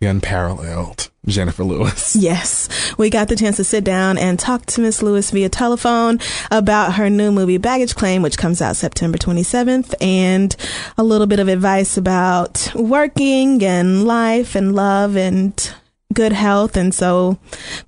the 0.00 0.06
unparalleled 0.06 1.10
Jenifer 1.26 1.66
Lewis. 1.66 2.16
Yes, 2.20 2.68
we 2.98 3.08
got 3.10 3.28
the 3.28 3.36
chance 3.36 3.56
to 3.56 3.64
sit 3.64 3.84
down 3.84 4.18
and 4.18 4.38
talk 4.38 4.66
to 4.66 4.80
Miss 4.80 5.02
Lewis 5.02 5.30
via 5.30 5.48
telephone 5.48 6.18
about 6.50 6.94
her 6.94 7.08
new 7.08 7.30
movie 7.30 7.56
Baggage 7.56 7.94
Claim, 7.94 8.22
which 8.22 8.36
comes 8.36 8.60
out 8.60 8.76
September 8.76 9.16
27th, 9.16 9.94
and 10.00 10.54
a 10.98 11.02
little 11.04 11.26
bit 11.26 11.38
of 11.38 11.48
advice 11.48 11.96
about 11.96 12.72
working 12.74 13.62
and 13.62 14.04
life 14.04 14.54
and 14.54 14.74
love 14.74 15.16
and 15.16 15.74
good 16.12 16.32
health. 16.32 16.76
And 16.76 16.94
so 16.94 17.38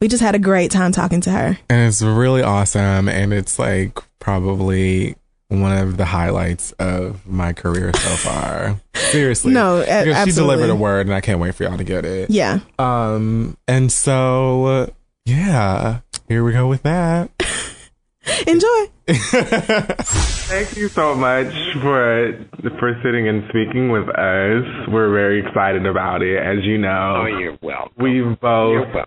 we 0.00 0.08
just 0.08 0.22
had 0.22 0.34
a 0.34 0.38
great 0.38 0.70
time 0.70 0.92
talking 0.92 1.20
to 1.22 1.30
her. 1.30 1.58
And 1.68 1.88
it's 1.88 2.02
really 2.02 2.42
awesome. 2.42 3.08
And 3.08 3.32
it's 3.32 3.58
like 3.58 3.98
probably 4.18 5.16
one 5.60 5.76
of 5.76 5.96
the 5.96 6.04
highlights 6.04 6.72
of 6.72 7.26
my 7.26 7.52
career 7.52 7.92
so 7.94 8.08
far. 8.16 8.80
Seriously. 8.94 9.52
No, 9.52 9.80
a- 9.82 10.04
because 10.04 10.24
she 10.26 10.32
delivered 10.32 10.70
a 10.70 10.74
word 10.74 11.06
and 11.06 11.14
I 11.14 11.20
can't 11.20 11.40
wait 11.40 11.54
for 11.54 11.64
y'all 11.64 11.76
to 11.78 11.84
get 11.84 12.04
it. 12.04 12.30
Yeah. 12.30 12.60
Um 12.78 13.56
and 13.68 13.90
so 13.92 14.92
yeah, 15.26 16.00
here 16.28 16.42
we 16.44 16.52
go 16.52 16.66
with 16.68 16.82
that. 16.82 17.30
Enjoy. 18.46 18.86
Thank 19.08 20.76
you 20.76 20.88
so 20.88 21.14
much 21.14 21.52
for 21.80 22.38
for 22.78 23.00
sitting 23.02 23.28
and 23.28 23.42
speaking 23.48 23.90
with 23.90 24.08
us. 24.08 24.64
We're 24.88 25.10
very 25.12 25.44
excited 25.46 25.86
about 25.86 26.22
it. 26.22 26.38
As 26.38 26.64
you 26.64 26.78
know, 26.78 27.22
Oh, 27.22 27.26
you're 27.26 27.58
welcome. 27.62 27.92
we've 27.98 28.38
both 28.40 28.72
You're 28.72 28.82
welcome. 28.84 29.04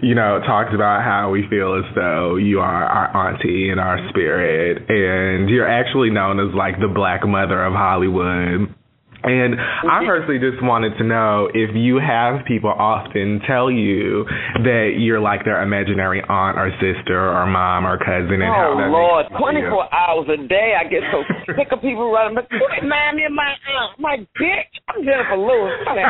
You 0.00 0.14
know, 0.14 0.40
talked 0.46 0.74
about 0.74 1.02
how 1.02 1.30
we 1.30 1.46
feel 1.48 1.74
as 1.74 1.94
though 1.94 2.36
you 2.36 2.60
are 2.60 2.84
our 2.84 3.28
auntie 3.28 3.70
in 3.70 3.78
our 3.78 3.98
spirit, 4.10 4.78
and 4.88 5.48
you're 5.48 5.68
actually 5.68 6.10
known 6.10 6.40
as 6.40 6.54
like 6.54 6.80
the 6.80 6.88
black 6.88 7.26
mother 7.26 7.64
of 7.64 7.72
Hollywood. 7.72 8.74
And 9.22 9.54
I 9.54 10.02
mm-hmm. 10.02 10.06
personally 10.06 10.42
just 10.42 10.58
wanted 10.62 10.98
to 10.98 11.04
know 11.04 11.46
if 11.54 11.70
you 11.78 12.02
have 12.02 12.44
people 12.44 12.74
often 12.74 13.40
tell 13.46 13.70
you 13.70 14.26
that 14.66 14.98
you're 14.98 15.20
like 15.22 15.44
their 15.44 15.62
imaginary 15.62 16.20
aunt 16.26 16.58
or 16.58 16.74
sister 16.82 17.30
or 17.30 17.46
mom 17.46 17.86
or 17.86 17.98
cousin, 18.02 18.42
and 18.42 18.50
how 18.50 18.74
Oh 18.74 18.78
that 18.82 18.90
Lord, 18.90 19.30
makes 19.30 19.38
you 19.38 19.62
feel. 19.70 19.86
24 19.86 19.94
hours 19.94 20.26
a 20.26 20.42
day. 20.48 20.74
I 20.74 20.82
get 20.90 21.06
so 21.14 21.22
sick 21.54 21.70
of 21.70 21.80
people 21.80 22.10
running. 22.10 22.34
But 22.34 22.50
you 22.50 22.66
remind 22.82 23.16
me 23.16 23.24
of 23.24 23.32
my 23.32 23.54
aunt, 23.54 24.00
my 24.02 24.16
bitch. 24.42 24.74
I'm 24.90 25.06
Jenifer 25.06 25.38
Lewis. 25.38 25.86
Aunt. 25.86 26.02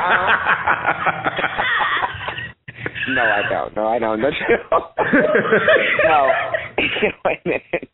no, 3.08 3.22
I 3.22 3.42
don't. 3.48 3.76
No, 3.76 3.86
I 3.86 3.98
don't. 3.98 4.20
No, 4.22 4.30
no. 6.04 6.32
wait 7.24 7.38
a 7.44 7.48
minute. 7.48 7.88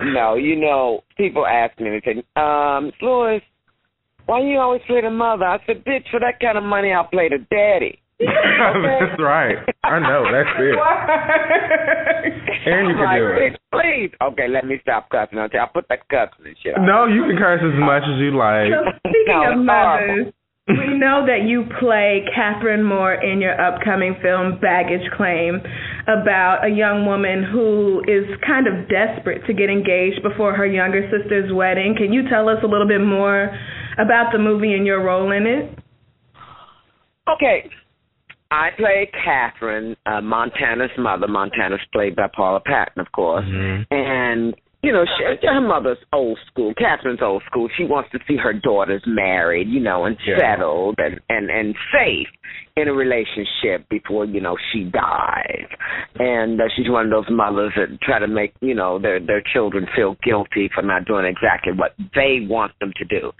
no, 0.14 0.34
you 0.34 0.56
know, 0.56 1.02
people 1.16 1.46
ask 1.46 1.78
me, 1.80 1.90
they 1.90 2.00
say, 2.14 2.24
um, 2.40 2.86
Miss 2.86 2.94
Lewis, 3.00 3.42
why 4.26 4.40
you 4.40 4.58
always 4.58 4.82
play 4.86 5.00
the 5.00 5.10
mother? 5.10 5.44
I 5.44 5.58
said, 5.66 5.84
bitch, 5.84 6.08
for 6.10 6.20
that 6.20 6.40
kind 6.40 6.56
of 6.58 6.64
money, 6.64 6.92
I'll 6.92 7.04
play 7.04 7.28
the 7.28 7.38
daddy. 7.50 7.98
That's 8.20 9.18
right. 9.20 9.56
I 9.84 9.98
know. 9.98 10.24
That's 10.30 10.48
it. 10.58 10.78
and 12.70 12.88
you 12.88 12.94
can 12.94 13.04
like, 13.04 13.18
do 13.18 13.26
it. 13.34 13.60
please. 13.72 14.10
Okay, 14.22 14.48
let 14.48 14.64
me 14.64 14.78
stop 14.82 15.08
cussing. 15.10 15.38
I'll 15.38 15.48
I'll 15.58 15.66
put 15.68 15.88
that 15.88 16.08
cussing 16.08 16.46
and 16.46 16.56
shit. 16.62 16.78
out. 16.78 16.84
No, 16.86 17.06
you 17.06 17.24
can 17.26 17.36
curse 17.36 17.60
as 17.64 17.78
much 17.80 18.02
as 18.04 18.18
you 18.20 18.36
like. 18.36 18.70
So 18.70 18.92
speaking 18.98 19.24
No, 19.26 19.42
of 19.52 19.58
it's 19.58 19.66
mothers, 19.66 20.34
we 20.68 20.96
know 20.96 21.26
that 21.26 21.42
you 21.46 21.64
play 21.80 22.24
Catherine 22.34 22.84
Moore 22.84 23.14
in 23.14 23.40
your 23.40 23.60
upcoming 23.60 24.14
film 24.22 24.60
Baggage 24.60 25.10
Claim 25.16 25.60
about 26.04 26.64
a 26.64 26.68
young 26.68 27.04
woman 27.04 27.42
who 27.42 28.00
is 28.06 28.24
kind 28.46 28.66
of 28.68 28.88
desperate 28.88 29.44
to 29.46 29.54
get 29.54 29.70
engaged 29.70 30.22
before 30.22 30.54
her 30.54 30.66
younger 30.66 31.02
sister's 31.10 31.52
wedding. 31.52 31.94
Can 31.96 32.12
you 32.12 32.28
tell 32.28 32.48
us 32.48 32.58
a 32.62 32.66
little 32.66 32.86
bit 32.86 33.00
more 33.00 33.50
about 33.98 34.30
the 34.32 34.38
movie 34.38 34.74
and 34.74 34.86
your 34.86 35.02
role 35.02 35.32
in 35.32 35.46
it? 35.46 35.78
Okay. 37.28 37.68
I 38.52 38.68
play 38.76 39.10
Catherine, 39.24 39.96
uh, 40.06 40.20
Montana's 40.20 40.90
mother. 40.98 41.26
Montana's 41.26 41.80
played 41.92 42.14
by 42.14 42.28
Paula 42.34 42.60
Patton, 42.60 43.00
of 43.00 43.10
course. 43.12 43.46
And, 43.90 44.54
you 44.82 44.92
know, 44.92 45.04
she, 45.04 45.46
her 45.46 45.60
mother's 45.60 45.98
old 46.12 46.38
school. 46.50 46.74
Catherine's 46.74 47.20
old 47.22 47.42
school. 47.46 47.68
She 47.78 47.84
wants 47.84 48.10
to 48.12 48.18
see 48.26 48.36
her 48.36 48.52
daughters 48.52 49.02
married, 49.06 49.68
you 49.68 49.80
know, 49.80 50.06
and 50.06 50.16
Yeah. 50.26 50.38
settled 50.38 50.96
and, 50.98 51.20
and, 51.28 51.50
and 51.50 51.74
safe 51.92 52.26
in 52.76 52.88
a 52.88 52.92
relationship 52.92 53.88
before, 53.88 54.24
you 54.24 54.40
know, 54.40 54.56
she 54.72 54.84
dies. 54.84 55.66
And 56.18 56.60
uh, 56.60 56.64
she's 56.76 56.88
one 56.90 57.04
of 57.04 57.10
those 57.12 57.30
mothers 57.30 57.72
that 57.76 58.00
try 58.02 58.18
to 58.18 58.26
make, 58.26 58.54
you 58.60 58.74
know, 58.74 58.98
their, 58.98 59.20
their 59.20 59.42
children 59.52 59.86
feel 59.94 60.16
guilty 60.24 60.68
for 60.74 60.82
not 60.82 61.04
doing 61.04 61.26
exactly 61.26 61.72
what 61.76 61.94
they 62.14 62.38
want 62.48 62.72
them 62.80 62.92
to 62.96 63.04
do. 63.04 63.30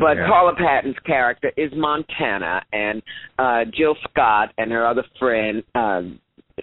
But 0.00 0.16
Yeah. 0.16 0.28
Paula 0.28 0.54
Patton's 0.56 0.98
character 1.04 1.52
is 1.58 1.70
Montana, 1.76 2.62
and 2.72 3.02
uh, 3.38 3.64
Jill 3.76 3.96
Scott 4.10 4.52
and 4.56 4.72
her 4.72 4.86
other 4.86 5.04
friend, 5.18 5.62
uh, 5.74 6.02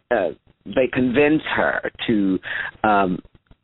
uh, 0.10 0.30
they 0.66 0.88
convince 0.92 1.42
her 1.56 1.92
to 2.08 2.40
um, 2.84 3.20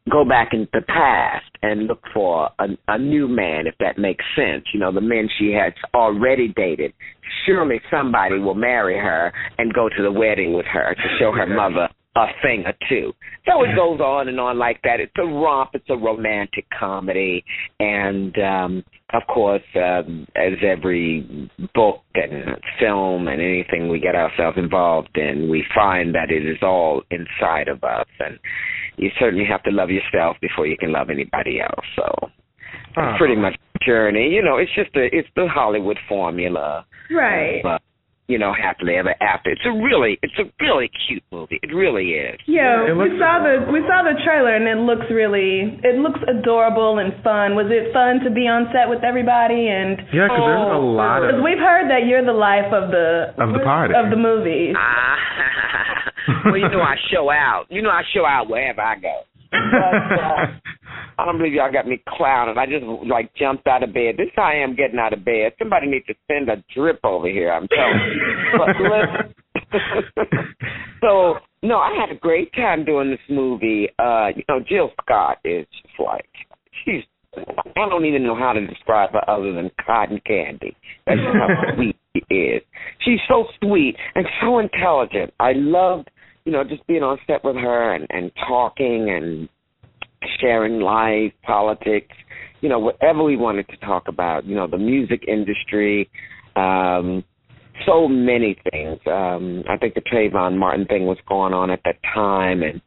go 0.10 0.26
back 0.26 0.50
in 0.54 0.68
the 0.74 0.82
past 0.82 1.46
and 1.62 1.88
look 1.88 2.02
for 2.14 2.50
a, 2.60 2.68
a 2.88 2.98
new 2.98 3.28
man, 3.28 3.68
if 3.68 3.76
that 3.80 3.98
makes 3.98 4.24
sense. 4.36 4.66
You 4.74 4.80
know, 4.80 4.92
the 4.92 5.02
men 5.02 5.30
she 5.38 5.52
has 5.54 5.74
already 5.94 6.50
dated. 6.56 6.94
Surely 7.46 7.80
somebody 7.92 8.40
will 8.40 8.56
marry 8.56 8.98
her 8.98 9.32
and 9.58 9.74
go 9.74 9.90
to 9.90 10.04
the 10.04 10.12
wedding 10.12 10.54
with 10.54 10.66
her 10.66 10.96
to 10.96 11.18
show 11.20 11.32
her 11.32 11.48
mother 11.48 11.90
a 12.16 12.26
thing 12.42 12.64
or 12.66 12.74
two. 12.90 13.14
So 13.46 13.64
it 13.64 13.76
goes 13.76 14.00
on 14.00 14.28
and 14.28 14.40
on 14.40 14.58
like 14.58 14.82
that. 14.84 15.00
It's 15.00 15.14
a 15.18 15.26
romp. 15.26 15.72
It's 15.74 15.90
a 15.90 15.98
romantic 15.98 16.66
comedy, 16.78 17.44
and 17.80 18.36
um, 18.40 18.84
of 19.14 19.24
course, 19.34 19.64
um, 19.76 20.28
as 20.36 20.54
every 20.64 21.50
book 21.74 22.02
and 22.16 22.58
film 22.80 23.28
and 23.28 23.42
anything 23.42 23.90
we 23.90 24.00
get 24.00 24.16
ourselves 24.16 24.58
involved 24.58 25.18
in, 25.18 25.50
we 25.50 25.64
find 25.74 26.14
that 26.16 26.32
it 26.32 26.46
is 26.46 26.58
all 26.62 27.04
inside 27.12 27.68
of 27.68 27.84
us, 27.84 28.08
and 28.20 28.40
you 28.98 29.10
certainly 29.20 29.46
have 29.46 29.64
to 29.64 29.72
love 29.72 29.90
yourself 29.90 30.38
before 30.42 30.68
you 30.68 30.78
can 30.78 30.92
love 30.92 31.10
anybody 31.10 31.62
else. 31.62 31.86
So. 31.96 32.30
It's 32.98 33.18
pretty 33.18 33.36
much 33.36 33.56
a 33.76 33.86
journey. 33.86 34.30
You 34.30 34.44
know, 34.44 34.58
it's 34.58 34.74
just 34.76 34.94
a 34.96 35.06
it's 35.16 35.28
the 35.36 35.48
Hollywood 35.48 35.98
formula 36.10 36.86
Right. 37.10 37.62
You 38.30 38.38
know, 38.38 38.54
happily 38.54 38.94
ever 38.96 39.16
after. 39.20 39.50
It's 39.50 39.66
a 39.66 39.74
really, 39.74 40.20
it's 40.22 40.38
a 40.38 40.46
really 40.64 40.88
cute 41.10 41.24
movie. 41.34 41.58
It 41.66 41.74
really 41.74 42.14
is. 42.14 42.38
Yeah, 42.46 42.86
It 42.86 42.94
we 42.96 43.10
looks- 43.10 43.18
saw 43.20 43.42
the 43.42 43.66
we 43.74 43.82
saw 43.90 44.06
the 44.06 44.14
trailer 44.24 44.54
and 44.54 44.70
it 44.70 44.78
looks 44.86 45.10
really 45.10 45.82
it 45.84 45.98
looks 45.98 46.20
adorable 46.30 47.00
and 47.02 47.10
fun. 47.26 47.56
Was 47.58 47.68
it 47.74 47.90
fun 47.92 48.22
to 48.24 48.30
be 48.30 48.46
on 48.48 48.70
set 48.72 48.88
with 48.88 49.04
everybody 49.04 49.68
and 49.68 49.98
Yeah, 50.14 50.30
because 50.30 50.46
there's 50.46 50.70
a 50.70 50.78
Oh, 50.78 50.94
lot 50.94 51.26
Because 51.26 51.42
we've 51.42 51.58
heard 51.58 51.90
that 51.90 52.06
you're 52.06 52.24
the 52.24 52.32
life 52.38 52.70
of 52.72 52.92
the 52.94 53.34
Of 53.42 53.52
the 53.58 53.66
party. 53.66 53.96
of 53.98 54.12
the 54.14 54.16
movie. 54.22 54.72
Ah, 54.78 56.46
well, 56.46 56.58
you 56.58 56.70
know, 56.70 56.82
I 56.86 56.96
show 57.12 57.32
out. 57.34 57.66
You 57.74 57.82
know, 57.82 57.90
I 57.90 58.04
show 58.14 58.26
out 58.26 58.48
wherever 58.48 58.82
I 58.82 58.96
go. 59.02 59.16
But 59.50 60.22
uh, 60.22 60.46
I 61.20 61.26
don't 61.26 61.38
believe 61.38 61.54
y'all 61.54 61.72
got 61.72 61.88
me 61.88 62.02
clowning. 62.08 62.58
I 62.58 62.66
just 62.66 62.86
like 63.08 63.36
jumped 63.36 63.68
out 63.68 63.84
of 63.84 63.94
bed. 63.94 64.16
This 64.18 64.28
is 64.28 64.34
how 64.36 64.44
I 64.44 64.56
am 64.56 64.76
getting 64.76 65.00
out 65.00 65.14
of 65.14 65.26
bed. 65.26 65.54
Somebody 65.60 65.88
needs 65.88 66.06
to 66.08 66.16
send 66.32 66.50
a 66.50 66.64
drip 66.74 67.00
over 67.04 67.28
here. 67.28 67.52
I'm 67.52 67.68
telling 67.68 68.00
you. 68.10 69.70
So 71.02 71.36
no, 71.64 71.78
I 71.78 71.96
had 72.00 72.16
a 72.16 72.20
great 72.20 72.54
time 72.54 72.86
doing 72.86 73.10
this 73.10 73.20
movie. 73.30 73.90
Uh, 74.00 74.28
you 74.36 74.44
know, 74.50 74.60
Jill 74.68 74.92
Scott 75.02 75.38
is 75.44 75.66
just 75.82 76.00
like 76.00 76.30
she's. 76.84 77.04
I 77.38 77.88
don't 77.88 78.06
even 78.06 78.24
know 78.24 78.36
how 78.36 78.54
to 78.54 78.66
describe 78.66 79.12
her 79.12 79.30
other 79.30 79.54
than 79.54 79.70
cotton 79.86 80.20
candy. 80.26 80.76
That's 81.06 81.20
how 81.22 81.48
sweet 81.76 81.96
she 82.14 82.34
is. 82.34 82.64
She's 83.06 83.20
so 83.28 83.46
sweet 83.62 83.96
and 84.16 84.26
so 84.42 84.60
intelligent. 84.60 85.32
I 85.40 85.54
loved, 85.54 86.10
you 86.46 86.52
know, 86.52 86.64
just 86.64 86.86
being 86.88 87.04
on 87.04 87.20
set 87.28 87.44
with 87.44 87.56
her 87.56 87.94
and, 87.94 88.08
and 88.10 88.32
talking 88.48 89.12
and 89.12 89.48
sharing 90.40 90.80
life, 90.80 91.34
politics, 91.44 92.16
you 92.62 92.70
know, 92.70 92.80
whatever 92.80 93.24
we 93.24 93.38
wanted 93.38 93.68
to 93.70 93.78
talk 93.78 94.08
about, 94.08 94.46
you 94.46 94.56
know, 94.56 94.68
the 94.68 94.78
music 94.78 95.24
industry, 95.28 96.10
um, 96.56 97.24
so 97.86 98.08
many 98.08 98.58
things. 98.72 99.00
Um, 99.06 99.64
I 99.70 99.78
think 99.78 99.94
the 99.94 100.02
Trayvon 100.02 100.58
Martin 100.58 100.86
thing 100.86 101.06
was 101.06 101.18
going 101.28 101.54
on 101.54 101.70
at 101.70 101.82
that 101.86 101.96
time 102.14 102.62
and 102.64 102.82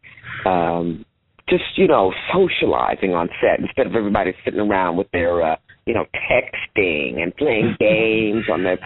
um 0.44 1.04
just, 1.48 1.64
you 1.76 1.86
know, 1.86 2.12
socializing 2.32 3.14
on 3.14 3.28
set 3.40 3.60
instead 3.60 3.86
of 3.86 3.94
everybody 3.94 4.32
sitting 4.44 4.60
around 4.60 4.96
with 4.96 5.10
their 5.12 5.42
uh, 5.42 5.56
you 5.86 5.94
know, 5.94 6.04
texting 6.30 7.20
and 7.20 7.34
playing 7.36 7.76
games 7.80 8.44
on 8.50 8.62
their 8.62 8.78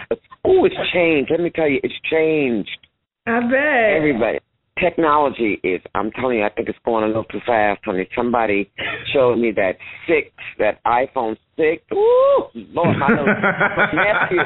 oh, 0.45 0.65
it's 0.65 0.75
changed. 0.93 1.31
Let 1.31 1.41
me 1.41 1.51
tell 1.51 1.69
you, 1.69 1.81
it's 1.83 1.95
changed 2.11 2.87
I 3.27 3.41
bet. 3.41 3.97
everybody. 3.97 4.39
Technology 4.79 5.59
is, 5.65 5.81
I'm 5.95 6.11
telling 6.13 6.39
you, 6.39 6.45
I 6.45 6.51
think 6.51 6.69
it's 6.69 6.79
going 6.85 7.05
a 7.05 7.07
little 7.07 7.25
too 7.25 7.41
fast, 7.47 7.81
honey. 7.85 8.07
Somebody 8.15 8.71
showed 9.15 9.37
me 9.37 9.51
that 9.57 9.81
six, 10.07 10.29
that 10.59 10.85
iPhone 10.85 11.37
six. 11.57 11.83
Lord, 11.91 12.99
my 12.99 13.09
little 13.09 13.25
nephew, 13.25 14.45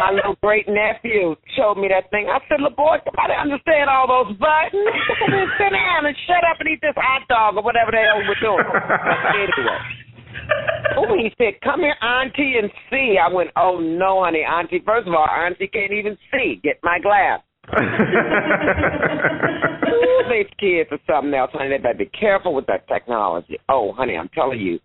my 0.00 0.12
little 0.12 0.36
great 0.42 0.68
nephew 0.68 1.36
showed 1.56 1.80
me 1.80 1.88
that 1.88 2.10
thing. 2.10 2.28
I 2.28 2.36
said, 2.48 2.60
"Little 2.60 2.76
boy, 2.76 2.98
somebody 3.00 3.32
understand 3.32 3.88
all 3.88 4.04
those 4.04 4.36
buttons? 4.36 4.92
Sit 5.56 5.72
down 5.72 6.04
and 6.04 6.16
shut 6.28 6.44
up 6.44 6.60
and 6.60 6.68
eat 6.68 6.80
this 6.82 6.92
hot 6.96 7.24
dog 7.28 7.56
or 7.56 7.62
whatever 7.62 7.92
the 7.92 8.02
hell 8.04 8.20
we're 8.28 8.36
doing." 8.36 8.60
anyway. 9.40 9.80
Oh, 11.00 11.16
he 11.16 11.32
said, 11.38 11.60
"Come 11.64 11.80
here, 11.80 11.96
Auntie, 12.02 12.60
and 12.60 12.70
see." 12.90 13.16
I 13.16 13.32
went, 13.32 13.50
"Oh 13.56 13.80
no, 13.80 14.22
honey, 14.24 14.44
Auntie. 14.44 14.82
First 14.84 15.08
of 15.08 15.14
all, 15.14 15.24
Auntie 15.24 15.68
can't 15.68 15.92
even 15.92 16.18
see. 16.30 16.60
Get 16.62 16.76
my 16.82 16.98
glass." 17.00 17.40
These 20.30 20.50
kids 20.58 20.90
are 20.92 20.98
something 21.06 21.34
else, 21.34 21.50
honey. 21.52 21.70
They 21.70 21.78
better 21.78 21.98
be 21.98 22.06
careful 22.06 22.54
with 22.54 22.66
that 22.66 22.86
technology. 22.88 23.58
Oh, 23.68 23.92
honey, 23.92 24.16
I'm 24.16 24.28
telling 24.34 24.60
you, 24.60 24.78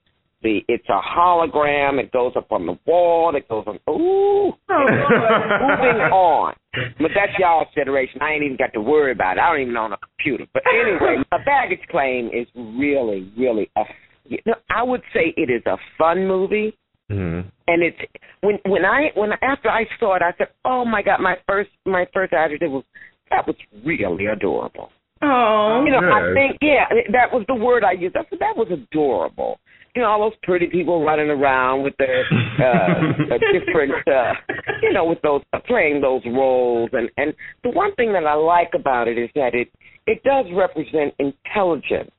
the 0.43 0.61
it's 0.67 0.87
a 0.89 0.99
hologram. 1.01 1.99
It 1.99 2.11
goes 2.11 2.33
up 2.35 2.51
on 2.51 2.65
the 2.65 2.77
wall. 2.85 3.35
It 3.35 3.47
goes 3.47 3.65
on. 3.67 3.75
Ooh, 3.89 4.51
oh, 4.51 4.53
moving 4.69 6.01
on. 6.11 6.53
But 6.73 7.11
that's 7.15 7.37
y'all's 7.37 7.67
generation. 7.75 8.21
I 8.21 8.33
ain't 8.33 8.43
even 8.43 8.57
got 8.57 8.73
to 8.73 8.81
worry 8.81 9.11
about 9.11 9.37
it. 9.37 9.41
I 9.41 9.51
don't 9.51 9.61
even 9.61 9.77
own 9.77 9.93
a 9.93 9.97
computer. 9.97 10.45
But 10.53 10.63
anyway, 10.67 11.17
a 11.31 11.39
baggage 11.45 11.87
claim 11.89 12.27
is 12.27 12.47
really, 12.55 13.31
really 13.37 13.69
a 13.77 13.83
you 14.25 14.37
know, 14.45 14.55
I 14.69 14.83
would 14.83 15.01
say 15.13 15.33
it 15.35 15.49
is 15.49 15.61
a 15.65 15.77
fun 15.97 16.27
movie. 16.27 16.77
Mm-hmm. 17.11 17.49
And 17.67 17.83
it's 17.83 17.97
when 18.41 18.59
when 18.65 18.85
I 18.85 19.09
when 19.15 19.31
after 19.41 19.69
I 19.69 19.85
saw 19.99 20.15
it, 20.15 20.21
I 20.21 20.33
said, 20.37 20.47
"Oh 20.65 20.85
my 20.85 21.01
God!" 21.01 21.19
My 21.19 21.35
first 21.47 21.69
my 21.85 22.05
first 22.13 22.33
adjective 22.33 22.71
was 22.71 22.83
that 23.29 23.45
was 23.47 23.55
really 23.85 24.25
adorable. 24.25 24.89
Oh, 25.23 25.83
you 25.85 25.91
know, 25.91 25.99
I 25.99 26.33
think 26.33 26.57
yeah, 26.61 26.85
that 27.11 27.31
was 27.31 27.45
the 27.47 27.55
word 27.55 27.83
I 27.83 27.91
used. 27.91 28.15
I 28.15 28.21
said 28.29 28.39
that 28.39 28.57
was 28.57 28.67
adorable. 28.71 29.59
You 29.95 30.01
know, 30.01 30.07
all 30.07 30.29
those 30.29 30.37
pretty 30.41 30.67
people 30.67 31.03
running 31.03 31.29
around 31.29 31.83
with 31.83 31.93
their 31.99 32.23
uh, 32.59 33.33
uh, 33.35 33.37
different, 33.51 33.91
uh, 34.07 34.33
you 34.81 34.93
know, 34.93 35.05
with 35.05 35.21
those 35.21 35.41
playing 35.67 36.01
those 36.01 36.21
roles, 36.25 36.89
and 36.93 37.09
and 37.17 37.33
the 37.63 37.69
one 37.69 37.93
thing 37.95 38.13
that 38.13 38.25
I 38.25 38.33
like 38.33 38.71
about 38.73 39.07
it 39.07 39.17
is 39.17 39.29
that 39.35 39.53
it 39.53 39.69
it 40.07 40.23
does 40.23 40.45
represent 40.55 41.13
intelligent, 41.19 42.11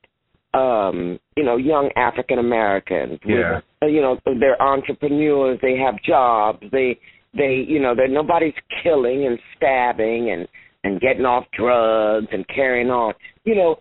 um, 0.53 1.19
you 1.35 1.43
know, 1.43 1.57
young 1.57 1.89
African 1.95 2.39
Americans. 2.39 3.19
with, 3.25 3.37
Yeah. 3.39 3.61
uh, 3.81 3.87
you 3.87 4.01
know, 4.01 4.19
they're 4.39 4.61
entrepreneurs. 4.61 5.59
They 5.61 5.77
have 5.77 5.95
jobs. 6.03 6.63
They 6.71 6.99
they 7.35 7.65
you 7.67 7.79
know, 7.79 7.95
that 7.95 8.09
nobody's 8.09 8.53
killing 8.83 9.25
and 9.25 9.39
stabbing 9.55 10.31
and 10.31 10.47
and 10.83 10.99
getting 11.01 11.25
off 11.25 11.45
drugs 11.57 12.27
and 12.31 12.45
carrying 12.47 12.89
on. 12.89 13.13
You 13.45 13.55
know, 13.55 13.79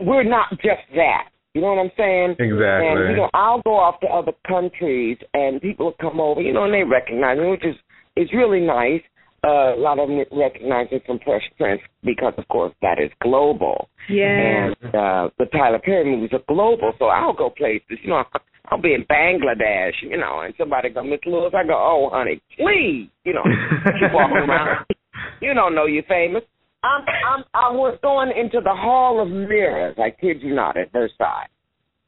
we're 0.00 0.24
not 0.24 0.50
just 0.50 0.82
that. 0.94 1.28
You 1.54 1.60
know 1.60 1.74
what 1.74 1.82
I'm 1.84 1.90
saying? 1.96 2.30
Exactly. 2.38 2.88
And 2.88 3.10
you 3.10 3.16
know, 3.16 3.30
I'll 3.34 3.60
go 3.62 3.74
off 3.74 4.00
to 4.00 4.06
other 4.06 4.32
countries 4.48 5.18
and 5.34 5.60
people 5.60 5.86
will 5.86 5.96
come 6.00 6.18
over, 6.20 6.40
you 6.40 6.52
know, 6.52 6.64
and 6.64 6.72
they 6.72 6.82
recognize 6.82 7.38
me, 7.38 7.48
which 7.48 7.64
is 7.64 7.76
is 8.16 8.28
really 8.34 8.60
nice. 8.60 9.02
Uh, 9.44 9.74
a 9.74 9.80
lot 9.80 9.98
of 9.98 10.08
them 10.08 10.22
recognize 10.30 10.88
me 10.92 11.02
from 11.04 11.18
Fresh 11.24 11.42
Prince 11.58 11.80
because, 12.04 12.32
of 12.38 12.46
course, 12.46 12.72
that 12.80 13.00
is 13.00 13.10
global. 13.20 13.88
yeah. 14.08 14.70
And 14.70 14.76
uh, 14.94 15.30
the 15.38 15.46
Tyler 15.52 15.80
Perry 15.84 16.04
movies 16.04 16.30
are 16.32 16.44
global, 16.46 16.92
so 16.98 17.06
I'll 17.06 17.32
go 17.32 17.50
places. 17.50 17.98
You 18.02 18.10
know, 18.10 18.22
I'll 18.70 18.80
be 18.80 18.94
in 18.94 19.04
Bangladesh, 19.04 19.94
you 20.02 20.16
know, 20.16 20.40
and 20.40 20.54
somebody 20.56 20.90
go, 20.90 21.02
Miss 21.02 21.18
Lewis, 21.26 21.52
I 21.56 21.66
go, 21.66 21.74
oh, 21.74 22.10
honey, 22.12 22.40
please, 22.56 23.08
you 23.24 23.34
know, 23.34 23.42
you 23.44 24.08
walk 24.12 24.30
around. 24.30 24.86
You 25.40 25.54
don't 25.54 25.74
know 25.74 25.86
you're 25.86 26.04
famous. 26.04 26.42
I'm, 26.84 27.02
I'm, 27.28 27.44
I 27.54 27.70
was 27.70 27.98
going 28.02 28.30
into 28.36 28.60
the 28.62 28.74
Hall 28.74 29.20
of 29.20 29.28
Mirrors. 29.28 29.96
I 29.98 30.10
kid 30.10 30.40
you 30.40 30.54
not, 30.54 30.76
at 30.76 30.90
Versailles, 30.92 31.48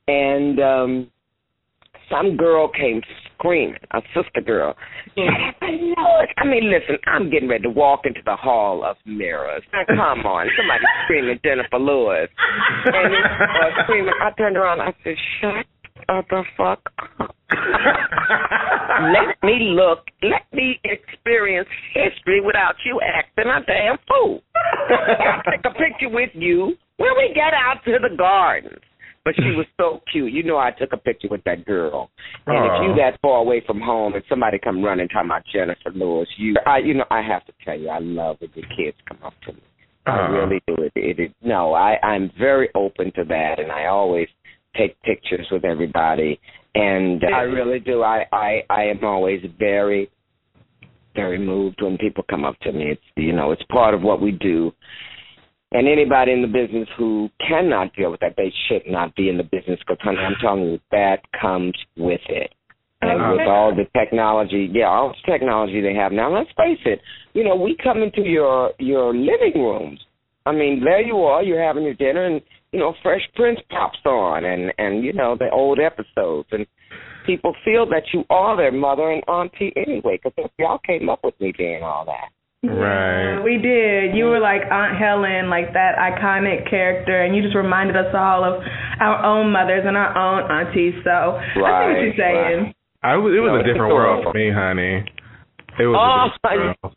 and 0.08 0.58
um 0.60 1.10
some 2.10 2.36
girl 2.36 2.68
came 2.68 3.02
screaming, 3.34 3.76
a 3.92 4.00
sister 4.14 4.40
girl. 4.40 4.74
Lord, 5.16 6.28
I 6.36 6.44
mean, 6.44 6.70
listen, 6.70 6.98
I'm 7.06 7.30
getting 7.30 7.48
ready 7.48 7.62
to 7.64 7.70
walk 7.70 8.00
into 8.04 8.20
the 8.24 8.36
Hall 8.36 8.84
of 8.84 8.96
Mirrors. 9.06 9.62
Now, 9.72 9.84
come 9.86 10.26
on, 10.26 10.48
somebody 10.56 10.84
screaming 11.04 11.38
Jenifer 11.44 11.80
Lewis, 11.80 12.28
and 12.86 13.14
uh, 13.14 13.84
screaming. 13.84 14.14
I 14.22 14.30
turned 14.36 14.56
around. 14.56 14.80
I 14.80 14.94
said, 15.04 15.14
"Shut 15.40 15.66
up 16.08 16.26
the 16.28 16.42
fuck 16.56 16.80
up." 17.20 17.34
let 19.12 19.36
me 19.42 19.58
look. 19.60 20.06
Let 20.22 20.46
me 20.52 20.80
experience 20.84 21.68
history 21.92 22.40
without 22.40 22.74
you 22.84 23.00
acting 23.02 23.46
a 23.46 23.64
damn 23.64 23.98
fool. 24.08 24.42
I'll 24.90 25.42
take 25.50 25.64
a 25.64 25.70
picture 25.70 26.08
with 26.08 26.30
you 26.32 26.76
when 26.96 27.10
we 27.16 27.32
get 27.34 27.54
out 27.54 27.84
to 27.84 27.98
the 28.00 28.16
gardens. 28.16 28.80
But 29.24 29.34
she 29.36 29.56
was 29.56 29.66
so 29.80 30.00
cute. 30.12 30.32
You 30.32 30.42
know, 30.42 30.58
I 30.58 30.70
took 30.70 30.92
a 30.92 30.98
picture 30.98 31.28
with 31.30 31.42
that 31.44 31.64
girl. 31.64 32.10
And 32.46 32.56
if 32.56 32.72
you 32.82 32.92
Aw. 32.92 32.96
that 32.96 33.20
far 33.22 33.38
away 33.38 33.62
from 33.66 33.80
home 33.80 34.14
and 34.14 34.22
somebody 34.28 34.58
come 34.58 34.82
running 34.84 35.08
talking 35.08 35.30
about 35.30 35.44
Jenifer 35.54 35.94
Lewis, 35.94 36.28
you, 36.36 36.54
I, 36.66 36.78
you 36.78 36.92
know, 36.92 37.06
I 37.10 37.22
have 37.22 37.44
to 37.46 37.52
tell 37.64 37.78
you, 37.78 37.88
I 37.88 38.00
love 38.00 38.36
when 38.40 38.50
the 38.54 38.62
kids 38.76 38.96
come 39.08 39.18
up 39.24 39.32
to 39.46 39.54
me. 39.54 39.62
I 40.06 40.10
uh-huh. 40.10 40.32
really 40.32 40.62
do. 40.66 40.74
It, 40.78 40.92
it, 40.94 41.18
it 41.18 41.34
no, 41.42 41.72
I, 41.72 41.96
I'm 42.02 42.30
very 42.38 42.68
open 42.74 43.12
to 43.14 43.24
that, 43.24 43.58
and 43.58 43.72
I 43.72 43.86
always 43.86 44.28
take 44.76 45.00
pictures 45.02 45.46
with 45.50 45.64
everybody, 45.64 46.38
and 46.74 47.22
I 47.24 47.42
really 47.42 47.78
do. 47.78 48.02
I, 48.02 48.26
I, 48.32 48.64
I 48.68 48.82
am 48.84 49.02
always 49.04 49.40
very, 49.58 50.10
very 51.14 51.38
moved 51.38 51.80
when 51.80 51.96
people 51.96 52.24
come 52.28 52.44
up 52.44 52.58
to 52.60 52.72
me. 52.72 52.90
It's, 52.90 53.02
you 53.16 53.32
know, 53.32 53.52
it's 53.52 53.62
part 53.70 53.94
of 53.94 54.02
what 54.02 54.20
we 54.20 54.32
do. 54.32 54.72
And 55.74 55.88
anybody 55.88 56.30
in 56.30 56.40
the 56.40 56.46
business 56.48 56.88
who 56.96 57.28
cannot 57.46 57.92
deal 57.96 58.12
with 58.12 58.20
that, 58.20 58.34
they 58.36 58.52
should 58.68 58.82
not 58.86 59.14
be 59.16 59.28
in 59.28 59.36
the 59.36 59.42
business 59.42 59.80
because, 59.80 59.98
honey, 60.00 60.18
I'm 60.18 60.36
telling 60.40 60.62
you, 60.62 60.78
that 60.92 61.18
comes 61.38 61.74
with 61.96 62.20
it. 62.28 62.54
And 63.02 63.20
Okay. 63.20 63.32
with 63.32 63.48
all 63.48 63.74
the 63.74 63.84
technology, 63.86 64.70
yeah, 64.72 64.86
all 64.86 65.08
the 65.08 65.30
technology 65.32 65.80
they 65.80 65.92
have 65.94 66.12
now. 66.12 66.32
Let's 66.32 66.50
face 66.52 66.78
it. 66.86 67.02
You 67.34 67.42
know, 67.42 67.56
we 67.56 67.76
come 67.82 68.02
into 68.02 68.22
your 68.22 68.72
your 68.78 69.12
living 69.12 69.54
rooms. 69.56 70.00
I 70.46 70.52
mean, 70.52 70.80
there 70.82 71.02
you 71.02 71.18
are. 71.24 71.42
You're 71.42 71.62
having 71.62 71.82
your 71.82 71.94
dinner, 71.94 72.24
and 72.24 72.40
you 72.72 72.78
know, 72.78 72.94
Fresh 73.02 73.28
Prince 73.34 73.58
pops 73.68 73.98
on, 74.06 74.44
and 74.44 74.72
and 74.78 75.04
you 75.04 75.12
know 75.12 75.36
the 75.36 75.50
old 75.50 75.80
episodes, 75.80 76.48
and 76.52 76.66
people 77.26 77.54
feel 77.64 77.84
that 77.86 78.04
you 78.14 78.24
are 78.30 78.56
their 78.56 78.72
mother 78.72 79.10
and 79.10 79.22
auntie 79.28 79.72
anyway, 79.76 80.18
because 80.22 80.50
y'all 80.58 80.78
came 80.78 81.10
up 81.10 81.20
with 81.24 81.38
me 81.40 81.52
being 81.58 81.82
all 81.82 82.04
that. 82.06 82.30
Right. 82.70 83.40
We 83.42 83.58
did. 83.58 84.14
You 84.14 84.26
were 84.26 84.40
like 84.40 84.62
Aunt 84.70 84.96
Helen, 84.96 85.50
like 85.50 85.72
that 85.74 85.96
iconic 85.98 86.68
character, 86.70 87.22
and 87.22 87.34
you 87.36 87.42
just 87.42 87.54
reminded 87.56 87.96
us 87.96 88.14
all 88.14 88.44
of 88.44 88.62
our 89.00 89.24
own 89.24 89.52
mothers 89.52 89.84
and 89.86 89.96
our 89.96 90.16
own 90.16 90.50
aunties. 90.50 90.94
So 91.04 91.10
I 91.10 91.54
see 91.54 91.60
what 91.60 91.68
Right, 91.68 92.00
you're 92.02 92.14
saying. 92.16 92.62
right. 92.64 92.76
I 93.02 93.16
was, 93.16 93.34
it 93.36 93.40
was 93.40 93.50
No, 93.52 93.60
a 93.60 93.62
different 93.62 93.94
world 93.94 94.24
for 94.24 94.32
me, 94.32 94.50
honey. 94.50 95.04
It 95.78 95.86
was 95.86 95.96
Oh, 95.98 96.48
a 96.48 96.48
different 96.48 96.78
world. 96.82 96.94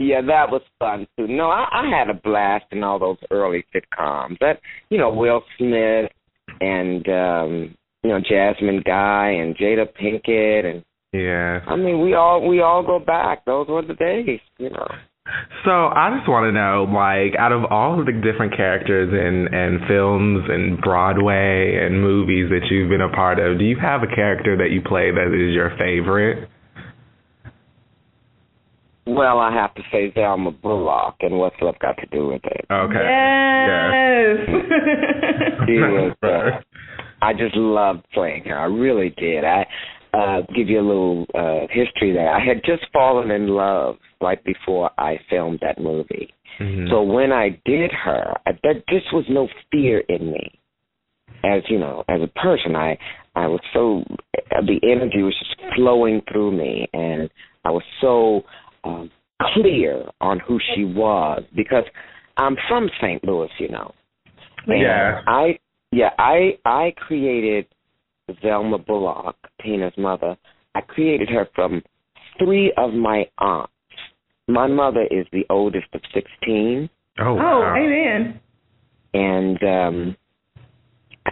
Yeah, 0.00 0.20
that 0.22 0.50
was 0.50 0.62
fun 0.78 1.06
too. 1.16 1.26
No, 1.26 1.50
I, 1.50 1.66
I 1.72 1.90
had 1.90 2.08
a 2.08 2.14
blast 2.14 2.66
in 2.70 2.84
all 2.84 2.98
those 3.00 3.16
early 3.32 3.64
sitcoms. 3.74 4.38
That 4.40 4.60
you 4.90 4.98
know, 4.98 5.10
Will 5.12 5.42
Smith 5.58 6.10
and 6.60 7.08
um, 7.08 7.74
you 8.04 8.10
know, 8.10 8.20
Jasmine 8.20 8.82
Guy 8.86 9.30
and 9.30 9.56
Jada 9.56 9.86
Pinkett 10.00 10.64
and 10.64 10.84
Yeah. 11.12 11.60
I 11.66 11.76
mean 11.76 12.00
we 12.02 12.14
all 12.14 12.46
we 12.46 12.60
all 12.60 12.82
go 12.82 12.98
back. 12.98 13.44
Those 13.44 13.68
were 13.68 13.82
the 13.82 13.94
days, 13.94 14.40
you 14.58 14.70
know. 14.70 14.86
So 15.64 15.70
I 15.70 16.16
just 16.16 16.28
want 16.28 16.48
to 16.48 16.52
know, 16.52 16.88
like, 16.88 17.36
out 17.38 17.52
of 17.52 17.64
all 17.70 18.00
of 18.00 18.06
the 18.06 18.12
different 18.12 18.56
characters 18.56 19.12
and 19.12 19.52
and 19.52 19.86
films 19.86 20.44
and 20.48 20.80
Broadway 20.80 21.78
and 21.82 22.00
movies 22.00 22.48
that 22.50 22.70
you've 22.70 22.88
been 22.88 23.02
a 23.02 23.10
part 23.10 23.38
of, 23.38 23.58
do 23.58 23.64
you 23.64 23.76
have 23.80 24.02
a 24.02 24.14
character 24.14 24.56
that 24.56 24.70
you 24.70 24.80
play 24.80 25.10
that 25.10 25.28
is 25.28 25.54
your 25.54 25.70
favorite? 25.78 26.48
Well, 29.06 29.38
I 29.38 29.52
have 29.52 29.74
to 29.74 29.82
say 29.90 30.12
Zelma 30.14 30.58
Bullock 30.60 31.16
and 31.20 31.38
what's 31.38 31.56
love 31.62 31.78
got 31.80 31.96
to 31.96 32.06
do 32.06 32.28
with 32.28 32.42
it. 32.44 32.66
Okay. 32.70 33.04
Yes. 33.04 34.38
She 35.66 35.74
was 35.74 36.16
uh, 36.22 36.60
I 37.20 37.32
just 37.34 37.54
loved 37.54 38.06
playing 38.14 38.44
her. 38.44 38.58
I 38.58 38.64
really 38.64 39.10
did. 39.18 39.44
I 39.44 39.66
uh 40.14 40.40
give 40.54 40.68
you 40.68 40.80
a 40.80 40.86
little 40.86 41.26
uh 41.34 41.66
history 41.70 42.12
there. 42.12 42.30
I 42.30 42.44
had 42.44 42.62
just 42.64 42.86
fallen 42.92 43.30
in 43.30 43.48
love 43.48 43.96
right 44.20 44.42
before 44.44 44.90
I 44.98 45.18
filmed 45.30 45.60
that 45.62 45.80
movie. 45.80 46.32
Mhm. 46.60 46.90
So 46.90 47.02
when 47.02 47.32
I 47.32 47.60
did 47.64 47.92
her, 47.92 48.34
I, 48.46 48.52
there 48.62 48.82
just 48.88 49.12
was 49.12 49.24
no 49.28 49.48
fear 49.70 49.98
in 50.08 50.32
me. 50.32 50.58
As 51.44 51.62
you 51.68 51.78
know, 51.78 52.04
as 52.08 52.20
a 52.22 52.26
person, 52.40 52.74
I 52.74 52.98
I 53.36 53.46
was 53.46 53.60
so 53.72 54.02
the 54.50 54.80
energy 54.82 55.22
was 55.22 55.36
just 55.38 55.74
flowing 55.76 56.22
through 56.30 56.52
me, 56.52 56.88
and 56.92 57.30
I 57.64 57.70
was 57.70 57.84
so 58.00 58.42
um, 58.84 59.10
clear 59.54 60.04
on 60.20 60.40
who 60.40 60.58
she 60.74 60.84
was 60.84 61.42
because 61.54 61.84
I'm 62.36 62.56
from 62.68 62.88
St. 63.00 63.22
Louis, 63.24 63.50
you 63.58 63.68
know. 63.68 63.94
And 64.66 64.80
Yeah. 64.80 65.20
I 65.26 65.58
yeah 65.92 66.10
I 66.18 66.58
I 66.64 66.92
created 66.96 67.66
Zelma 68.36 68.84
Bullock, 68.84 69.36
Tina's 69.62 69.92
mother. 69.96 70.36
I 70.74 70.80
created 70.82 71.28
her 71.30 71.48
from 71.54 71.82
three 72.38 72.72
of 72.76 72.92
my 72.92 73.26
aunts. 73.38 73.72
My 74.46 74.66
mother 74.66 75.02
is 75.10 75.26
the 75.32 75.44
oldest 75.50 75.88
of 75.92 76.00
sixteen, 76.14 76.88
Oh, 77.20 77.24
oh, 77.32 77.34
wow. 77.36 77.74
amen. 77.76 78.40
and 79.14 79.62
um 79.64 80.16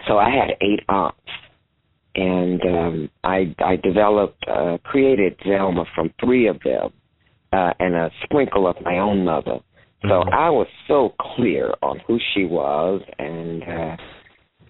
so 0.07 0.17
I 0.17 0.29
had 0.29 0.51
eight 0.61 0.81
aunts. 0.89 1.17
And 2.15 2.61
um 2.63 3.09
I 3.23 3.55
I 3.59 3.75
developed 3.77 4.43
uh 4.47 4.77
created 4.83 5.37
Zelma 5.45 5.85
from 5.95 6.11
three 6.23 6.47
of 6.47 6.59
them 6.63 6.91
uh 7.53 7.73
and 7.79 7.95
a 7.95 8.11
sprinkle 8.23 8.67
of 8.67 8.75
my 8.83 8.97
own 8.99 9.23
mother. 9.23 9.59
So 10.03 10.09
Mhm. 10.23 10.33
I 10.33 10.49
was 10.49 10.67
so 10.87 11.13
clear 11.19 11.73
on 11.81 11.99
who 12.07 12.19
she 12.33 12.45
was 12.45 13.01
and 13.19 13.63
uh 13.63 13.97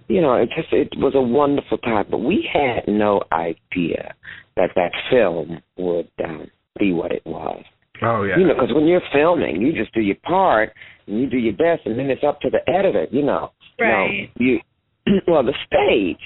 you 0.07 0.21
know, 0.21 0.35
it 0.35 0.49
just 0.55 0.71
it 0.71 0.89
was 0.97 1.13
a 1.15 1.21
wonderful 1.21 1.77
time, 1.79 2.05
but 2.09 2.19
we 2.19 2.47
had 2.51 2.83
no 2.87 3.21
idea 3.31 4.13
that 4.55 4.69
that 4.75 4.91
film 5.09 5.61
would 5.77 6.09
um, 6.23 6.47
be 6.79 6.93
what 6.93 7.11
it 7.11 7.23
was. 7.25 7.63
Oh, 8.01 8.23
yeah. 8.23 8.37
You 8.37 8.47
know, 8.47 8.53
because 8.53 8.73
when 8.73 8.85
you're 8.85 9.01
filming, 9.11 9.61
you 9.61 9.73
just 9.73 9.93
do 9.93 10.01
your 10.01 10.17
part 10.23 10.71
and 11.07 11.19
you 11.19 11.29
do 11.29 11.37
your 11.37 11.53
best, 11.53 11.85
and 11.85 11.97
then 11.97 12.09
it's 12.09 12.23
up 12.23 12.39
to 12.41 12.49
the 12.49 12.59
editor. 12.71 13.07
You 13.11 13.23
know, 13.23 13.51
Right. 13.79 14.29
Now, 14.35 14.45
you 14.45 14.59
well, 15.27 15.43
the 15.43 15.53
stage. 15.65 16.19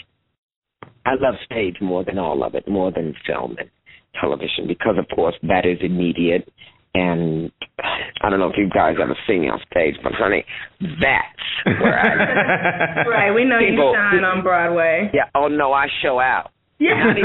I 1.06 1.12
love 1.20 1.36
stage 1.46 1.78
more 1.82 2.04
than 2.04 2.20
all 2.20 2.44
of 2.44 2.54
it, 2.54 2.68
more 2.68 2.92
than 2.92 3.16
film 3.26 3.56
and 3.60 3.70
television, 4.20 4.68
because 4.68 4.96
of 5.00 5.06
course 5.16 5.36
that 5.44 5.66
is 5.66 5.80
immediate, 5.82 6.48
and 6.94 7.52
I 8.24 8.30
don't 8.30 8.40
know 8.40 8.48
if 8.50 8.58
you 8.58 8.70
guys 8.70 8.96
ever 9.02 9.16
seen 9.28 9.42
me 9.42 9.50
on 9.50 9.60
stage, 9.72 9.96
but 10.04 10.12
honey, 10.14 10.44
that's 10.80 11.80
where 11.82 11.98
I. 12.00 13.08
right, 13.08 13.32
we 13.32 13.46
know 13.46 13.60
People- 13.60 13.92
you 13.92 13.96
shine 13.96 14.24
on 14.24 14.44
Broadway. 14.44 15.10
yeah. 15.14 15.30
Oh 15.36 15.48
no, 15.48 15.74
I 15.74 15.88
show 16.02 16.20
out. 16.20 16.52
Yeah. 16.80 16.96
Honey, 16.98 17.22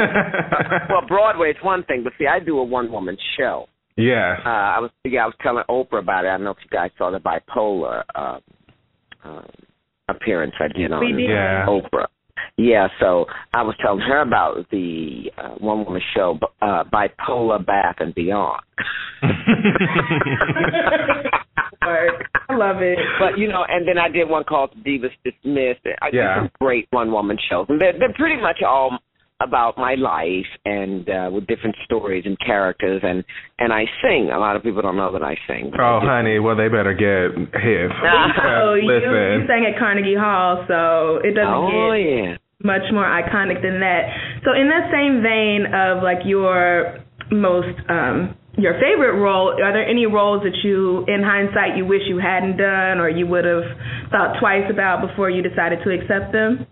well, 0.90 1.06
Broadway 1.08 1.50
is 1.50 1.56
one 1.62 1.82
thing, 1.84 2.02
but 2.04 2.12
see, 2.18 2.26
I 2.26 2.40
do 2.40 2.58
a 2.58 2.64
one 2.64 2.92
woman 2.92 3.16
show. 3.38 3.68
yeah. 3.96 4.36
Uh, 4.44 4.48
I 4.48 4.80
was 4.80 4.90
yeah, 5.04 5.22
I 5.24 5.26
was 5.26 5.34
telling 5.42 5.64
Oprah 5.68 6.00
about 6.00 6.24
it. 6.24 6.28
I 6.28 6.32
don't 6.36 6.44
know 6.44 6.50
if 6.50 6.58
you 6.62 6.70
guys 6.70 6.90
saw 6.98 7.10
the 7.10 7.18
bipolar 7.18 8.02
uh, 8.14 8.38
uh, 9.24 9.42
appearance 10.08 10.52
I 10.60 10.68
did 10.68 10.92
on 10.92 11.00
We 11.00 11.12
did. 11.12 11.30
Yeah. 11.30 11.66
Oprah. 11.66 12.06
Yeah, 12.58 12.88
so 13.00 13.26
I 13.52 13.60
was 13.62 13.74
telling 13.82 14.00
her 14.00 14.22
about 14.22 14.64
the 14.70 15.30
uh, 15.36 15.50
one 15.58 15.84
woman 15.84 16.00
show, 16.14 16.38
uh, 16.62 16.84
Bipolar 16.90 17.64
Bath 17.64 17.96
and 17.98 18.14
Beyond. 18.14 18.62
I 21.82 22.08
love 22.54 22.80
it. 22.82 22.98
But 23.20 23.38
you 23.38 23.48
know, 23.48 23.64
and 23.68 23.86
then 23.86 23.98
I 23.98 24.08
did 24.08 24.28
one 24.28 24.44
called 24.44 24.70
Divas 24.84 25.10
Dismissed. 25.24 25.80
I 26.02 26.10
did 26.10 26.16
Yeah. 26.18 26.36
some 26.40 26.50
great 26.60 26.86
one 26.90 27.12
woman 27.12 27.36
shows, 27.50 27.66
and 27.68 27.80
they're 27.80 27.92
they're 27.98 28.12
pretty 28.14 28.40
much 28.40 28.62
all 28.66 28.98
about 29.42 29.76
my 29.76 29.94
life 29.96 30.46
and 30.64 31.06
uh 31.10 31.28
with 31.30 31.46
different 31.46 31.76
stories 31.84 32.22
and 32.24 32.38
characters 32.40 33.02
and 33.04 33.22
and 33.58 33.70
I 33.72 33.84
sing. 34.02 34.30
A 34.32 34.38
lot 34.38 34.56
of 34.56 34.62
people 34.62 34.80
don't 34.80 34.96
know 34.96 35.12
that 35.12 35.22
I 35.22 35.36
sing. 35.46 35.68
but 35.70 35.78
I 35.80 35.96
Oh, 35.96 36.00
honey, 36.02 36.38
well, 36.38 36.56
they 36.56 36.68
better 36.68 36.94
get 36.94 37.36
hip. 37.60 37.90
Oh, 38.66 38.74
you, 38.74 38.90
you 38.92 39.46
sang 39.46 39.66
at 39.70 39.78
Carnegie 39.78 40.16
Hall, 40.16 40.64
so 40.66 41.18
it 41.22 41.34
doesn't 41.34 41.52
Oh 41.52 41.92
get 41.92 42.00
yeah. 42.00 42.36
Much 42.62 42.82
more 42.92 43.04
iconic 43.04 43.60
than 43.62 43.80
that. 43.80 44.08
So 44.44 44.52
in 44.52 44.68
that 44.68 44.88
same 44.92 45.22
vein 45.22 45.66
of 45.72 46.02
like 46.02 46.24
your 46.24 46.98
most 47.30 47.76
um 47.88 48.36
your 48.58 48.72
favorite 48.80 49.20
role, 49.20 49.52
are 49.62 49.72
there 49.72 49.86
any 49.86 50.06
roles 50.06 50.42
that 50.42 50.56
you 50.64 51.04
in 51.08 51.22
hindsight 51.22 51.76
you 51.76 51.84
wish 51.84 52.02
you 52.08 52.18
hadn't 52.18 52.56
done 52.56 52.98
or 52.98 53.10
you 53.10 53.26
would 53.26 53.44
have 53.44 53.64
thought 54.10 54.40
twice 54.40 54.64
about 54.70 55.06
before 55.06 55.28
you 55.28 55.42
decided 55.42 55.80
to 55.84 55.92
accept 55.92 56.32
them? 56.32 56.66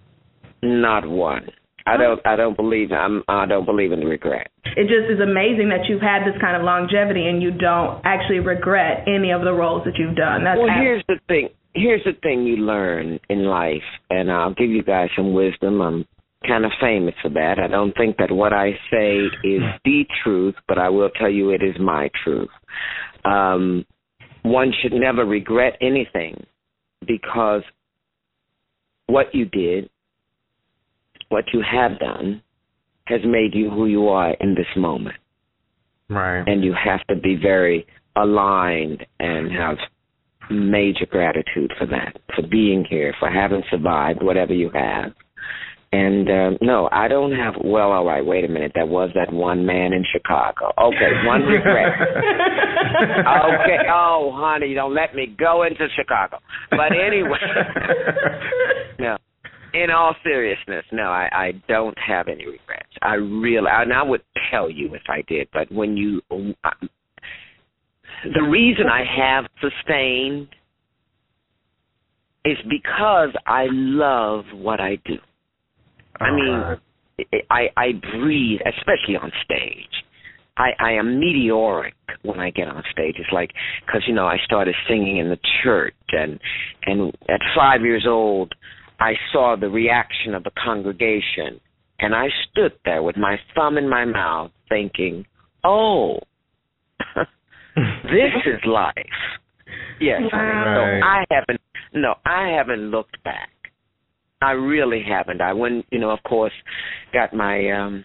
Not 0.62 1.06
one. 1.06 1.48
I 1.86 1.98
don't. 1.98 2.20
I 2.24 2.36
don't 2.36 2.56
believe. 2.56 2.90
I'm. 2.92 3.22
I 3.28 3.44
don't 3.44 3.66
believe 3.66 3.92
in 3.92 4.00
regret. 4.00 4.48
It 4.64 4.88
just 4.88 5.12
is 5.12 5.20
amazing 5.20 5.68
that 5.68 5.84
you've 5.86 6.00
had 6.00 6.24
this 6.24 6.40
kind 6.40 6.56
of 6.56 6.62
longevity 6.62 7.28
and 7.28 7.42
you 7.42 7.50
don't 7.50 8.00
actually 8.06 8.40
regret 8.40 9.04
any 9.06 9.30
of 9.30 9.42
the 9.42 9.52
roles 9.52 9.84
that 9.84 9.98
you've 9.98 10.16
done. 10.16 10.44
That's 10.44 10.56
Well, 10.58 10.70
ab- 10.70 10.80
here's 10.80 11.04
the 11.06 11.20
thing. 11.28 11.50
Here's 11.74 12.04
the 12.04 12.12
thing 12.22 12.44
you 12.44 12.56
learn 12.56 13.18
in 13.28 13.44
life, 13.44 13.82
and 14.10 14.30
I'll 14.30 14.54
give 14.54 14.70
you 14.70 14.82
guys 14.82 15.08
some 15.16 15.32
wisdom. 15.32 15.80
I'm 15.80 16.06
kind 16.46 16.64
of 16.64 16.70
famous 16.80 17.14
for 17.22 17.30
that. 17.30 17.58
I 17.58 17.68
don't 17.68 17.92
think 17.96 18.16
that 18.18 18.30
what 18.30 18.52
I 18.52 18.72
say 18.90 19.16
is 19.42 19.62
the 19.84 20.04
truth, 20.22 20.54
but 20.68 20.78
I 20.78 20.88
will 20.88 21.10
tell 21.10 21.30
you 21.30 21.50
it 21.50 21.62
is 21.62 21.74
my 21.80 22.10
truth. 22.22 22.50
Um, 23.24 23.84
one 24.42 24.72
should 24.82 24.92
never 24.92 25.24
regret 25.24 25.76
anything 25.80 26.44
because 27.06 27.62
what 29.06 29.34
you 29.34 29.46
did, 29.46 29.88
what 31.30 31.44
you 31.52 31.62
have 31.68 31.98
done, 31.98 32.42
has 33.06 33.20
made 33.24 33.54
you 33.54 33.70
who 33.70 33.86
you 33.86 34.08
are 34.08 34.32
in 34.40 34.54
this 34.54 34.66
moment 34.76 35.16
Right. 36.08 36.42
and 36.46 36.64
you 36.64 36.74
have 36.74 37.06
to 37.08 37.16
be 37.16 37.36
very 37.36 37.86
aligned 38.16 39.04
and 39.18 39.50
have 39.52 39.76
major 40.50 41.06
gratitude 41.06 41.72
for 41.78 41.86
that, 41.86 42.16
for 42.34 42.46
being 42.46 42.84
here, 42.88 43.14
for 43.18 43.30
having 43.30 43.62
survived 43.70 44.22
whatever 44.22 44.52
you 44.52 44.70
have. 44.74 45.12
And 45.94 46.28
uh, 46.28 46.50
no, 46.60 46.88
I 46.90 47.06
don't 47.06 47.30
have. 47.32 47.54
Well, 47.62 47.92
all 47.92 48.04
right. 48.04 48.24
Wait 48.26 48.44
a 48.44 48.48
minute. 48.48 48.72
That 48.74 48.88
was 48.88 49.10
that 49.14 49.32
one 49.32 49.64
man 49.64 49.92
in 49.92 50.04
Chicago. 50.12 50.72
Okay, 50.76 51.24
one 51.24 51.42
regret. 51.42 51.92
okay. 52.00 53.78
Oh, 53.88 54.32
honey, 54.34 54.74
don't 54.74 54.92
let 54.92 55.14
me 55.14 55.32
go 55.38 55.62
into 55.62 55.86
Chicago. 55.94 56.38
But 56.70 56.90
anyway, 56.92 57.38
no. 58.98 59.16
In 59.72 59.90
all 59.90 60.16
seriousness, 60.24 60.84
no, 60.90 61.04
I, 61.04 61.28
I 61.32 61.52
don't 61.68 61.96
have 61.98 62.26
any 62.26 62.46
regrets. 62.46 62.90
I 63.02 63.14
really, 63.14 63.68
and 63.70 63.92
I 63.92 64.02
would 64.02 64.22
tell 64.50 64.68
you 64.70 64.94
if 64.94 65.02
I 65.08 65.22
did. 65.28 65.48
But 65.52 65.70
when 65.70 65.96
you, 65.96 66.22
the 68.34 68.42
reason 68.42 68.86
I 68.86 69.04
have 69.04 69.46
sustained 69.60 70.48
is 72.44 72.58
because 72.68 73.30
I 73.46 73.66
love 73.70 74.44
what 74.52 74.80
I 74.80 74.96
do. 75.04 75.16
I 76.20 76.28
oh, 76.28 76.34
mean, 76.34 77.38
I 77.50 77.68
I 77.76 77.92
breathe, 78.18 78.60
especially 78.66 79.16
on 79.16 79.32
stage. 79.44 80.04
I 80.56 80.70
I 80.78 80.92
am 80.92 81.18
meteoric 81.18 81.94
when 82.22 82.38
I 82.38 82.50
get 82.50 82.68
on 82.68 82.82
stage. 82.92 83.16
It's 83.18 83.32
like 83.32 83.50
because 83.86 84.02
you 84.06 84.14
know 84.14 84.26
I 84.26 84.36
started 84.44 84.74
singing 84.88 85.18
in 85.18 85.30
the 85.30 85.38
church, 85.62 85.94
and 86.12 86.38
and 86.86 87.14
at 87.28 87.40
five 87.56 87.80
years 87.80 88.04
old, 88.06 88.52
I 89.00 89.14
saw 89.32 89.56
the 89.58 89.68
reaction 89.68 90.34
of 90.34 90.44
the 90.44 90.52
congregation, 90.62 91.60
and 91.98 92.14
I 92.14 92.28
stood 92.50 92.72
there 92.84 93.02
with 93.02 93.16
my 93.16 93.36
thumb 93.54 93.78
in 93.78 93.88
my 93.88 94.04
mouth, 94.04 94.50
thinking, 94.68 95.26
"Oh, 95.64 96.20
this 98.04 98.32
is 98.46 98.60
life." 98.66 98.94
Yes, 100.00 100.22
honey. 100.30 100.48
Right. 100.48 101.00
so 101.00 101.06
I 101.06 101.24
haven't. 101.30 101.60
No, 101.92 102.14
I 102.26 102.48
haven't 102.56 102.90
looked 102.90 103.22
back. 103.22 103.50
I 104.42 104.50
really 104.52 105.02
haven't. 105.02 105.40
I 105.40 105.52
went, 105.52 105.86
you 105.90 105.98
know, 105.98 106.10
of 106.10 106.22
course, 106.24 106.52
got 107.12 107.32
my 107.32 107.70
um 107.70 108.04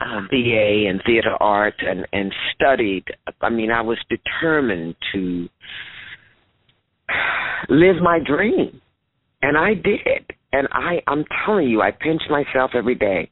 uh, 0.00 0.20
BA 0.30 0.88
in 0.88 1.00
theater 1.04 1.36
art 1.40 1.74
and 1.80 2.06
and 2.12 2.32
studied. 2.54 3.04
I 3.40 3.50
mean, 3.50 3.70
I 3.70 3.82
was 3.82 3.98
determined 4.08 4.94
to 5.12 5.48
live 7.68 7.96
my 8.02 8.18
dream, 8.24 8.80
and 9.42 9.56
I 9.56 9.74
did. 9.74 10.30
And 10.52 10.68
I, 10.72 11.02
I'm 11.06 11.24
telling 11.44 11.68
you, 11.68 11.82
I 11.82 11.90
pinch 11.90 12.22
myself 12.30 12.70
every 12.74 12.94
day. 12.94 13.30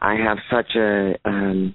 I 0.00 0.14
have 0.14 0.38
such 0.50 0.76
a. 0.76 1.14
um 1.24 1.74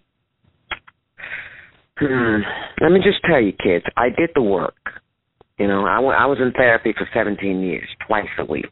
hmm, 2.00 2.38
Let 2.82 2.92
me 2.92 3.00
just 3.04 3.20
tell 3.26 3.42
you, 3.42 3.54
kids, 3.54 3.86
I 3.96 4.10
did 4.10 4.32
the 4.36 4.42
work. 4.42 4.76
You 5.58 5.68
know, 5.68 5.86
I 5.86 5.98
I 6.00 6.26
was 6.26 6.38
in 6.40 6.52
therapy 6.52 6.94
for 6.98 7.08
17 7.14 7.62
years, 7.62 7.88
twice 8.08 8.28
a 8.38 8.46
week. 8.46 8.72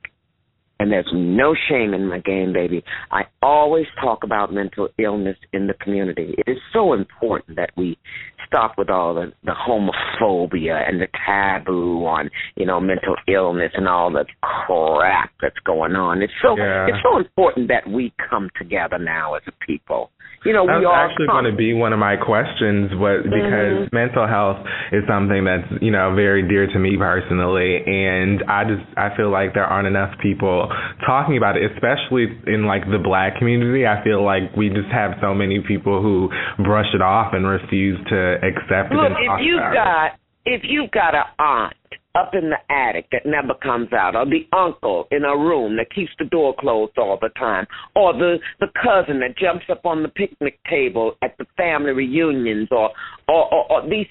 And 0.78 0.92
there's 0.92 1.10
no 1.14 1.56
shame 1.70 1.94
in 1.94 2.06
my 2.08 2.20
game, 2.20 2.52
baby. 2.52 2.84
I 3.10 3.24
always 3.42 3.86
talk 4.02 4.24
about 4.26 4.54
mental 4.54 4.90
illness 5.00 5.38
in 5.54 5.68
the 5.68 5.74
community. 5.76 6.36
It 6.38 6.52
is 6.52 6.58
so 6.74 6.92
important 6.92 7.56
that 7.56 7.70
we 7.78 7.98
stop 8.46 8.78
with 8.78 8.90
all 8.90 9.14
the, 9.16 9.32
the 9.46 9.54
homophobia 9.54 10.88
and 10.88 11.02
the 11.02 11.08
taboo 11.26 12.06
on, 12.06 12.30
you 12.58 12.66
know, 12.66 12.82
mental 12.82 13.16
illness 13.28 13.72
and 13.76 13.88
all 13.88 14.12
the 14.12 14.26
crap 14.42 15.32
that's 15.42 15.58
going 15.66 15.96
on. 15.96 16.22
It's 16.22 16.34
so 16.42 16.58
Yeah. 16.58 16.88
it's 16.88 17.02
so 17.04 17.18
important 17.18 17.70
that 17.70 17.90
we 17.90 18.14
come 18.30 18.50
together 18.58 18.98
now 19.00 19.36
as 19.36 19.44
a 19.48 19.52
people. 19.66 20.12
You 20.46 20.54
know, 20.54 20.64
we 20.64 20.86
all 20.86 20.94
actually 20.94 21.26
come. 21.26 21.42
going 21.42 21.50
to 21.50 21.58
be 21.58 21.74
one 21.74 21.92
of 21.92 21.98
my 21.98 22.16
questions, 22.16 22.94
but 22.94 23.26
mm-hmm. 23.26 23.34
because 23.34 23.90
mental 23.92 24.30
health 24.30 24.62
is 24.94 25.02
something 25.10 25.42
that's 25.42 25.66
you 25.82 25.90
know 25.90 26.14
very 26.14 26.46
dear 26.48 26.70
to 26.70 26.78
me 26.78 26.96
personally, 26.98 27.82
and 27.82 28.46
I 28.46 28.64
just 28.64 28.86
I 28.94 29.10
feel 29.18 29.34
like 29.34 29.58
there 29.58 29.66
aren't 29.66 29.90
enough 29.90 30.14
people 30.22 30.70
talking 31.06 31.36
about 31.36 31.58
it, 31.58 31.66
especially 31.74 32.30
in 32.46 32.70
like 32.70 32.86
the 32.86 33.02
black 33.02 33.42
community. 33.42 33.90
I 33.90 34.04
feel 34.06 34.24
like 34.24 34.54
we 34.56 34.70
just 34.70 34.94
have 34.94 35.18
so 35.18 35.34
many 35.34 35.66
people 35.66 36.02
who 36.02 36.30
brush 36.64 36.94
it 36.94 37.02
off 37.02 37.34
and 37.34 37.48
refuse 37.48 37.98
to 38.14 38.38
accept 38.46 38.94
it. 38.94 39.02
Look, 39.02 39.18
if 39.18 39.42
you've 39.42 39.58
about 39.58 39.74
it. 39.74 39.82
got 39.82 40.10
if 40.46 40.62
you've 40.64 40.92
got 40.92 41.16
an 41.16 41.26
aunt 41.40 41.74
up 42.16 42.32
in 42.34 42.50
the 42.50 42.74
attic 42.74 43.08
that 43.12 43.26
never 43.26 43.54
comes 43.62 43.92
out, 43.94 44.16
or 44.16 44.26
the 44.26 44.48
uncle 44.56 45.08
in 45.12 45.24
a 45.24 45.38
room 45.38 45.76
that 45.78 45.94
keeps 45.94 46.12
the 46.18 46.26
door 46.26 46.56
closed 46.60 46.98
all 46.98 47.18
the 47.22 47.30
time, 47.38 47.68
or 47.96 48.14
the 48.14 48.38
the 48.60 48.68
cousin 48.82 49.20
that 49.20 49.38
jumps 49.38 49.66
up 49.70 49.86
on 49.86 50.02
the 50.02 50.10
picnic 50.10 50.60
table 50.70 51.16
at 51.22 51.38
the 51.38 51.46
family 51.58 51.92
reunions, 51.92 52.68
or 52.72 52.92
or, 53.28 53.54
or, 53.54 53.72
or 53.72 53.90
these. 53.90 54.08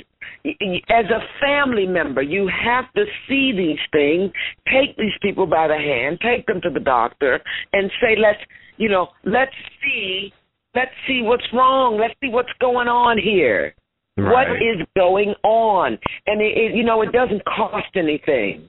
As 0.88 1.04
a 1.06 1.20
family 1.40 1.86
member, 1.86 2.22
you 2.22 2.48
have 2.48 2.90
to 2.94 3.04
see 3.28 3.52
these 3.52 3.78
things, 3.92 4.32
take 4.66 4.96
these 4.96 5.12
people 5.20 5.46
by 5.46 5.68
the 5.68 5.76
hand, 5.76 6.18
take 6.22 6.46
them 6.46 6.60
to 6.62 6.70
the 6.70 6.80
doctor, 6.80 7.40
and 7.72 7.90
say, 8.00 8.16
"Let's, 8.16 8.40
you 8.76 8.88
know, 8.88 9.08
let's 9.24 9.54
see, 9.82 10.32
let's 10.74 10.90
see 11.06 11.22
what's 11.22 11.44
wrong. 11.52 11.98
Let's 11.98 12.14
see 12.22 12.30
what's 12.30 12.52
going 12.60 12.88
on 12.88 13.18
here." 13.18 13.74
What 14.16 14.48
Right. 14.48 14.62
is 14.62 14.86
going 14.96 15.34
on? 15.42 15.98
And 16.26 16.40
it, 16.40 16.56
it, 16.56 16.74
you 16.74 16.84
know, 16.84 17.02
it 17.02 17.12
doesn't 17.12 17.44
cost 17.44 17.88
anything 17.96 18.68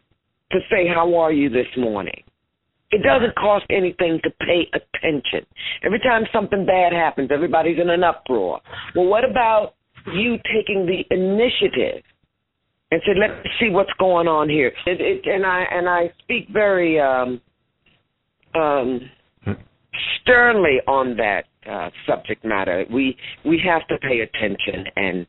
to 0.52 0.60
say 0.72 0.88
how 0.88 1.16
are 1.16 1.32
you 1.32 1.50
this 1.50 1.68
morning. 1.78 2.24
It 2.92 3.04
doesn't 3.04 3.36
cost 3.36 3.66
anything 3.70 4.20
to 4.24 4.30
pay 4.42 4.70
attention. 4.74 5.46
Every 5.84 6.00
time 6.00 6.24
something 6.32 6.66
bad 6.66 6.94
happens, 6.94 7.30
everybody's 7.32 7.80
in 7.80 7.90
an 7.90 8.04
uproar. 8.04 8.62
Well, 8.96 9.06
what 9.06 9.30
about 9.30 9.74
you 10.14 10.38
taking 10.54 10.86
the 10.86 11.04
initiative 11.14 12.04
and 12.92 13.02
say, 13.06 13.14
"Let's 13.16 13.34
see 13.60 13.70
what's 13.70 13.92
going 14.00 14.28
on 14.28 14.50
here"? 14.50 14.72
It, 14.86 15.02
it, 15.02 15.26
and 15.26 15.46
I 15.46 15.64
and 15.64 15.90
I 15.90 16.14
speak 16.20 16.48
very 16.50 17.00
um, 17.00 17.42
um, 18.54 19.10
sternly 20.22 20.80
on 20.88 21.18
that 21.18 21.46
uh, 21.70 21.90
subject 22.08 22.44
matter. 22.46 22.86
We 22.92 23.18
we 23.44 23.62
have 23.66 23.88
to 23.88 23.98
pay 23.98 24.20
attention 24.20 24.86
and 24.96 25.28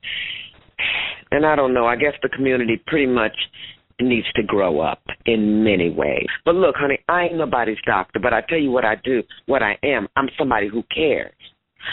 and 1.31 1.47
I 1.47 1.57
don't 1.57 1.75
know. 1.75 1.87
I 1.87 1.97
guess 1.97 2.15
the 2.23 2.29
community 2.29 2.83
pretty 2.87 3.07
much 3.07 3.37
needs 4.01 4.27
to 4.35 4.43
grow 4.43 4.81
up 4.81 5.03
in 5.25 5.65
many 5.65 5.91
ways. 5.91 6.27
But 6.45 6.55
look, 6.55 6.77
honey, 6.77 6.99
I 7.09 7.25
ain't 7.25 7.37
nobody's 7.37 7.79
doctor, 7.87 8.21
but 8.21 8.33
I 8.33 8.43
tell 8.43 8.59
you 8.59 8.71
what 8.71 8.85
I 8.85 8.97
do, 8.97 9.23
what 9.47 9.63
I 9.63 9.79
am. 9.83 10.07
I'm 10.17 10.29
somebody 10.39 10.69
who 10.69 10.83
cares. 10.95 11.33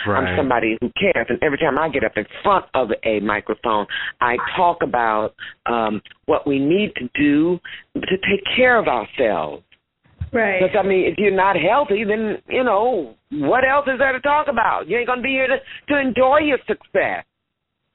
Right. 0.07 0.23
I'm 0.23 0.37
somebody 0.37 0.75
who 0.81 0.89
cares, 0.99 1.27
and 1.29 1.37
every 1.43 1.59
time 1.59 1.77
I 1.77 1.87
get 1.87 2.03
up 2.03 2.13
in 2.15 2.25
front 2.41 2.65
of 2.73 2.89
a 3.05 3.19
microphone, 3.19 3.85
I 4.21 4.37
talk 4.57 4.79
about 4.81 5.35
um, 5.67 6.01
what 6.25 6.47
we 6.47 6.57
need 6.57 6.93
to 6.95 7.09
do 7.13 7.59
to 7.95 8.17
take 8.17 8.43
care 8.55 8.79
of 8.79 8.87
ourselves. 8.87 9.63
Right. 10.33 10.59
Because 10.61 10.75
I 10.77 10.83
mean, 10.87 11.05
if 11.05 11.17
you're 11.17 11.31
not 11.31 11.55
healthy, 11.55 12.03
then 12.03 12.37
you 12.49 12.63
know 12.63 13.15
what 13.31 13.63
else 13.67 13.87
is 13.87 13.97
there 13.99 14.11
to 14.13 14.19
talk 14.21 14.47
about? 14.47 14.87
You 14.87 14.97
ain't 14.97 15.07
gonna 15.07 15.21
be 15.21 15.29
here 15.29 15.47
to 15.47 15.57
to 15.93 15.99
enjoy 15.99 16.39
your 16.39 16.57
success. 16.67 17.23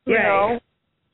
You 0.06 0.14
Right. 0.16 0.22
know. 0.24 0.60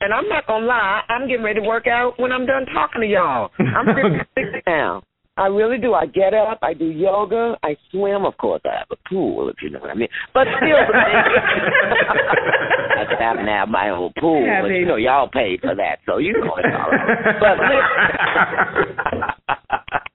And 0.01 0.13
I'm 0.13 0.29
not 0.29 0.47
gonna 0.47 0.67
lie, 0.67 1.03
I'm 1.09 1.27
getting 1.29 1.45
ready 1.45 1.61
to 1.61 1.67
work 1.67 1.87
out 1.87 2.19
when 2.19 2.31
I'm 2.31 2.45
done 2.45 2.67
talking 2.75 3.01
to 3.01 3.07
y'all. 3.07 3.51
I'm 3.59 3.87
56 3.95 4.63
now. 4.67 5.03
I 5.37 5.47
really 5.47 5.79
do. 5.79 5.95
I 5.95 6.07
get 6.07 6.33
up, 6.35 6.59
I 6.63 6.75
do 6.75 6.85
yoga, 6.85 7.57
I 7.65 7.77
swim. 7.91 8.25
Of 8.25 8.37
course, 8.37 8.61
I 8.67 8.77
have 8.79 8.87
a 8.93 8.97
pool, 9.09 9.49
if 9.49 9.57
you 9.63 9.71
know 9.71 9.81
what 9.81 9.91
I 9.91 9.95
mean. 9.95 10.09
But 10.33 10.47
still, 10.59 10.77
I 10.95 10.97
happen 13.19 13.47
to 13.47 13.51
have 13.51 13.69
my 13.69 13.89
own 13.91 14.13
pool. 14.21 14.47
But 14.63 14.69
you 14.69 14.85
know, 14.87 14.95
y'all 14.97 15.27
paid 15.29 15.61
for 15.61 15.75
that, 15.75 15.99
so 16.07 16.19
you 16.19 16.35
know 16.35 16.55
it's 16.59 16.69
all 16.73 16.89
right. 16.91 17.41
But 17.41 17.59
listen. 19.11 19.23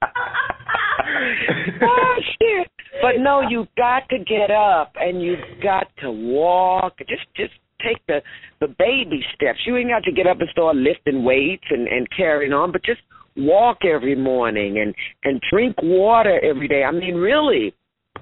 oh 1.82 2.14
shit! 2.38 2.68
But 3.02 3.20
no, 3.20 3.42
you 3.48 3.66
got 3.76 4.08
to 4.10 4.18
get 4.18 4.50
up 4.50 4.92
and 4.96 5.22
you 5.22 5.36
got 5.62 5.86
to 6.02 6.10
walk. 6.10 6.98
Just, 6.98 7.26
just 7.36 7.52
take 7.82 8.04
the 8.06 8.20
the 8.60 8.68
baby 8.78 9.24
steps. 9.34 9.58
You 9.66 9.76
ain't 9.76 9.90
got 9.90 10.04
to 10.04 10.12
get 10.12 10.26
up 10.26 10.40
and 10.40 10.48
start 10.50 10.76
lifting 10.76 11.24
weights 11.24 11.64
and 11.70 11.88
and 11.88 12.06
carrying 12.16 12.52
on, 12.52 12.72
but 12.72 12.84
just 12.84 13.00
walk 13.36 13.78
every 13.84 14.14
morning 14.14 14.78
and 14.78 14.94
and 15.24 15.40
drink 15.50 15.76
water 15.82 16.40
every 16.44 16.68
day. 16.68 16.84
I 16.84 16.92
mean, 16.92 17.14
really, 17.14 17.74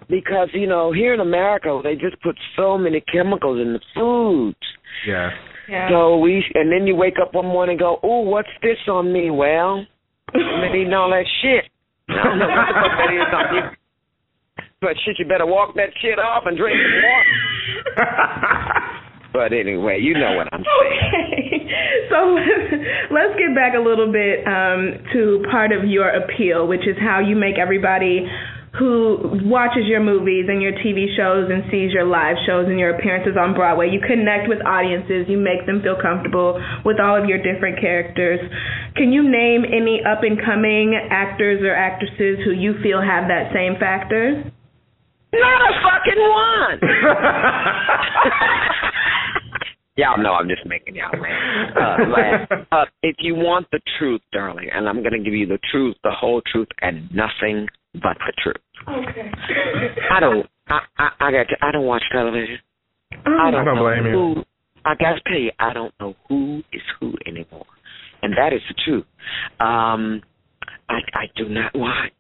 because 0.09 0.49
you 0.53 0.67
know 0.67 0.93
here 0.93 1.15
in 1.15 1.21
America 1.21 1.81
they 1.83 1.95
just 1.95 2.21
put 2.23 2.37
so 2.57 2.79
many 2.79 3.03
chemicals 3.13 3.61
in 3.61 3.73
the 3.73 3.81
foods. 3.95 4.57
yeah. 5.07 5.31
Yeah. 5.69 5.91
So 5.91 6.17
we 6.17 6.43
and 6.55 6.73
then 6.73 6.87
you 6.87 6.97
wake 6.97 7.17
up 7.21 7.35
one 7.35 7.45
morning 7.45 7.75
and 7.75 7.81
go, 7.81 7.99
"Oh, 8.03 8.21
what's 8.21 8.49
this 8.63 8.79
on 8.89 9.13
me?" 9.13 9.29
Well, 9.31 9.85
I've 10.29 10.63
been 10.63 10.81
eating 10.81 10.95
all 10.95 11.11
that 11.11 11.27
shit. 11.43 11.71
I 12.09 12.25
don't 12.25 12.39
know 12.39 12.49
what 12.49 12.93
that 12.97 13.11
is 13.13 13.33
on 13.33 13.55
you. 13.55 13.63
But 14.81 14.95
shit, 15.05 15.19
you 15.19 15.27
better 15.27 15.47
walk 15.47 15.75
that 15.75 15.91
shit 16.01 16.19
off 16.19 16.45
and 16.47 16.57
drink 16.57 16.77
some 16.77 17.03
water. 17.03 18.55
But 19.33 19.53
anyway, 19.53 20.01
you 20.01 20.15
know 20.15 20.35
what 20.37 20.49
I'm 20.53 20.65
saying. 20.65 21.29
Okay. 21.29 21.71
So 22.09 22.35
let's 23.15 23.39
get 23.39 23.55
back 23.55 23.75
a 23.77 23.81
little 23.81 24.11
bit 24.11 24.41
um, 24.47 25.05
to 25.13 25.45
part 25.51 25.71
of 25.73 25.85
your 25.85 26.09
appeal, 26.09 26.67
which 26.67 26.89
is 26.89 26.97
how 26.99 27.21
you 27.21 27.37
make 27.37 27.59
everybody 27.59 28.27
who 28.79 29.19
watches 29.45 29.85
your 29.87 30.01
movies 30.01 30.47
and 30.49 30.63
your 30.63 30.73
TV 30.73 31.15
shows 31.17 31.51
and 31.51 31.65
sees 31.71 31.93
your 31.93 32.05
live 32.05 32.37
shows 32.47 32.67
and 32.69 32.79
your 32.79 32.97
appearances 32.97 33.35
on 33.35 33.55
Broadway. 33.55 33.91
You 33.91 34.01
connect 34.01 34.49
with 34.49 34.65
audiences, 34.65 35.27
you 35.29 35.37
make 35.37 35.67
them 35.67 35.83
feel 35.83 35.97
comfortable 36.01 36.63
with 36.85 37.01
all 37.03 37.21
of 37.21 37.29
your 37.29 37.43
different 37.43 37.81
characters. 37.81 38.39
Can 38.95 39.13
you 39.13 39.27
name 39.27 39.65
any 39.67 40.01
up 40.07 40.23
and 40.23 40.39
coming 40.39 40.95
actors 41.11 41.61
or 41.63 41.75
actresses 41.75 42.39
who 42.45 42.53
you 42.53 42.75
feel 42.83 43.03
have 43.03 43.27
that 43.27 43.51
same 43.53 43.75
factor? 43.79 44.45
Not 45.33 45.61
a 45.61 45.73
fucking 45.83 46.23
one. 46.23 46.79
y'all 49.99 50.23
know 50.23 50.33
I'm 50.33 50.49
just 50.49 50.65
making 50.65 50.95
y'all 50.95 51.11
laugh. 51.21 51.77
Uh, 51.77 51.97
laugh. 52.09 52.49
Uh, 52.73 52.87
if 53.03 53.17
you 53.19 53.35
want 53.35 53.67
the 53.73 53.81
truth, 53.99 54.23
darling, 54.33 54.71
and 54.73 54.89
I'm 54.89 55.03
going 55.03 55.13
to 55.13 55.19
give 55.19 55.35
you 55.35 55.47
the 55.47 55.59
truth, 55.71 55.97
the 56.05 56.13
whole 56.13 56.41
truth, 56.51 56.69
and 56.81 57.11
nothing 57.13 57.67
but 57.95 58.17
the 58.19 58.33
truth. 58.43 58.57
Okay. 58.89 59.31
I 60.11 60.21
don't. 60.21 60.47
I 60.69 60.81
I, 60.99 61.09
I 61.21 61.31
got. 61.31 61.47
I 61.63 61.73
don't 61.73 61.87
watch 61.87 62.03
television. 62.13 62.59
I 63.27 63.51
don't, 63.51 63.65
don't 63.65 63.75
know 63.77 63.83
blame 63.83 64.07
you. 64.07 64.45
I 64.85 64.95
got 64.95 65.15
to 65.15 65.21
tell 65.27 65.39
you, 65.39 65.51
I 65.59 65.73
don't 65.73 65.93
know 66.01 66.15
who 66.29 66.63
is 66.73 66.83
who 66.99 67.13
anymore, 67.27 67.67
and 68.23 68.33
that 68.37 68.53
is 68.53 68.61
the 68.69 68.75
truth. 68.85 69.05
Um, 69.61 70.23
I 70.89 71.01
I 71.15 71.27
do 71.37 71.49
not 71.49 71.73
watch. 71.75 72.13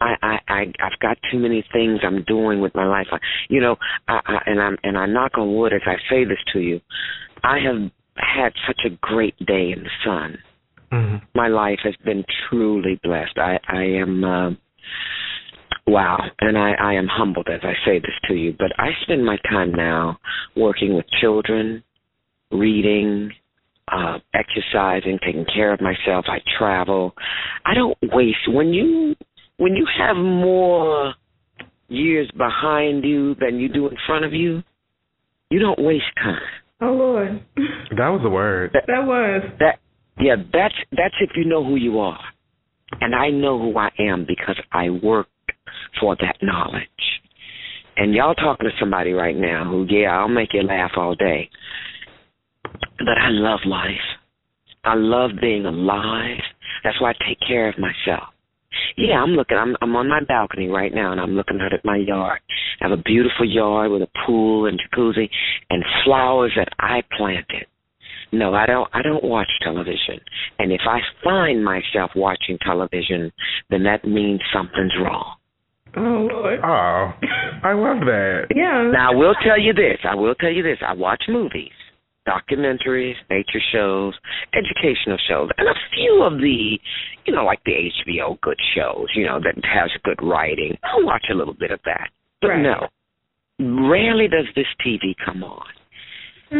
I, 0.00 0.14
I, 0.22 0.38
I 0.48 0.60
I've 0.82 0.98
got 1.00 1.16
too 1.30 1.38
many 1.38 1.64
things 1.72 2.00
I'm 2.02 2.22
doing 2.24 2.60
with 2.60 2.74
my 2.74 2.84
life. 2.86 3.06
I, 3.10 3.18
you 3.48 3.60
know, 3.60 3.76
I, 4.08 4.20
I 4.26 4.38
and 4.46 4.60
I'm 4.60 4.76
and 4.82 4.98
I 4.98 5.06
knock 5.06 5.38
on 5.38 5.54
wood 5.54 5.72
as 5.72 5.82
I 5.86 5.96
say 6.10 6.24
this 6.24 6.38
to 6.52 6.60
you. 6.60 6.80
I 7.42 7.58
have 7.58 7.90
had 8.16 8.52
such 8.66 8.80
a 8.86 8.90
great 9.00 9.36
day 9.46 9.72
in 9.72 9.82
the 9.84 9.90
sun. 10.04 10.38
Mhm. 10.92 11.22
My 11.34 11.48
life 11.48 11.80
has 11.82 11.94
been 12.04 12.24
truly 12.48 13.00
blessed. 13.02 13.38
I 13.38 13.58
I 13.68 13.82
am 13.82 14.24
uh, 14.24 14.50
wow, 15.86 16.18
and 16.40 16.56
I 16.58 16.72
I 16.72 16.94
am 16.94 17.06
humbled 17.06 17.48
as 17.52 17.60
I 17.62 17.74
say 17.84 17.98
this 17.98 18.14
to 18.28 18.34
you. 18.34 18.54
But 18.58 18.72
I 18.78 18.90
spend 19.02 19.24
my 19.24 19.36
time 19.48 19.72
now 19.72 20.18
working 20.56 20.94
with 20.94 21.06
children, 21.20 21.82
reading, 22.50 23.30
uh, 23.90 24.18
exercising, 24.32 25.18
taking 25.24 25.46
care 25.52 25.72
of 25.72 25.80
myself. 25.80 26.26
I 26.28 26.38
travel. 26.58 27.14
I 27.64 27.74
don't 27.74 27.96
waste 28.02 28.48
when 28.48 28.68
you 28.68 29.14
when 29.56 29.74
you 29.74 29.86
have 29.98 30.16
more 30.16 31.14
years 31.88 32.30
behind 32.36 33.04
you 33.04 33.34
than 33.36 33.58
you 33.58 33.68
do 33.68 33.86
in 33.88 33.96
front 34.06 34.24
of 34.24 34.32
you. 34.32 34.62
You 35.50 35.60
don't 35.60 35.78
waste 35.78 36.04
time. 36.16 36.40
Oh 36.80 36.92
Lord. 36.92 37.44
That 37.96 38.08
was 38.08 38.20
the 38.22 38.30
word. 38.30 38.70
That 38.72 38.84
that 38.86 39.06
was. 39.06 39.42
That 39.60 39.78
yeah, 40.18 40.36
that's 40.52 40.74
that's 40.92 41.14
if 41.20 41.30
you 41.36 41.44
know 41.44 41.64
who 41.64 41.76
you 41.76 41.98
are. 41.98 42.20
And 43.00 43.14
I 43.14 43.30
know 43.30 43.58
who 43.58 43.76
I 43.76 43.90
am 43.98 44.24
because 44.26 44.56
I 44.72 44.90
worked 44.90 45.30
for 46.00 46.16
that 46.20 46.36
knowledge. 46.42 46.88
And 47.96 48.12
y'all 48.14 48.34
talking 48.34 48.68
to 48.68 48.76
somebody 48.80 49.12
right 49.12 49.36
now 49.36 49.64
who, 49.64 49.86
yeah, 49.88 50.18
I'll 50.18 50.28
make 50.28 50.52
you 50.52 50.62
laugh 50.62 50.92
all 50.96 51.14
day. 51.14 51.48
But 52.98 53.18
I 53.18 53.28
love 53.30 53.60
life. 53.66 53.90
I 54.84 54.94
love 54.94 55.30
being 55.40 55.64
alive. 55.64 56.40
That's 56.82 57.00
why 57.00 57.10
I 57.10 57.28
take 57.28 57.38
care 57.46 57.68
of 57.68 57.76
myself. 57.78 58.28
Yeah, 58.96 59.22
I'm 59.22 59.30
looking. 59.30 59.56
I'm 59.56 59.76
I'm 59.80 59.94
on 59.96 60.08
my 60.08 60.20
balcony 60.26 60.68
right 60.68 60.92
now, 60.92 61.12
and 61.12 61.20
I'm 61.20 61.32
looking 61.32 61.60
out 61.60 61.72
at 61.72 61.84
my 61.84 61.96
yard. 61.96 62.40
I 62.80 62.88
have 62.88 62.98
a 62.98 63.02
beautiful 63.02 63.48
yard 63.48 63.90
with 63.90 64.02
a 64.02 64.08
pool 64.26 64.66
and 64.66 64.80
jacuzzi 64.80 65.28
and 65.70 65.84
flowers 66.04 66.52
that 66.56 66.68
I 66.78 67.02
planted. 67.16 67.66
No, 68.32 68.54
I 68.54 68.66
don't. 68.66 68.88
I 68.92 69.02
don't 69.02 69.24
watch 69.24 69.48
television. 69.62 70.20
And 70.58 70.72
if 70.72 70.80
I 70.86 70.98
find 71.22 71.64
myself 71.64 72.10
watching 72.16 72.58
television, 72.64 73.32
then 73.70 73.84
that 73.84 74.04
means 74.04 74.40
something's 74.52 74.94
wrong. 75.00 75.36
Oh 75.96 76.28
Lord. 76.30 76.60
Oh, 76.62 77.12
I 77.62 77.72
love 77.72 78.00
that. 78.06 78.46
Yeah. 78.54 78.90
Now 78.92 79.12
I 79.12 79.14
will 79.14 79.34
tell 79.46 79.58
you 79.60 79.72
this. 79.72 79.98
I 80.08 80.14
will 80.14 80.34
tell 80.34 80.50
you 80.50 80.62
this. 80.62 80.78
I 80.86 80.92
watch 80.94 81.22
movies, 81.28 81.72
documentaries, 82.26 83.14
nature 83.30 83.60
shows, 83.72 84.14
educational 84.52 85.18
shows, 85.28 85.50
and 85.58 85.68
a 85.68 85.74
few 85.94 86.22
of 86.22 86.38
the, 86.38 86.78
you 87.26 87.34
know, 87.34 87.44
like 87.44 87.60
the 87.64 87.90
HBO 88.06 88.40
good 88.40 88.58
shows, 88.76 89.06
you 89.14 89.24
know, 89.26 89.38
that 89.40 89.54
has 89.64 89.90
good 90.04 90.18
writing. 90.22 90.76
I'll 90.82 91.04
watch 91.04 91.26
a 91.30 91.34
little 91.34 91.54
bit 91.54 91.70
of 91.70 91.80
that. 91.84 92.08
But 92.40 92.48
Right. 92.48 92.62
no, 92.62 92.88
rarely 93.90 94.28
does 94.28 94.46
this 94.54 94.66
TV 94.84 95.14
come 95.24 95.44
on. 95.44 95.66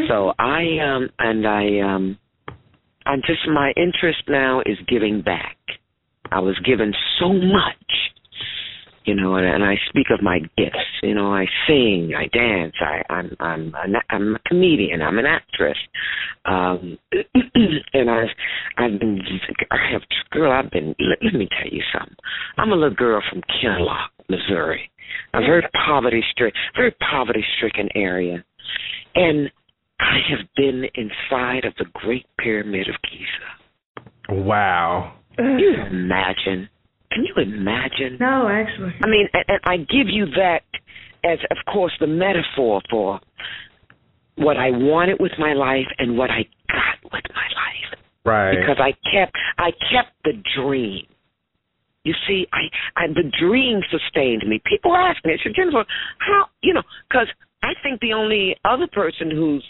So 0.08 0.32
I 0.38 0.78
um 0.82 1.08
and 1.18 1.46
I 1.46 1.78
um 1.80 2.18
I'm 3.06 3.20
just 3.26 3.46
my 3.46 3.72
interest 3.76 4.22
now 4.28 4.60
is 4.66 4.78
giving 4.88 5.20
back. 5.20 5.56
I 6.32 6.40
was 6.40 6.58
given 6.64 6.92
so 7.20 7.32
much, 7.32 7.92
you 9.04 9.14
know, 9.14 9.36
and, 9.36 9.46
and 9.46 9.64
I 9.64 9.74
speak 9.88 10.06
of 10.10 10.22
my 10.22 10.38
gifts. 10.56 10.78
You 11.02 11.14
know, 11.14 11.32
I 11.32 11.46
sing, 11.66 12.12
I 12.16 12.26
dance, 12.36 12.74
I 12.80 13.12
I'm 13.12 13.36
I'm 13.40 13.74
a, 13.74 14.14
I'm 14.14 14.34
a 14.36 14.38
comedian, 14.46 15.02
I'm 15.02 15.18
an 15.18 15.26
actress, 15.26 15.78
um, 16.44 16.98
and 17.92 18.10
I 18.10 18.24
I've 18.78 18.98
been 18.98 19.20
I 19.70 19.92
have 19.92 20.02
girl 20.30 20.52
I've 20.52 20.70
been 20.70 20.94
let, 20.98 21.18
let 21.22 21.34
me 21.34 21.48
tell 21.60 21.70
you 21.70 21.82
something. 21.92 22.16
I'm 22.58 22.72
a 22.72 22.74
little 22.74 22.94
girl 22.94 23.22
from 23.30 23.42
Kinloch, 23.42 24.08
Missouri, 24.28 24.90
a 25.34 25.40
very 25.40 25.66
poverty 25.86 26.22
stricken, 26.32 26.60
very 26.74 26.94
poverty 27.10 27.44
stricken 27.56 27.88
area, 27.94 28.44
and 29.14 29.50
I 30.00 30.18
have 30.30 30.46
been 30.56 30.84
inside 30.94 31.64
of 31.64 31.74
the 31.78 31.86
Great 31.94 32.26
Pyramid 32.38 32.88
of 32.88 32.94
Giza. 33.02 34.42
Wow. 34.42 35.14
Can 35.36 35.58
you 35.58 35.74
imagine? 35.90 36.68
Can 37.12 37.24
you 37.24 37.34
imagine? 37.36 38.18
No, 38.20 38.48
actually. 38.48 38.94
I 39.02 39.06
mean, 39.08 39.28
and, 39.32 39.44
and 39.48 39.60
I 39.64 39.76
give 39.76 40.08
you 40.08 40.26
that 40.36 40.62
as, 41.24 41.38
of 41.50 41.56
course, 41.72 41.92
the 42.00 42.06
metaphor 42.06 42.82
for 42.90 43.20
what 44.36 44.56
I 44.56 44.70
wanted 44.70 45.18
with 45.20 45.32
my 45.38 45.52
life 45.52 45.86
and 45.98 46.18
what 46.18 46.30
I 46.30 46.42
got 46.68 47.12
with 47.12 47.24
my 47.34 47.46
life. 47.54 48.00
Right. 48.24 48.56
Because 48.58 48.78
I 48.80 48.92
kept, 49.10 49.32
I 49.58 49.70
kept 49.92 50.12
the 50.24 50.32
dream. 50.58 51.06
You 52.04 52.14
see, 52.26 52.46
I, 52.52 53.02
I 53.02 53.06
the 53.08 53.30
dream 53.40 53.80
sustained 53.90 54.44
me. 54.46 54.60
People 54.66 54.94
ask 54.94 55.24
me, 55.24 55.32
I 55.32 55.36
said, 55.42 55.52
Jenifer, 55.54 55.84
how, 56.18 56.46
you 56.62 56.74
know, 56.74 56.82
because 57.08 57.28
I 57.62 57.72
think 57.82 58.00
the 58.00 58.12
only 58.12 58.56
other 58.64 58.86
person 58.92 59.30
who's 59.30 59.64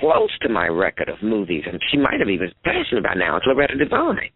close 0.00 0.30
to 0.42 0.48
my 0.48 0.66
record 0.66 1.08
of 1.08 1.22
movies, 1.22 1.62
and 1.70 1.80
she 1.90 1.96
might 1.96 2.18
have 2.18 2.28
even 2.28 2.50
passed 2.64 2.92
me 2.92 3.00
by 3.00 3.14
now. 3.14 3.36
is 3.36 3.42
Loretta 3.46 3.76
Devine. 3.76 4.30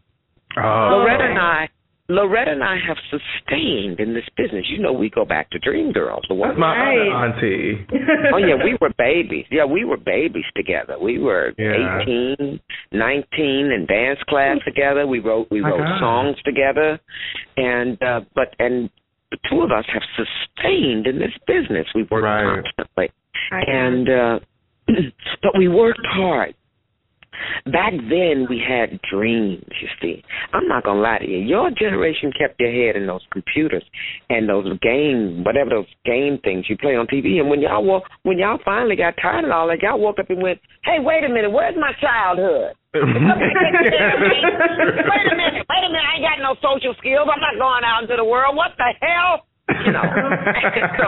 Oh. 0.56 0.98
Loretta 0.98 1.24
and 1.24 1.38
I, 1.38 1.68
Loretta 2.08 2.50
and 2.52 2.62
I 2.62 2.76
have 2.86 2.98
sustained 3.10 3.98
in 3.98 4.12
this 4.12 4.24
business. 4.36 4.66
You 4.68 4.78
know, 4.82 4.92
we 4.92 5.08
go 5.08 5.24
back 5.24 5.48
to 5.50 5.58
Dreamgirls. 5.58 6.20
The 6.28 6.34
one 6.34 6.50
That's 6.50 6.60
my 6.60 6.76
Right. 6.76 6.98
other 7.08 7.34
auntie. 7.34 7.86
oh 8.32 8.36
yeah, 8.36 8.56
we 8.62 8.76
were 8.80 8.90
babies. 8.98 9.46
Yeah, 9.50 9.64
we 9.64 9.84
were 9.84 9.96
babies 9.96 10.44
together. 10.54 10.96
We 11.00 11.18
were 11.18 11.54
Yeah. 11.56 12.00
eighteen, 12.02 12.60
nineteen, 12.92 13.72
in 13.72 13.86
dance 13.88 14.20
class 14.28 14.58
together. 14.66 15.06
We 15.06 15.20
wrote 15.20 15.48
we 15.50 15.60
wrote 15.62 15.78
God. 15.78 15.98
songs 15.98 16.36
together, 16.44 17.00
and 17.56 18.00
uh 18.02 18.20
but 18.34 18.54
and 18.58 18.90
the 19.30 19.38
two 19.50 19.62
of 19.62 19.72
us 19.72 19.84
have 19.92 20.02
sustained 20.14 21.06
in 21.06 21.18
this 21.18 21.32
business. 21.46 21.86
We 21.94 22.02
worked 22.10 22.24
Right. 22.24 22.44
constantly, 22.62 23.10
I- 23.50 23.62
and 23.62 24.08
uh 24.10 24.38
but 25.42 25.56
we 25.56 25.68
worked 25.68 26.04
hard. 26.06 26.54
Back 27.66 27.92
then, 28.08 28.46
we 28.48 28.60
had 28.60 29.00
dreams. 29.10 29.64
You 29.80 29.88
see, 30.00 30.22
I'm 30.52 30.68
not 30.68 30.84
gonna 30.84 31.00
lie 31.00 31.18
to 31.18 31.28
you. 31.28 31.38
Your 31.38 31.70
generation 31.70 32.32
kept 32.36 32.60
your 32.60 32.70
head 32.70 32.96
in 32.96 33.06
those 33.06 33.22
computers 33.32 33.84
and 34.30 34.48
those 34.48 34.66
game, 34.80 35.44
whatever 35.44 35.70
those 35.70 35.90
game 36.04 36.38
things 36.44 36.66
you 36.68 36.76
play 36.76 36.96
on 36.96 37.06
TV. 37.06 37.40
And 37.40 37.48
when 37.48 37.60
y'all 37.60 37.84
woke, 37.84 38.04
when 38.22 38.38
y'all 38.38 38.58
finally 38.64 38.96
got 38.96 39.14
tired 39.20 39.44
of 39.44 39.50
all 39.50 39.68
that, 39.68 39.82
y'all 39.82 39.98
woke 40.00 40.18
up 40.18 40.30
and 40.30 40.42
went, 40.42 40.60
"Hey, 40.84 40.98
wait 41.00 41.24
a 41.24 41.28
minute, 41.28 41.50
where's 41.50 41.76
my 41.76 41.92
childhood? 42.00 42.74
wait 42.94 43.02
a 43.02 43.06
minute, 43.06 43.32
wait 45.00 45.24
a 45.26 45.36
minute. 45.36 45.66
I 45.66 46.14
ain't 46.14 46.22
got 46.22 46.38
no 46.40 46.54
social 46.62 46.94
skills. 46.98 47.28
I'm 47.30 47.40
not 47.40 47.58
going 47.58 47.84
out 47.84 48.02
into 48.02 48.16
the 48.16 48.24
world. 48.24 48.56
What 48.56 48.72
the 48.76 48.92
hell? 49.00 49.46
You 49.84 49.92
know." 49.92 50.04
so, 51.00 51.06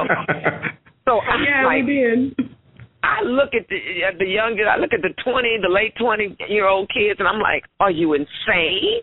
so 1.04 1.20
I'm 1.20 1.42
yeah, 1.44 1.66
like, 1.66 1.84
we 1.84 1.92
did. 1.92 2.55
I 3.02 3.22
look 3.22 3.50
at 3.54 3.68
the 3.68 3.76
at 4.06 4.18
the 4.18 4.26
young, 4.26 4.58
I 4.68 4.78
look 4.78 4.92
at 4.92 5.02
the 5.02 5.14
twenty, 5.22 5.58
the 5.60 5.72
late 5.72 5.94
twenty 5.98 6.36
year 6.48 6.66
old 6.66 6.88
kids, 6.88 7.18
and 7.18 7.28
I'm 7.28 7.40
like, 7.40 7.64
are 7.80 7.90
you 7.90 8.14
insane? 8.14 9.00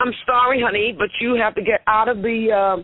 I'm 0.00 0.12
sorry, 0.26 0.62
honey, 0.62 0.94
but 0.96 1.08
you 1.20 1.34
have 1.34 1.54
to 1.56 1.62
get 1.62 1.80
out 1.86 2.08
of 2.08 2.18
the 2.18 2.48
uh, 2.52 2.82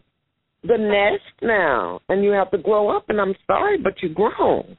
the 0.66 0.78
nest 0.78 1.42
now, 1.42 2.00
and 2.08 2.24
you 2.24 2.30
have 2.30 2.50
to 2.50 2.58
grow 2.58 2.94
up. 2.94 3.06
And 3.08 3.20
I'm 3.20 3.34
sorry, 3.46 3.78
but 3.78 3.94
you're 4.02 4.14
grown. 4.14 4.76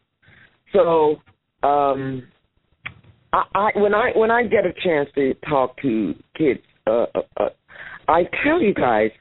So, 0.74 1.18
um, 1.64 2.24
I, 3.32 3.44
I 3.54 3.70
when 3.76 3.94
I 3.94 4.12
when 4.16 4.32
I 4.32 4.44
get 4.44 4.66
a 4.66 4.74
chance 4.84 5.10
to 5.16 5.34
talk 5.48 5.82
to 5.82 6.14
kids, 6.38 6.62
uh, 6.88 7.06
uh, 7.16 7.22
uh, 7.38 7.50
I 8.08 8.24
tell 8.44 8.62
you 8.62 8.74
guys, 8.74 9.12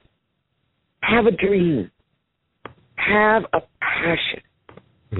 have 1.00 1.26
a 1.26 1.32
dream, 1.32 1.90
have 2.96 3.44
a 3.52 3.60
passion 3.80 4.42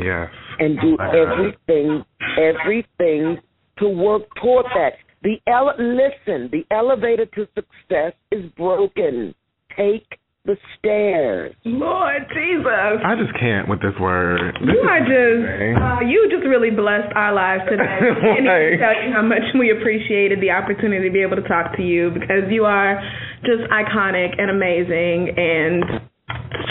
yes. 0.03 0.29
and 0.59 0.79
do 0.81 0.97
I 1.01 1.07
got 1.07 1.15
everything, 1.17 2.05
everything 2.39 3.39
to 3.79 3.89
work 3.89 4.23
toward 4.41 4.67
that. 4.75 4.95
The 5.23 5.37
ele- 5.47 5.75
listen, 5.79 6.51
the 6.53 6.65
elevator 6.71 7.27
to 7.27 7.47
success 7.55 8.13
is 8.31 8.45
broken. 8.57 9.35
Take 9.77 10.07
the 10.45 10.57
stairs. 10.79 11.55
Lord 11.65 12.21
Jesus. 12.29 13.01
I 13.01 13.17
just 13.17 13.33
can't 13.41 13.67
with 13.67 13.81
this 13.81 13.97
word. 13.99 14.55
This 14.61 14.69
You 14.77 14.81
are 14.85 15.01
just, 15.01 15.81
uh, 15.81 16.05
you 16.05 16.29
just 16.31 16.45
really 16.45 16.69
blessed 16.71 17.09
our 17.17 17.33
lives 17.33 17.63
today. 17.71 17.83
I 17.83 18.13
can't 18.21 18.45
Like- 18.45 18.79
tell 18.79 19.03
you 19.03 19.11
how 19.15 19.23
much 19.23 19.41
we 19.59 19.71
appreciated 19.73 20.41
the 20.43 20.51
opportunity 20.51 21.09
to 21.09 21.13
be 21.13 21.23
able 21.23 21.37
to 21.37 21.49
talk 21.49 21.75
to 21.79 21.83
you 21.83 22.11
because 22.11 22.45
you 22.51 22.67
are 22.67 23.01
just 23.41 23.65
iconic 23.73 24.37
and 24.39 24.51
amazing 24.51 25.33
and 25.39 25.85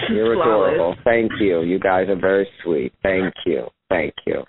You're 0.10 0.36
flawless. 0.36 0.74
adorable. 0.74 0.96
Thank 1.04 1.32
you. 1.40 1.62
You 1.62 1.80
guys 1.80 2.10
are 2.10 2.16
very 2.16 2.48
sweet. 2.64 2.94
Thank 3.02 3.34
you. 3.46 3.68
Thank 3.90 4.14
you. 4.26 4.44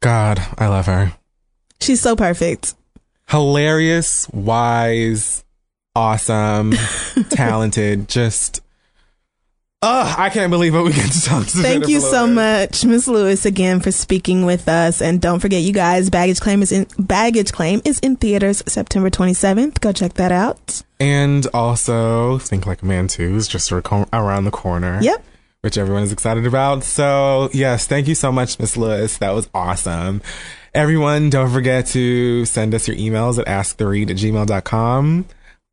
God, 0.00 0.40
I 0.58 0.68
love 0.68 0.86
her. 0.86 1.12
She's 1.80 2.00
so 2.00 2.16
perfect. 2.16 2.74
Hilarious, 3.28 4.28
wise, 4.30 5.44
awesome, 5.94 6.72
talented, 7.30 8.08
just. 8.08 8.61
Ugh, 9.84 10.14
I 10.16 10.30
can't 10.30 10.50
believe 10.50 10.74
what 10.74 10.84
we 10.84 10.92
get 10.92 11.10
to 11.10 11.22
talk 11.22 11.44
to 11.44 11.50
Thank 11.58 11.84
Jennifer 11.84 11.90
you 11.90 12.00
so 12.00 12.24
Lopez. 12.26 12.34
much, 12.34 12.84
Miss 12.84 13.08
Lewis, 13.08 13.44
again 13.44 13.80
for 13.80 13.90
speaking 13.90 14.44
with 14.44 14.68
us. 14.68 15.02
And 15.02 15.20
don't 15.20 15.40
forget, 15.40 15.62
you 15.62 15.72
guys, 15.72 16.08
Baggage 16.08 16.38
Claim 16.40 16.62
is 16.62 16.70
in 16.70 16.86
Baggage 17.00 17.50
Claim 17.52 17.82
is 17.84 17.98
in 17.98 18.14
theaters 18.14 18.62
September 18.68 19.10
27th. 19.10 19.80
Go 19.80 19.90
check 19.92 20.14
that 20.14 20.30
out. 20.30 20.82
And 21.00 21.48
also, 21.52 22.38
Think 22.38 22.64
Like 22.64 22.82
a 22.82 22.86
Man 22.86 23.08
2 23.08 23.34
is 23.34 23.48
just 23.48 23.72
around 23.72 24.44
the 24.44 24.52
corner. 24.52 25.00
Yep. 25.02 25.24
Which 25.62 25.76
everyone 25.76 26.04
is 26.04 26.12
excited 26.12 26.46
about. 26.46 26.84
So, 26.84 27.50
yes, 27.52 27.86
thank 27.88 28.06
you 28.06 28.14
so 28.14 28.30
much, 28.30 28.60
Miss 28.60 28.76
Lewis. 28.76 29.18
That 29.18 29.30
was 29.30 29.48
awesome. 29.52 30.22
Everyone, 30.74 31.28
don't 31.28 31.50
forget 31.50 31.86
to 31.88 32.44
send 32.44 32.72
us 32.74 32.86
your 32.86 32.96
emails 32.96 33.38
at 33.38 33.46
asktheread 33.46 34.10
at 34.10 34.16
gmail.com. 34.16 35.24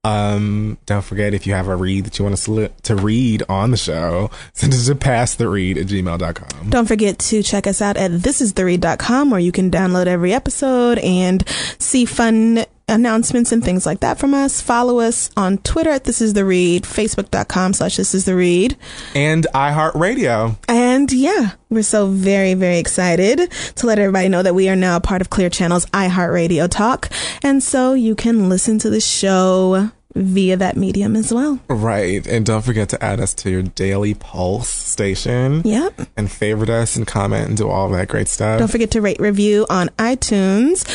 Um, 0.05 0.77
don't 0.85 1.03
forget 1.03 1.33
if 1.33 1.45
you 1.45 1.53
have 1.53 1.67
a 1.67 1.75
read 1.75 2.05
that 2.05 2.17
you 2.17 2.23
want 2.23 2.33
us 2.33 2.45
to, 2.45 2.69
to 2.83 2.95
read 2.95 3.43
on 3.49 3.71
the 3.71 3.77
show, 3.77 4.31
send 4.53 4.73
it 4.73 4.77
to 4.77 4.95
passtheread 4.95 5.77
at 5.77 5.87
gmail.com. 5.87 6.69
Don't 6.69 6.87
forget 6.87 7.19
to 7.19 7.43
check 7.43 7.67
us 7.67 7.81
out 7.81 7.97
at 7.97 8.11
thisistheread.com 8.11 9.29
where 9.29 9.39
you 9.39 9.51
can 9.51 9.69
download 9.69 10.07
every 10.07 10.33
episode 10.33 10.99
and 10.99 11.45
see 11.79 12.05
fun 12.05 12.65
announcements 12.89 13.51
and 13.51 13.63
things 13.63 13.85
like 13.85 14.01
that 14.01 14.19
from 14.19 14.33
us. 14.33 14.61
Follow 14.61 14.99
us 14.99 15.29
on 15.37 15.59
Twitter 15.59 15.89
at 15.89 16.03
This 16.03 16.21
Is 16.21 16.33
The 16.33 16.45
Read, 16.45 16.83
Facebook.com 16.83 17.73
slash 17.73 17.97
This 17.97 18.13
Is 18.13 18.25
The 18.25 18.35
Read. 18.35 18.75
And 19.15 19.47
iHeartRadio. 19.53 20.57
And 20.67 21.11
yeah, 21.11 21.51
we're 21.69 21.83
so 21.83 22.07
very, 22.07 22.53
very 22.53 22.79
excited 22.79 23.51
to 23.75 23.87
let 23.87 23.99
everybody 23.99 24.29
know 24.29 24.43
that 24.43 24.55
we 24.55 24.69
are 24.69 24.75
now 24.75 24.97
a 24.97 25.01
part 25.01 25.21
of 25.21 25.29
Clear 25.29 25.49
Channel's 25.49 25.85
iHeartRadio 25.87 26.69
Talk. 26.69 27.09
And 27.43 27.63
so 27.63 27.93
you 27.93 28.15
can 28.15 28.49
listen 28.49 28.79
to 28.79 28.89
the 28.89 29.01
show 29.01 29.91
via 30.15 30.57
that 30.57 30.75
medium 30.75 31.15
as 31.15 31.33
well. 31.33 31.59
Right. 31.69 32.25
And 32.27 32.45
don't 32.45 32.63
forget 32.63 32.89
to 32.89 33.03
add 33.03 33.19
us 33.19 33.33
to 33.35 33.49
your 33.49 33.61
daily 33.61 34.15
pulse 34.15 34.67
station. 34.67 35.61
Yep. 35.63 36.09
And 36.17 36.31
favorite 36.31 36.69
us 36.69 36.95
and 36.95 37.05
comment 37.05 37.47
and 37.47 37.57
do 37.57 37.69
all 37.69 37.89
that 37.89 38.07
great 38.07 38.27
stuff. 38.27 38.59
Don't 38.59 38.71
forget 38.71 38.91
to 38.91 39.01
rate 39.01 39.19
review 39.19 39.65
on 39.69 39.89
iTunes. 39.99 40.85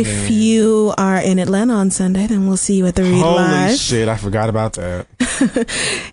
If 0.00 0.30
you 0.30 0.94
are 0.98 1.18
in 1.18 1.38
Atlanta 1.38 1.74
on 1.74 1.90
Sunday, 1.90 2.26
then 2.26 2.46
we'll 2.46 2.56
see 2.56 2.76
you 2.76 2.86
at 2.86 2.94
the 2.94 3.02
Read 3.02 3.20
Holy 3.20 3.36
Live. 3.36 3.76
shit, 3.76 4.08
I 4.08 4.16
forgot 4.16 4.48
about 4.48 4.72
that. 4.74 5.06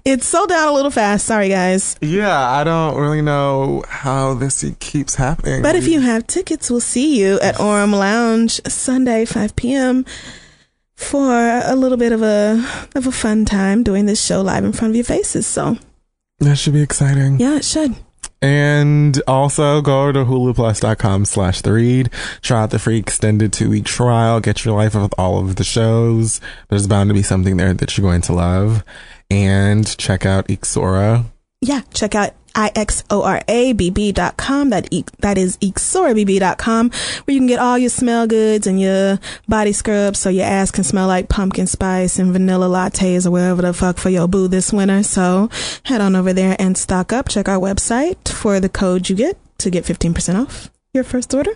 It's 0.05 0.25
sold 0.27 0.51
out 0.51 0.69
a 0.69 0.71
little 0.73 0.91
fast. 0.91 1.25
Sorry, 1.25 1.49
guys. 1.49 1.95
Yeah, 2.01 2.35
I 2.49 2.63
don't 2.63 2.95
really 2.99 3.21
know 3.21 3.83
how 3.87 4.33
this 4.33 4.65
keeps 4.79 5.15
happening. 5.15 5.61
But 5.61 5.75
if 5.75 5.87
you 5.87 5.99
have 6.01 6.25
tickets, 6.25 6.69
we'll 6.71 6.79
see 6.79 7.19
you 7.19 7.39
at 7.41 7.55
Orem 7.59 7.91
Lounge 7.93 8.59
Sunday, 8.67 9.25
5 9.25 9.55
p.m. 9.55 10.05
for 10.95 11.31
a 11.63 11.75
little 11.75 11.97
bit 11.97 12.11
of 12.11 12.21
a 12.21 12.63
of 12.95 13.05
a 13.07 13.11
fun 13.11 13.45
time 13.45 13.83
doing 13.83 14.05
this 14.05 14.23
show 14.23 14.41
live 14.41 14.63
in 14.65 14.71
front 14.71 14.91
of 14.91 14.95
your 14.95 15.05
faces. 15.05 15.45
So 15.45 15.77
that 16.39 16.57
should 16.57 16.73
be 16.73 16.81
exciting. 16.81 17.39
yeah, 17.39 17.57
it 17.57 17.65
should. 17.65 17.95
And 18.41 19.21
also 19.27 19.81
go 19.81 20.11
to 20.11 20.23
huluplus.com 20.25 21.25
slash 21.25 21.61
the 21.61 21.73
read. 21.73 22.09
Try 22.41 22.63
out 22.63 22.71
the 22.71 22.79
free 22.79 22.97
extended 22.97 23.51
two 23.51 23.69
week 23.69 23.85
trial. 23.85 24.39
Get 24.39 24.63
your 24.63 24.75
life 24.77 24.95
with 24.95 25.13
all 25.17 25.39
of 25.39 25.57
the 25.57 25.63
shows. 25.63 26.39
There's 26.69 26.87
bound 26.87 27.09
to 27.09 27.13
be 27.13 27.23
something 27.23 27.57
there 27.57 27.73
that 27.73 27.97
you're 27.97 28.07
going 28.07 28.21
to 28.21 28.33
love. 28.33 28.83
And 29.29 29.85
check 29.97 30.25
out 30.25 30.47
Ixora. 30.47 31.25
Yeah, 31.61 31.81
check 31.93 32.15
out 32.15 32.31
ixorabb.com. 32.53 34.69
That 34.69 34.87
e- 34.91 35.05
that 35.19 35.37
is 35.37 35.57
ixorabb.com, 35.57 36.91
where 37.25 37.33
you 37.33 37.39
can 37.39 37.47
get 37.47 37.59
all 37.59 37.77
your 37.77 37.89
smell 37.89 38.27
goods 38.27 38.67
and 38.67 38.79
your 38.79 39.19
body 39.47 39.71
scrubs, 39.71 40.19
so 40.19 40.29
your 40.29 40.45
ass 40.45 40.71
can 40.71 40.83
smell 40.83 41.07
like 41.07 41.29
pumpkin 41.29 41.67
spice 41.67 42.19
and 42.19 42.31
vanilla 42.31 42.67
lattes 42.67 43.25
or 43.25 43.31
whatever 43.31 43.61
the 43.61 43.73
fuck 43.73 43.97
for 43.97 44.09
your 44.09 44.27
boo 44.27 44.47
this 44.47 44.73
winter. 44.73 45.03
So 45.03 45.49
head 45.83 46.01
on 46.01 46.15
over 46.15 46.33
there 46.33 46.55
and 46.59 46.77
stock 46.77 47.13
up. 47.13 47.29
Check 47.29 47.47
our 47.47 47.59
website 47.59 48.27
for 48.29 48.59
the 48.59 48.69
code 48.69 49.09
you 49.09 49.15
get 49.15 49.37
to 49.59 49.69
get 49.69 49.85
fifteen 49.85 50.13
percent 50.13 50.37
off 50.37 50.69
your 50.93 51.03
first 51.03 51.33
order. 51.33 51.51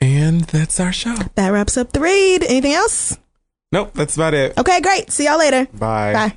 And 0.00 0.42
that's 0.42 0.78
our 0.78 0.92
show. 0.92 1.14
That 1.36 1.50
wraps 1.50 1.76
up 1.76 1.92
the 1.92 2.00
read. 2.00 2.44
Anything 2.44 2.74
else? 2.74 3.16
Nope, 3.72 3.92
that's 3.94 4.14
about 4.14 4.34
it. 4.34 4.56
Okay, 4.58 4.80
great. 4.80 5.10
See 5.10 5.24
y'all 5.24 5.38
later. 5.38 5.66
Bye. 5.72 6.12
Bye. 6.12 6.36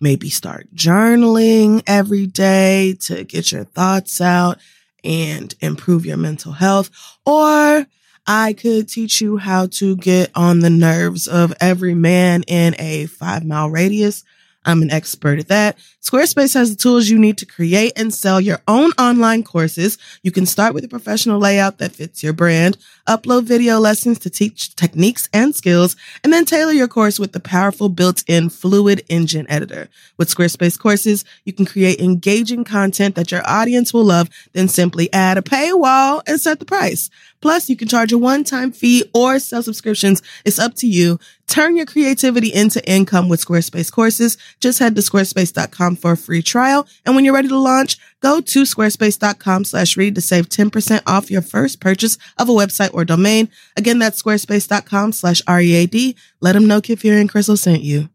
maybe 0.00 0.28
start 0.28 0.68
journaling 0.74 1.82
every 1.86 2.26
day 2.26 2.96
to 3.00 3.24
get 3.24 3.52
your 3.52 3.64
thoughts 3.64 4.20
out 4.20 4.58
and 5.02 5.54
improve 5.60 6.06
your 6.06 6.16
mental 6.16 6.52
health. 6.52 6.90
Or 7.26 7.86
I 8.26 8.54
could 8.54 8.88
teach 8.88 9.20
you 9.20 9.36
how 9.36 9.66
to 9.66 9.96
get 9.96 10.30
on 10.34 10.60
the 10.60 10.70
nerves 10.70 11.28
of 11.28 11.52
every 11.60 11.94
man 11.94 12.42
in 12.46 12.74
a 12.78 13.06
five 13.06 13.44
mile 13.44 13.68
radius. 13.70 14.24
I'm 14.66 14.80
an 14.80 14.90
expert 14.90 15.38
at 15.38 15.48
that. 15.48 15.76
Squarespace 16.00 16.54
has 16.54 16.70
the 16.70 16.76
tools 16.76 17.08
you 17.08 17.18
need 17.18 17.36
to 17.38 17.46
create 17.46 17.92
and 17.96 18.14
sell 18.14 18.40
your 18.40 18.60
own 18.66 18.92
online 18.92 19.42
courses. 19.42 19.98
You 20.22 20.30
can 20.30 20.46
start 20.46 20.72
with 20.72 20.84
a 20.84 20.88
professional 20.88 21.38
layout 21.38 21.78
that 21.78 21.92
fits 21.92 22.22
your 22.22 22.32
brand, 22.32 22.78
upload 23.06 23.44
video 23.44 23.78
lessons 23.78 24.18
to 24.20 24.30
teach 24.30 24.74
techniques 24.76 25.28
and 25.32 25.54
skills, 25.54 25.96
and 26.22 26.32
then 26.32 26.44
tailor 26.44 26.72
your 26.72 26.88
course 26.88 27.18
with 27.18 27.32
the 27.32 27.40
powerful 27.40 27.88
built-in 27.88 28.50
Fluid 28.50 29.02
Engine 29.08 29.46
editor. 29.48 29.88
With 30.16 30.34
Squarespace 30.34 30.78
courses, 30.78 31.24
you 31.44 31.52
can 31.52 31.66
create 31.66 32.00
engaging 32.00 32.64
content 32.64 33.14
that 33.14 33.30
your 33.30 33.42
audience 33.48 33.92
will 33.92 34.04
love, 34.04 34.30
then 34.52 34.68
simply 34.68 35.12
add 35.12 35.38
a 35.38 35.42
paywall 35.42 36.22
and 36.26 36.40
set 36.40 36.58
the 36.58 36.64
price. 36.64 37.10
Plus, 37.40 37.68
you 37.68 37.76
can 37.76 37.88
charge 37.88 38.10
a 38.10 38.16
one-time 38.16 38.72
fee 38.72 39.04
or 39.12 39.38
sell 39.38 39.62
subscriptions. 39.62 40.22
It's 40.46 40.58
up 40.58 40.74
to 40.76 40.86
you. 40.86 41.20
Turn 41.46 41.76
your 41.76 41.84
creativity 41.84 42.48
into 42.48 42.82
income 42.90 43.28
with 43.28 43.44
Squarespace 43.44 43.92
courses. 43.92 44.38
Just 44.60 44.78
head 44.78 44.96
to 44.96 45.02
squarespace.com 45.02 45.96
for 45.96 46.12
a 46.12 46.16
free 46.16 46.42
trial. 46.42 46.86
And 47.04 47.14
when 47.14 47.26
you're 47.26 47.34
ready 47.34 47.48
to 47.48 47.58
launch, 47.58 47.98
go 48.24 48.40
to 48.40 48.62
squarespace.com 48.62 49.64
slash 49.64 49.98
read 49.98 50.14
to 50.14 50.20
save 50.22 50.48
10% 50.48 51.02
off 51.06 51.30
your 51.30 51.42
first 51.42 51.78
purchase 51.78 52.16
of 52.38 52.48
a 52.48 52.52
website 52.52 52.88
or 52.94 53.04
domain. 53.04 53.50
Again, 53.76 53.98
that's 53.98 54.22
squarespace.com 54.22 55.12
slash 55.12 55.42
READ. 55.46 56.16
Let 56.40 56.52
them 56.52 56.66
know 56.66 56.80
Kid 56.80 57.00
Fury 57.00 57.20
and 57.20 57.30
Crissle 57.30 57.58
sent 57.58 57.82
you. 57.82 58.08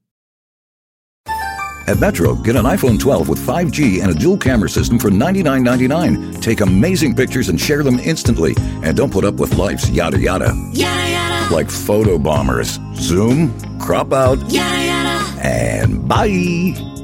At 1.88 2.00
Metro, 2.00 2.34
get 2.36 2.56
an 2.56 2.66
iPhone 2.66 3.00
12 3.00 3.30
with 3.30 3.40
5G 3.40 4.02
and 4.02 4.12
a 4.12 4.14
dual 4.16 4.38
camera 4.38 4.70
system 4.70 4.98
for 5.00 5.10
$99.99. 5.12 6.42
Take 6.42 6.62
amazing 6.62 7.16
pictures 7.16 7.50
and 7.50 7.60
share 7.60 7.84
them 7.84 8.00
instantly. 8.00 8.56
And 8.84 8.98
don't 8.98 9.12
put 9.12 9.26
up 9.26 9.36
with 9.36 9.56
life's 9.58 9.90
yada 9.92 10.20
yada. 10.20 10.54
Yada 10.72 11.12
yada. 11.12 11.54
Like 11.54 11.70
photo 11.70 12.18
bombers. 12.20 12.80
Zoom, 12.96 13.54
crop 13.80 14.12
out, 14.14 14.38
Yada 14.52 14.86
yada. 14.86 15.42
and 15.48 16.08
bye. 16.08 16.99